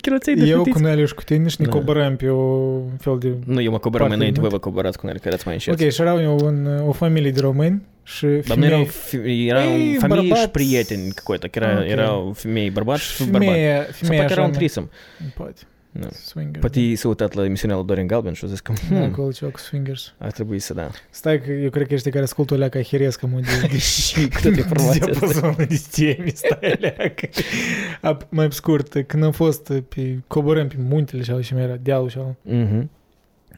chiloței 0.00 0.34
de 0.34 0.46
eu 0.46 0.58
cu 0.58 0.64
fetiță. 0.64 0.82
Nelly 0.84 1.06
și 1.06 1.14
cu 1.14 1.22
tine 1.22 1.48
și 1.48 1.56
ne 1.60 1.66
Da. 1.66 1.72
coborăm 1.72 2.16
pe 2.16 2.28
o 2.28 2.78
fel 2.98 3.18
de... 3.18 3.32
Nu, 3.44 3.60
eu 3.60 3.70
mă 3.70 3.78
coboram 3.78 4.06
Foarte 4.06 4.14
înainte, 4.14 4.40
voi 4.40 4.48
mult. 4.48 4.62
vă 4.62 4.68
coborați 4.68 4.98
cu 4.98 5.06
ele, 5.06 5.18
că 5.18 5.28
erați 5.28 5.42
mai 5.44 5.54
încet. 5.54 5.80
Ok, 5.80 5.90
și 5.90 6.00
erau 6.00 6.20
eu 6.20 6.36
în 6.36 6.66
o 6.86 6.92
familie 6.92 7.30
de 7.30 7.40
români 7.40 7.82
și 8.02 8.26
Dar 8.46 8.56
nu 8.56 8.64
erau, 8.64 8.84
femei... 8.84 9.26
fi- 9.34 9.46
erau 9.48 9.62
Ei, 9.62 9.94
familie 9.98 10.22
și 10.22 10.28
bărbați. 10.28 10.50
prieteni, 10.50 11.10
какой-то, 11.12 11.48
că 11.48 11.58
era, 11.62 11.78
Ok. 11.78 11.88
erau 11.88 12.32
femei 12.34 12.70
bărbați 12.70 13.02
și 13.02 13.22
bărbați. 13.24 13.44
Femeie, 13.44 13.74
Sau 13.82 13.90
femeie 13.92 14.18
poate 14.18 14.32
era 14.32 14.42
un 14.42 14.48
așa, 14.48 14.58
trisăm. 14.58 14.90
Poate. 15.36 15.60
Da. 15.91 16.07
Swingers. 16.11 16.59
Poate 16.59 16.79
ei 16.79 16.95
s-au 16.95 17.09
uitat 17.09 17.33
la 17.33 17.43
emisiunea 17.45 17.75
lui 17.77 17.85
Dorin 17.85 18.07
Galben 18.07 18.33
și 18.33 18.43
au 18.43 18.49
zis 18.49 18.59
că 18.59 18.73
Da, 18.89 18.95
hmm, 18.95 19.03
acolo 19.11 19.31
ceva 19.31 19.51
cu 19.51 19.59
swingers. 19.59 20.13
ar 20.17 20.31
trebui 20.31 20.59
să 20.59 20.73
da. 20.73 20.89
Stai 21.09 21.41
că 21.41 21.51
eu 21.51 21.69
cred 21.69 21.87
că 21.87 21.93
ești 21.93 22.09
care 22.09 22.23
ascultă 22.23 22.53
o 22.53 22.57
leacă 22.57 22.81
heresc 22.81 23.23
am 23.23 23.39
de, 23.41 23.67
de 23.71 23.77
Și 24.01 24.27
cu 24.27 24.39
toate 24.41 24.57
informațiile 24.63 25.11
astea. 25.11 25.27
diapazonul 25.29 25.55
de 25.69 25.81
teme, 25.91 26.29
stai 26.33 26.75
leacă. 26.79 27.27
Ap- 27.97 28.29
Mai 28.29 28.47
scurt, 28.51 29.03
când 29.07 29.23
am 29.23 29.31
fost 29.31 29.71
pe, 29.89 30.19
coborăm 30.27 30.67
pe 30.67 30.75
muntele 30.89 31.21
și 31.23 31.41
și 31.41 31.53
mai 31.53 31.63
era 31.63 31.75
dealul 31.81 32.09
și 32.09 32.17
ala. 32.17 32.35
Mhm. 32.41 32.89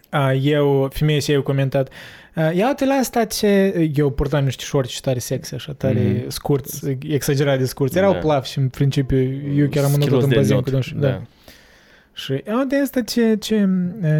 A, 0.09 0.33
eu, 0.33 0.89
femeia 0.93 1.19
și 1.19 1.31
eu 1.31 1.41
comentat, 1.41 1.89
"A, 2.35 2.41
ia 2.51 2.67
uite 2.67 2.85
la 2.85 2.93
asta 2.93 3.25
ce... 3.25 3.47
Eu 3.95 4.09
purtam 4.09 4.43
niște 4.43 4.63
șorți 4.63 5.01
tare 5.01 5.19
sexy, 5.19 5.53
așa, 5.53 5.73
tare 5.73 5.99
Mhm. 6.21 6.29
scurți, 6.29 6.97
exagerat 7.07 7.57
de 7.59 7.65
scurți. 7.65 7.97
Erau 7.97 8.11
Da. 8.13 8.17
plavi 8.19 8.47
și 8.49 8.57
în 8.57 8.67
principiu 8.67 9.17
eu 9.55 9.67
chiar 9.67 9.83
am 9.83 9.89
Schilos 9.91 10.09
notat 10.09 10.23
în 10.23 10.29
de 10.29 10.35
bazin 10.35 10.55
not, 10.55 10.63
cu 10.63 10.69
dânsul. 10.69 10.97
Da. 10.99 11.07
Da. 11.09 11.21
Și 12.23 12.31
ia 12.47 12.57
uite 12.57 12.75
asta 12.75 13.01
ce, 13.01 13.35
ce, 13.35 13.67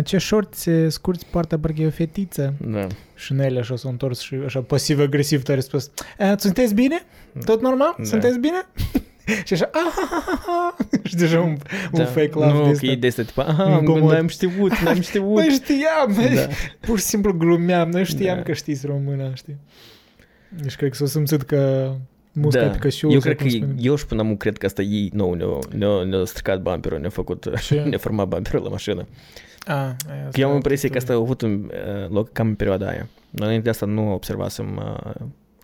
ce 0.04 0.18
șorți 0.18 0.70
scurți 0.88 1.26
poartă 1.26 1.58
parcă 1.58 1.82
e 1.82 1.86
o 1.88 1.90
fetiță. 1.90 2.54
Da. 2.68 2.88
Și 3.16 3.34
Nelly 3.34 3.60
așa 3.60 3.76
s-a 3.76 3.90
întors 3.90 4.20
și 4.20 4.36
așa 4.46 4.62
pasiv-agresiv 4.62 5.44
tare 5.44 5.60
spus 5.60 5.92
"A, 6.20 6.36
Sunteți 6.38 6.74
bine? 6.74 7.02
Tot 7.46 7.62
normal? 7.62 7.94
Da. 7.98 8.04
Sunteți 8.04 8.40
bine? 8.40 8.68
și 9.46 9.54
așa 9.54 9.70
"Ah, 9.74 9.92
ha, 9.96 10.08
ha, 10.10 10.24
ha, 10.26 10.44
ha." 10.46 10.76
Și 11.04 11.16
deja 11.16 11.40
un, 11.40 11.50
un 11.50 11.58
Da. 11.92 12.06
fake 12.06 12.32
laugh 12.34 12.54
Nu, 12.54 12.60
de 12.60 12.66
că 12.66 12.70
ăsta. 12.72 12.86
e 12.86 12.96
de 12.96 13.08
asta, 13.08 13.22
tipa, 13.24 13.44
aha, 13.44 13.78
Incomod. 13.80 14.12
n-am 14.12 14.28
știut, 14.28 14.80
n-am 14.80 15.02
știut. 15.10 15.24
Noi 15.36 15.48
știam, 15.50 16.12
noi 16.16 16.36
Da. 16.36 16.48
pur 16.80 17.00
și 17.00 17.04
simplu 17.06 17.34
glumeam, 17.34 17.90
noi 17.90 18.06
știam 18.06 18.36
Da. 18.36 18.42
că 18.44 18.54
știți 18.54 18.86
româna, 18.86 19.34
știi? 19.34 19.58
Deci 20.62 20.76
cred 20.76 20.90
că 20.90 20.96
s-a 20.96 21.06
simțit 21.06 21.42
că 21.42 21.92
musca 22.42 22.62
Da. 22.62 22.68
pe 22.68 22.78
căsiul. 22.78 23.12
Eu 23.12 23.20
sau 23.20 23.34
cred 23.34 23.38
că, 23.48 23.56
cum 23.58 23.68
spune. 23.68 23.76
eu 23.82 23.96
și 23.96 24.06
până 24.06 24.22
acum 24.22 24.36
cred 24.38 24.58
că 24.58 24.66
asta 24.66 24.82
ei 24.82 25.10
nou 25.14 25.34
ne-au 25.34 25.64
ne 25.72 26.18
ne 26.18 26.24
stricat 26.24 26.62
bumperul, 26.62 27.00
ne-a 27.00 27.10
făcut, 27.10 27.48
Ce? 27.62 27.80
ne-a 27.90 27.98
format 27.98 28.28
bumperul 28.28 28.64
la 28.64 28.70
mașină. 28.70 29.08
A, 29.66 29.74
aia, 29.74 29.96
Că 30.32 30.40
eu 30.40 30.44
am 30.44 30.46
asta- 30.46 30.54
impresia 30.56 30.90
că 30.90 30.98
asta 30.98 31.14
a 31.14 31.16
avut 31.16 31.42
un 31.42 31.52
uh, 31.54 32.10
loc 32.10 32.32
cam 32.32 32.48
în 32.48 32.56
perioada 32.56 32.88
aia. 32.88 33.08
Noi 33.30 33.46
înainte 33.46 33.64
de 33.64 33.70
asta 33.70 33.86
nu 33.86 34.14
observasem 34.14 34.76
uh, 34.78 35.12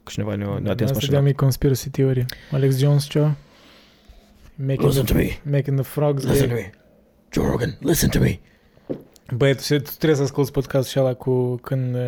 că 0.03 0.11
cineva 0.11 0.35
ne-a, 0.35 0.45
ne-a 0.47 0.71
atins 0.71 0.81
Asta 0.89 0.93
mașina. 0.93 1.21
de-a 1.21 1.33
conspiracy 1.35 1.89
theory. 1.89 2.25
Alex 2.51 2.77
Jones, 2.77 3.03
ce? 3.09 3.19
Making 4.55 4.81
Listen 4.85 5.03
the, 5.05 5.13
to 5.13 5.19
me. 5.19 5.55
Making 5.57 5.79
the 5.79 5.89
frogs 5.89 6.23
Listen 6.23 6.47
gay. 6.47 6.55
to 6.57 6.61
me. 6.61 6.69
Joe 7.31 7.45
Rogan, 7.49 7.77
listen 7.79 8.09
to 8.09 8.19
me. 8.19 8.39
Băi, 9.33 9.55
tu, 9.55 9.61
tu 9.67 9.89
trebuie 9.97 10.17
să 10.17 10.23
asculti 10.23 10.51
podcastul 10.51 10.91
și 10.91 10.99
ăla 10.99 11.13
cu 11.13 11.55
când 11.55 11.95
uh, 11.95 12.01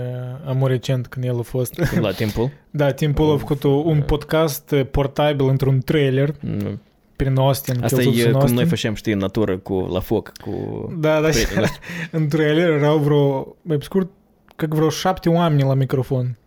am 0.45 0.65
recent, 0.67 1.07
când 1.07 1.25
el 1.25 1.39
a 1.39 1.41
fost. 1.41 1.99
La 1.99 2.11
timpul. 2.11 2.49
Da, 2.71 2.91
timpul 2.91 3.33
a 3.33 3.37
făcut 3.37 3.63
un 3.63 4.01
podcast 4.05 4.71
uh, 4.71 4.85
portabil 4.91 5.47
într-un 5.47 5.79
trailer 5.79 6.33
Nu. 6.39 6.79
prin 7.15 7.37
Austin. 7.37 7.83
Asta 7.83 8.01
cel 8.01 8.05
sus 8.11 8.17
e 8.19 8.25
în 8.25 8.31
cum 8.31 8.35
Austin. 8.39 8.55
noi 8.55 8.65
facem, 8.65 8.93
știi, 8.93 9.13
în 9.13 9.19
natură, 9.19 9.57
cu, 9.57 9.73
la 9.93 9.99
foc, 9.99 10.31
cu... 10.41 10.51
Da, 10.99 11.21
da, 11.21 11.27
și 11.31 11.33
prietenii 11.33 11.59
noștri. 11.59 11.79
în 12.17 12.27
trailer 12.27 12.69
erau 12.69 12.97
vreo, 12.97 13.55
mai 13.61 13.77
pe 13.77 13.83
scurt, 13.83 14.09
cred 14.55 14.69
că 14.69 14.75
vreo 14.75 14.89
șapte 14.89 15.29
oameni 15.29 15.67
la 15.67 15.73
microfon 15.73 16.37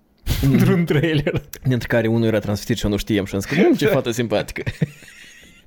într-un 0.53 0.85
trailer. 0.85 1.43
Dintre 1.65 1.87
care 1.89 2.07
unul 2.07 2.27
era 2.27 2.39
transvestit 2.39 2.77
și 2.77 2.85
eu 2.85 2.91
nu 2.91 2.97
știam 2.97 3.25
și 3.25 3.35
am 3.35 3.41
zis 3.41 3.51
că, 3.51 3.61
"Mm, 3.69 3.75
ce 3.75 3.87
fată 3.87 4.11
simpatică. 4.11 4.63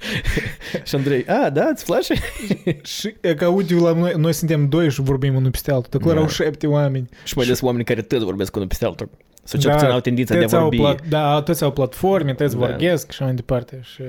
și 0.84 0.96
Andrei, 0.96 1.26
a, 1.26 1.50
da, 1.50 1.66
îți 1.72 1.86
place? 1.86 2.14
și 2.98 3.16
e 3.22 3.34
ca 3.34 3.50
uite 3.50 3.74
la 3.74 3.94
noi, 3.94 4.14
noi 4.18 4.34
suntem 4.34 4.70
doi 4.70 4.90
și 4.92 5.02
vorbim 5.02 5.36
unul 5.36 5.52
peste 5.52 5.72
altul. 5.72 6.00
Acolo 6.00 6.14
Da. 6.14 6.20
erau 6.20 6.30
șapte 6.32 6.68
oameni. 6.68 7.10
Și 7.24 7.34
mai 7.36 7.46
ales 7.46 7.62
oameni 7.62 7.84
care 7.84 8.02
tăți 8.02 8.24
vorbesc 8.24 8.56
unul 8.56 8.68
peste 8.68 8.86
altul. 8.86 9.10
Sau 9.44 9.60
cel 9.60 9.70
Da, 9.70 9.76
puțin 9.76 9.92
au 9.92 10.00
tendința 10.00 10.34
de 10.34 10.40
a 10.40 10.44
Toți 10.44 10.56
au 10.56 10.62
vorbi. 10.62 10.78
plat- 10.78 11.08
da, 11.10 11.42
toți 11.42 11.64
au 11.64 11.72
platforme, 11.72 12.34
toți 12.34 12.58
Da. 12.58 12.66
vorbesc 12.66 13.04
și 13.04 13.08
așa 13.12 13.26
mai 13.26 13.34
departe. 13.34 13.80
Și, 13.84 14.04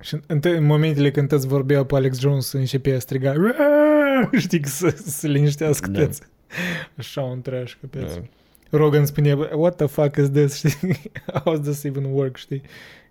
și 0.00 0.16
în, 0.26 0.40
în 0.42 0.64
momentele 0.64 1.10
când 1.10 1.28
toți 1.28 1.46
vorbeau 1.46 1.84
pe 1.84 1.94
Alex 1.94 2.18
Jones, 2.20 2.52
începea 2.52 2.96
a 2.96 2.98
striga 2.98 3.28
"Aaah!" 3.30 4.28
știi, 4.44 4.60
că 4.60 4.68
să, 4.68 4.88
să 4.96 5.10
se 5.10 5.28
liniștească 5.28 5.90
Da. 5.90 6.00
toți. 6.00 6.20
Așa 6.98 7.20
un 7.20 7.40
trash, 7.42 7.72
căpeț. 7.80 8.14
Da. 8.14 8.20
Rogan 8.70 9.06
spunea, 9.06 9.36
what 9.54 9.76
the 9.76 9.86
fuck 9.86 10.16
is 10.16 10.30
this, 10.30 10.54
știi? 10.56 11.00
How 11.44 11.54
does 11.56 11.60
this 11.60 11.84
even 11.84 12.04
work, 12.12 12.36
știi? 12.36 12.62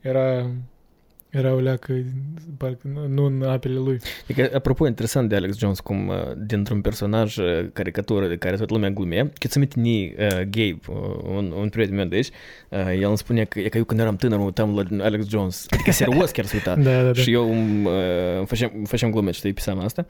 Era, 0.01 0.49
era 1.33 1.53
o 1.53 1.59
leacă, 1.59 2.03
parcă 2.57 2.87
nu, 2.93 3.07
nu 3.07 3.25
în 3.25 3.43
apele 3.43 3.77
lui. 3.77 3.99
Adică, 4.23 4.49
apropo, 4.53 4.87
interesant 4.87 5.29
de 5.29 5.35
Alex 5.35 5.57
Jones, 5.57 5.79
cum 5.79 6.07
uh, 6.07 6.15
dintr-un 6.37 6.81
personaj 6.81 7.37
uh, 7.37 7.65
caricatură 7.73 8.27
de 8.27 8.37
care 8.37 8.55
toată 8.55 8.73
lumea 8.73 8.89
glumea, 8.89 9.31
că 9.39 9.47
ți 9.47 9.57
aminte 9.57 9.79
ni 9.79 10.03
uh, 10.05 10.29
Gabe, 10.29 10.79
uh, 10.87 10.95
un, 11.35 11.53
un 11.57 11.69
prieten 11.69 11.95
meu 11.95 12.05
de 12.05 12.15
aici, 12.15 12.29
uh, 12.69 12.99
el 12.99 13.07
îmi 13.07 13.17
spunea 13.17 13.45
că, 13.45 13.59
e 13.59 13.69
că 13.69 13.77
eu 13.77 13.83
când 13.83 13.99
eram 13.99 14.15
tânăr 14.15 14.37
mă 14.37 14.43
uitam 14.43 14.75
la 14.75 15.03
Alex 15.03 15.27
Jones, 15.27 15.65
adică 15.69 15.91
serios 15.91 16.31
chiar 16.31 16.45
se 16.45 16.55
uita. 16.55 16.75
Da, 16.83 17.01
da, 17.01 17.11
da. 17.11 17.21
Și 17.21 17.31
eu 17.31 17.51
îmi, 17.51 17.85
uh, 17.85 18.37
îmi 18.37 18.45
făceam, 18.45 18.71
îmi 18.75 18.85
făceam 18.85 19.11
glume, 19.11 19.31
știi, 19.31 19.53
pe 19.53 19.61
seama 19.61 19.83
asta. 19.83 20.05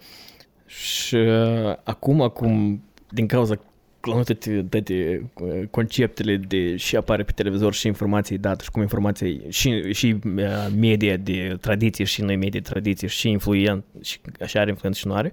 Și 0.66 1.16
uh, 1.16 1.76
acum, 1.84 2.22
acum, 2.22 2.84
din 3.10 3.28
cauza 3.28 3.60
la 4.08 4.14
toate, 4.14 4.66
toate 4.70 5.30
uh, 5.34 5.68
conceptele 5.72 6.38
de 6.38 6.76
și 6.76 6.96
apare 6.96 7.24
pe 7.24 7.32
televizor 7.32 7.74
și 7.74 7.88
informații 7.88 8.38
date 8.38 8.64
și 8.64 8.72
cum 8.72 8.82
informații 8.82 9.42
și, 9.50 9.94
și 9.94 10.16
uh, 10.26 10.68
media 10.80 11.18
de 11.18 11.58
tradiție 11.62 12.06
și 12.06 12.22
noi 12.22 12.36
media 12.36 12.60
de 12.60 12.70
tradiție 12.70 13.08
și 13.08 13.30
influent 13.30 13.84
și 14.02 14.20
așa 14.42 14.60
are 14.60 14.70
influență 14.70 15.00
și 15.00 15.08
nu 15.08 15.14
are. 15.14 15.32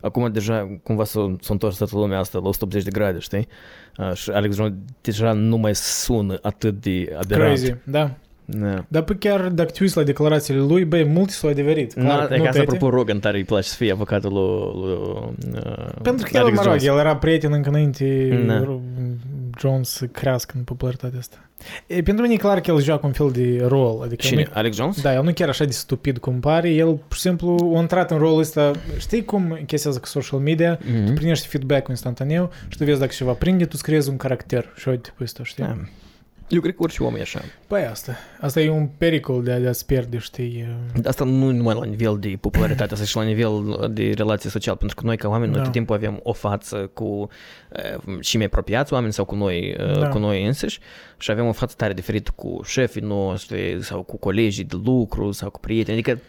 Acum 0.00 0.32
deja 0.32 0.78
cumva 0.82 1.04
s-a, 1.04 1.36
s-a 1.40 1.52
întors 1.52 1.76
toată 1.76 1.96
lumea 1.96 2.18
asta 2.18 2.38
la 2.38 2.48
180 2.48 2.84
de 2.84 2.90
grade, 2.90 3.18
știi? 3.18 3.48
Uh, 3.98 4.12
și 4.12 4.30
Alex 4.30 4.54
Jones 4.54 4.72
deja 5.00 5.32
nu 5.32 5.56
mai 5.56 5.74
sună 5.74 6.38
atât 6.42 6.80
de 6.80 7.16
aberant. 7.22 7.58
Crazy, 7.58 7.74
da. 7.84 8.16
Da. 8.50 8.84
Dar 8.88 9.02
pe 9.02 9.14
chiar 9.14 9.48
dacă 9.48 9.70
te 9.70 9.78
uiți 9.80 9.96
la 9.96 10.02
declarațiile 10.02 10.60
lui, 10.60 10.84
băi, 10.84 11.04
multe 11.04 11.32
s-au 11.32 11.50
adeverit. 11.50 11.94
Na, 11.94 12.04
Clar, 12.14 12.26
că 12.26 12.34
e 12.34 12.36
nu 12.36 12.42
ca 12.42 12.48
asta, 12.48 12.62
toate. 12.62 12.76
apropo, 12.76 12.96
Rogan 12.96 13.18
tare 13.18 13.36
îi 13.36 13.44
place 13.44 13.68
să 13.68 13.74
fie 13.74 13.92
avocatul 13.92 14.32
lui, 14.32 14.82
lui 14.84 14.98
uh, 15.54 15.92
Pentru 16.02 16.26
că 16.30 16.36
el, 16.36 16.42
Alex 16.42 16.56
mă 16.56 16.62
rog, 16.62 16.70
Jones. 16.72 16.84
el 16.84 16.98
era 16.98 17.16
prieten 17.16 17.52
încă 17.52 17.68
înainte 17.68 18.42
Da. 18.46 18.62
Ro- 18.64 18.80
Jones 19.58 19.88
să 19.88 20.04
crească 20.06 20.54
în 20.56 20.62
popularitatea 20.62 21.18
asta. 21.18 21.36
E, 21.86 22.02
pentru 22.02 22.22
mine 22.22 22.34
e 22.34 22.36
clar 22.36 22.60
că 22.60 22.70
el 22.70 22.80
joacă 22.82 23.06
un 23.06 23.12
fel 23.12 23.30
de 23.30 23.64
rol. 23.66 24.00
Adică 24.02 24.26
Cine? 24.26 24.42
nu, 24.46 24.50
Alex 24.54 24.76
Jones? 24.76 25.00
da, 25.02 25.14
el 25.14 25.22
nu 25.22 25.28
e 25.28 25.32
chiar 25.32 25.48
așa 25.48 25.64
de 25.64 25.70
stupid 25.72 26.18
cum 26.18 26.40
pare, 26.40 26.70
el 26.70 26.86
pur 26.86 27.16
și 27.16 27.20
simplu 27.20 27.72
a 27.76 27.80
intrat 27.80 28.10
în 28.10 28.18
rolul 28.18 28.38
ăsta. 28.38 28.70
Știi 28.98 29.24
cum 29.24 29.58
chestia 29.66 29.90
asta 29.90 30.02
cu 30.02 30.08
social 30.08 30.40
media? 30.40 30.78
Mhm. 30.92 31.06
Tu 31.06 31.12
primești 31.12 31.46
feedback 31.46 31.88
instantaneu 31.88 32.50
și 32.68 32.78
tu 32.78 32.84
vezi 32.84 32.98
dacă 32.98 33.12
ceva 33.14 33.32
prinde, 33.32 33.64
tu 33.64 33.70
îți 33.72 33.82
creezi 33.82 34.08
un 34.08 34.16
caracter 34.16 34.72
și 34.76 34.88
uite 34.88 35.10
pe 35.16 35.24
ăsta, 35.24 35.44
știi? 35.44 35.64
Da. 35.64 35.76
Eu 36.48 36.60
cred 36.60 36.74
că 36.74 36.82
orice 36.82 37.02
om 37.02 37.16
e 37.16 37.20
așa. 37.20 37.40
Păi 37.66 37.84
asta. 37.84 38.16
Asta 38.40 38.60
e 38.60 38.70
un 38.70 38.86
pericol 38.98 39.42
de 39.42 39.52
a, 39.52 39.58
de 39.58 39.68
a-ți 39.68 39.86
pierde, 39.86 40.18
știi? 40.18 40.66
Asta 41.04 41.24
nu 41.24 41.50
numai 41.50 41.74
la 41.74 41.84
nivel 41.84 42.16
de 42.18 42.38
popularitate, 42.40 42.92
asta 42.92 43.04
și 43.04 43.16
la 43.16 43.22
nivel 43.22 43.88
de 43.92 44.12
relație 44.16 44.50
socială, 44.50 44.76
pentru 44.76 44.96
că 44.96 45.06
noi 45.06 45.16
ca 45.16 45.28
oameni, 45.28 45.50
noi 45.50 45.58
Da. 45.58 45.64
tot 45.64 45.72
timpul 45.72 45.94
avem 45.96 46.20
o 46.22 46.32
față 46.32 46.90
cu 46.94 47.04
uh, 47.04 48.20
și 48.20 48.36
mai 48.36 48.46
apropiați 48.46 48.92
oameni 48.92 49.12
sau 49.12 49.24
cu 49.24 49.34
noi, 49.34 49.76
uh, 49.80 49.98
Da. 50.00 50.08
cu 50.08 50.18
noi 50.18 50.44
înșiși 50.46 50.78
și 51.18 51.30
avem 51.30 51.46
o 51.46 51.52
față 51.52 51.74
tare 51.76 51.92
diferită 51.92 52.30
cu 52.34 52.60
șefii 52.64 53.00
noștri 53.02 53.78
sau 53.80 54.02
cu 54.02 54.16
colegii 54.16 54.64
de 54.64 54.76
lucru 54.84 55.30
sau 55.32 55.50
cu 55.50 55.60
prieteni, 55.60 55.98
adică 55.98 56.20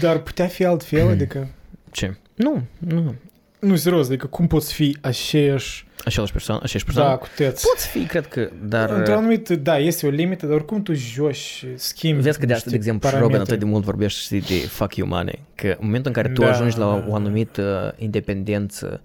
Dar 0.00 0.18
putea 0.18 0.46
fi 0.46 0.64
altfel, 0.64 1.08
adică... 1.08 1.48
ce? 1.90 2.16
Nu, 2.34 2.62
nu. 2.78 3.14
Nu, 3.60 3.76
serios, 3.76 4.06
adică 4.06 4.26
cum 4.26 4.46
poți 4.46 4.72
fi 4.74 4.96
aceeași... 5.00 5.86
Același 6.04 6.32
persoană, 6.32 6.60
aceeași 6.62 6.84
persoană. 6.84 7.10
Da, 7.10 7.16
cu 7.16 7.26
tăți. 7.36 7.66
Poți 7.72 7.88
fi, 7.88 8.06
cred 8.06 8.26
că, 8.26 8.50
dar... 8.62 8.90
Într-un 8.90 9.14
anumit, 9.16 9.48
da, 9.48 9.78
este 9.78 10.06
o 10.06 10.10
limită, 10.10 10.46
dar 10.46 10.54
oricum 10.54 10.82
tu 10.82 10.92
joci, 10.94 11.64
schimbi 11.74 12.22
Vezi 12.22 12.38
că 12.38 12.46
de 12.46 12.52
asta, 12.52 12.70
de 12.70 12.76
niște 12.76 12.88
exemplu, 12.88 13.08
și 13.08 13.14
Rogan 13.14 13.28
parametri. 13.28 13.54
atât 13.54 13.64
de 13.66 13.70
mult 13.72 13.84
vorbește 13.84 14.20
știi, 14.20 14.40
de 14.40 14.66
fuck 14.66 14.94
you 14.96 15.08
money. 15.08 15.42
Că 15.54 15.66
în 15.66 15.76
momentul 15.80 16.12
în 16.14 16.22
care 16.22 16.34
tu 16.34 16.40
Da, 16.40 16.50
ajungi 16.50 16.78
la 16.78 16.84
da, 16.84 16.94
o 16.94 17.08
da. 17.08 17.14
anumită 17.14 17.94
independență, 17.98 19.00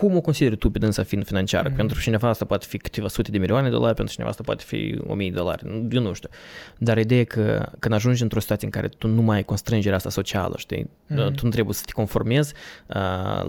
cum 0.00 0.16
o 0.16 0.20
consideri 0.20 0.56
tu 0.56 0.70
pe 0.70 0.78
dânsa 0.78 1.02
fiind 1.02 1.26
financiară? 1.26 1.68
Mhm. 1.68 1.76
Pentru 1.76 2.00
cineva 2.00 2.28
asta 2.28 2.44
poate 2.44 2.66
fi 2.68 2.78
câteva 2.78 3.08
sute 3.08 3.30
de 3.30 3.38
milioane 3.38 3.68
de 3.68 3.74
dolari, 3.74 3.94
pentru 3.94 4.12
cineva 4.12 4.30
asta 4.30 4.42
poate 4.42 4.64
fi 4.66 4.98
o 5.06 5.14
mie 5.14 5.30
de 5.30 5.36
dolari, 5.36 5.62
eu 5.90 6.02
nu 6.02 6.12
știu. 6.12 6.28
Dar 6.78 6.98
ideea 6.98 7.20
e 7.20 7.24
că 7.24 7.68
când 7.78 7.94
ajungi 7.94 8.22
într-o 8.22 8.40
situație 8.40 8.66
în 8.66 8.72
care 8.72 8.88
tu 8.88 9.08
nu 9.08 9.22
mai 9.22 9.36
ai 9.36 9.42
constrângerea 9.42 9.96
asta 9.96 10.10
socială, 10.10 10.54
știi? 10.58 10.90
Mhm. 11.06 11.34
Tu 11.34 11.44
nu 11.44 11.50
trebuie 11.50 11.74
să 11.74 11.82
te 11.86 11.92
conformezi 11.92 12.54
uh, 12.86 12.96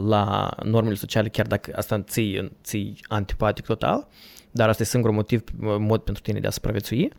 la 0.07 0.49
normele 0.63 0.95
sociale, 0.95 1.29
chiar 1.29 1.47
dacă 1.47 1.71
asta 1.75 2.01
ții, 2.01 2.51
ții 2.63 2.97
antipatic 3.07 3.65
total, 3.65 4.07
dar 4.51 4.69
asta 4.69 4.83
e 4.83 4.85
singurul 4.85 5.15
motiv, 5.15 5.43
mod 5.77 6.01
pentru 6.01 6.23
tine 6.23 6.39
de 6.39 6.47
a 6.47 6.51
supraviețui. 6.51 7.11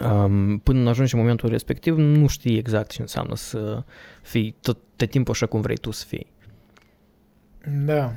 Um, 0.00 0.58
până 0.58 0.88
ajungi 0.88 1.14
în 1.14 1.20
momentul 1.20 1.48
respectiv, 1.48 1.96
nu 1.96 2.26
știi 2.26 2.58
exact 2.58 2.90
ce 2.90 3.00
înseamnă 3.00 3.36
să 3.36 3.82
fii 4.22 4.56
tot, 4.60 4.78
tot 4.96 5.10
timpul 5.10 5.34
așa 5.34 5.46
cum 5.46 5.60
vrei 5.60 5.76
tu 5.76 5.90
să 5.90 6.04
fii. 6.08 6.36
Da. 7.66 8.14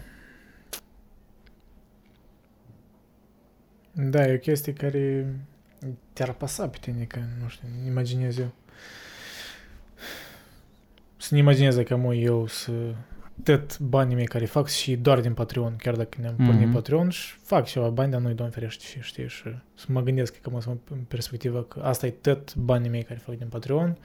Da, 3.91 4.27
e 4.27 4.33
o 4.33 4.37
chestie 4.37 4.73
care 4.73 5.35
te-ar 6.13 6.29
apăsa 6.29 6.67
pe 6.67 6.77
tine, 6.81 7.03
că, 7.03 7.19
nu 7.41 7.47
știu, 7.47 7.67
nu 7.81 7.87
imaginez 7.89 8.37
eu. 8.37 8.51
Să 11.17 11.27
ne 11.31 11.39
imaginez 11.39 11.75
că 11.75 11.95
mă 11.95 12.15
eu 12.15 12.47
să 12.47 12.71
tot 13.43 13.79
banii 13.79 14.15
mei 14.15 14.25
care 14.25 14.45
fac 14.45 14.67
și 14.67 14.95
doar 14.95 15.19
din 15.19 15.33
Patreon, 15.33 15.75
chiar 15.75 15.95
dacă 15.95 16.17
ne-am 16.21 16.35
Mhm. 16.37 16.45
pornit 16.45 16.71
Patreon 16.71 17.09
și 17.09 17.35
fac 17.43 17.65
ceva 17.65 17.89
bani, 17.89 18.11
dar 18.11 18.21
nu-i 18.21 18.33
doamne 18.33 18.53
ferește 18.53 18.83
și 18.85 18.99
știi, 19.01 19.27
și 19.27 19.43
să 19.75 19.85
mă 19.87 20.01
gândesc 20.01 20.35
că 20.41 20.49
mă 20.49 20.61
sunt 20.61 20.81
în 20.91 20.99
perspectivă 21.07 21.63
că 21.63 21.79
asta 21.79 22.05
e 22.05 22.09
tot 22.09 22.55
banii 22.55 22.89
mei 22.89 23.03
care 23.03 23.19
fac 23.19 23.37
din 23.37 23.47
Patreon 23.47 23.97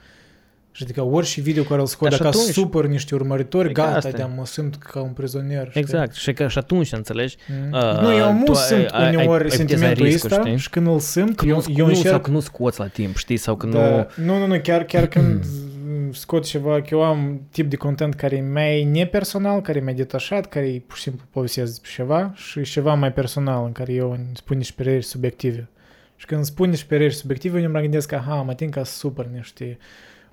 și 0.77 0.83
adică 0.83 1.01
orice 1.01 1.41
video 1.41 1.63
care 1.63 1.79
îl 1.81 1.87
scot, 1.87 2.09
Dar 2.09 2.17
și 2.17 2.23
dacă 2.23 2.37
atunci- 2.37 2.53
supăr 2.53 2.85
niște 2.87 3.15
urmăritori, 3.15 3.69
E 3.69 3.71
ca 3.71 3.83
gata, 3.83 3.95
asta. 3.95 4.09
de 4.09 4.25
mă 4.35 4.45
simt 4.45 4.75
ca 4.75 5.01
un 5.01 5.09
prizonier. 5.11 5.67
știi? 5.69 5.81
Exact. 5.81 6.13
Și 6.15 6.33
că 6.33 6.47
și 6.47 6.57
atunci, 6.57 6.91
înțelegi, 6.91 7.35
Mm. 7.49 7.71
Uh, 7.71 7.99
nu, 8.01 8.13
eu 8.15 8.25
tu 8.45 8.51
nu 8.51 8.57
ai- 8.57 8.63
simt 8.67 8.89
ai- 8.89 9.03
ai- 9.05 9.15
uneori 9.15 9.25
ai 9.25 9.27
putea 9.27 9.49
să 9.49 9.61
ai 9.61 9.67
sentimentul 9.67 10.05
riscuri, 10.05 10.33
ăsta 10.33 10.45
știi? 10.45 10.57
și 10.57 10.69
când 10.69 10.87
îl 10.87 10.99
simt, 10.99 11.35
că 11.35 11.45
eu, 11.45 11.55
nu, 11.55 11.63
eu 11.75 11.85
nu, 11.87 11.93
sau 11.93 12.03
încerc... 12.03 12.21
că 12.21 12.29
nu 12.31 12.39
scoți 12.39 12.79
la 12.79 12.87
timp, 12.87 13.17
știi, 13.17 13.37
sau 13.37 13.55
că 13.55 13.67
da, 13.67 13.89
nu... 13.89 14.07
nu, 14.25 14.37
nu, 14.39 14.45
nu, 14.47 14.59
chiar, 14.59 14.83
chiar 14.83 15.05
când 15.07 15.45
scot 16.11 16.45
ceva, 16.45 16.81
că 16.81 16.87
eu 16.91 17.03
am 17.03 17.41
tip 17.51 17.69
de 17.69 17.75
content 17.75 18.13
care 18.13 18.35
e 18.35 18.41
mai 18.41 18.83
nepersonal, 18.83 19.61
care 19.61 19.77
e 19.77 19.81
mai 19.81 19.93
detașat, 19.93 20.45
care 20.45 20.67
e 20.67 20.79
pur 20.87 20.95
și 20.97 21.01
simplu 21.03 21.25
povestesc 21.31 21.67
despre 21.69 21.89
ceva 21.95 22.31
și 22.35 22.61
ceva 22.61 22.93
mai 22.93 23.13
personal 23.13 23.65
în 23.65 23.71
care 23.71 23.93
eu 23.93 24.11
îmi 24.11 24.25
spun 24.33 24.57
niște 24.57 24.73
păreri 24.83 25.03
subiective. 25.03 25.69
Și 26.15 26.25
când 26.25 26.43
spun 26.43 26.69
niște 26.69 26.85
păreri 26.89 27.13
subiective, 27.13 27.61
eu 27.61 27.71
mă 27.71 27.79
gândesc 27.79 28.07
că, 28.07 28.15
aha, 28.15 28.35
mă 28.41 28.53
tin 28.53 28.69
ca 28.69 28.83
super 28.83 29.25
niște 29.35 29.77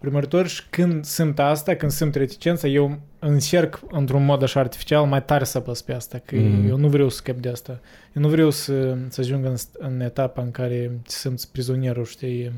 urmăritori 0.07 0.49
și 0.49 0.63
când 0.71 1.05
simt 1.05 1.39
asta, 1.39 1.75
când 1.75 1.91
simt 1.93 2.15
reticența, 2.15 2.69
eu 2.69 2.99
încerc 3.19 3.81
într-un 3.91 4.25
mod 4.25 4.43
așa 4.43 4.61
artificial 4.61 5.05
mai 5.05 5.25
tare 5.25 5.45
să 5.45 5.59
apăs 5.59 5.83
pe 5.83 5.93
asta, 5.93 6.21
că 6.25 6.37
Mhm. 6.37 6.69
eu 6.69 6.77
nu 6.77 6.89
vreau 6.89 7.09
să 7.09 7.17
scap 7.17 7.37
de 7.37 7.49
asta. 7.49 7.81
Eu 8.17 8.23
nu 8.23 8.29
vreau 8.29 8.51
să, 8.51 8.97
să 9.09 9.21
ajung 9.21 9.45
în, 9.45 9.55
în 9.79 10.01
etapa 10.01 10.43
în 10.43 10.51
care 10.51 10.91
te 11.03 11.11
simți 11.11 11.53
prizonierul, 11.53 12.05
știi, 12.05 12.53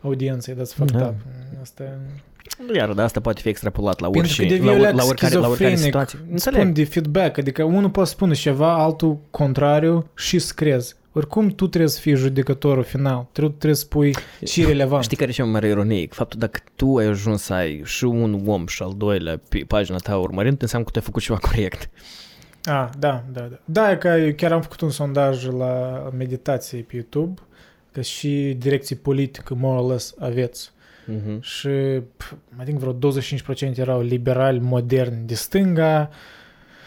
audienței, 0.00 0.54
that's 0.54 0.74
fucked 0.74 0.96
Da. 1.00 1.06
up. 1.06 1.14
Asta... 1.62 1.84
Iar 2.74 2.92
de 2.92 3.02
asta 3.02 3.20
poate 3.20 3.40
fi 3.40 3.48
extrapolat 3.48 4.00
la 4.00 4.08
Pentru 4.10 4.20
orice, 4.30 4.42
că 4.42 4.48
devii 4.48 4.64
la, 4.66 4.70
o 4.70 4.74
or- 4.74 4.80
leac 4.80 4.94
la, 4.94 5.04
oricare, 5.04 5.34
la 5.34 5.48
oricare 5.48 5.54
schizofrenic. 5.76 5.84
situație. 5.84 6.18
Spun 6.18 6.32
Înțeleg. 6.32 6.72
de 6.74 6.84
feedback, 6.84 7.38
adică 7.38 7.62
unul 7.64 7.90
poate 7.90 8.08
spune 8.10 8.34
ceva, 8.34 8.74
altul 8.82 9.18
contrariu 9.30 10.10
și 10.16 10.38
să 10.38 10.52
crezi. 10.56 10.94
Oricum 11.18 11.48
tu 11.48 11.66
trebuie 11.66 11.90
să 11.90 12.00
fii 12.00 12.14
judecătorul 12.14 12.82
final, 12.82 13.26
tu 13.32 13.48
trebuie 13.48 13.74
să 13.74 13.80
spui 13.80 14.14
și 14.44 14.64
relevant. 14.64 15.04
Știi 15.04 15.16
care 15.16 15.30
e 15.30 15.32
cea 15.32 15.42
mai 15.42 15.52
mare 15.52 15.68
ironic? 15.68 16.12
Faptul 16.12 16.38
dacă 16.38 16.60
tu 16.76 16.96
ai 16.96 17.06
ajuns 17.06 17.42
să 17.42 17.52
ai 17.52 17.82
și 17.84 18.04
un 18.04 18.42
om 18.46 18.66
și 18.66 18.82
al 18.82 18.94
doilea 18.96 19.40
pe 19.48 19.64
pagina 19.66 19.96
ta 19.96 20.16
urmărind, 20.16 20.62
înseamnă 20.62 20.86
că 20.86 20.92
tu 20.92 20.98
ai 20.98 21.04
făcut 21.04 21.22
ceva 21.22 21.38
corect. 21.38 21.90
Ah, 22.64 22.88
da, 22.98 23.24
da, 23.32 23.40
da. 23.40 23.58
Da, 23.64 23.90
e 23.90 23.96
că 23.96 24.08
eu 24.08 24.32
chiar 24.36 24.52
am 24.52 24.62
făcut 24.62 24.80
un 24.80 24.90
sondaj 24.90 25.46
la 25.46 26.02
meditație 26.16 26.78
pe 26.78 26.94
YouTube, 26.94 27.40
că 27.92 28.00
și 28.00 28.56
direcție 28.58 28.96
politică, 28.96 29.54
more 29.54 29.80
or 29.80 29.90
less, 29.90 30.14
aveți. 30.18 30.70
Mhm. 31.06 31.40
și 31.40 31.68
pf, 32.16 32.32
mai 32.56 32.64
think 32.64 32.78
vreo 32.78 33.12
25% 33.74 33.78
erau 33.78 34.00
liberali 34.00 34.58
moderni 34.58 35.26
de 35.26 35.34
stânga, 35.34 36.10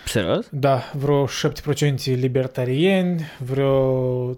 Serios? 0.06 0.48
da, 0.52 0.92
vreo 0.94 1.26
7% 1.26 1.30
libertarieni, 2.06 3.22
vreo 3.40 4.38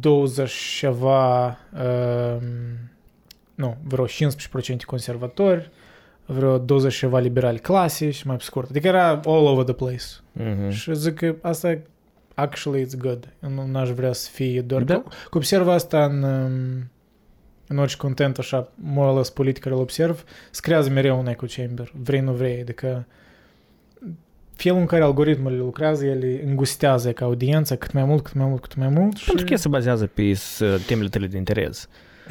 20 0.00 0.48
și 0.48 0.78
ceva, 0.78 1.46
um, 1.46 2.42
nu, 3.54 3.76
vreo 3.82 4.06
15% 4.06 4.84
conservatori, 4.86 5.70
vreo 6.26 6.58
20 6.58 6.92
și 6.92 6.98
ceva 6.98 7.18
liberali 7.18 7.58
clasici, 7.58 8.22
mai 8.22 8.36
pe 8.36 8.42
scurt. 8.42 8.70
Adică 8.70 8.86
era 8.86 9.08
all 9.24 9.46
over 9.46 9.64
the 9.64 9.72
place. 9.72 10.04
Mhm. 10.32 10.70
Și 10.70 10.94
zic 10.94 11.14
că 11.14 11.34
asta 11.42 11.78
actually 12.34 12.86
it's 12.86 12.98
good. 12.98 13.28
Eu 13.42 13.50
nu 13.50 13.66
n-aș 13.66 13.90
vrea 13.90 14.12
să 14.12 14.30
fie 14.32 14.60
doar... 14.60 14.82
Da. 14.82 14.94
Da. 14.94 15.02
Că 15.30 15.36
observ 15.36 15.68
asta 15.68 16.04
în, 16.04 16.22
um, 16.22 16.90
în 17.66 17.78
orice 17.78 17.96
content 17.96 18.38
așa, 18.38 18.72
more 18.74 19.08
or 19.08 19.16
less 19.16 19.30
politic 19.30 19.62
care 19.62 19.74
îl 19.74 19.80
observ, 19.80 20.24
se 20.50 20.60
creează 20.62 20.90
mereu 20.90 21.18
un 21.18 21.26
echo 21.26 21.46
chamber, 21.56 21.92
vrei 22.02 22.20
nu 22.20 22.32
vrei, 22.32 22.60
adică 22.60 23.06
felul 24.62 24.78
în 24.78 24.86
care 24.86 25.02
algoritmurile 25.02 25.60
lucrează, 25.60 26.04
ele 26.06 26.42
îngustează 26.46 27.12
ca 27.12 27.24
audiența 27.24 27.76
cât 27.76 27.92
mai 27.92 28.04
mult, 28.04 28.22
cât 28.24 28.34
mai 28.34 28.46
mult, 28.46 28.60
cât 28.60 28.74
mai 28.76 28.88
mult. 28.88 29.16
Și, 29.16 29.24
Pentru 29.26 29.44
că 29.44 29.52
el 29.52 29.58
se 29.58 29.68
bazează 29.68 30.06
pe 30.06 30.32
s- 30.32 30.62
temele 30.86 31.08
tale 31.08 31.26
de 31.26 31.36
interes. 31.36 31.88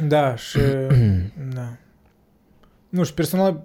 Da, 0.08 0.36
și... 0.36 0.60
da. 1.56 1.68
Nu 2.90 3.04
știu, 3.04 3.16
personal, 3.16 3.64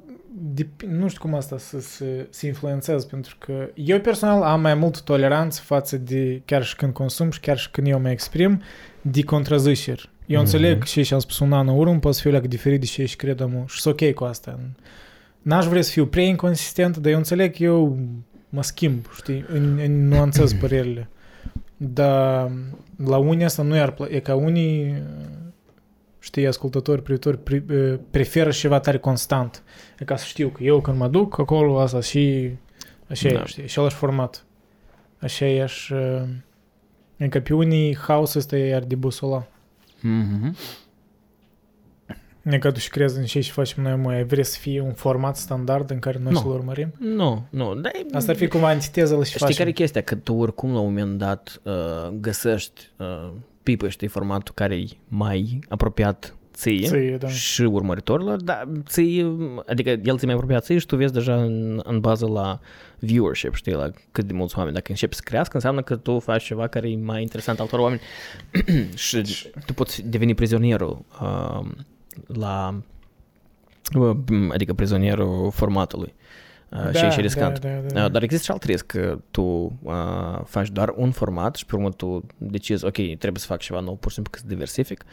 dep- 0.54 0.86
nu 0.88 1.08
știu 1.08 1.20
cum 1.20 1.34
asta 1.34 1.58
să 1.58 1.80
se, 1.80 2.26
se 2.30 2.46
influențează, 2.46 3.06
pentru 3.06 3.36
că 3.38 3.68
eu 3.74 4.00
personal 4.00 4.42
am 4.42 4.60
mai 4.60 4.74
mult 4.74 5.00
toleranță 5.02 5.60
față 5.64 5.96
de, 5.96 6.42
chiar 6.44 6.64
și 6.64 6.76
când 6.76 6.92
consum 6.92 7.30
și 7.30 7.40
chiar 7.40 7.58
și 7.58 7.70
când 7.70 7.86
eu 7.86 8.00
mă 8.00 8.10
exprim, 8.10 8.62
de 9.02 9.22
contraziceri. 9.22 10.10
Eu 10.26 10.36
Mhm. 10.42 10.44
înțeleg 10.46 10.78
că 10.78 10.84
ce 11.02 11.14
am 11.14 11.20
spus 11.20 11.38
un 11.38 11.52
an 11.52 11.68
în 11.68 11.74
urmă 11.78 11.98
poate 11.98 12.16
să 12.16 12.22
fiu 12.22 12.30
leacă 12.30 12.46
diferit 12.48 12.80
de 12.80 12.86
ce 12.86 13.04
și 13.04 13.16
cred 13.16 13.40
amul 13.40 13.64
și 13.68 13.80
sunt 13.80 14.00
ok 14.00 14.12
cu 14.14 14.24
asta. 14.24 14.58
N-aș 15.42 15.66
vrea 15.66 15.82
să 15.82 15.90
fiu 15.90 16.06
prea 16.06 16.24
inconsistent, 16.24 16.96
dar 16.96 17.12
eu 17.12 17.18
înțeleg 17.18 17.56
că 17.56 17.62
eu 17.62 17.98
mă 18.52 18.62
schimb, 18.62 19.06
știi, 19.16 19.44
în, 19.48 19.78
în 19.78 20.08
nuanțez 20.08 20.52
părerile. 20.60 21.08
Dar 21.76 22.50
la 23.06 23.16
unii 23.16 23.44
asta 23.44 23.62
nu 23.62 23.76
i-ar 23.76 23.90
plăcea, 23.90 24.14
e 24.14 24.20
ca 24.20 24.34
unii 24.34 25.02
știi, 26.18 26.46
ascultători, 26.46 27.02
privitori, 27.02 27.38
pri, 27.38 27.64
eh, 27.70 27.98
preferă 28.10 28.50
ceva 28.50 28.80
tare 28.80 28.98
constant. 28.98 29.62
E 29.98 30.04
ca 30.04 30.16
să 30.16 30.24
știu 30.24 30.48
că 30.48 30.62
eu 30.62 30.80
când 30.80 30.96
mă 30.96 31.08
duc 31.08 31.38
acolo, 31.38 31.80
asta 31.80 32.00
și 32.00 32.50
așa 33.08 33.28
Da. 33.28 33.40
e, 33.40 33.44
știi, 33.46 33.68
și 33.68 33.80
ălași 33.80 33.94
format. 33.94 34.44
Așa 35.18 35.46
e, 35.46 35.66
și 35.66 35.94
eh, 35.94 36.22
încă 37.16 37.40
pe 37.40 37.54
unii 37.54 37.96
haosul 37.96 38.40
ăsta 38.40 38.56
e 38.56 38.74
ar 38.74 38.82
de 38.82 38.94
busola. 38.94 39.46
Mhm. 40.00 40.56
E 42.44 42.58
ca 42.58 42.70
tu 42.70 42.78
și 42.78 42.88
crezi 42.88 43.18
în 43.18 43.24
ce 43.24 43.40
și 43.40 43.50
facem 43.50 43.82
noi, 43.82 43.96
mă, 43.96 44.10
ai 44.10 44.24
vrea 44.24 44.44
să 44.44 44.58
fie 44.60 44.80
un 44.80 44.92
format 44.92 45.36
standard 45.36 45.90
în 45.90 45.98
care 45.98 46.18
noi 46.22 46.32
Nu. 46.32 46.38
să-l 46.38 46.50
urmărim? 46.50 46.94
Nu, 46.98 47.46
nu. 47.50 47.74
Dar 47.74 47.92
e- 47.94 48.06
Asta 48.16 48.30
ar 48.30 48.36
fi 48.36 48.46
cumva 48.48 48.68
antiteza 48.68 49.14
la 49.16 49.22
ce 49.22 49.26
Știi 49.28 49.38
facem. 49.40 49.56
care 49.56 49.68
e 49.68 49.72
chestia? 49.72 50.00
Că 50.02 50.14
tu 50.14 50.34
oricum 50.34 50.72
la 50.72 50.78
un 50.78 50.84
moment 50.86 51.18
dat 51.18 51.60
uh, 51.62 51.72
găsești 52.20 52.88
uh, 52.96 53.30
pipă, 53.62 53.88
știi, 53.88 54.08
formatul 54.08 54.54
care 54.54 54.74
e 54.74 54.84
mai 55.08 55.58
apropiat 55.68 56.36
ție, 56.54 56.86
Ție, 56.86 57.16
da. 57.16 57.28
și 57.28 57.62
urmăritorilor, 57.62 58.42
dar 58.42 58.68
ție, 58.86 59.36
adică 59.66 59.90
el 60.04 60.18
ți 60.18 60.24
mai 60.24 60.34
apropiat 60.34 60.64
ție 60.64 60.78
și 60.78 60.86
tu 60.86 60.96
vezi 60.96 61.12
deja 61.12 61.34
în, 61.42 61.80
în 61.84 62.00
bază 62.00 62.26
la 62.26 62.60
viewership, 62.98 63.54
știi, 63.54 63.72
la 63.72 63.90
cât 64.12 64.24
de 64.24 64.32
mulți 64.32 64.56
oameni. 64.58 64.74
Dacă 64.74 64.86
începi 64.90 65.14
să 65.14 65.20
crească, 65.24 65.54
înseamnă 65.54 65.82
că 65.82 65.96
tu 65.96 66.18
faci 66.18 66.42
ceva 66.44 66.66
care 66.66 66.90
e 66.90 66.96
mai 66.96 67.20
interesant 67.22 67.60
altor 67.60 67.78
oameni 67.78 68.00
și 68.94 69.22
tu 69.66 69.74
poți 69.74 70.02
deveni 70.08 70.34
prizonierul 70.34 71.04
uh, 71.22 71.66
la 72.26 72.82
uh, 73.98 74.16
adică 74.52 74.72
prizonierul 74.74 75.50
formatului. 75.50 76.14
Uh, 76.68 76.94
și 76.94 77.04
e 77.04 77.10
și 77.10 77.20
riscant. 77.20 77.58
Da, 77.58 77.68
da, 77.68 77.74
Uh, 77.74 77.92
da. 77.92 78.08
Dar 78.08 78.22
există 78.22 78.44
și 78.44 78.50
alt 78.50 78.62
risc 78.62 78.86
că 78.86 79.18
tu 79.30 79.42
uh, 79.82 80.40
faci 80.44 80.68
doar 80.68 80.92
un 80.96 81.10
format 81.10 81.54
și 81.54 81.66
pe 81.66 81.76
urmă 81.76 81.90
tu 81.90 82.26
decizi, 82.38 82.84
ok, 82.84 82.94
trebuie 82.94 83.40
să 83.40 83.46
fac 83.46 83.58
ceva 83.58 83.80
nou, 83.80 83.96
pur 83.96 84.08
și 84.08 84.14
simplu 84.14 84.32
că 84.32 84.38
să 84.38 84.44
diversific 84.46 85.04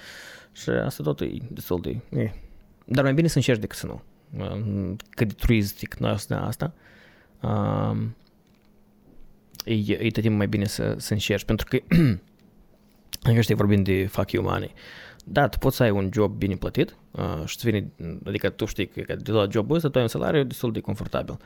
și 0.52 0.70
asta 0.70 1.04
tot 1.04 1.22
e 1.22 1.38
destul 1.50 1.82
de... 1.82 2.20
E. 2.22 2.32
Dar 2.86 3.04
mai 3.04 3.14
bine 3.14 3.28
să 3.28 3.38
încerci 3.38 3.60
decât 3.60 3.78
să 3.78 3.86
nu. 3.86 4.02
Uh, 4.38 4.96
Cât 5.10 5.28
de 5.28 5.34
truistic 5.34 5.96
noi 5.96 6.12
asta, 6.12 6.36
asta 6.36 6.74
uh, 7.42 7.98
e, 9.66 9.74
e 9.74 10.10
tot 10.10 10.22
timpul 10.22 10.38
mai 10.38 10.48
bine 10.48 10.66
să, 10.66 10.96
să 10.98 11.14
încerci, 11.14 11.44
pentru 11.44 11.66
că 11.70 11.78
Adică 13.24 13.42
știi, 13.42 13.56
vorbim 13.56 13.84
de 13.84 14.06
fuck 14.06 14.32
you 14.32 14.44
money. 14.44 14.74
Da, 15.32 15.48
tu 15.48 15.58
poți 15.58 15.76
să 15.76 15.84
ai 15.84 15.90
un 15.90 16.10
job 16.14 16.38
bine 16.38 16.56
plătit 16.56 16.96
uh, 17.12 17.46
și 17.46 17.56
îți 17.56 17.70
vine, 17.70 17.92
adică 18.26 18.50
tu 18.50 18.66
știi 18.66 18.88
că 18.88 19.16
de 19.16 19.32
la 19.32 19.48
jobul 19.52 19.76
ăsta 19.76 19.90
tu 19.90 19.98
ai 19.98 20.04
un 20.04 20.10
salariu 20.10 20.44
destul 20.44 20.72
de 20.72 20.80
confortabil. 20.80 21.38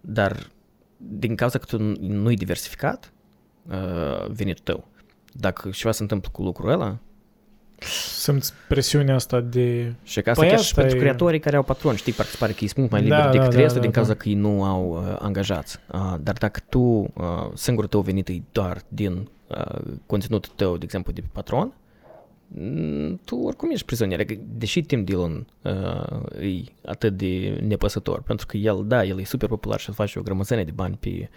Dar 0.00 0.46
din 0.96 1.34
cauza 1.34 1.58
că 1.58 1.64
tu 1.64 1.78
nu-i 2.00 2.36
diversificat 2.36 3.12
uh, 3.70 4.26
venitul 4.28 4.64
tău, 4.64 4.88
dacă 5.32 5.70
ceva 5.70 5.92
se 5.92 6.02
întâmplă 6.02 6.28
cu 6.32 6.42
lucrul 6.42 6.70
ăla, 6.70 6.98
Simți 8.18 8.52
presiunea 8.68 9.14
asta 9.14 9.40
de... 9.40 9.94
și 10.02 10.20
că 10.20 10.30
asta 10.30 10.42
Păi 10.42 10.50
chiar 10.50 10.58
și 10.58 10.64
asta 10.64 10.80
pentru 10.80 10.98
e- 10.98 11.00
creatorii 11.00 11.40
care 11.40 11.56
au 11.56 11.62
patroni, 11.62 11.96
știi, 11.96 12.12
parcă 12.12 12.30
se 12.30 12.36
pare 12.38 12.52
că 12.52 12.64
e 12.64 12.68
mult 12.76 12.90
mai 12.90 13.02
liber 13.02 13.18
Da, 13.18 13.30
decât 13.30 13.50
da, 13.50 13.56
restul 13.56 13.74
da, 13.74 13.80
din 13.80 13.90
da, 13.90 13.96
cauza 13.96 14.12
da. 14.12 14.18
că 14.18 14.28
ei 14.28 14.34
nu 14.34 14.64
au 14.64 14.90
uh, 14.90 15.16
angajați. 15.18 15.78
Uh, 15.92 16.14
dar 16.20 16.34
dacă 16.34 16.60
tu, 16.68 16.78
uh, 16.78 17.50
singurul 17.54 17.88
tău 17.88 18.00
venit 18.00 18.28
e 18.28 18.42
doar 18.52 18.80
din 18.88 19.28
uh, 19.46 19.80
conținutul 20.06 20.52
tău, 20.56 20.76
de 20.76 20.84
exemplu, 20.84 21.12
de 21.12 21.20
pe 21.20 21.26
patron, 21.32 21.64
mm, 21.64 21.72
tu 23.24 23.36
oricum 23.36 23.70
ești 23.70 23.86
prizonier. 23.86 24.20
Adică, 24.20 24.40
Deși 24.58 24.82
Tim 24.82 25.04
Dillon 25.04 25.46
uh, 25.62 26.40
e 26.40 26.62
atât 26.84 27.16
de 27.16 27.60
nepăsător, 27.66 28.22
pentru 28.22 28.46
că 28.46 28.56
el, 28.56 28.84
da, 28.86 29.04
el 29.04 29.20
e 29.20 29.24
super 29.24 29.48
popular 29.48 29.80
și 29.80 29.92
face 29.92 30.18
o 30.18 30.22
grămăzenie 30.22 30.64
de 30.64 30.70
bani 30.70 30.96
pe, 31.00 31.28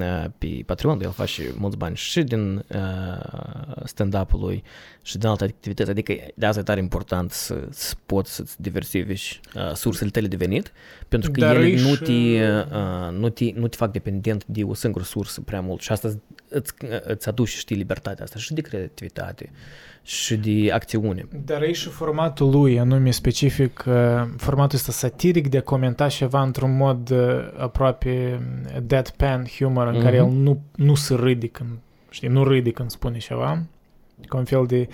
uh, 0.00 0.24
pe 0.38 0.62
Patreon, 0.66 1.02
el 1.02 1.10
face 1.10 1.54
mulți 1.56 1.76
bani 1.76 1.96
și 1.96 2.22
din 2.22 2.56
uh, 2.56 3.82
stand-up-ul 3.84 4.40
lui 4.40 4.62
și 5.02 5.18
din 5.18 5.28
alte 5.28 5.44
activități. 5.44 5.90
Adică 5.90 6.14
de 6.34 6.46
asta 6.46 6.60
e 6.60 6.62
tare 6.62 6.80
important 6.80 7.30
să, 7.30 7.66
să 7.70 7.94
poți 8.06 8.34
să-ți 8.34 8.60
diversifici 8.62 9.40
uh, 9.54 9.72
sursele 9.74 10.10
tale 10.10 10.26
de 10.26 10.36
venit, 10.36 10.72
pentru 11.08 11.30
că 11.30 11.40
Dar 11.40 11.56
ele 11.56 11.66
e 11.66 11.80
nu 11.80 11.94
și- 11.94 12.02
te, 12.02 12.12
uh, 12.12 13.12
nu, 13.18 13.28
te, 13.28 13.50
nu 13.54 13.68
te 13.68 13.76
fac 13.76 13.92
dependent 13.92 14.44
de 14.46 14.64
o 14.64 14.74
singură 14.74 15.04
sursă 15.04 15.40
prea 15.40 15.60
mult 15.60 15.80
și 15.80 15.92
asta 15.92 16.08
îți, 16.48 16.72
îți 17.04 17.28
aduce, 17.28 17.56
știi, 17.56 17.76
libertatea 17.76 18.24
asta 18.24 18.38
și 18.38 18.54
de 18.54 18.60
creativitate 18.60 19.50
și 20.04 20.36
de 20.36 20.72
acțiune. 20.72 21.26
Dar 21.44 21.62
e 21.62 21.72
și 21.72 21.88
formatul 21.88 22.50
lui, 22.50 22.78
anume 22.78 23.10
specific, 23.10 23.84
uh, 23.86 23.94
formatul 24.36 24.76
ăsta 24.78 24.92
satiric 24.92 25.48
de 25.48 25.56
a 25.58 25.62
comenta 25.62 26.08
ceva 26.08 26.42
într-un 26.42 26.76
mod 26.76 27.10
uh, 27.10 27.18
aproape 27.56 28.40
deadpan 28.82 29.46
humor, 29.58 29.86
în 29.86 30.00
care 30.02 30.20
Mhm. 30.20 30.28
el 30.30 30.34
nu, 30.42 30.60
nu 30.76 30.94
se 30.94 31.14
râde 31.14 31.46
când, 31.46 31.68
știi, 32.10 32.28
nu 32.28 32.44
râde 32.44 32.70
când 32.70 32.90
spune 32.90 33.18
ceva, 33.18 33.62
ca 34.28 34.36
un 34.36 34.44
fel 34.44 34.64
de... 34.66 34.88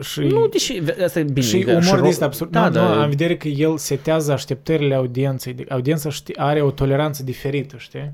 Și, 0.00 0.20
Nu, 0.20 0.46
deși, 0.46 0.80
asta 1.04 1.18
e 1.18 1.22
bine. 1.22 1.40
și 1.46 1.58
că 1.58 1.70
umor 1.70 1.98
ro- 1.98 2.02
de 2.02 2.08
ăsta 2.08 2.24
absurd. 2.24 2.50
Da, 2.50 2.60
Da, 2.60 2.68
da, 2.80 2.94
nu, 2.94 3.00
am 3.00 3.08
vedere 3.08 3.36
că 3.36 3.48
el 3.48 3.76
setează 3.76 4.32
așteptările 4.32 4.94
audienței. 4.94 5.52
De- 5.52 5.64
Audiența 5.68 6.10
știi, 6.10 6.36
are 6.36 6.62
o 6.62 6.70
toleranță 6.70 7.22
diferită, 7.22 7.76
știi? 7.78 8.12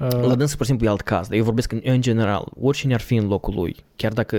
Uh, 0.00 0.08
La 0.26 0.34
dânsă, 0.34 0.56
pur 0.56 0.64
și 0.64 0.70
simplu, 0.70 0.86
e 0.86 0.90
alt 0.90 1.00
caz, 1.00 1.28
dar 1.28 1.36
eu 1.38 1.44
vorbesc 1.44 1.72
în, 1.72 1.80
în 1.84 2.00
general, 2.00 2.44
oricine 2.60 2.94
ar 2.94 3.00
fi 3.00 3.14
în 3.14 3.26
locul 3.26 3.54
lui, 3.54 3.76
chiar 3.96 4.12
dacă, 4.12 4.36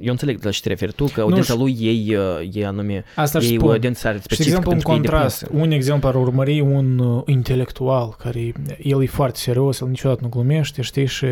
eu 0.00 0.10
înțeleg 0.10 0.44
la 0.44 0.50
ce 0.50 0.60
te 0.60 0.68
referi 0.68 0.92
tu, 0.92 1.04
că 1.04 1.20
audiența 1.20 1.54
ș- 1.54 1.58
lui 1.58 1.76
ei, 1.80 2.16
uh, 2.16 2.48
e 2.56 2.66
anume, 2.66 3.04
Asta 3.16 3.38
își 3.38 3.50
ei 3.50 3.56
spun. 3.58 3.70
audiența 3.70 4.08
are 4.08 4.18
Și, 4.18 4.26
de 4.26 4.34
specifică 4.34 4.56
exemplu, 4.56 4.70
în 4.70 4.76
pentru 4.76 4.88
că 4.88 5.08
e 5.08 5.10
contrast, 5.10 5.40
deprinsă. 5.40 5.64
un 5.66 5.70
exemplu 5.72 6.08
ar 6.08 6.14
urmări 6.14 6.60
un 6.60 6.98
uh, 6.98 7.22
intelectual 7.26 8.14
care, 8.18 8.52
el 8.82 9.02
e 9.02 9.06
foarte 9.06 9.38
serios, 9.38 9.80
el 9.80 9.88
niciodată 9.88 10.20
nu 10.22 10.28
glumește, 10.28 10.82
știi, 10.82 11.06
și 11.06 11.26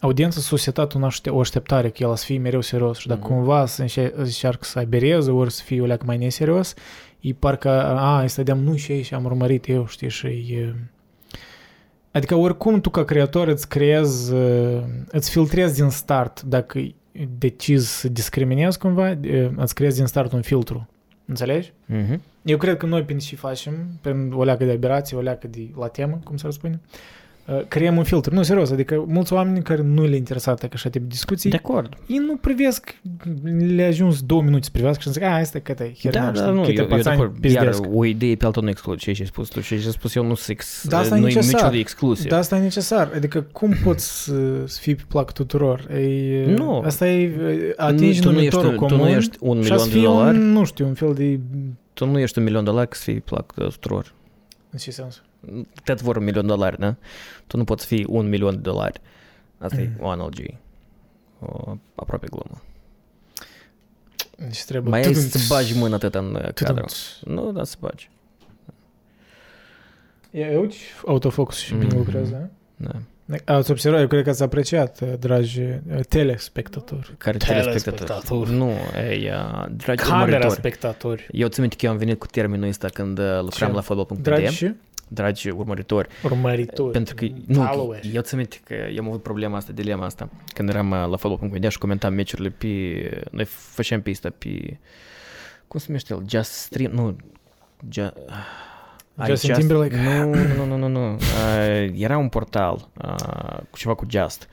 audiența 0.00 0.40
s-a 0.40 0.56
setat 0.56 0.92
un 0.92 1.02
aște- 1.02 1.30
o 1.30 1.40
așteptare 1.40 1.88
că 1.88 2.02
el 2.02 2.16
să 2.16 2.24
fie 2.24 2.38
mereu 2.38 2.60
serios 2.60 2.98
și 2.98 3.06
dacă 3.06 3.20
Mhm. 3.24 3.32
cumva 3.32 3.66
să 3.66 3.80
înce- 3.80 4.12
încearcă 4.16 4.64
să 4.64 4.78
abereze 4.78 5.30
ori 5.30 5.52
să 5.52 5.62
fie 5.64 5.80
o 5.80 5.84
leacă 5.86 6.02
mai 6.06 6.16
neserios, 6.16 6.74
e 7.20 7.32
parcă, 7.32 7.68
a, 7.84 8.20
îi 8.20 8.28
stădeam 8.28 8.58
nu 8.58 8.76
și 8.76 8.92
ei 8.92 9.02
și 9.02 9.14
am 9.14 9.24
urmărit 9.24 9.68
eu, 9.68 9.86
știi, 9.86 10.08
și 10.10 10.26
e... 10.26 10.74
Adică 12.16 12.34
oricum 12.34 12.80
tu 12.80 12.90
ca 12.90 13.04
creator 13.04 13.48
îți 13.48 13.68
creezi, 13.68 14.32
uh, 14.32 14.82
îți 15.10 15.30
filtrezi 15.30 15.80
din 15.80 15.88
start 15.88 16.42
dacă 16.42 16.80
decizi 17.38 17.98
să 18.00 18.08
discriminezi 18.08 18.78
cumva, 18.78 19.10
uh, 19.10 19.48
îți 19.56 19.74
creezi 19.74 19.96
din 19.96 20.06
start 20.06 20.32
un 20.32 20.42
filtru. 20.42 20.88
Înțelegi? 21.24 21.72
Mhm. 21.86 22.20
Eu 22.42 22.56
cred 22.56 22.76
că 22.76 22.86
noi 22.86 23.02
prin 23.02 23.18
ce 23.18 23.36
facem, 23.36 23.74
prin 24.00 24.32
o 24.32 24.44
leacă 24.44 24.64
de 24.64 24.70
aberație, 24.70 25.16
o 25.16 25.20
leacă 25.20 25.46
de 25.46 25.68
la 25.78 25.88
temă, 25.88 26.18
cum 26.24 26.36
s-ar 26.36 26.50
spune, 26.50 26.80
uh, 26.82 26.98
creăm 27.68 27.96
un 27.96 28.02
filtru. 28.04 28.34
Nu, 28.34 28.42
serios, 28.42 28.70
adică 28.70 29.04
mulți 29.08 29.32
oameni 29.32 29.62
care 29.62 29.82
nu 29.82 30.04
le 30.04 30.16
interesată 30.16 30.66
ca 30.66 30.72
așa 30.74 30.88
tip 30.88 31.00
de 31.02 31.06
discuții, 31.08 31.50
De 31.50 31.56
acord. 31.56 31.94
ei 32.06 32.16
nu 32.26 32.36
privesc, 32.36 33.00
le 33.74 33.82
ajuns 33.84 34.20
două 34.22 34.42
minute 34.42 34.62
să 34.64 34.70
privească 34.72 35.02
și 35.02 35.10
zic, 35.10 35.22
a, 35.22 35.34
asta 35.36 35.58
că 35.58 35.72
te 35.74 35.84
Da, 35.84 36.10
herna, 36.20 36.30
da, 36.30 36.50
nu, 36.50 36.56
eu, 36.58 36.64
câte 36.64 36.80
eu 36.80 36.86
de 36.86 36.94
pățani 36.94 37.16
acord. 37.16 37.44
Iar 37.44 37.64
pizdesc. 37.64 37.82
o 37.94 38.04
idee 38.04 38.34
pe 38.34 38.44
altă 38.46 38.60
nu 38.60 38.68
exclud 38.68 38.98
ce 38.98 39.14
ai 39.18 39.26
spus 39.26 39.48
tu 39.48 39.60
și 39.60 39.78
ce 39.78 39.86
ai 39.86 39.92
spus 39.92 40.14
eu 40.14 40.24
nu 40.26 40.34
sunt 40.34 40.48
ex, 40.48 40.86
Da, 40.88 40.98
asta 40.98 41.16
e 41.16 41.20
nu 41.20 41.28
e 41.28 41.32
necesar. 41.34 41.60
nicio 41.60 41.72
de 41.72 41.78
exclusie. 41.78 42.28
Da, 42.30 42.36
asta 42.36 42.56
e 42.56 42.60
necesar. 42.60 43.10
Adică 43.14 43.40
cum 43.52 43.72
poți 43.84 44.22
să, 44.24 44.66
să 44.66 44.78
fii 44.80 44.94
pe 44.94 45.02
plac 45.08 45.32
tuturor? 45.32 45.86
E, 45.90 46.44
Nu. 46.56 46.78
Asta 46.84 47.08
e, 47.08 47.32
atingi 47.76 48.20
tu 48.20 48.28
nu 48.28 48.34
numitorul 48.34 48.70
ești- 48.70 48.78
tu 48.78 48.86
comun 48.86 49.04
nu 49.04 49.08
ești 49.08 49.36
un 49.40 49.54
și 49.56 49.60
milion 49.62 49.78
să 49.78 49.84
de 49.84 49.90
fie 49.92 50.02
dolari. 50.02 50.36
un, 50.36 50.50
nu 50.52 50.64
știu, 50.64 50.86
un 50.86 50.94
fel 50.94 51.14
de 51.14 51.40
tu 51.92 52.06
nu 52.06 52.18
ești 52.18 52.38
un 52.38 52.44
milion 52.44 52.64
de 52.64 52.70
dolari 52.70 52.88
că 52.88 52.96
să 52.96 53.02
fii 53.02 53.20
plac 53.20 53.54
de 53.54 53.64
tuturor. 53.64 54.14
În 54.70 54.78
ce 54.78 54.90
sens? 54.90 55.22
Tot 55.84 56.00
vor 56.00 56.16
un 56.16 56.24
milion 56.24 56.46
de 56.46 56.52
dolari, 56.52 56.78
da? 56.78 56.94
Tu 57.46 57.56
nu 57.56 57.64
poți 57.64 57.86
fi 57.86 58.06
un 58.08 58.28
milion 58.28 58.54
de 58.54 58.60
dolari. 58.60 59.00
Asta 59.58 59.80
e 59.80 59.90
Mm. 59.98 60.04
o 60.04 60.08
analogie. 60.08 60.58
O 61.40 61.76
aproape 61.94 62.26
glumă. 62.30 62.62
Deci 64.38 64.64
trebuie... 64.64 64.90
Mai 64.90 65.00
ai 65.00 65.06
Tudum, 65.12 65.20
să 65.28 65.38
bagi 65.54 65.78
mâna 65.78 65.94
atât 65.94 66.14
în 66.14 66.34
uh, 66.34 66.52
tudum. 66.52 66.74
cadru. 66.74 66.84
Nu, 67.24 67.52
da, 67.52 67.64
să 67.64 67.76
bagi. 67.80 68.10
Ia, 70.30 70.58
uite, 70.60 70.74
autofocus 71.06 71.58
și 71.58 71.72
bine 71.74 71.86
Mhm. 71.86 71.96
lucrează, 71.96 72.50
da? 72.76 72.88
Da. 73.24 73.54
Ați 73.54 73.70
observat, 73.70 74.00
eu 74.00 74.06
cred 74.06 74.24
că 74.24 74.30
ați 74.30 74.42
apreciat, 74.42 75.00
uh, 75.00 75.12
dragi 75.18 75.60
uh, 75.60 76.00
telespectatori. 76.08 77.14
Care 77.18 77.36
Telespectatori. 77.36 77.96
telespectatori? 77.96 78.50
Nu, 78.50 78.70
ei, 79.08 79.30
uh, 79.30 79.66
dragi 79.76 80.02
Camera 80.02 80.22
urmăritori. 80.22 80.54
spectatori. 80.54 81.28
Eu 81.30 81.48
țin 81.48 81.60
minte 81.62 81.76
că 81.76 81.86
eu 81.86 81.92
am 81.92 81.98
venit 81.98 82.18
cu 82.18 82.26
termenul 82.26 82.68
ăsta 82.68 82.88
când 82.88 83.18
uh, 83.18 83.24
lucram 83.40 83.68
Ce? 83.68 83.74
la 83.74 83.80
fotbal.pd. 83.80 84.22
Dragi 84.22 84.54
și 84.54 84.72
dragi 85.08 85.48
urmăritori. 85.50 86.08
urmăritori. 86.24 86.92
Pentru 86.92 87.14
că, 87.14 87.26
nu, 87.46 87.60
că 87.60 87.66
Followers. 87.66 88.08
eu 88.12 88.22
țin 88.22 88.38
minte 88.38 88.60
că 88.64 88.74
eu 88.74 89.02
am 89.02 89.08
avut 89.08 89.22
problema 89.22 89.56
asta, 89.56 89.72
dilema 89.72 90.04
asta, 90.04 90.28
când 90.54 90.68
eram 90.68 90.90
uh, 90.90 91.06
la 91.10 91.16
fotbal.media 91.16 91.68
și 91.68 91.78
comentam 91.78 92.14
meciurile 92.14 92.48
pe, 92.48 92.68
noi 93.30 93.44
făceam 93.44 94.02
pe 94.02 94.10
asta 94.10 94.30
pe, 94.38 94.78
cum 95.68 95.80
se 95.80 95.86
numește 95.88 96.14
el, 96.14 96.22
Just 96.28 96.50
Stream, 96.50 96.92
nu, 96.92 97.16
Just, 97.88 98.12
Justin 99.24 99.54
Timberlake? 99.54 99.96
Nu, 99.96 100.34
nu, 100.34 100.64
nu, 100.66 100.76
nu, 100.76 100.88
nu. 100.88 101.12
Uh, 101.14 101.90
era 101.94 102.18
un 102.18 102.28
portal 102.28 102.88
uh, 103.02 103.58
cu 103.70 103.78
ceva 103.78 103.94
cu 103.94 104.06
Just. 104.08 104.48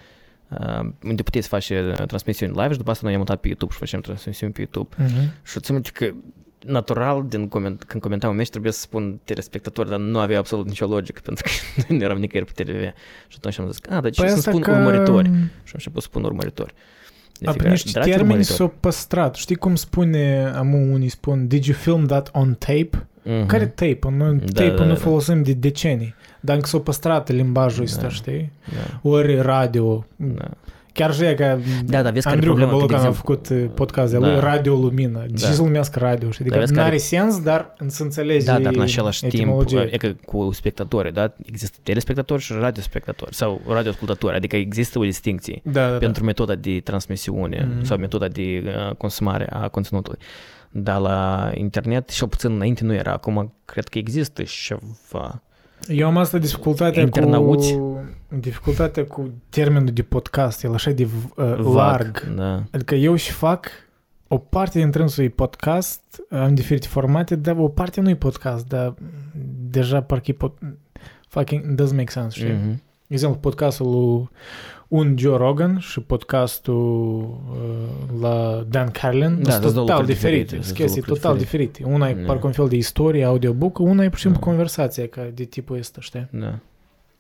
Uh, 0.60 0.90
unde 1.04 1.24
puteți 1.24 1.48
face 1.48 1.96
uh, 2.00 2.06
transmisiuni 2.06 2.54
live 2.56 2.72
și 2.72 2.78
după 2.78 2.92
asta 2.92 3.02
noi 3.04 3.14
am 3.14 3.20
mutat 3.20 3.40
pe 3.40 3.48
YouTube 3.48 3.72
și 3.72 3.78
facem 3.78 4.02
transmisiuni 4.02 4.54
pe 4.54 4.60
YouTube. 4.62 4.96
Mhm. 4.98 5.34
Și 5.44 5.60
țin 5.60 5.74
minte 5.74 5.90
că 5.94 6.14
natural, 6.66 7.26
din 7.30 7.48
coment, 7.48 7.84
când 7.84 8.02
comentam 8.02 8.30
un 8.30 8.36
meci, 8.36 8.50
trebuie 8.50 8.72
să 8.72 8.80
spun 8.80 9.20
telespectatori, 9.24 9.90
dar 9.90 10.00
nu 10.00 10.20
avea 10.20 10.38
absolut 10.40 10.68
nicio 10.68 10.86
logică, 10.88 11.22
pentru 11.26 11.44
că 11.78 11.94
nu 11.94 12.04
eram 12.04 12.18
nicăieri 12.18 12.54
pe 12.54 12.64
TV. 12.64 12.72
Și 13.28 13.36
atunci 13.38 13.60
am 13.60 13.72
zis, 13.72 13.80
a, 13.90 14.00
dar 14.02 14.12
ce 14.12 14.22
Păi 14.22 14.30
să 14.30 14.36
asta 14.38 14.50
spun 14.50 14.62
că... 14.62 14.72
urmăritori? 14.72 15.26
Și 15.28 15.32
am 15.34 15.72
început 15.74 16.02
să 16.02 16.08
spun 16.10 16.24
urmăritori. 16.24 16.74
De 17.40 17.48
A, 17.48 17.52
fiecare 17.52 17.72
niște 17.72 17.90
dată, 17.92 18.00
dragi 18.00 18.10
termeni 18.18 18.30
urmăritori. 18.40 18.58
s-au 18.58 18.74
păstrat. 18.80 19.36
Știi 19.36 19.56
cum 19.56 19.76
spune, 19.76 20.52
am 20.56 20.74
unii 20.74 21.10
spun, 21.10 21.48
did 21.48 21.64
you 21.66 21.76
film 21.78 22.06
that 22.06 22.30
on 22.34 22.54
tape? 22.54 23.08
Mhm. 23.24 23.46
Care 23.46 23.66
tape? 23.68 24.00
Noi 24.18 24.36
Da, 24.38 24.62
tape 24.64 24.76
da, 24.76 24.84
nu 24.84 24.94
da. 24.94 25.00
folosim 25.00 25.44
de 25.44 25.54
decenii. 25.54 26.16
Dar 26.40 26.56
încă 26.56 26.68
s-au 26.68 26.82
păstrat 26.82 27.30
limbajul 27.32 27.84
ăsta, 27.84 28.02
Da. 28.02 28.10
știi? 28.10 28.52
Da, 28.74 29.10
Ori 29.10 29.42
radio. 29.42 30.06
da. 30.16 30.50
Chiar 30.94 31.14
și 31.14 31.24
e 31.24 31.34
că 31.34 31.58
Da, 31.86 32.02
dar 32.02 32.12
vezi 32.12 32.24
care 32.26 32.36
e 32.36 32.40
Andrei 32.40 32.44
problema, 32.50 32.70
că, 32.72 32.76
de 32.78 32.84
Bolocan 32.86 32.96
a 32.96 33.08
exemplu- 33.08 33.36
făcut 33.36 33.50
uh, 33.50 33.70
podcast 33.76 34.12
de 34.12 34.18
Da. 34.18 34.28
lui 34.32 34.40
Radio 34.40 34.76
Lumină. 34.76 35.20
De 35.28 35.38
ce 35.38 35.46
Da. 35.46 35.52
să 35.52 35.62
numească 35.62 36.00
radio? 36.00 36.32
Știi? 36.32 36.46
Dar 36.46 36.58
Adică 36.58 36.60
vezi 36.60 36.72
care- 36.74 36.84
n-are 36.86 36.98
sens, 36.98 37.42
dar 37.44 37.74
să 37.88 38.04
înțelegi 38.04 38.46
Da, 38.46 38.60
dar 38.60 38.74
în 38.74 38.82
același 38.82 39.20
timp, 39.20 39.34
etimologie. 39.34 39.88
e 39.92 39.98
că 39.98 40.14
cu 40.26 40.52
spectatori, 40.52 41.14
da? 41.14 41.34
Există 41.46 41.78
telespectatori 41.84 42.42
și 42.42 42.54
radiospectatori 42.60 43.36
sau 43.36 43.62
radioascultători, 43.68 44.36
adică 44.36 44.56
există 44.56 45.00
o 45.00 45.04
distinție 45.04 45.62
Da, 45.64 45.72
da, 45.86 45.92
da. 45.92 45.98
pentru 45.98 46.24
metoda 46.24 46.56
de 46.56 46.80
transmisiune 46.84 47.68
Mhm. 47.76 47.84
sau 47.84 47.98
metoda 47.98 48.28
de 48.28 48.64
uh, 48.66 48.96
consumare 48.96 49.48
a 49.50 49.68
conținutului. 49.68 50.20
Dar 50.72 51.00
la 51.00 51.52
internet, 51.54 52.10
și 52.10 52.26
puțin 52.26 52.52
înainte 52.52 52.84
nu 52.84 52.94
era, 52.94 53.12
acum 53.12 53.54
cred 53.66 53.88
că 53.88 53.98
există 53.98 54.44
și 54.44 54.66
ceva. 54.66 55.42
Eu 55.88 56.08
am 56.08 56.18
asta 56.18 56.38
dificultatea 56.38 57.02
Internauți. 57.02 57.74
cu... 57.74 58.04
Dificultatea 58.40 59.06
cu 59.06 59.32
termenul 59.50 59.94
de 59.94 60.02
podcast. 60.02 60.64
El 60.64 60.74
așa 60.74 60.92
de 60.92 61.08
uh, 61.36 61.58
larg. 61.74 62.34
Da. 62.36 62.64
Adică 62.72 62.96
eu 62.96 63.16
și 63.16 63.32
fac 63.32 63.68
o 64.28 64.38
parte 64.38 64.80
din 64.80 64.92
trânsul 64.92 65.24
e 65.24 65.30
podcast, 65.30 66.02
am 66.30 66.56
diferite 66.56 66.88
formate, 66.88 67.36
dar 67.36 67.56
o 67.58 67.68
parte 67.68 68.02
nu 68.02 68.10
e 68.10 68.16
podcast, 68.16 68.68
dar 68.68 68.94
deja 69.70 70.02
parcă 70.02 70.32
e 70.32 70.34
pot... 70.34 70.58
fucking 71.28 71.82
doesn't 71.82 71.96
make 71.96 72.12
sense, 72.12 72.40
știi? 72.40 72.52
Mhm. 72.54 72.82
De 73.08 73.14
exemplu, 73.20 73.40
podcastul 73.40 73.88
lui 73.92 74.30
un 74.96 75.16
Joe 75.18 75.38
Rogan 75.38 75.80
și 75.80 76.00
podcastul 76.00 77.22
uh, 77.52 78.22
la 78.22 78.66
Dan 78.70 78.90
Carlin 78.92 79.40
Da, 79.44 79.50
sunt 79.52 79.64
sunt 79.64 79.74
două 79.74 79.86
total 79.86 80.00
lucruri 80.00 80.06
diferite, 80.08 80.42
diferite, 80.42 80.50
sunt 80.54 80.64
sunt 80.66 80.78
chestii 80.78 80.98
lucruri 81.00 81.20
total 81.20 81.38
diferite. 81.38 81.72
diferite. 81.72 81.96
Una 81.96 82.10
e 82.10 82.14
Da. 82.14 82.26
parcă 82.26 82.46
un 82.46 82.52
fel 82.52 82.68
de 82.68 82.76
istorie, 82.76 83.24
audiobook, 83.24 83.78
una 83.80 84.04
e 84.04 84.08
pur 84.10 84.16
și 84.18 84.22
simplu 84.24 84.40
Da. 84.40 84.46
conversație 84.46 85.06
ca 85.08 85.22
de 85.34 85.44
tipul 85.44 85.78
ăsta, 85.78 86.02
știi? 86.02 86.28
Da. 86.32 86.60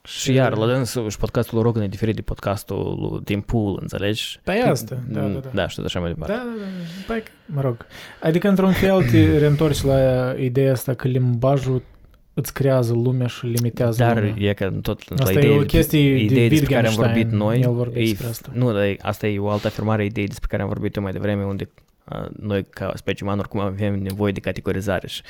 Și 0.06 0.34
iar, 0.34 0.58
la 0.58 0.66
dânsul 0.66 1.10
și 1.10 1.18
podcastul 1.18 1.56
lui 1.58 1.64
Rogan 1.66 1.84
e 1.84 1.88
diferit 1.88 2.16
de 2.16 2.22
podcastul 2.22 2.98
lui 3.12 3.22
Tim 3.24 3.42
Pool, 3.42 3.78
înțelegi? 3.82 4.40
Pe 4.44 4.52
asta, 4.52 4.98
da, 5.10 5.20
da, 5.22 5.28
da. 5.28 5.50
Da, 5.54 5.68
și 5.68 5.76
tot 5.76 5.86
așa 5.86 6.00
mai 6.00 6.10
Da, 6.10 6.16
departe. 6.26 6.44
da, 6.46 6.52
da. 6.60 7.14
Păi, 7.14 7.24
mă 7.46 7.62
rog. 7.62 7.78
Adică, 8.22 8.48
într-un 8.48 8.72
fel, 8.72 9.04
te 9.04 9.38
reîntorci 9.44 9.82
la 9.82 10.34
ideea 10.40 10.72
asta 10.72 10.94
că 10.94 11.08
limbajul 11.08 11.82
îți 12.34 12.54
creează 12.54 12.94
lumea 12.94 13.28
și 13.28 13.46
limitează 13.46 14.04
Dar 14.04 14.16
lumea. 14.16 14.50
e 14.50 14.54
că 14.54 14.72
tot 14.82 15.10
la 15.10 15.24
Asta 15.24 15.40
e 15.40 15.44
idei, 15.44 15.58
o 15.58 15.62
chestie 15.62 16.14
de 16.16 16.20
idei 16.24 16.50
despre 16.50 16.74
care 16.74 16.88
am 16.88 16.94
Wittgenstein. 16.94 17.24
vorbit 17.30 17.40
noi, 17.40 17.60
El 17.62 17.72
vorbea 17.74 18.02
e, 18.02 18.06
despre 18.06 18.28
asta. 18.28 18.50
nu, 18.54 18.72
dar 18.74 18.84
e- 18.84 18.96
asta 19.02 19.28
e 19.28 19.40
o 19.40 19.50
altă 19.50 19.68
afirmare 19.68 20.02
a 20.02 20.06
ideii 20.06 20.28
despre 20.28 20.48
care 20.50 20.62
am 20.62 20.68
vorbit 20.68 20.96
eu 20.96 21.04
mai 21.04 21.12
devreme, 21.12 21.44
unde 21.44 21.64
a, 21.64 21.82
noi 22.40 22.66
ca 22.70 22.92
specie 22.96 23.26
umană 23.26 23.40
oricum 23.40 23.60
avem 23.60 24.00
nevoie 24.00 24.32
de 24.32 24.40
categorizare 24.40 25.08
și 25.08 25.22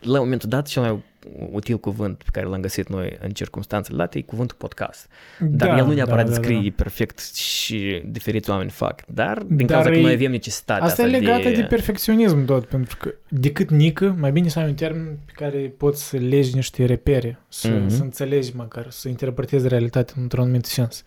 la 0.00 0.18
momentul 0.18 0.48
dat 0.48 0.66
cel 0.66 0.82
mai 0.82 1.02
util 1.50 1.78
cuvânt 1.78 2.16
pe 2.16 2.28
care 2.32 2.46
l-am 2.46 2.60
găsit 2.60 2.88
noi 2.88 3.18
în 3.20 3.30
circunstanțele 3.30 3.96
date 3.96 4.18
e 4.18 4.22
cuvântul 4.22 4.56
podcast. 4.58 5.08
Dar 5.38 5.68
Da, 5.68 5.76
el 5.78 5.84
nu 5.86 5.92
neapărat 5.92 6.24
da, 6.24 6.30
da, 6.30 6.36
descrie 6.38 6.68
da. 6.68 6.74
perfect 6.82 7.34
și 7.34 8.02
diferiți 8.06 8.50
oameni 8.50 8.70
fac, 8.70 9.02
dar 9.06 9.38
din 9.42 9.66
Dar 9.66 9.76
cauza 9.76 9.90
că 9.90 9.96
e- 9.96 10.00
noi 10.02 10.12
avem 10.12 10.30
necesitatea 10.30 10.84
Asta 10.84 11.02
e 11.02 11.04
asta 11.04 11.18
legată 11.18 11.48
de... 11.48 11.54
de 11.54 11.62
perfecționism 11.62 12.44
tot, 12.44 12.64
pentru 12.64 12.96
că 13.00 13.14
decât 13.28 13.70
nică, 13.70 14.14
mai 14.18 14.32
bine 14.32 14.48
să 14.48 14.58
ai 14.58 14.68
un 14.68 14.74
termen 14.74 15.18
pe 15.24 15.32
care 15.34 15.58
poți 15.76 16.08
să 16.08 16.16
legi 16.16 16.54
niște 16.54 16.84
repere, 16.84 17.38
să, 17.48 17.68
Mhm. 17.68 17.88
să 17.88 18.02
înțelegi 18.02 18.56
măcar, 18.56 18.86
să 18.90 19.08
interpretezi 19.08 19.68
realitatea 19.68 20.14
într-un 20.18 20.42
anumit 20.42 20.64
sens. 20.64 21.04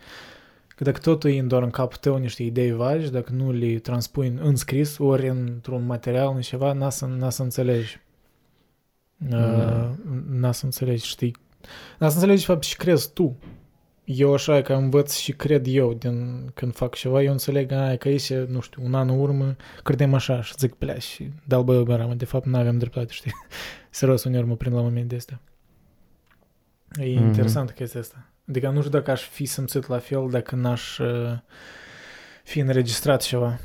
Că 0.76 0.84
dacă 0.84 1.00
totul 1.00 1.30
e 1.30 1.42
doar 1.42 1.64
în 1.64 1.70
capul 1.70 1.98
tău 1.98 2.18
niște 2.18 2.44
idei 2.44 2.72
vagi, 2.72 3.12
dacă 3.12 3.32
nu 3.34 3.52
le 3.52 3.80
transpui 3.80 4.28
în, 4.28 4.40
în 4.42 4.56
scris, 4.56 4.98
ori 4.98 5.28
într-un 5.30 5.86
material, 5.86 6.36
în 6.36 6.42
ceva, 6.42 6.74
n-a 6.74 6.90
să, 6.90 7.06
n-a 7.06 7.30
să 7.30 7.42
înțelegi. 7.44 8.00
Da. 9.18 9.38
Uh, 9.38 10.18
n-a 10.30 10.52
să 10.52 10.66
înțelegi, 10.66 11.06
știi? 11.08 11.36
N-a 12.00 12.10
să 12.10 12.16
înțelegi, 12.16 12.46
de 12.46 12.52
fapt, 12.52 12.64
și 12.64 12.76
crezi 12.76 13.14
tu. 13.14 13.38
Eu 14.04 14.34
așa 14.34 14.62
că 14.62 14.74
învăț 14.74 15.16
și 15.16 15.32
cred 15.32 15.66
eu 15.68 15.94
din 15.94 16.50
când 16.54 16.74
fac 16.76 16.96
ceva, 16.96 17.22
eu 17.22 17.32
înțeleg 17.32 17.72
ai, 17.72 17.98
că 17.98 18.08
aici, 18.08 18.34
nu 18.34 18.60
știu, 18.60 18.84
un 18.86 18.94
an 18.94 19.10
în 19.10 19.20
urmă, 19.20 19.56
credem 19.84 20.14
așa 20.14 20.42
și 20.42 20.54
zic 20.58 20.74
plea 20.74 20.98
și 20.98 21.32
dau 21.48 21.64
bă, 21.64 21.84
bă, 21.84 22.14
de 22.18 22.26
fapt 22.26 22.46
nu 22.46 22.58
avem 22.58 22.78
dreptate, 22.78 23.12
știi? 23.14 23.32
Serios, 23.90 24.24
uneori 24.24 24.48
mă 24.48 24.56
prind 24.56 24.76
la 24.76 24.82
momente 24.82 25.16
astea. 25.16 25.42
E 27.00 27.04
Mhm. 27.04 27.24
interesant 27.24 27.72
chestia 27.72 28.00
asta. 28.00 28.30
Adică 28.50 28.70
nu 28.70 28.80
știu 28.80 28.92
dacă 28.92 29.12
aș 29.12 29.22
fi 29.22 29.46
simțit 29.46 29.88
la 29.88 29.98
fel 29.98 30.28
dacă 30.30 30.56
n-aș 30.56 30.98
uh, 30.98 31.38
fi 32.44 32.60
înregistrat 32.60 33.22
ceva. 33.22 33.60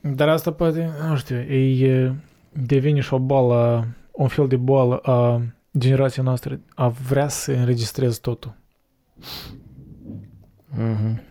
Dar 0.00 0.28
asta 0.28 0.52
poate, 0.52 0.90
nu 1.08 1.16
știu, 1.16 1.36
e, 1.36 2.08
uh, 2.08 2.14
devine 2.52 3.00
și 3.00 3.14
o 3.14 3.18
boală, 3.18 3.86
un 4.12 4.28
fel 4.28 4.48
de 4.48 4.56
boală 4.56 4.96
a 4.96 5.42
generației 5.78 6.24
noastre, 6.24 6.60
a 6.74 6.88
vrea 6.88 7.28
să 7.28 7.52
înregistrezi 7.52 8.20
totul. 8.20 8.56
Mhm. 10.66 11.22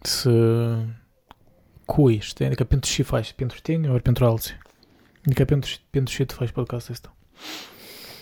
Să 0.00 0.76
cui, 1.84 2.18
știi? 2.18 2.44
Adică 2.44 2.64
pentru 2.64 2.90
ce 2.90 3.02
faci? 3.02 3.32
Pentru 3.32 3.58
tine 3.62 3.90
ori 3.90 4.02
pentru 4.02 4.24
alții? 4.24 4.58
Adică 5.26 5.44
pentru, 5.44 5.70
pentru 5.90 6.14
ce 6.14 6.24
tu 6.24 6.34
faci 6.34 6.50
podcastul 6.50 6.92
ăsta? 6.92 7.16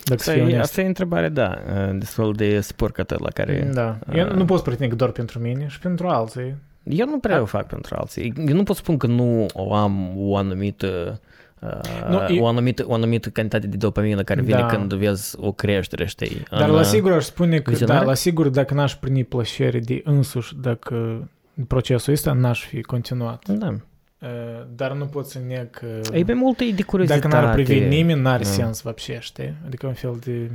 Dacă 0.08 0.22
să 0.22 0.30
Asta 0.30 0.32
fiu 0.32 0.40
e, 0.40 0.44
onest. 0.44 0.60
asta 0.60 0.80
e 0.80 0.86
întrebare, 0.86 1.28
da, 1.28 1.58
destul 1.92 2.32
de 2.34 2.60
spurcătă 2.60 3.16
la 3.18 3.28
care... 3.30 3.70
Da. 3.74 3.98
Eu 4.14 4.26
uh, 4.26 4.32
nu 4.32 4.44
pot 4.44 4.58
să 4.58 4.64
pretind 4.64 4.90
că 4.90 4.96
doar 4.96 5.10
pentru 5.10 5.38
mine 5.38 5.66
și 5.68 5.78
pentru 5.78 6.08
alții. 6.08 6.54
Eu 6.82 7.06
nu 7.06 7.18
prea 7.18 7.34
Da. 7.36 7.40
o 7.42 7.44
fac 7.44 7.66
pentru 7.66 7.94
alții. 7.98 8.32
Eu 8.48 8.54
nu 8.54 8.62
pot 8.62 8.76
spune 8.76 8.96
că 8.98 9.06
nu 9.06 9.46
o 9.52 9.74
am 9.74 10.12
o 10.16 10.36
anumită 10.36 11.20
uh, 11.60 12.08
Nu, 12.08 12.22
e- 12.26 12.40
o, 12.40 12.46
anumită, 12.46 12.84
o 12.86 12.94
anumită 12.94 13.28
cantitate 13.28 13.66
de 13.66 13.76
dopamină 13.76 14.22
care 14.22 14.40
vine 14.40 14.58
Da. 14.58 14.66
când 14.66 14.92
vezi 14.94 15.36
o 15.40 15.52
creștere, 15.52 16.06
știi? 16.06 16.42
Dar 16.50 16.68
în, 16.68 16.74
la 16.74 16.80
uh, 16.80 16.84
sigur 16.86 17.12
aș 17.12 17.24
spune 17.24 17.58
că, 17.58 17.70
vizionare? 17.70 17.98
da, 18.00 18.04
la 18.06 18.14
sigur 18.14 18.48
dacă 18.48 18.74
n-aș 18.74 18.94
primi 18.94 19.24
plăcere 19.24 19.78
de 19.78 20.00
însuși, 20.04 20.54
dacă 20.60 21.28
procesul 21.66 22.12
ăsta 22.12 22.32
n-aș 22.32 22.64
fi 22.64 22.82
continuat. 22.82 23.48
Da. 23.48 23.76
Uh, 24.19 24.27
Dar 24.75 24.91
nu 24.93 25.05
pot 25.05 25.25
să 25.25 25.39
neg 25.47 25.69
că 25.69 25.85
E 26.13 26.23
pe 26.23 26.33
multe 26.33 26.63
e 26.63 26.71
de 26.71 26.83
curiozitate. 26.83 27.27
dacă 27.27 27.41
n-ar 27.41 27.53
privi 27.53 27.79
nimeni, 27.79 28.21
n-are 28.21 28.43
Da. 28.43 28.49
sens 28.49 28.81
вообще, 28.81 29.17
știi? 29.19 29.53
Adică 29.65 29.87
un 29.87 29.93
fel 29.93 30.17
de... 30.23 30.51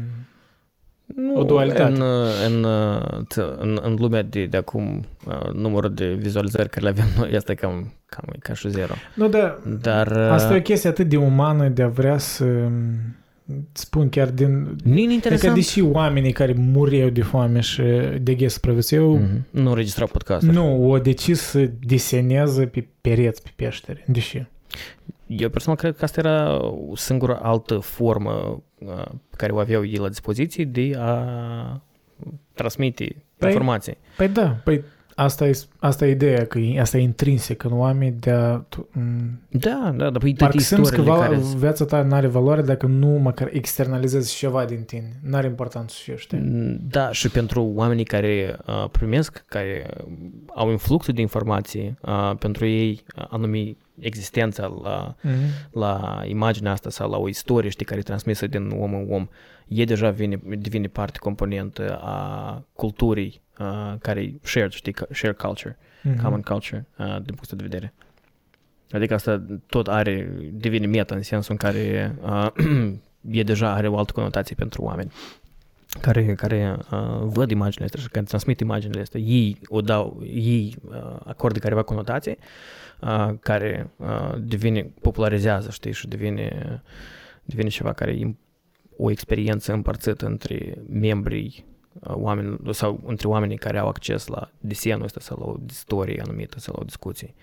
nu, 1.07 1.35
o 1.41 1.43
dualitate. 1.45 1.93
În, 1.93 2.03
în, 2.47 2.65
în, 2.65 3.25
în, 3.59 3.79
în 3.83 3.95
lumea 3.99 4.23
de, 4.23 4.47
de 4.47 4.57
acum, 4.57 5.05
uh, 5.27 5.53
numărul 5.53 5.95
de 5.95 6.07
vizualizări 6.15 6.69
care 6.69 6.85
le 6.85 6.89
avem 6.91 7.07
noi 7.19 7.31
este 7.33 7.55
cam, 7.55 7.93
cam 8.07 8.25
e 8.35 8.39
ca 8.39 8.55
și 8.55 8.69
zero. 8.71 8.95
Nu, 9.15 9.29
da, 9.29 9.59
Dar... 9.81 10.07
uh, 10.07 10.29
asta 10.31 10.55
e 10.55 10.59
o 10.59 10.63
chestie 10.63 10.89
atât 10.89 11.09
de 11.09 11.17
umană 11.17 11.69
de 11.69 11.83
a 11.83 11.89
vrea 11.89 12.19
să 12.19 12.69
spun 13.72 14.10
chiar 14.10 14.30
din... 14.30 14.50
Nu 14.84 14.92
e 14.92 14.94
Adică 14.94 15.12
interesant. 15.14 15.56
deși 15.56 15.82
oamenii 15.82 16.32
care 16.32 16.54
mureau 16.58 17.10
de 17.10 17.22
foame 17.22 17.60
și 17.60 17.82
de 18.22 18.34
ghe 18.34 18.48
supraviețuiau, 18.48 19.18
Mhm. 19.18 19.46
Nu 19.50 19.70
înregistrau 19.70 20.08
podcasturi. 20.08 20.54
nu, 20.54 20.90
o 20.90 20.98
decis 20.98 21.40
să 21.42 21.70
deseneze 21.86 22.66
pe 22.66 22.88
pereți, 23.02 23.42
pe 23.44 23.50
peșteri. 23.56 24.04
Deși. 24.08 24.44
Eu 25.28 25.50
personal 25.50 25.78
cred 25.80 25.96
că 25.96 26.04
asta 26.04 26.20
era 26.20 26.64
o 26.90 26.96
singură 26.96 27.40
altă 27.42 27.78
formă 27.78 28.62
uh, 28.80 29.06
pe 29.30 29.36
care 29.38 29.52
o 29.52 29.58
aveau 29.60 29.86
ei 29.86 29.96
la 29.98 30.10
dispoziție 30.10 30.66
de 30.66 30.92
a 30.98 31.26
transmite 32.54 33.16
Păi- 33.16 33.46
informații. 33.48 33.98
Păi 34.18 34.28
da, 34.28 34.48
păi 34.64 34.84
asta 35.24 35.48
e, 35.48 35.60
asta 35.80 36.06
e 36.08 36.12
ideea, 36.12 36.46
că 36.46 36.60
e- 36.60 36.80
asta 36.80 36.98
e 36.98 37.02
intrinsec 37.02 37.64
în 37.64 37.72
oameni 37.74 38.16
de 38.20 38.32
a... 38.32 38.56
tu- 38.56 38.88
m, 38.92 39.40
Da, 39.50 39.94
da, 39.98 40.10
dar 40.10 40.18
păi 40.22 40.34
toate 40.34 40.54
Parcă 40.54 40.58
simți 40.60 40.92
că 40.92 41.02
istoriile 41.02 41.12
val- 41.12 41.20
care... 41.30 41.42
viața 41.58 41.86
ta 41.86 42.02
nu 42.02 42.16
are 42.16 42.28
valoare 42.28 42.62
dacă 42.62 42.86
nu 42.86 43.08
măcar 43.08 43.50
externalizezi 43.52 44.36
ceva 44.36 44.66
din 44.66 44.84
tine. 44.84 45.20
N-are 45.24 45.48
importanță 45.48 45.96
și 46.04 46.12
știi? 46.16 46.40
Da, 46.90 47.12
și 47.12 47.30
pentru 47.30 47.72
oamenii 47.76 48.04
care 48.04 48.56
uh, 48.68 48.86
primesc, 48.92 49.44
care 49.48 49.86
au 50.56 50.72
influxul 50.72 51.14
de 51.14 51.22
informații, 51.22 51.98
uh, 52.02 52.32
pentru 52.40 52.66
ei 52.66 53.04
uh, 53.18 53.26
anume 53.30 53.76
existența 54.00 54.80
la, 54.84 55.16
Mhm. 55.22 55.34
la 55.80 56.22
imaginea 56.26 56.72
asta 56.72 56.90
sau 56.90 57.10
la 57.10 57.18
o 57.18 57.28
istorie, 57.28 57.70
știi, 57.70 57.86
care 57.86 58.00
e 58.00 58.04
transmisă 58.04 58.48
din 58.48 58.70
om 58.80 58.94
în 58.94 59.06
om, 59.10 59.28
e 59.68 59.84
deja 59.84 60.10
vine, 60.10 60.40
devine 60.60 60.88
parte 60.88 61.18
componentă 61.20 62.00
a 62.04 62.64
culturii 62.74 63.42
uh, 63.62 63.94
care 64.00 64.22
e 64.22 64.34
shared, 64.42 64.72
știi, 64.72 64.92
ca- 64.92 65.06
shared 65.12 65.38
culture, 65.38 65.78
Mhm. 66.04 66.22
common 66.24 66.42
culture, 66.42 66.86
uh, 66.98 67.06
din 67.06 67.36
punctul 67.36 67.58
de 67.58 67.64
vedere. 67.64 67.94
Adică 68.92 69.14
asta 69.14 69.46
tot 69.66 69.88
are, 69.88 70.30
devine 70.52 70.86
meta 70.86 71.16
în 71.16 71.22
sensul 71.22 71.52
în 71.52 71.58
care 71.70 72.16
uh, 72.22 72.48
e 73.40 73.44
deja 73.44 73.74
are 73.74 73.88
o 73.88 73.98
altă 73.98 74.12
conotație 74.12 74.56
pentru 74.56 74.82
oameni 74.84 75.12
care, 76.02 76.34
care 76.36 76.78
uh, 76.92 77.00
văd 77.24 77.52
imaginile 77.52 77.86
astea 77.86 78.00
și 78.02 78.08
care 78.08 78.26
transmit 78.26 78.60
imaginile 78.60 79.02
astea. 79.02 79.20
Ei 79.20 79.58
o 79.68 79.82
dau, 79.82 80.22
ei 80.26 80.76
uh, 80.90 80.96
acordă 81.24 81.60
careva 81.60 81.82
conotație 81.84 82.38
uh, 83.02 83.30
care 83.40 83.90
uh, 83.98 84.34
devine, 84.40 84.92
popularizează, 85.02 85.70
știi, 85.72 85.92
și 85.94 86.08
devine, 86.08 86.82
devine 87.44 87.70
ceva 87.70 87.94
care 87.94 88.12
e 88.12 88.36
o 88.98 89.12
experiență 89.12 89.74
împărțită 89.74 90.26
între 90.26 90.78
membrii 90.90 91.66
uh, 91.66 91.71
oameni, 92.04 92.60
sau 92.72 93.00
între 93.06 93.28
oamenii 93.28 93.58
care 93.58 93.78
au 93.78 93.88
acces 93.88 94.28
la 94.28 94.50
desenul 94.60 95.04
ăsta 95.04 95.20
sau 95.20 95.38
la 95.40 95.46
o 95.46 95.56
istorie 95.70 96.22
anumită 96.26 96.60
sau 96.60 96.74
la 96.76 96.82
o 96.82 96.86
discuție. 96.86 97.34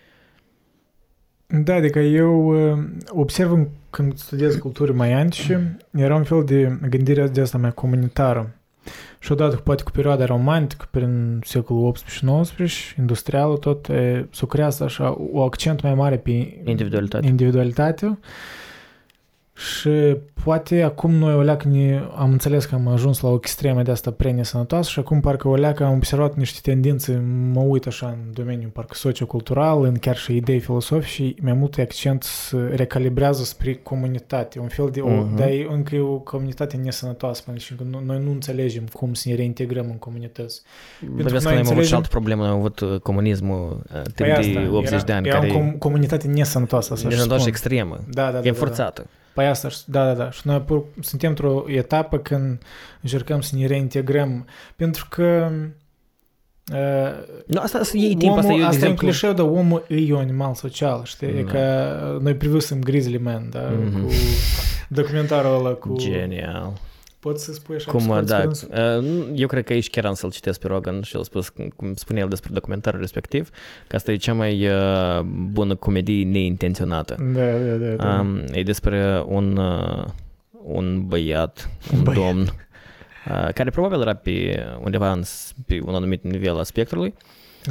Da, 1.46 1.74
adică 1.74 1.98
eu 1.98 2.46
uh, 2.72 2.78
observ 3.08 3.52
în- 3.52 3.68
când 3.90 4.16
studiez 4.16 4.54
culturi 4.56 4.92
mai 4.92 5.12
antice, 5.12 5.76
era 5.92 6.14
un 6.16 6.24
fel 6.24 6.44
de 6.44 6.78
gândire 6.88 7.26
de 7.28 7.40
asta 7.40 7.58
mai 7.58 7.72
comunitară. 7.74 8.52
Și 9.20 9.32
odată, 9.32 9.56
poate 9.56 9.82
cu 9.82 9.90
perioada 9.90 10.24
romantică, 10.24 10.86
prin 10.90 11.40
secolul 11.44 11.94
18-19, 11.96 12.96
industrială, 12.98 13.56
tot 13.56 13.88
e, 13.88 14.26
s-o 14.30 14.46
creat 14.46 14.80
așa 14.80 15.16
o 15.32 15.42
accent 15.42 15.82
mai 15.82 15.94
mare 15.94 16.16
pe 16.16 16.30
Individualitate. 16.64 17.26
individualitate. 17.26 18.18
Și 19.58 20.16
poate 20.44 20.82
acum 20.82 21.10
noi 21.14 21.34
o 21.34 21.40
leacă 21.40 21.68
ne, 21.68 22.00
am 22.16 22.30
înțeles 22.30 22.64
că 22.64 22.74
am 22.74 22.88
ajuns 22.88 23.20
la 23.20 23.28
o 23.28 23.34
extremă 23.34 23.82
de 23.82 23.90
asta 23.90 24.10
prea 24.10 24.32
nesănătoasă 24.32 24.90
și 24.90 24.98
acum 24.98 25.20
parcă 25.20 25.48
o 25.48 25.54
leacă 25.54 25.84
am 25.84 25.92
observat 25.94 26.34
niște 26.34 26.58
tendințe, 26.62 27.22
mă 27.52 27.60
uit 27.60 27.86
așa 27.86 28.06
în 28.06 28.32
domeniul 28.32 28.70
parcă 28.70 28.94
sociocultural, 28.94 29.84
în 29.84 29.94
chiar 29.94 30.16
și 30.16 30.36
idei 30.36 30.58
filosofice 30.58 31.12
și 31.12 31.36
mai 31.40 31.52
mult 31.52 31.78
accent 31.78 32.22
se 32.22 32.56
recalibrează 32.74 33.44
spre 33.44 33.74
comunitate, 33.74 34.58
un 34.58 34.68
fel 34.68 34.88
de, 34.92 35.00
o, 35.00 35.08
Mhm. 35.08 35.36
dar 35.36 35.48
e 35.48 35.66
încă 35.70 35.94
e 35.94 36.00
o 36.00 36.16
comunitate 36.18 36.76
nesănătoasă, 36.76 37.42
pentru 37.46 37.74
că 37.76 37.82
nu- 37.90 38.02
noi 38.06 38.20
nu 38.24 38.30
înțelegem 38.30 38.84
cum 38.92 39.14
să 39.14 39.28
ne 39.28 39.34
reintegrăm 39.34 39.86
în 39.90 39.96
comunități. 39.98 40.62
Vezi 41.00 41.26
că 41.28 41.32
noi 41.32 41.40
noi 41.42 41.52
am 41.52 41.58
avut 41.58 41.66
și 41.66 41.72
înțelegem- 41.72 41.94
altă 41.96 42.08
problemă, 42.10 42.42
noi 42.42 42.50
am 42.50 42.58
avut 42.58 42.80
uh, 42.80 43.00
comunismul 43.00 43.80
uh, 43.94 44.02
timp 44.02 44.14
Păi 44.16 44.30
asta, 44.32 44.60
de 44.60 44.68
80 44.70 44.92
era, 44.92 45.02
de 45.02 45.12
ani, 45.12 45.28
era 45.28 45.38
care 45.38 45.52
o 45.52 45.58
com- 45.58 45.78
comunitate 45.78 46.26
nesănătoasă, 46.26 46.94
să 46.96 47.06
e 47.08 47.10
spun. 47.14 47.28
doar 47.28 47.40
și 47.40 47.48
extremă, 47.48 47.98
Da, 48.10 48.24
da, 48.24 48.30
da, 48.30 48.38
e 48.38 48.40
da, 48.40 48.50
da. 48.50 48.52
Forțată. 49.38 49.42
Păi 49.42 49.46
asta, 49.46 49.68
și- 49.68 49.82
da, 49.86 50.04
da, 50.04 50.14
da. 50.24 50.30
Și 50.30 50.40
noi 50.44 50.60
pur, 50.60 50.84
suntem 51.00 51.28
într-o 51.30 51.64
etapă 51.66 52.18
când 52.18 52.62
încercăm 53.02 53.40
să 53.40 53.56
ne 53.56 53.66
reintegrăm. 53.66 54.46
Pentru 54.76 55.06
că 55.10 55.50
uh, 56.72 57.10
Nu, 57.46 57.60
asta 57.60 57.78
asta 57.78 57.96
e 57.96 58.08
timp, 58.14 58.22
omul, 58.22 58.38
asta 58.38 58.52
e, 58.52 58.56
de 58.56 58.62
asta 58.64 58.64
e 58.64 58.66
un 58.66 58.72
exemplu, 58.72 59.06
clișeu, 59.06 59.32
dar 59.32 59.46
omul 59.46 59.84
e 59.88 60.12
un 60.14 60.20
animal 60.20 60.54
social, 60.54 61.00
știi? 61.04 61.26
E 61.38 61.42
Da. 61.42 61.50
că 61.50 62.18
noi 62.22 62.34
privisem 62.34 62.80
Grizzly 62.80 63.18
Man, 63.18 63.48
da? 63.50 63.60
Mhm. 63.60 64.02
Cu 64.02 64.08
documentarul 64.88 65.54
ăla 65.58 65.70
cu... 65.74 65.96
Genial. 65.98 66.72
Poți 67.30 67.44
să 67.44 67.52
spui 67.52 67.76
așa? 67.76 67.90
Cum, 67.90 68.00
scurt, 68.00 68.26
da, 68.26 68.48
scurt? 68.52 68.74
uh, 68.98 69.26
eu 69.34 69.46
cred 69.46 69.64
că 69.64 69.72
aici 69.72 69.90
chiar 69.90 70.04
am 70.04 70.14
să-l 70.14 70.30
citesc 70.30 70.60
pe 70.60 70.66
Rogan 70.66 71.02
și 71.02 71.16
el 71.16 71.22
spus, 71.24 71.48
cum 71.76 71.94
spune 71.94 72.20
el 72.20 72.28
despre 72.28 72.50
documentarul 72.52 73.00
respectiv, 73.00 73.50
că 73.86 73.96
asta 73.96 74.12
e 74.12 74.16
cea 74.16 74.32
mai 74.34 74.66
uh, 74.68 75.20
bună 75.50 75.74
comedie 75.74 76.24
neintenționată. 76.24 77.16
Da, 77.34 77.50
da, 77.58 77.74
da. 77.74 77.94
da. 77.94 78.20
Um, 78.20 78.40
e 78.52 78.62
despre 78.62 79.22
un, 79.26 79.56
uh, 79.56 80.04
un 80.62 81.06
băiat, 81.06 81.68
un 81.94 82.02
Băiat. 82.02 82.20
domn, 82.20 82.40
uh, 82.40 83.48
care 83.54 83.70
probabil 83.70 84.00
era 84.00 84.14
pe 84.14 84.64
undeva 84.84 85.12
în, 85.12 85.22
s- 85.22 85.52
pe 85.66 85.80
un 85.84 85.94
anumit 85.94 86.22
nivel 86.22 86.58
a 86.58 86.62
spectrului 86.62 87.14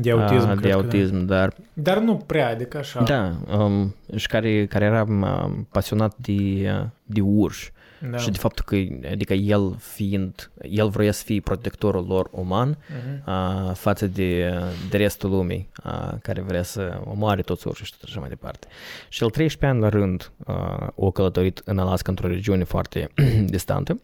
de 0.01 0.11
autism, 0.11 0.41
uh, 0.49 0.51
cred 0.51 0.59
de 0.61 0.69
că 0.69 0.73
autism, 0.75 1.25
dar 1.25 1.47
Da. 1.47 1.63
Dar 1.73 1.97
nu 1.99 2.15
prea, 2.15 2.49
adică 2.49 2.77
așa. 2.77 3.01
da, 3.03 3.31
um, 3.57 3.95
și 4.15 4.27
care, 4.27 4.65
care 4.65 4.85
era 4.85 5.05
um, 5.07 5.67
pasionat 5.71 6.13
de, 6.17 6.33
uh, 6.81 6.85
de 7.03 7.21
urși. 7.21 7.71
Da. 8.11 8.17
Și 8.17 8.29
de 8.31 8.37
faptul 8.37 8.63
că, 8.67 9.07
adică 9.11 9.33
el 9.33 9.75
fiind, 9.79 10.51
el 10.69 10.89
vrea 10.89 11.11
să 11.11 11.23
fie 11.23 11.39
protectorul 11.41 12.05
lor 12.07 12.27
uman 12.31 12.69
Mhm. 12.69 13.29
a, 13.29 13.71
față 13.75 14.07
de, 14.07 14.53
de 14.89 14.97
restul 14.97 15.29
lumii 15.29 15.69
a, 15.83 16.17
care 16.21 16.41
vrea 16.41 16.63
să 16.63 16.99
omoare 17.03 17.41
toți 17.41 17.67
urși 17.67 17.83
și 17.83 17.91
tot 17.91 18.03
așa 18.09 18.19
mai 18.19 18.29
departe. 18.29 18.67
Și 19.09 19.23
el 19.23 19.29
13 19.29 19.65
ani 19.65 19.81
la 19.81 19.89
rând 19.99 20.31
a, 20.45 20.87
o 20.95 21.11
călătorit 21.11 21.61
în 21.65 21.77
Alaska 21.77 22.09
într-o 22.11 22.27
regiune 22.27 22.63
foarte 22.63 23.09
distantă. 23.45 23.99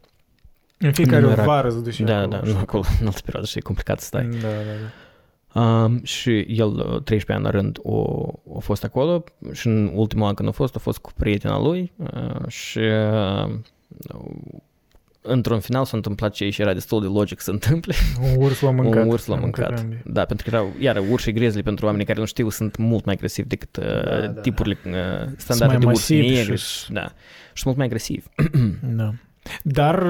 În 0.78 0.92
fiecare 0.92 1.22
Nu 1.22 1.30
era- 1.32 1.44
vară 1.44 1.70
se 1.70 1.80
duce 1.82 2.04
da, 2.04 2.18
acolo, 2.18 2.30
da, 2.32 2.38
știi? 2.40 2.54
nu 2.54 2.60
acolo, 2.60 2.84
în 3.00 3.06
altă 3.06 3.20
perioadă 3.24 3.48
și 3.48 3.58
e 3.58 3.62
complicat 3.62 4.00
să 4.00 4.06
stai. 4.06 4.26
Da, 4.42 4.48
da, 4.48 4.48
da. 4.48 4.90
Um, 5.62 6.04
și 6.04 6.40
el, 6.40 6.68
uh, 6.68 6.84
13 7.04 7.32
ani 7.32 7.44
la 7.44 7.50
rând, 7.50 7.80
o, 7.84 8.24
a 8.56 8.60
fost 8.60 8.84
acolo 8.84 9.24
și 9.52 9.68
în 9.68 9.92
ultimul 9.94 10.28
an 10.28 10.34
când 10.34 10.50
a 10.50 10.52
fost, 10.52 10.76
a 10.76 10.80
fost 10.80 10.98
cu 10.98 11.12
prietena 11.18 11.60
lui 11.60 11.92
uh, 11.96 12.48
și 12.48 12.78
uh, 12.78 13.52
într-un 15.26 15.60
final 15.60 15.86
s-a 15.86 15.96
întâmplat 15.98 16.34
ce 16.34 16.50
și 16.50 16.62
era 16.62 16.74
destul 16.74 17.02
de 17.02 17.08
logic 17.08 17.40
să 17.40 17.44
se 17.46 17.52
întâmple. 17.58 17.94
Un 18.22 18.44
urs 18.44 18.60
l-a 18.62 18.72
mâncat. 18.72 19.04
Un 19.04 19.10
urs 19.10 19.26
l-a 19.26 19.36
în 19.36 19.42
mâncat. 19.42 19.70
căcambie. 19.70 20.02
Da, 20.06 20.26
pentru 20.26 20.50
că 20.50 20.56
erau, 20.56 20.74
iar 20.80 21.02
urșii 21.10 21.32
grizzly 21.34 21.64
pentru 21.64 21.86
oamenii 21.86 22.06
care 22.06 22.20
nu 22.20 22.26
știu 22.26 22.50
sunt 22.50 22.78
mult 22.78 23.06
mai 23.06 23.14
agresivi 23.14 23.48
decât 23.48 23.78
uh, 23.78 24.04
Da, 24.04 24.20
da, 24.28 24.42
tipurile 24.42 24.78
uh, 24.86 24.92
Sunt 25.26 25.40
standarde 25.40 25.74
mai 25.74 25.78
de 25.84 25.86
urs 25.86 25.96
masivi 26.00 26.28
negri. 26.36 26.58
și- 26.58 26.92
Da, 26.92 27.02
și 27.54 27.62
sunt 27.62 27.66
mult 27.66 27.78
mai 27.78 27.86
agresivi. 27.86 28.26
Da. 28.96 29.13
Dar 29.66 30.06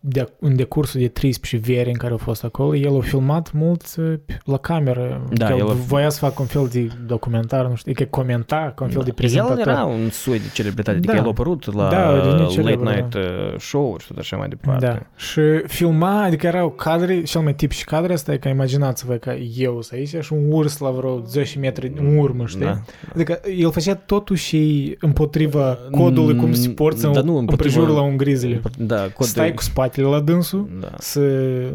de, 0.00 0.28
în 0.40 0.56
decursul 0.56 1.00
de 1.00 1.08
13 1.08 1.72
veri 1.72 1.88
în 1.88 1.94
care 1.96 2.12
a 2.14 2.16
fost 2.16 2.44
acolo, 2.44 2.74
el 2.74 2.96
a 2.96 3.00
filmat 3.00 3.52
mult 3.52 3.82
uh, 3.98 4.12
la 4.44 4.56
cameră. 4.56 5.22
Da, 5.32 5.50
el, 5.50 5.58
el 5.58 5.68
a- 5.68 5.72
voia 5.72 6.08
să 6.08 6.18
facă 6.18 6.34
un 6.38 6.46
fel 6.46 6.68
de 6.72 6.88
documentar, 7.06 7.66
nu 7.66 7.74
știu, 7.74 7.92
că 7.92 8.04
comenta, 8.04 8.72
ca 8.76 8.84
un 8.84 8.90
fel 8.90 9.02
de 9.02 9.08
el 9.08 9.14
prezentator. 9.14 9.58
era 9.58 9.84
un 9.84 10.08
soi 10.10 10.38
de 10.38 10.44
celebritate, 10.52 10.96
adică 10.96 11.12
Da. 11.12 11.18
el 11.18 11.24
a 11.24 11.28
apărut 11.28 11.74
la 11.74 11.88
Da, 11.88 12.06
a 12.08 12.14
devenit 12.14 12.38
late 12.40 12.52
celebru, 12.52 12.88
night 12.88 13.14
uh, 13.14 13.20
show-uri 13.58 14.02
și 14.02 14.08
tot 14.08 14.18
așa 14.18 14.36
mai 14.36 14.48
departe. 14.48 14.86
Da. 14.86 14.98
Și 15.16 15.40
filma, 15.66 16.22
adică 16.22 16.46
erau 16.46 16.70
cadre, 16.70 17.22
cel 17.22 17.40
mai 17.40 17.54
tipici 17.54 17.84
cadre 17.84 18.12
asta 18.12 18.32
e 18.32 18.36
că 18.36 18.48
imaginați-vă 18.48 19.14
că 19.14 19.32
eu 19.56 19.82
sunt 19.82 19.98
aici 19.98 20.24
și 20.24 20.32
un 20.32 20.52
urs 20.52 20.78
la 20.78 20.90
vreo 20.90 21.20
10 21.26 21.58
metri 21.58 21.92
în 21.96 22.16
urmă, 22.16 22.46
știi? 22.46 22.60
Da. 22.60 22.80
Adică 23.14 23.40
el 23.58 23.70
făcea 23.72 23.94
totuși 23.94 24.56
împotriva 25.00 25.78
codului 25.90 26.36
cum 26.36 26.52
se 26.52 26.68
porți 26.68 27.02
Da, 27.02 27.08
în, 27.08 27.24
nu, 27.24 27.32
în 27.32 27.38
împotriva- 27.38 27.74
prejur 27.74 27.88
la 27.88 28.00
un 28.02 28.16
grizzly. 28.16 28.60
Da, 28.86 29.08
cod 29.08 29.26
Stai 29.26 29.54
cu 29.54 29.62
spatele 29.62 30.06
la 30.06 30.20
dânsul, 30.20 30.68
Da. 30.80 30.92
să, 30.98 31.20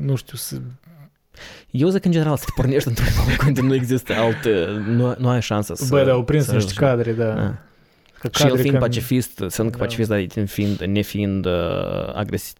nu 0.01 0.15
știu, 0.15 0.37
să... 0.37 0.55
Eu 1.71 1.89
zic 1.89 2.05
în 2.05 2.11
general 2.11 2.37
să 2.37 2.43
te 2.45 2.51
pornești 2.55 2.87
într-un 2.87 3.07
loc 3.29 3.47
unde 3.47 3.61
nu 3.61 3.73
există 3.73 4.13
altă, 4.13 4.83
nu, 4.87 5.15
nu 5.17 5.29
ai 5.29 5.41
șansă 5.41 5.73
să... 5.75 5.85
Bă, 5.89 6.03
da, 6.03 6.11
au 6.11 6.23
prins 6.23 6.45
să 6.45 6.53
niște 6.53 6.71
ajungi. 6.73 6.95
cadre, 6.95 7.11
da. 7.25 7.33
Da. 7.33 7.57
Că 8.19 8.29
Și 8.33 8.41
el 8.41 8.47
cadre 8.47 8.61
fiind 8.61 8.77
când- 8.77 8.79
pacifist, 8.91 9.43
sunt 9.47 9.71
Da. 9.71 9.77
pacifist, 9.77 10.09
dar 10.09 10.25
fiind, 10.45 10.79
nefiind 10.83 11.45
uh, 11.45 11.51
agresiv, 12.13 12.57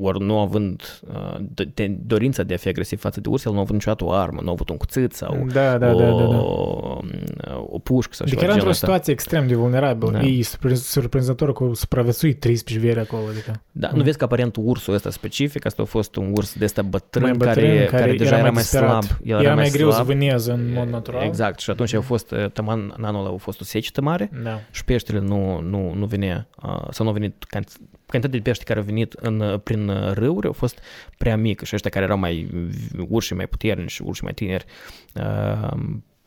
ori 0.00 0.24
nu 0.24 0.38
având 0.38 1.00
uh, 1.14 1.36
do- 1.40 1.74
de- 1.74 1.96
dorința 2.06 2.42
de 2.42 2.54
a 2.54 2.56
fi 2.56 2.68
agresiv 2.68 3.00
față 3.00 3.20
de 3.20 3.28
urs, 3.28 3.44
el 3.44 3.52
nu 3.52 3.58
a 3.58 3.60
avut 3.60 3.72
niciodată 3.74 4.04
o 4.04 4.12
armă, 4.12 4.40
nu 4.42 4.48
a 4.48 4.52
avut 4.52 4.68
un 4.68 4.76
cuțit 4.76 5.12
sau 5.12 5.46
Da, 5.52 5.78
da, 5.78 5.92
o, 5.94 5.98
da, 5.98 6.04
da, 6.06 6.26
da. 6.26 6.38
o 7.68 7.78
pușcă 7.78 8.14
sau 8.14 8.26
Adică 8.26 8.40
ceva 8.40 8.42
era 8.42 8.52
într-o 8.52 8.54
genul 8.54 8.68
ăsta. 8.70 8.86
situație 8.86 9.12
extrem 9.12 9.46
de 9.46 9.54
vulnerabilă. 9.54 10.10
Da. 10.10 10.20
E 10.20 10.42
surprin- 10.42 10.76
surprinzător 10.76 11.52
că 11.52 11.62
au 11.64 11.74
supraviețuit 11.74 12.40
13 12.40 12.86
veri 12.86 13.00
acolo, 13.00 13.22
adică. 13.30 13.62
Da, 13.72 13.90
nu 13.94 14.02
vezi 14.02 14.18
că 14.18 14.24
aparent 14.24 14.56
ursul 14.58 14.94
ăsta 14.94 15.10
specific, 15.10 15.64
asta 15.66 15.82
a 15.82 15.84
fost 15.84 16.16
un 16.16 16.32
urs 16.36 16.54
de 16.54 16.64
ăsta 16.64 16.82
bătrân, 16.82 17.22
Mai 17.22 17.32
bătrân, 17.32 17.54
care, 17.64 17.84
care 17.84 18.02
care, 18.02 18.12
deja 18.16 18.24
era 18.24 18.34
era 18.36 18.42
mai 18.42 18.50
mai 18.52 18.62
disperat. 18.62 19.02
slab. 19.04 19.18
El 19.24 19.40
Era 19.44 19.54
mai 19.54 19.68
greu 19.70 19.88
să 19.88 19.94
slab. 19.94 20.06
vâneze 20.06 20.52
în 20.52 20.72
mod 20.72 20.88
natural. 20.88 21.22
Exact, 21.22 21.58
și 21.60 21.70
atunci 21.70 21.92
a 21.94 22.00
fost, 22.00 22.30
uh, 22.30 22.50
tăman, 22.50 22.94
în 22.96 23.04
anul 23.04 23.20
ăla 23.24 23.34
a 23.34 23.36
fost 23.36 23.60
o 23.60 23.64
secetă 23.64 24.00
mare 24.00 24.30
Da. 24.42 24.60
și 24.70 24.84
peștele 24.84 25.18
nu, 25.20 25.60
nu, 25.60 25.92
nu 25.94 26.06
venea, 26.06 26.48
uh, 26.62 26.82
sau 26.90 27.04
nu 27.04 27.10
a 27.10 27.14
venit, 27.14 27.44
canti- 27.56 27.80
cantitatea 28.06 28.40
de 28.40 28.48
pește 28.50 28.64
care 28.64 28.78
au 28.78 28.84
venit 28.84 29.12
în, 29.12 29.40
uh, 29.40 29.60
prin 29.60 29.88
uh, 29.88 30.12
râuri 30.12 30.46
au 30.46 30.52
fost 30.52 30.78
prea 31.18 31.36
mică 31.36 31.64
și 31.64 31.74
ăștia 31.74 31.90
care 31.90 32.04
erau 32.04 32.18
mai 32.18 32.48
urși 33.08 33.34
mai 33.34 33.46
puternici 33.46 33.90
și 33.90 34.02
urși 34.02 34.24
mai 34.24 34.34
tineri 34.34 34.64
uh, 35.14 35.70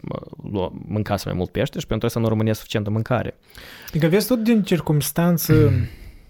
mă, 0.01 0.22
lua, 0.51 0.73
mâncase 0.88 1.23
mai 1.27 1.38
mult 1.38 1.49
pește 1.49 1.80
și 1.80 1.88
pentru 1.88 2.07
asta 2.07 2.19
nu 2.19 2.27
rămânea 2.27 2.53
suficientă 2.53 2.89
mâncare. 2.89 3.38
Adică 3.88 4.07
vezi 4.07 4.27
tot 4.27 4.43
din 4.43 4.64
circumstanță, 4.64 5.72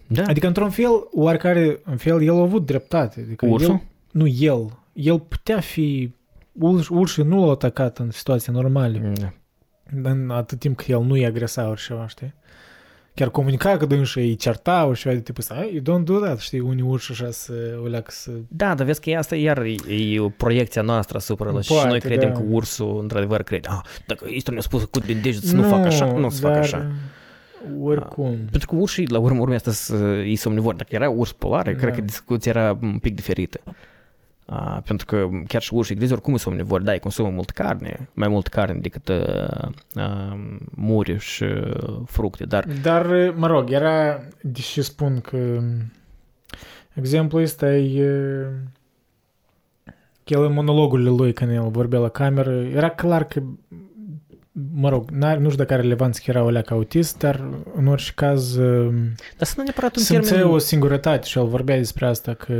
Da, 0.08 0.24
adică 0.24 0.48
într-un 0.48 0.70
fel, 0.70 1.08
oarecare, 1.12 1.80
în 1.84 1.98
fel, 1.98 2.22
el 2.24 2.34
a 2.34 2.42
avut 2.42 2.66
dreptate. 2.66 3.22
Adică 3.26 3.46
Ursul? 3.46 3.72
El, 3.72 3.82
nu 4.12 4.28
el, 4.28 4.80
el 4.94 5.20
putea 5.20 5.60
fi, 5.60 6.14
urs, 6.52 6.88
urșii 6.88 7.24
nu 7.24 7.40
l-au 7.40 7.52
atacat 7.52 7.98
în 7.98 8.12
situații 8.12 8.54
normale, 8.54 9.14
da. 9.20 9.34
în 10.10 10.30
atât 10.30 10.60
timp 10.60 10.78
că 10.78 10.84
el 10.88 11.02
nu-i 11.02 11.26
agresa 11.26 11.70
ori 11.70 11.82
ceva, 11.82 12.08
știi? 12.08 12.34
Chiar 13.20 13.30
comunica 13.30 13.78
că 13.78 13.86
dânșii 13.86 14.22
îi 14.22 14.36
certau 14.36 14.94
și 14.94 15.02
ceva 15.02 15.14
de 15.16 15.22
tipul 15.22 15.42
ăsta, 15.42 15.56
"Hey, 15.56 15.82
you 15.86 16.00
don't 16.02 16.04
do 16.04 16.20
that, 16.20 16.40
știi, 16.40 16.60
unii 16.60 16.84
urși 16.84 17.12
așa 17.12 17.32
să 17.32 17.54
o 17.84 17.88
leacă 17.88 18.12
să... 18.12 18.32
Da, 18.48 18.76
dar 18.76 18.86
vezi 18.86 19.02
că 19.02 19.18
asta 19.18 19.36
iar 19.36 19.58
e, 19.58 19.76
e 20.14 20.20
o 20.20 20.30
proiecția 20.30 20.82
noastră 20.82 21.18
asupra 21.18 21.52
lor 21.52 21.64
și 21.64 21.72
Poate, 21.74 21.88
noi 21.88 22.00
credem 22.00 22.30
da. 22.30 22.36
că 22.36 22.44
ursul 22.50 23.00
într-adevăr 23.02 23.44
crede. 23.44 23.68
Ah, 23.72 23.80
dacă 24.06 24.26
Istor 24.30 24.54
ne-a 24.54 24.62
spus 24.62 24.84
cu 24.84 25.00
din 25.00 25.20
deget 25.22 25.44
să 25.44 25.56
nu, 25.56 25.64
fac 25.64 25.86
așa, 25.86 26.06
nu 26.06 26.30
să 26.30 26.42
fac 26.42 26.52
dar 26.52 26.62
așa. 26.62 26.92
Oricum. 27.82 28.38
Pentru 28.50 28.70
că 28.70 28.76
urșii, 28.76 29.08
la 29.08 29.20
urmă, 29.20 29.40
urmea 29.42 29.56
asta 29.58 29.72
să 29.72 29.96
îi 29.96 30.36
somnivori. 30.36 30.78
Dacă 30.78 30.96
era 30.96 31.10
urs 31.10 31.32
polar, 31.32 31.64
da. 31.66 31.72
cred 31.72 31.90
Da. 31.90 31.96
că 31.96 32.02
discuția 32.02 32.52
era 32.56 32.78
un 32.82 32.98
pic 32.98 33.16
diferită. 33.16 33.60
A, 34.52 34.82
pentru 34.86 35.06
că 35.06 35.30
chiar 35.48 35.62
și 35.62 35.74
urșii 35.74 35.96
grizi 35.96 36.14
oricum 36.14 36.38
sunt 36.38 36.54
omnivori, 36.54 36.84
da, 36.84 36.94
ei 36.94 37.00
consumă 37.00 37.30
mult 37.30 37.50
carne, 37.50 38.10
mai 38.14 38.28
mult 38.28 38.48
carne 38.48 38.80
decât 38.80 39.10
a, 39.10 39.72
a, 39.94 40.40
muri 40.70 41.18
și 41.20 41.44
uh, 41.44 42.00
fructe, 42.06 42.46
dar 42.46 42.68
Dar, 42.82 43.34
mă 43.36 43.48
rog, 43.48 43.72
era, 43.72 44.20
deși 44.42 44.82
spun 44.82 45.20
că 45.22 45.62
exemplul 46.94 47.42
ăsta 47.42 47.76
e 47.76 48.06
că 50.24 50.34
el 50.34 50.44
în 50.44 50.54
monologurile 50.54 51.10
lui 51.10 51.34
când 51.34 51.52
el 51.52 51.70
vorbea 51.70 52.00
la 52.00 52.10
cameră, 52.10 52.52
era 52.52 52.90
clar 52.90 53.24
că 53.24 53.42
mă 54.74 54.90
rog, 54.90 55.10
n 55.10 55.20
nu 55.20 55.50
știu 55.50 55.64
dacă 55.64 55.74
are 55.74 55.82
relevanță 55.82 56.22
că 56.24 56.32
era 56.32 56.44
o 56.44 56.50
leacă 56.50 56.74
autist, 56.74 57.18
dar 57.18 57.44
în 57.76 57.88
orice 57.88 58.12
caz 58.16 58.56
dar 59.38 59.48
să 59.48 59.54
nu 59.58 59.64
neapărat 59.64 59.96
un 59.96 60.04
simțea 60.04 60.36
termen... 60.36 60.54
o 60.54 60.58
singurătate 60.58 61.28
și 61.28 61.38
el 61.38 61.46
vorbea 61.46 61.78
despre 61.78 62.06
asta 62.06 62.34
că 62.34 62.54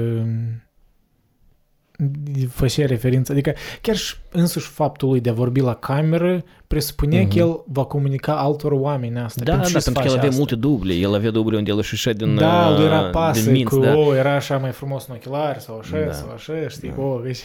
făcea 2.50 2.86
referință, 2.86 3.32
adică 3.32 3.54
chiar 3.82 3.96
și 3.96 4.16
însuși 4.32 4.68
faptul 4.68 5.10
lui 5.10 5.22
de 5.22 5.30
a 5.30 5.34
vorbi 5.34 5.60
la 5.60 5.74
cameră 5.74 6.44
presupunea 6.74 7.22
Mhm. 7.22 7.30
că 7.30 7.38
el 7.38 7.62
va 7.66 7.84
comunica 7.84 8.34
altor 8.38 8.72
oameni 8.72 9.20
asta. 9.20 9.44
Da, 9.44 9.56
da, 9.56 9.62
ce 9.64 9.80
să 9.80 9.92
pentru 9.92 9.92
că 9.94 10.00
el 10.00 10.08
faci 10.08 10.18
avea 10.18 10.30
asta? 10.30 10.38
multe 10.38 10.56
duble, 10.56 10.94
el 10.94 11.14
avea 11.16 11.30
duble 11.32 11.58
unde 11.58 11.72
el 11.72 11.78
își 11.78 11.90
ieșea 11.94 12.14
din, 12.14 12.36
Da, 12.36 12.72
lui 12.76 12.86
era 12.86 13.00
uh, 13.00 13.10
pasă 13.10 13.44
din 13.44 13.52
minți, 13.52 13.76
cu, 13.76 13.82
da. 13.82 13.96
o, 13.96 14.16
era 14.16 14.36
așa 14.36 14.58
mai 14.58 14.72
frumos 14.72 15.06
în 15.08 15.16
ochelari 15.16 15.62
sau 15.62 15.78
așa, 15.78 15.98
Da. 16.06 16.12
sau 16.12 16.32
așa, 16.36 16.54
știi, 16.68 16.94
Da. 16.96 17.02
o, 17.02 17.20
deci, 17.24 17.40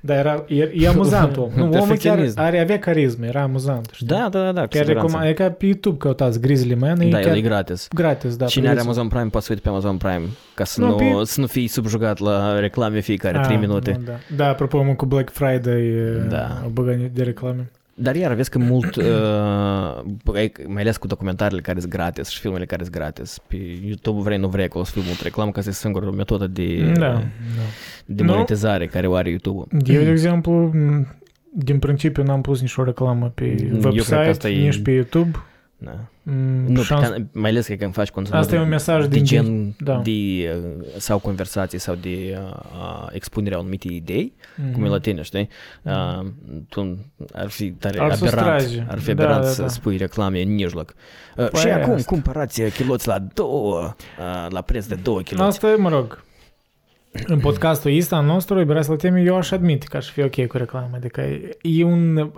dar 0.00 0.16
era, 0.16 0.44
e, 0.48 0.70
e 0.74 0.88
amuzant 0.88 1.36
om. 1.36 1.50
Nu, 1.54 1.62
omul 1.62 1.70
chiar 1.74 1.86
Perfecționism. 1.86 2.38
are, 2.40 2.60
avea 2.60 2.78
carismă, 2.78 3.26
era 3.26 3.42
amuzant, 3.42 3.90
știi? 3.92 4.06
Da, 4.06 4.28
da, 4.30 4.42
da, 4.42 4.52
da, 4.52 4.60
cu 4.60 4.66
Chiar 4.68 4.84
siguranță. 4.84 4.92
recomand, 5.06 5.28
e 5.28 5.32
ca 5.32 5.50
pe 5.50 5.64
YouTube 5.66 5.96
căutați 5.96 6.40
Grizzly 6.40 6.74
Man, 6.74 7.00
e 7.00 7.08
Da, 7.08 7.18
chiar 7.18 7.30
el 7.30 7.36
e 7.36 7.40
gratis. 7.40 7.88
gratis, 7.94 8.36
da. 8.36 8.46
Cine 8.46 8.66
are 8.68 8.76
puteți- 8.76 8.88
Amazon 8.98 9.08
Prime 9.08 9.28
poate 9.30 9.46
să 9.46 9.52
uite 9.52 9.62
pe 9.64 9.68
Amazon 9.68 9.96
Prime 9.96 10.22
ca 10.54 10.64
să 10.64 10.80
Nu, 10.80 10.86
nu, 10.88 10.94
pe- 10.94 11.24
să 11.24 11.40
nu 11.40 11.46
fii 11.46 11.66
subjugat 11.66 12.18
la 12.18 12.58
reclame 12.58 13.00
fiecare 13.00 13.38
Ah, 13.38 13.44
3 13.44 13.56
minute. 13.56 13.96
nu, 13.98 14.04
Da, 14.04 14.12
da 14.36 14.48
apropo, 14.48 14.82
mă, 14.82 14.94
cu 14.94 15.06
Black 15.06 15.30
Friday 15.32 15.80
e, 15.86 16.26
Da. 16.28 16.62
o 16.66 16.68
băganie 16.68 17.10
de 17.14 17.22
reclame. 17.22 17.70
Dar 18.00 18.14
iar 18.16 18.32
vezi 18.34 18.50
că 18.50 18.58
mult, 18.58 18.96
uh, 18.96 19.04
băi, 20.24 20.52
mai 20.66 20.82
ales 20.82 20.96
cu 20.96 21.06
documentarele 21.06 21.60
care 21.60 21.80
sunt 21.80 21.92
gratis 21.92 22.28
și 22.28 22.40
filmele 22.40 22.64
care 22.66 22.82
sunt 22.82 22.94
gratis, 22.94 23.38
pe 23.46 23.56
YouTube 23.84 24.20
vrei, 24.22 24.38
nu 24.38 24.48
vrei, 24.48 24.64
acolo 24.64 24.84
să 24.84 24.90
fie 24.92 25.02
mult 25.06 25.20
reclamă, 25.20 25.50
că 25.50 25.58
asta 25.58 25.70
e 25.70 25.74
singura 25.74 26.10
metodă 26.10 26.46
de, 26.46 26.92
Da, 26.92 26.98
da. 27.00 27.22
de 28.06 28.22
Nu. 28.22 28.32
monetizare 28.32 28.86
care 28.86 29.06
o 29.06 29.14
are 29.14 29.28
YouTube. 29.28 29.76
Eu, 29.86 30.02
de 30.02 30.10
exemplu, 30.10 30.52
m, 30.52 31.06
din 31.52 31.78
principiu 31.78 32.22
n-am 32.22 32.40
pus 32.40 32.60
nicio 32.60 32.82
reclamă 32.84 33.32
pe 33.34 33.44
Eu 33.44 33.56
cred 33.56 33.80
că 33.80 33.88
website, 33.88 34.14
asta 34.14 34.48
e- 34.48 34.62
nici 34.64 34.82
pe 34.82 34.90
YouTube. 34.90 35.30
Da. 35.78 36.04
Mm, 36.30 36.72
Nu, 36.72 36.82
șans- 36.82 37.08
ca, 37.08 37.16
mai 37.32 37.50
ales 37.50 37.66
că 37.66 37.74
când 37.74 37.92
faci 37.94 38.10
conținut 38.10 38.40
Asta 38.40 38.54
e 38.54 38.60
un 38.60 38.68
mesaj 38.68 39.02
de 39.06 39.08
din- 39.16 39.24
gen 39.24 39.74
da. 39.78 40.00
de, 40.04 40.10
uh, 40.10 40.84
sau 40.96 41.18
conversații 41.18 41.78
sau 41.78 41.94
de 41.94 42.38
uh, 42.42 42.54
uh, 42.72 43.06
expunerea 43.10 43.58
anumite 43.58 43.88
idei, 43.92 44.32
cum 44.72 44.82
e 44.82 44.84
Mhm. 44.84 44.90
la 44.92 44.98
tine, 44.98 45.22
știi? 45.22 45.48
Uh, 45.82 46.26
tu 46.68 46.98
ar 47.32 47.48
fi 47.48 47.70
tare 47.70 47.98
Ar 48.00 48.14
să 48.14 48.24
aberant, 48.24 48.60
strage. 48.60 48.86
ar 48.88 48.98
fi 48.98 49.06
Da, 49.06 49.12
aberant 49.12 49.42
da, 49.44 49.48
să 49.50 49.62
da. 49.62 49.68
spui 49.68 49.96
reclame 49.96 50.42
în 50.42 50.54
mijloc. 50.54 50.94
Uh, 51.36 51.48
Păi 51.48 51.60
și 51.60 51.66
aia 51.66 51.76
acum 51.82 51.92
asta. 51.92 52.10
cumpărați 52.10 52.62
chiloți 52.62 53.06
la 53.08 53.18
două, 53.34 53.94
uh, 54.18 54.46
la 54.50 54.60
preț 54.60 54.86
de 54.86 54.94
două 54.94 55.20
chiloți. 55.20 55.44
Asta 55.48 55.68
e, 55.70 55.74
mă 55.74 55.88
rog, 55.88 56.22
în 57.26 57.38
podcastul 57.38 57.96
ăsta 57.98 58.16
al 58.16 58.24
nostru, 58.24 58.58
Iubrea 58.58 58.82
să 58.82 58.96
teme, 58.96 59.20
eu 59.22 59.36
aș 59.36 59.50
admit 59.50 59.82
că 59.82 59.96
aș 59.96 60.10
fi 60.10 60.22
ok 60.22 60.46
cu 60.46 60.56
reclamă. 60.56 60.90
Adică 60.94 61.20
e 61.62 61.84
un 61.84 62.16
uh, 62.16 62.32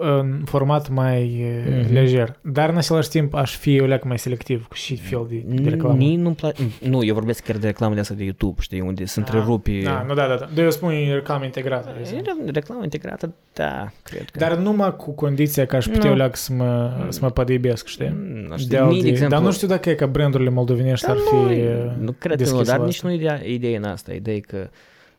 format 0.45 0.89
mai 0.89 1.23
uh, 1.67 1.83
Mhm. 1.83 1.93
lejer. 1.93 2.39
Dar 2.41 2.69
în 2.71 2.77
același 2.77 3.09
timp 3.09 3.35
aș 3.35 3.57
fi 3.57 3.81
o 3.81 3.85
leacă 3.87 4.09
mai 4.09 4.19
selectiv 4.19 4.67
cu 4.67 4.75
și 4.75 4.97
fel 4.97 5.27
de, 5.29 5.63
de 5.63 5.69
reclamă. 5.69 5.97
Ni 5.97 6.17
nu 6.17 6.31
place. 6.31 6.63
Nu, 6.89 7.05
eu 7.05 7.15
vorbesc 7.15 7.43
chiar 7.45 7.57
de 7.57 7.67
reclamele 7.67 8.01
astea 8.01 8.17
de 8.17 8.23
YouTube, 8.25 8.61
știi, 8.61 8.81
unde 8.81 9.05
se 9.05 9.19
întrerupi. 9.19 9.83
Da, 9.83 10.05
nu, 10.09 10.15
da, 10.15 10.27
da, 10.27 10.35
da. 10.35 10.49
De 10.55 10.63
eu 10.63 10.71
spun 10.71 10.93
reclamă 11.13 11.45
integrată. 11.45 11.91
de 11.95 11.99
exemplu. 12.01 12.33
E 12.47 12.51
reclamă 12.51 12.83
integrată, 12.83 13.33
da, 13.53 13.91
cred 14.03 14.25
că. 14.31 14.39
Dar 14.39 14.57
numai 14.57 14.97
cu 14.97 15.11
condiția 15.11 15.67
că 15.67 15.77
aș 15.77 15.87
putea 15.87 16.09
Nu. 16.09 16.13
o 16.15 16.17
leacă 16.17 16.37
să 16.37 16.53
mă, 16.53 16.91
să 17.09 17.19
mă 17.23 17.31
padibesc, 17.31 17.87
știi? 17.87 18.15
Mm, 18.17 18.47
nu 18.49 18.57
știu, 18.59 18.69
De 18.69 18.77
mie, 18.77 18.87
alte- 18.87 19.03
de 19.03 19.09
exemplu, 19.09 19.37
Dar 19.37 19.45
nu 19.47 19.53
știu 19.53 19.69
dacă 19.69 19.91
e 19.91 19.95
că 19.95 20.07
brandurile 20.07 20.51
moldovenești 20.51 21.07
Dar 21.07 21.17
ar 21.17 21.23
fi 21.29 21.35
nu, 21.35 21.43
uh, 21.51 21.91
nu 22.01 22.13
cred 22.19 22.21
că 22.21 22.29
nu, 22.29 22.37
deschise 22.37 22.63
dar 22.71 22.79
la 22.79 22.85
nici 22.85 22.95
asta. 22.95 23.09
nu 23.09 23.15
ideea, 23.15 23.41
ideea 23.47 23.77
în 23.79 23.85
asta. 23.85 24.13
Ideea 24.13 24.37
e 24.37 24.41
că, 24.41 24.60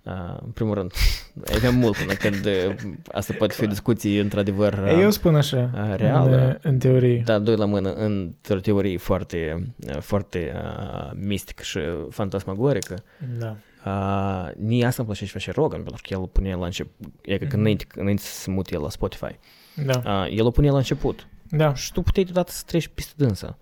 uh, 0.04 0.14
în 0.44 0.50
primul 0.54 0.74
rând, 0.74 0.92
avem 1.56 1.76
mult 1.76 1.98
până 1.98 2.14
când 2.14 2.46
uh, 2.46 2.76
asta 3.12 3.34
poate 3.38 3.54
fi 3.54 3.64
o 3.64 3.68
discuție 3.68 4.22
într-adevăr 4.22 4.74
uh, 4.74 5.00
Eu 5.02 5.10
spun 5.10 5.36
așa, 5.36 5.70
uh, 5.74 5.96
reală. 5.96 6.38
în, 6.48 6.58
în 6.72 6.78
teorie. 6.78 7.22
Da, 7.26 7.40
doi 7.40 7.56
la 7.56 7.66
mână, 7.66 7.94
într-o 7.94 8.60
teorie 8.60 8.98
foarte, 8.98 9.68
uh, 9.88 9.98
foarte 10.00 10.52
uh, 10.56 11.12
mistică 11.16 11.64
și 11.64 11.80
fantasmagorică. 12.10 13.04
Da. 13.40 13.56
Uh, 13.86 14.52
mie 14.58 14.86
asta 14.86 15.02
îmi 15.02 15.12
place 15.12 15.26
și 15.26 15.32
face 15.32 15.52
Rogan, 15.52 15.82
pentru 15.84 16.02
că 16.08 16.14
el 16.14 16.20
o 16.22 16.26
punea 16.26 16.56
la 16.56 16.66
început, 16.66 16.94
e 17.22 17.38
că 17.38 17.46
Mhm. 17.46 17.58
înainte, 17.60 17.86
înainte 17.96 18.22
să 18.22 18.40
se 18.40 18.52
mute 18.52 18.74
el 18.76 18.82
la 18.82 18.90
Spotify, 18.90 19.40
Da. 19.86 20.02
uh, 20.06 20.38
el 20.38 20.46
o 20.46 20.52
punea 20.52 20.72
la 20.72 20.78
început 20.78 21.28
Da. 21.50 21.74
și 21.74 21.92
tu 21.92 22.02
puteai 22.02 22.26
deodată 22.26 22.52
să 22.52 22.64
treci 22.66 22.88
peste 22.88 23.14
dânsa. 23.18 23.58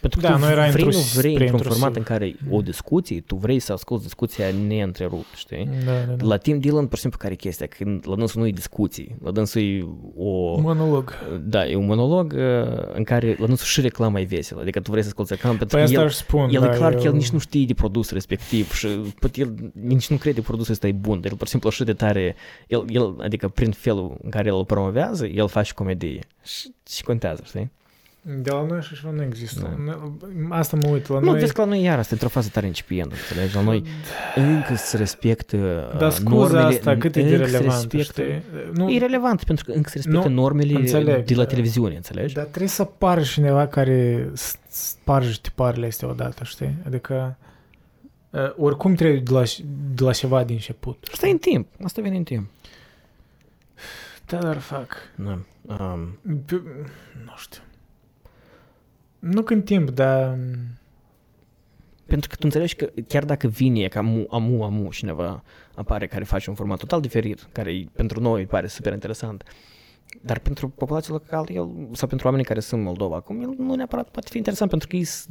Pentru 0.00 0.20
că 0.20 0.26
Da, 0.26 0.32
tu 0.32 0.38
nu 0.38 0.50
era 0.50 0.54
vrei, 0.68 0.84
intrus- 0.84 1.14
nu 1.14 1.20
vrei 1.20 1.34
prea 1.34 1.46
într-un 1.50 1.58
intrusiv. 1.58 1.72
format 1.82 1.96
în 1.96 2.02
care 2.02 2.36
o 2.50 2.60
discuție, 2.62 3.20
tu 3.20 3.36
vrei 3.36 3.58
să 3.58 3.72
asculti 3.72 4.02
discuția 4.02 4.44
neîntrerupt, 4.66 5.34
știi? 5.36 5.68
Da, 5.84 5.92
da, 5.92 6.12
da. 6.12 6.24
La 6.26 6.36
Tim 6.36 6.58
Dillon, 6.58 6.86
pur 6.86 6.94
și 6.94 7.00
simplu, 7.00 7.18
care 7.22 7.32
e 7.32 7.36
chestia? 7.36 7.66
Când 7.66 8.04
la 8.08 8.14
dânsul 8.14 8.40
nu 8.40 8.46
e 8.46 8.50
discuții, 8.50 9.16
la 9.22 9.30
dânsul 9.30 9.60
e 9.62 9.84
o... 10.16 10.60
Monolog. 10.60 11.14
Da, 11.44 11.66
e 11.66 11.74
un 11.76 11.86
monolog 11.86 12.32
uh, 12.36 12.40
în 12.92 13.04
care 13.04 13.36
la 13.38 13.46
dânsul 13.46 13.66
și 13.66 13.80
reclama 13.80 14.20
e 14.20 14.24
veselă. 14.24 14.60
Adică 14.60 14.80
tu 14.80 14.90
vrei 14.90 15.02
să 15.02 15.08
asculti 15.08 15.32
reclamă 15.32 15.56
pentru 15.56 15.76
Păi 15.76 15.84
că 15.86 15.90
asta 15.90 16.00
el, 16.02 16.06
aș 16.08 16.14
spun, 16.14 16.48
el 16.52 16.60
da, 16.60 16.72
e 16.72 16.76
clar 16.76 16.92
că 16.94 16.98
el 17.00 17.04
eu- 17.06 17.12
nici 17.12 17.30
nu 17.30 17.38
știe 17.38 17.64
de 17.66 17.74
produsul 17.74 18.14
respectiv 18.14 18.72
și 18.72 18.86
poate 19.20 19.40
el 19.40 19.54
nici 19.72 20.08
nu 20.10 20.16
crede 20.16 20.36
că 20.40 20.46
produsul 20.46 20.72
ăsta 20.72 20.86
e 20.86 20.92
bun, 20.92 21.20
dar 21.20 21.30
el 21.30 21.36
pur 21.36 21.44
și 21.46 21.50
simplu 21.50 21.68
așa 21.68 21.84
de 21.84 21.92
tare, 21.92 22.34
el, 22.66 22.84
el, 22.88 23.14
adică 23.20 23.48
prin 23.48 23.70
felul 23.70 24.16
în 24.22 24.30
care 24.30 24.48
el 24.48 24.54
îl 24.54 24.64
promovează, 24.64 25.26
el 25.26 25.48
face 25.48 25.72
comedie 25.74 26.20
și, 26.44 26.74
și 26.88 27.02
contează, 27.02 27.42
știi? 27.46 27.70
De 28.36 28.50
la 28.50 28.64
noi 28.66 28.78
așa 28.78 28.94
ceva 28.94 29.10
nu 29.12 29.22
există. 29.22 29.60
Da. 29.86 29.92
Nu- 30.36 30.48
Asta 30.50 30.76
mă 30.76 30.88
uit 30.88 31.08
la 31.08 31.18
Nu, 31.18 31.24
noi. 31.30 31.38
vezi 31.40 31.52
că 31.52 31.60
la 31.60 31.66
noi 31.66 31.82
iar 31.82 31.98
asta 31.98 32.08
e 32.10 32.12
într-o 32.12 32.28
fază 32.28 32.48
tare 32.52 32.66
incipientă, 32.66 33.14
înțelegi? 33.14 33.54
La 33.54 33.60
noi 33.62 33.82
încă 34.34 34.74
se 34.74 34.96
respectă 34.96 35.56
uh, 35.92 35.98
Dar 35.98 36.10
scuza 36.10 36.34
normele, 36.36 36.62
asta 36.76 36.96
cât 36.96 37.16
e 37.16 37.22
de 37.22 37.34
încă 37.34 37.46
se 37.48 37.56
relevant, 37.56 37.92
respectă, 37.92 38.22
știi? 38.22 38.42
Nu, 38.72 38.90
E 38.90 38.98
relevant 38.98 39.44
pentru 39.44 39.64
că 39.64 39.72
încă 39.72 39.88
se 39.88 39.94
respectă 39.96 40.28
Nu, 40.28 40.34
normele 40.34 40.74
înțeleg, 40.78 41.24
de 41.24 41.34
la 41.34 41.42
da. 41.42 41.48
televiziune, 41.48 41.94
înțelegi? 41.94 42.34
dar 42.34 42.44
trebuie 42.44 42.68
să 42.68 42.84
pară 42.84 43.22
cineva 43.22 43.66
care 43.66 44.28
s- 44.34 44.56
sparge 44.68 45.38
tiparele 45.42 45.86
astea 45.86 46.08
odată, 46.08 46.44
știi? 46.44 46.74
Adică 46.86 47.36
uh, 48.30 48.40
oricum 48.56 48.94
trebuie 48.94 49.20
de 49.20 49.32
la, 49.32 49.42
de 49.94 50.04
la 50.04 50.12
ceva 50.12 50.44
din 50.44 50.54
început. 50.54 51.08
Asta 51.12 51.26
e 51.26 51.30
în 51.30 51.38
timp, 51.38 51.68
asta 51.82 52.02
vine 52.02 52.16
în 52.16 52.22
timp. 52.22 52.48
Da, 54.26 54.38
dar 54.38 54.58
fac. 54.58 54.94
Da. 55.14 55.38
Um, 55.62 56.18
Pe- 56.46 56.62
Nu 57.24 57.32
știu. 57.36 57.60
Nu 59.18 59.42
când 59.42 59.64
timp, 59.64 59.90
dar... 59.90 60.38
pentru 62.06 62.28
că 62.28 62.34
tu 62.34 62.40
înțelegi 62.44 62.74
că 62.76 62.90
chiar 63.08 63.24
dacă 63.24 63.48
vine 63.48 63.88
ca 63.88 63.98
amu, 63.98 64.26
amu, 64.30 64.62
amu 64.62 64.90
cineva 64.90 65.42
apare 65.74 66.06
care 66.06 66.24
face 66.24 66.50
un 66.50 66.56
format 66.56 66.78
total 66.78 67.00
diferit, 67.00 67.48
care 67.52 67.70
îi- 67.70 67.88
pentru 67.92 68.20
noi 68.20 68.40
îi 68.40 68.46
pare 68.46 68.66
super 68.66 68.92
interesant, 68.92 69.44
dar 70.20 70.38
pentru 70.38 70.68
populația 70.68 71.12
locală 71.12 71.44
el, 71.48 71.68
sau 71.92 72.08
pentru 72.08 72.26
oamenii 72.26 72.46
care 72.46 72.60
sunt 72.60 72.80
în 72.80 72.86
Moldova 72.86 73.16
acum, 73.16 73.40
el 73.40 73.54
nu 73.58 73.74
neapărat 73.74 74.08
poate 74.08 74.28
fi 74.30 74.36
interesant 74.36 74.70
pentru 74.70 74.88
că 74.88 74.96
ei 74.96 75.04
s- 75.04 75.26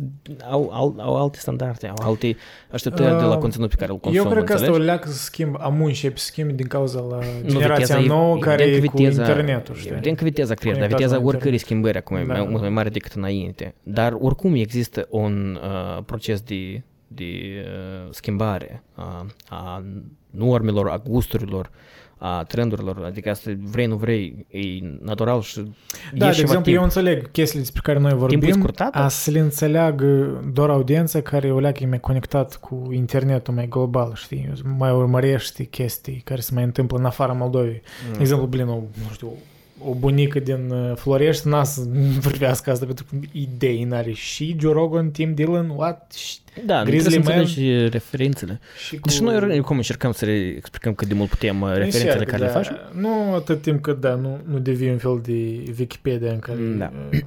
au, 0.49 0.69
au, 0.73 0.95
au 0.99 1.15
alte 1.17 1.37
standarde, 1.39 1.87
au 1.87 2.07
alte 2.09 2.35
așteptări 2.71 3.17
de 3.17 3.23
la 3.23 3.33
Uh, 3.33 3.37
conținut 3.37 3.69
pe 3.69 3.75
care 3.75 3.91
îl 3.91 3.97
consumă, 3.97 4.25
Eu 4.25 4.31
cred 4.31 4.43
că 4.43 4.53
asta 4.53 4.65
o 4.65 4.67
înțelegi? 4.67 4.89
leacă 4.91 5.07
să 5.09 5.23
schimb, 5.23 5.55
amu 5.59 5.85
începe 5.85 6.17
să 6.17 6.25
schimb 6.25 6.51
din 6.51 6.67
cauza 6.67 6.99
la 6.99 7.15
Nu, 7.43 7.49
generația 7.49 7.95
viteza 7.95 7.99
e- 7.99 8.07
nouă 8.17 8.37
care 8.37 8.63
evident 8.63 8.83
e 8.83 8.87
că 8.87 8.91
cu 8.91 8.97
viteza- 8.97 9.19
internetul, 9.27 9.75
știi? 9.75 9.91
Evident 9.91 10.17
că 10.17 10.23
viteza 10.23 10.53
crește, 10.53 10.79
dar 10.79 10.87
Conectat 10.89 10.97
viteza 10.99 11.15
la 11.21 11.27
oricărei 11.27 11.53
internet. 11.53 11.59
schimbări 11.59 11.97
acum 11.97 12.15
e 12.17 12.23
Da. 12.23 12.33
mai, 12.33 12.49
mult 12.49 12.61
mai 12.61 12.69
mare 12.69 12.89
decât 12.89 13.11
înainte. 13.11 13.75
Dar 13.83 14.17
oricum 14.19 14.53
există 14.53 15.07
un 15.09 15.59
uh, 15.63 16.03
proces 16.05 16.41
de, 16.41 16.81
de 17.07 17.23
uh, 17.25 18.07
schimbare 18.11 18.83
a, 18.93 19.25
a 19.49 19.83
normelor, 20.29 20.89
a 20.89 20.97
gusturilor, 20.97 21.69
a 22.17 22.43
trendurilor, 22.43 23.03
adică 23.05 23.29
asta 23.29 23.51
vrei, 23.61 23.85
nu 23.85 23.95
vrei, 23.95 24.45
e 24.49 24.59
natural 25.01 25.41
și 25.41 25.55
Da, 25.59 25.65
e 25.65 25.71
de 26.11 26.17
ceva 26.17 26.29
exemplu, 26.29 26.61
timp. 26.61 26.77
eu 26.77 26.83
înțeleg 26.83 27.31
chestiile 27.31 27.61
despre 27.63 27.81
care 27.83 27.99
noi 27.99 28.09
Timpul 28.09 28.27
e 28.33 28.35
vorbim, 28.37 28.51
scurtat? 28.51 28.95
a 28.95 29.07
să 29.07 29.31
le 29.31 29.39
înțeleagă 29.39 30.41
doar 30.53 30.69
audiența 30.69 31.21
care 31.21 31.51
o 31.51 31.59
leacă 31.59 31.83
e 31.83 31.87
mai 31.87 31.99
conectat 31.99 32.55
cu 32.55 32.89
internetul 32.91 33.53
mai 33.53 33.67
global, 33.67 34.11
știi, 34.15 34.51
mai 34.77 34.91
urmărește 34.91 35.63
chestii 35.63 36.21
care 36.25 36.41
se 36.41 36.51
mai 36.53 36.63
întâmplă 36.63 36.97
în 36.97 37.05
afara 37.05 37.33
Moldovei. 37.33 37.81
Mm. 38.07 38.13
De 38.13 38.19
exemplu, 38.19 38.47
blin, 38.47 38.67
o, 38.67 38.73
nu 38.75 39.13
știu, 39.13 39.31
o 39.79 39.93
bunică 39.93 40.39
din 40.39 40.69
uh, 40.69 40.95
Florești 40.95 41.47
n-a 41.47 41.63
să 41.63 41.81
vorbească 42.27 42.71
asta 42.71 42.85
pentru 42.85 43.05
că 43.09 43.15
idei 43.31 43.83
n-are. 43.83 44.11
Și 44.11 44.55
Joe 44.59 44.73
Rogan, 44.73 45.11
Tim 45.11 45.33
Dillon, 45.33 45.69
what? 45.69 46.13
Și, 46.13 46.37
Da, 46.65 46.77
nu 46.77 46.83
Grizzly 46.85 47.09
trebuie 47.09 47.23
să 47.23 47.39
Man. 47.39 47.39
înțelegi 47.47 47.89
referințele. 47.89 48.59
și 48.87 48.97
cu... 48.97 49.07
Deci 49.07 49.19
noi 49.19 49.59
cum 49.59 49.75
încercăm 49.75 50.11
să 50.11 50.25
le 50.25 50.31
explicăm 50.31 50.93
cât 50.93 51.07
de 51.07 51.13
mult 51.13 51.29
putem 51.29 51.61
uh, 51.61 51.67
referințele 51.67 52.03
Încearcă, 52.03 52.31
care 52.31 52.41
le 52.43 52.47
da. 52.47 52.53
facem? 52.53 52.77
Nu 53.01 53.33
atât 53.33 53.61
timp 53.61 53.81
cât, 53.81 53.99
da, 53.99 54.15
nu, 54.15 54.39
nu 54.45 54.59
devii 54.59 54.89
un 54.89 54.97
fel 54.97 55.19
de 55.23 55.73
Wikipedia 55.79 56.31
în 56.31 56.39
care 56.39 56.59
Da. 56.77 56.91
uh, 57.11 57.19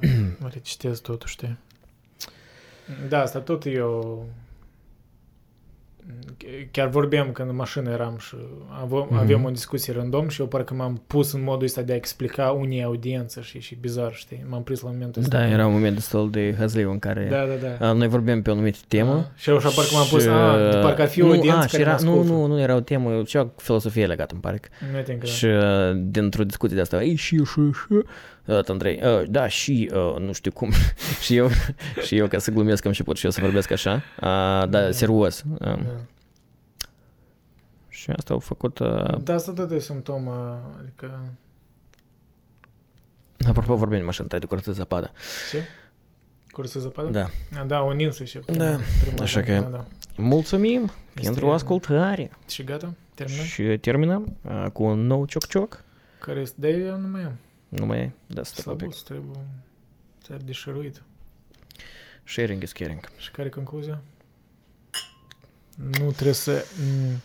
recitezi 0.53 1.01
totul, 1.01 1.27
știi? 1.27 1.57
Da, 3.09 3.21
asta 3.21 3.39
tot 3.39 3.65
eu... 3.65 4.25
Chiar 6.71 6.87
vorbeam 6.87 7.31
când 7.31 7.49
în 7.49 7.55
mașină 7.55 7.89
eram 7.91 8.15
și 8.19 8.35
aveam, 8.83 9.07
Mhm. 9.09 9.17
aveam 9.19 9.43
o 9.43 9.49
discuție 9.49 9.93
random 9.93 10.27
și 10.27 10.41
eu 10.41 10.47
parcă 10.47 10.73
m-am 10.73 11.01
pus 11.07 11.33
în 11.33 11.43
modul 11.43 11.63
ăsta 11.65 11.81
de 11.81 11.91
a 11.93 11.95
explica 11.95 12.49
unii 12.49 12.83
audiență 12.83 13.41
și, 13.41 13.59
și 13.59 13.77
bizar, 13.81 14.13
știi? 14.13 14.45
M-am 14.49 14.63
prins 14.63 14.81
la 14.81 14.89
momentul 14.89 15.21
ăsta. 15.21 15.37
Da, 15.37 15.47
era 15.47 15.65
un 15.67 15.73
moment 15.73 15.93
destul 15.95 16.31
de 16.31 16.55
hazliu 16.57 16.91
în 16.91 16.99
care 16.99 17.27
Da, 17.31 17.45
da, 17.45 17.67
da. 17.79 17.89
uh, 17.89 17.95
noi 17.97 18.07
vorbeam 18.07 18.41
pe 18.41 18.49
o 18.49 18.53
anumită 18.53 18.77
temă. 18.87 19.15
Ah, 19.17 19.39
Și 19.41 19.49
eu 19.49 19.55
așa 19.55 19.69
parcă 19.69 19.89
m-am 19.93 20.07
pus, 20.09 20.21
și, 20.23 20.29
a, 20.29 20.69
de 20.71 20.77
parcă 20.77 21.01
ar 21.01 21.07
fi 21.07 21.21
o 21.21 21.25
nu, 21.25 21.31
audiență 21.33 21.57
a, 21.59 21.65
și 21.65 21.71
care 21.77 21.81
era, 21.83 21.95
mă 21.99 22.03
nu, 22.03 22.11
ascultă. 22.19 22.31
nu, 22.33 22.45
nu 22.45 22.59
era 22.61 22.75
o 22.75 22.79
temă, 22.79 23.21
ceva 23.23 23.45
cu 23.45 23.61
filosofie 23.61 24.05
legată, 24.05 24.33
îmi 24.33 24.41
pare 24.41 24.57
că. 24.57 24.67
Nu 24.79 24.91
te 24.91 24.97
încredem. 25.11 25.25
Și 25.35 25.45
uh, 25.45 26.01
dintr-o 26.03 26.43
discuție 26.43 26.75
de 26.75 26.81
asta, 26.81 27.03
ei, 27.03 27.15
și, 27.15 27.35
și, 27.35 27.43
și, 27.71 27.85
uh, 27.89 28.03
Andrei, 28.69 28.99
uh, 29.03 29.23
da, 29.29 29.47
și, 29.47 29.91
uh, 29.93 30.15
nu 30.19 30.31
știu 30.31 30.51
cum, 30.51 30.71
și 31.23 31.35
eu, 31.35 31.49
și 32.05 32.17
eu, 32.17 32.27
ca 32.27 32.37
să 32.37 32.51
glumesc, 32.51 32.85
am 32.85 32.91
și 32.91 33.03
pot 33.03 33.17
și 33.17 33.25
eu 33.25 33.31
să 33.31 33.41
vorbesc 33.41 33.71
așa, 33.71 33.93
uh, 34.21 34.69
da, 34.69 34.91
serios. 34.91 35.43
Uh, 35.49 35.57
Da. 35.59 35.77
și 37.89 38.09
asta 38.09 38.33
au 38.33 38.39
făcut, 38.39 38.79
uh, 38.79 39.21
Da, 39.23 39.33
asta 39.33 39.51
tot 39.53 39.71
e 39.71 39.79
simptomă, 39.79 40.61
adică... 40.81 41.19
apropo, 43.47 43.75
vorbim 43.75 43.97
de 43.97 44.03
mașină, 44.03 44.27
de 44.39 44.45
curățat 44.45 44.73
zăpadă. 44.73 45.11
Ce? 45.51 45.63
Cursă 46.51 46.79
zăpadă? 46.79 47.09
Da. 47.09 47.29
A, 47.59 47.63
Da, 47.63 47.81
o 47.81 47.93
ninsă 47.93 48.23
și 48.23 48.39
Da, 48.45 48.53
prima 49.01 49.21
așa 49.21 49.39
dată, 49.39 49.51
că- 49.51 49.59
Da, 49.61 49.67
da. 49.77 49.85
Mulțumim 50.15 50.91
pentru 51.13 51.31
Este- 51.45 51.53
ascultare 51.55 52.31
Și 52.47 52.63
gata? 52.63 52.93
Terminăm? 53.15 53.43
și 53.45 53.63
terminăm 53.81 54.37
uh, 54.41 54.65
cu 54.73 54.83
un 54.83 55.05
nou 55.07 55.25
cioc-cioc. 55.25 55.83
Care 56.19 56.39
este? 56.39 56.55
De 56.59 56.67
eu 56.69 56.97
nu 56.97 57.07
mai 57.07 57.21
am. 57.23 57.35
Nu 57.71 57.85
mai 57.85 57.99
e, 57.99 58.11
da, 58.27 58.43
stai 58.43 58.63
un 58.67 58.75
pic. 58.75 58.93
Slăbuț, 58.93 58.99
trebuie... 59.01 59.45
Trebuie 60.21 60.45
deșăruit. 60.45 61.01
Sharing 62.23 62.63
is 62.63 62.71
caring. 62.71 63.09
Și 63.17 63.31
care 63.31 63.47
e 63.47 63.51
concluzia? 63.51 64.01
Nu 65.75 66.11
trebuie 66.11 66.33
să... 66.33 66.65
m, 66.79 67.21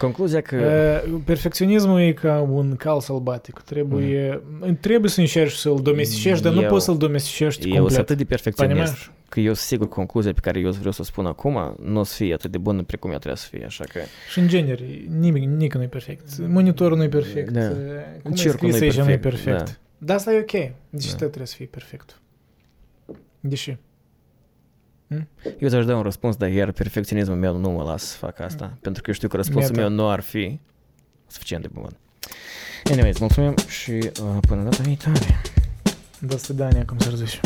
Concluzia 0.00 0.40
că... 0.40 1.00
Perfecționismul 1.24 2.00
e 2.00 2.12
ca 2.12 2.40
un 2.50 2.76
cal 2.76 3.00
sălbatic. 3.00 3.58
Trebuie, 3.64 4.42
mm. 4.60 4.76
trebuie 4.80 5.10
să 5.10 5.20
încerci 5.20 5.52
să-l 5.52 5.80
domesticești, 5.82 6.42
dar 6.42 6.52
eu, 6.54 6.60
nu 6.60 6.68
poți 6.68 6.84
să-l 6.84 6.96
domesticești 6.96 7.68
eu 7.68 7.72
complet. 7.72 7.82
Eu 7.82 7.88
sunt 7.88 8.00
atât 8.00 8.16
de 8.16 8.24
perfecționist 8.24 9.10
că 9.28 9.40
eu 9.40 9.52
sunt 9.52 9.66
sigur 9.66 9.88
concluzia 9.88 10.32
pe 10.32 10.40
care 10.40 10.60
eu 10.60 10.70
vreau 10.70 10.92
să 10.92 11.00
o 11.00 11.04
spun 11.04 11.26
acum 11.26 11.76
nu 11.82 12.00
o 12.00 12.02
să 12.02 12.14
fie 12.14 12.34
atât 12.34 12.50
de 12.50 12.58
bună 12.58 12.82
precum 12.82 13.10
ea 13.10 13.18
trebuie 13.18 13.36
să 13.36 13.48
fie, 13.50 13.64
așa 13.64 13.84
că... 13.84 14.00
Și 14.30 14.38
în 14.38 14.48
gener, 14.48 14.80
nimic, 15.18 15.42
nimic 15.42 15.74
nu 15.74 15.82
e 15.82 15.86
perfect. 15.86 16.38
Monitorul 16.38 16.96
nu 16.96 17.02
e 17.02 17.08
perfect. 17.08 17.50
Da. 17.50 17.72
Cum 18.22 18.32
Cercul 18.32 18.68
e 18.68 18.72
scris 18.72 18.96
nu 18.96 19.10
e 19.10 19.18
perfect. 19.18 19.64
Da. 19.64 19.72
Dar 19.98 20.16
asta 20.16 20.32
e 20.32 20.38
ok. 20.38 20.72
Deci 20.90 21.10
da. 21.10 21.16
trebuie 21.16 21.46
să 21.46 21.54
fie 21.56 21.66
perfect. 21.66 22.20
Deși... 23.40 23.76
eu 25.59 25.69
ți-aș 25.69 25.85
da 25.85 25.95
un 25.95 26.01
răspuns, 26.01 26.35
dar 26.35 26.49
iar 26.49 26.71
perfecționismul 26.71 27.37
meu 27.37 27.57
nu 27.57 27.69
mă 27.69 27.83
las 27.83 28.03
să 28.03 28.17
fac 28.17 28.39
asta, 28.39 28.77
pentru 28.81 29.01
că 29.01 29.09
eu 29.09 29.15
știu 29.15 29.27
că 29.27 29.35
răspunsul 29.35 29.75
Meta. 29.75 29.87
meu 29.87 29.95
nu 29.95 30.09
ar 30.09 30.19
fi 30.19 30.59
suficient 31.27 31.61
de 31.63 31.69
bun. 31.73 31.97
Anyways, 32.91 33.19
mulțumim 33.19 33.55
și 33.67 33.91
uh, 33.91 34.37
până 34.47 34.63
data 34.63 34.83
viitoare. 34.83 35.41
До 36.19 36.37
свидания, 36.37 36.85
cum 36.85 36.97
s-ar 36.97 37.13
zice. 37.13 37.39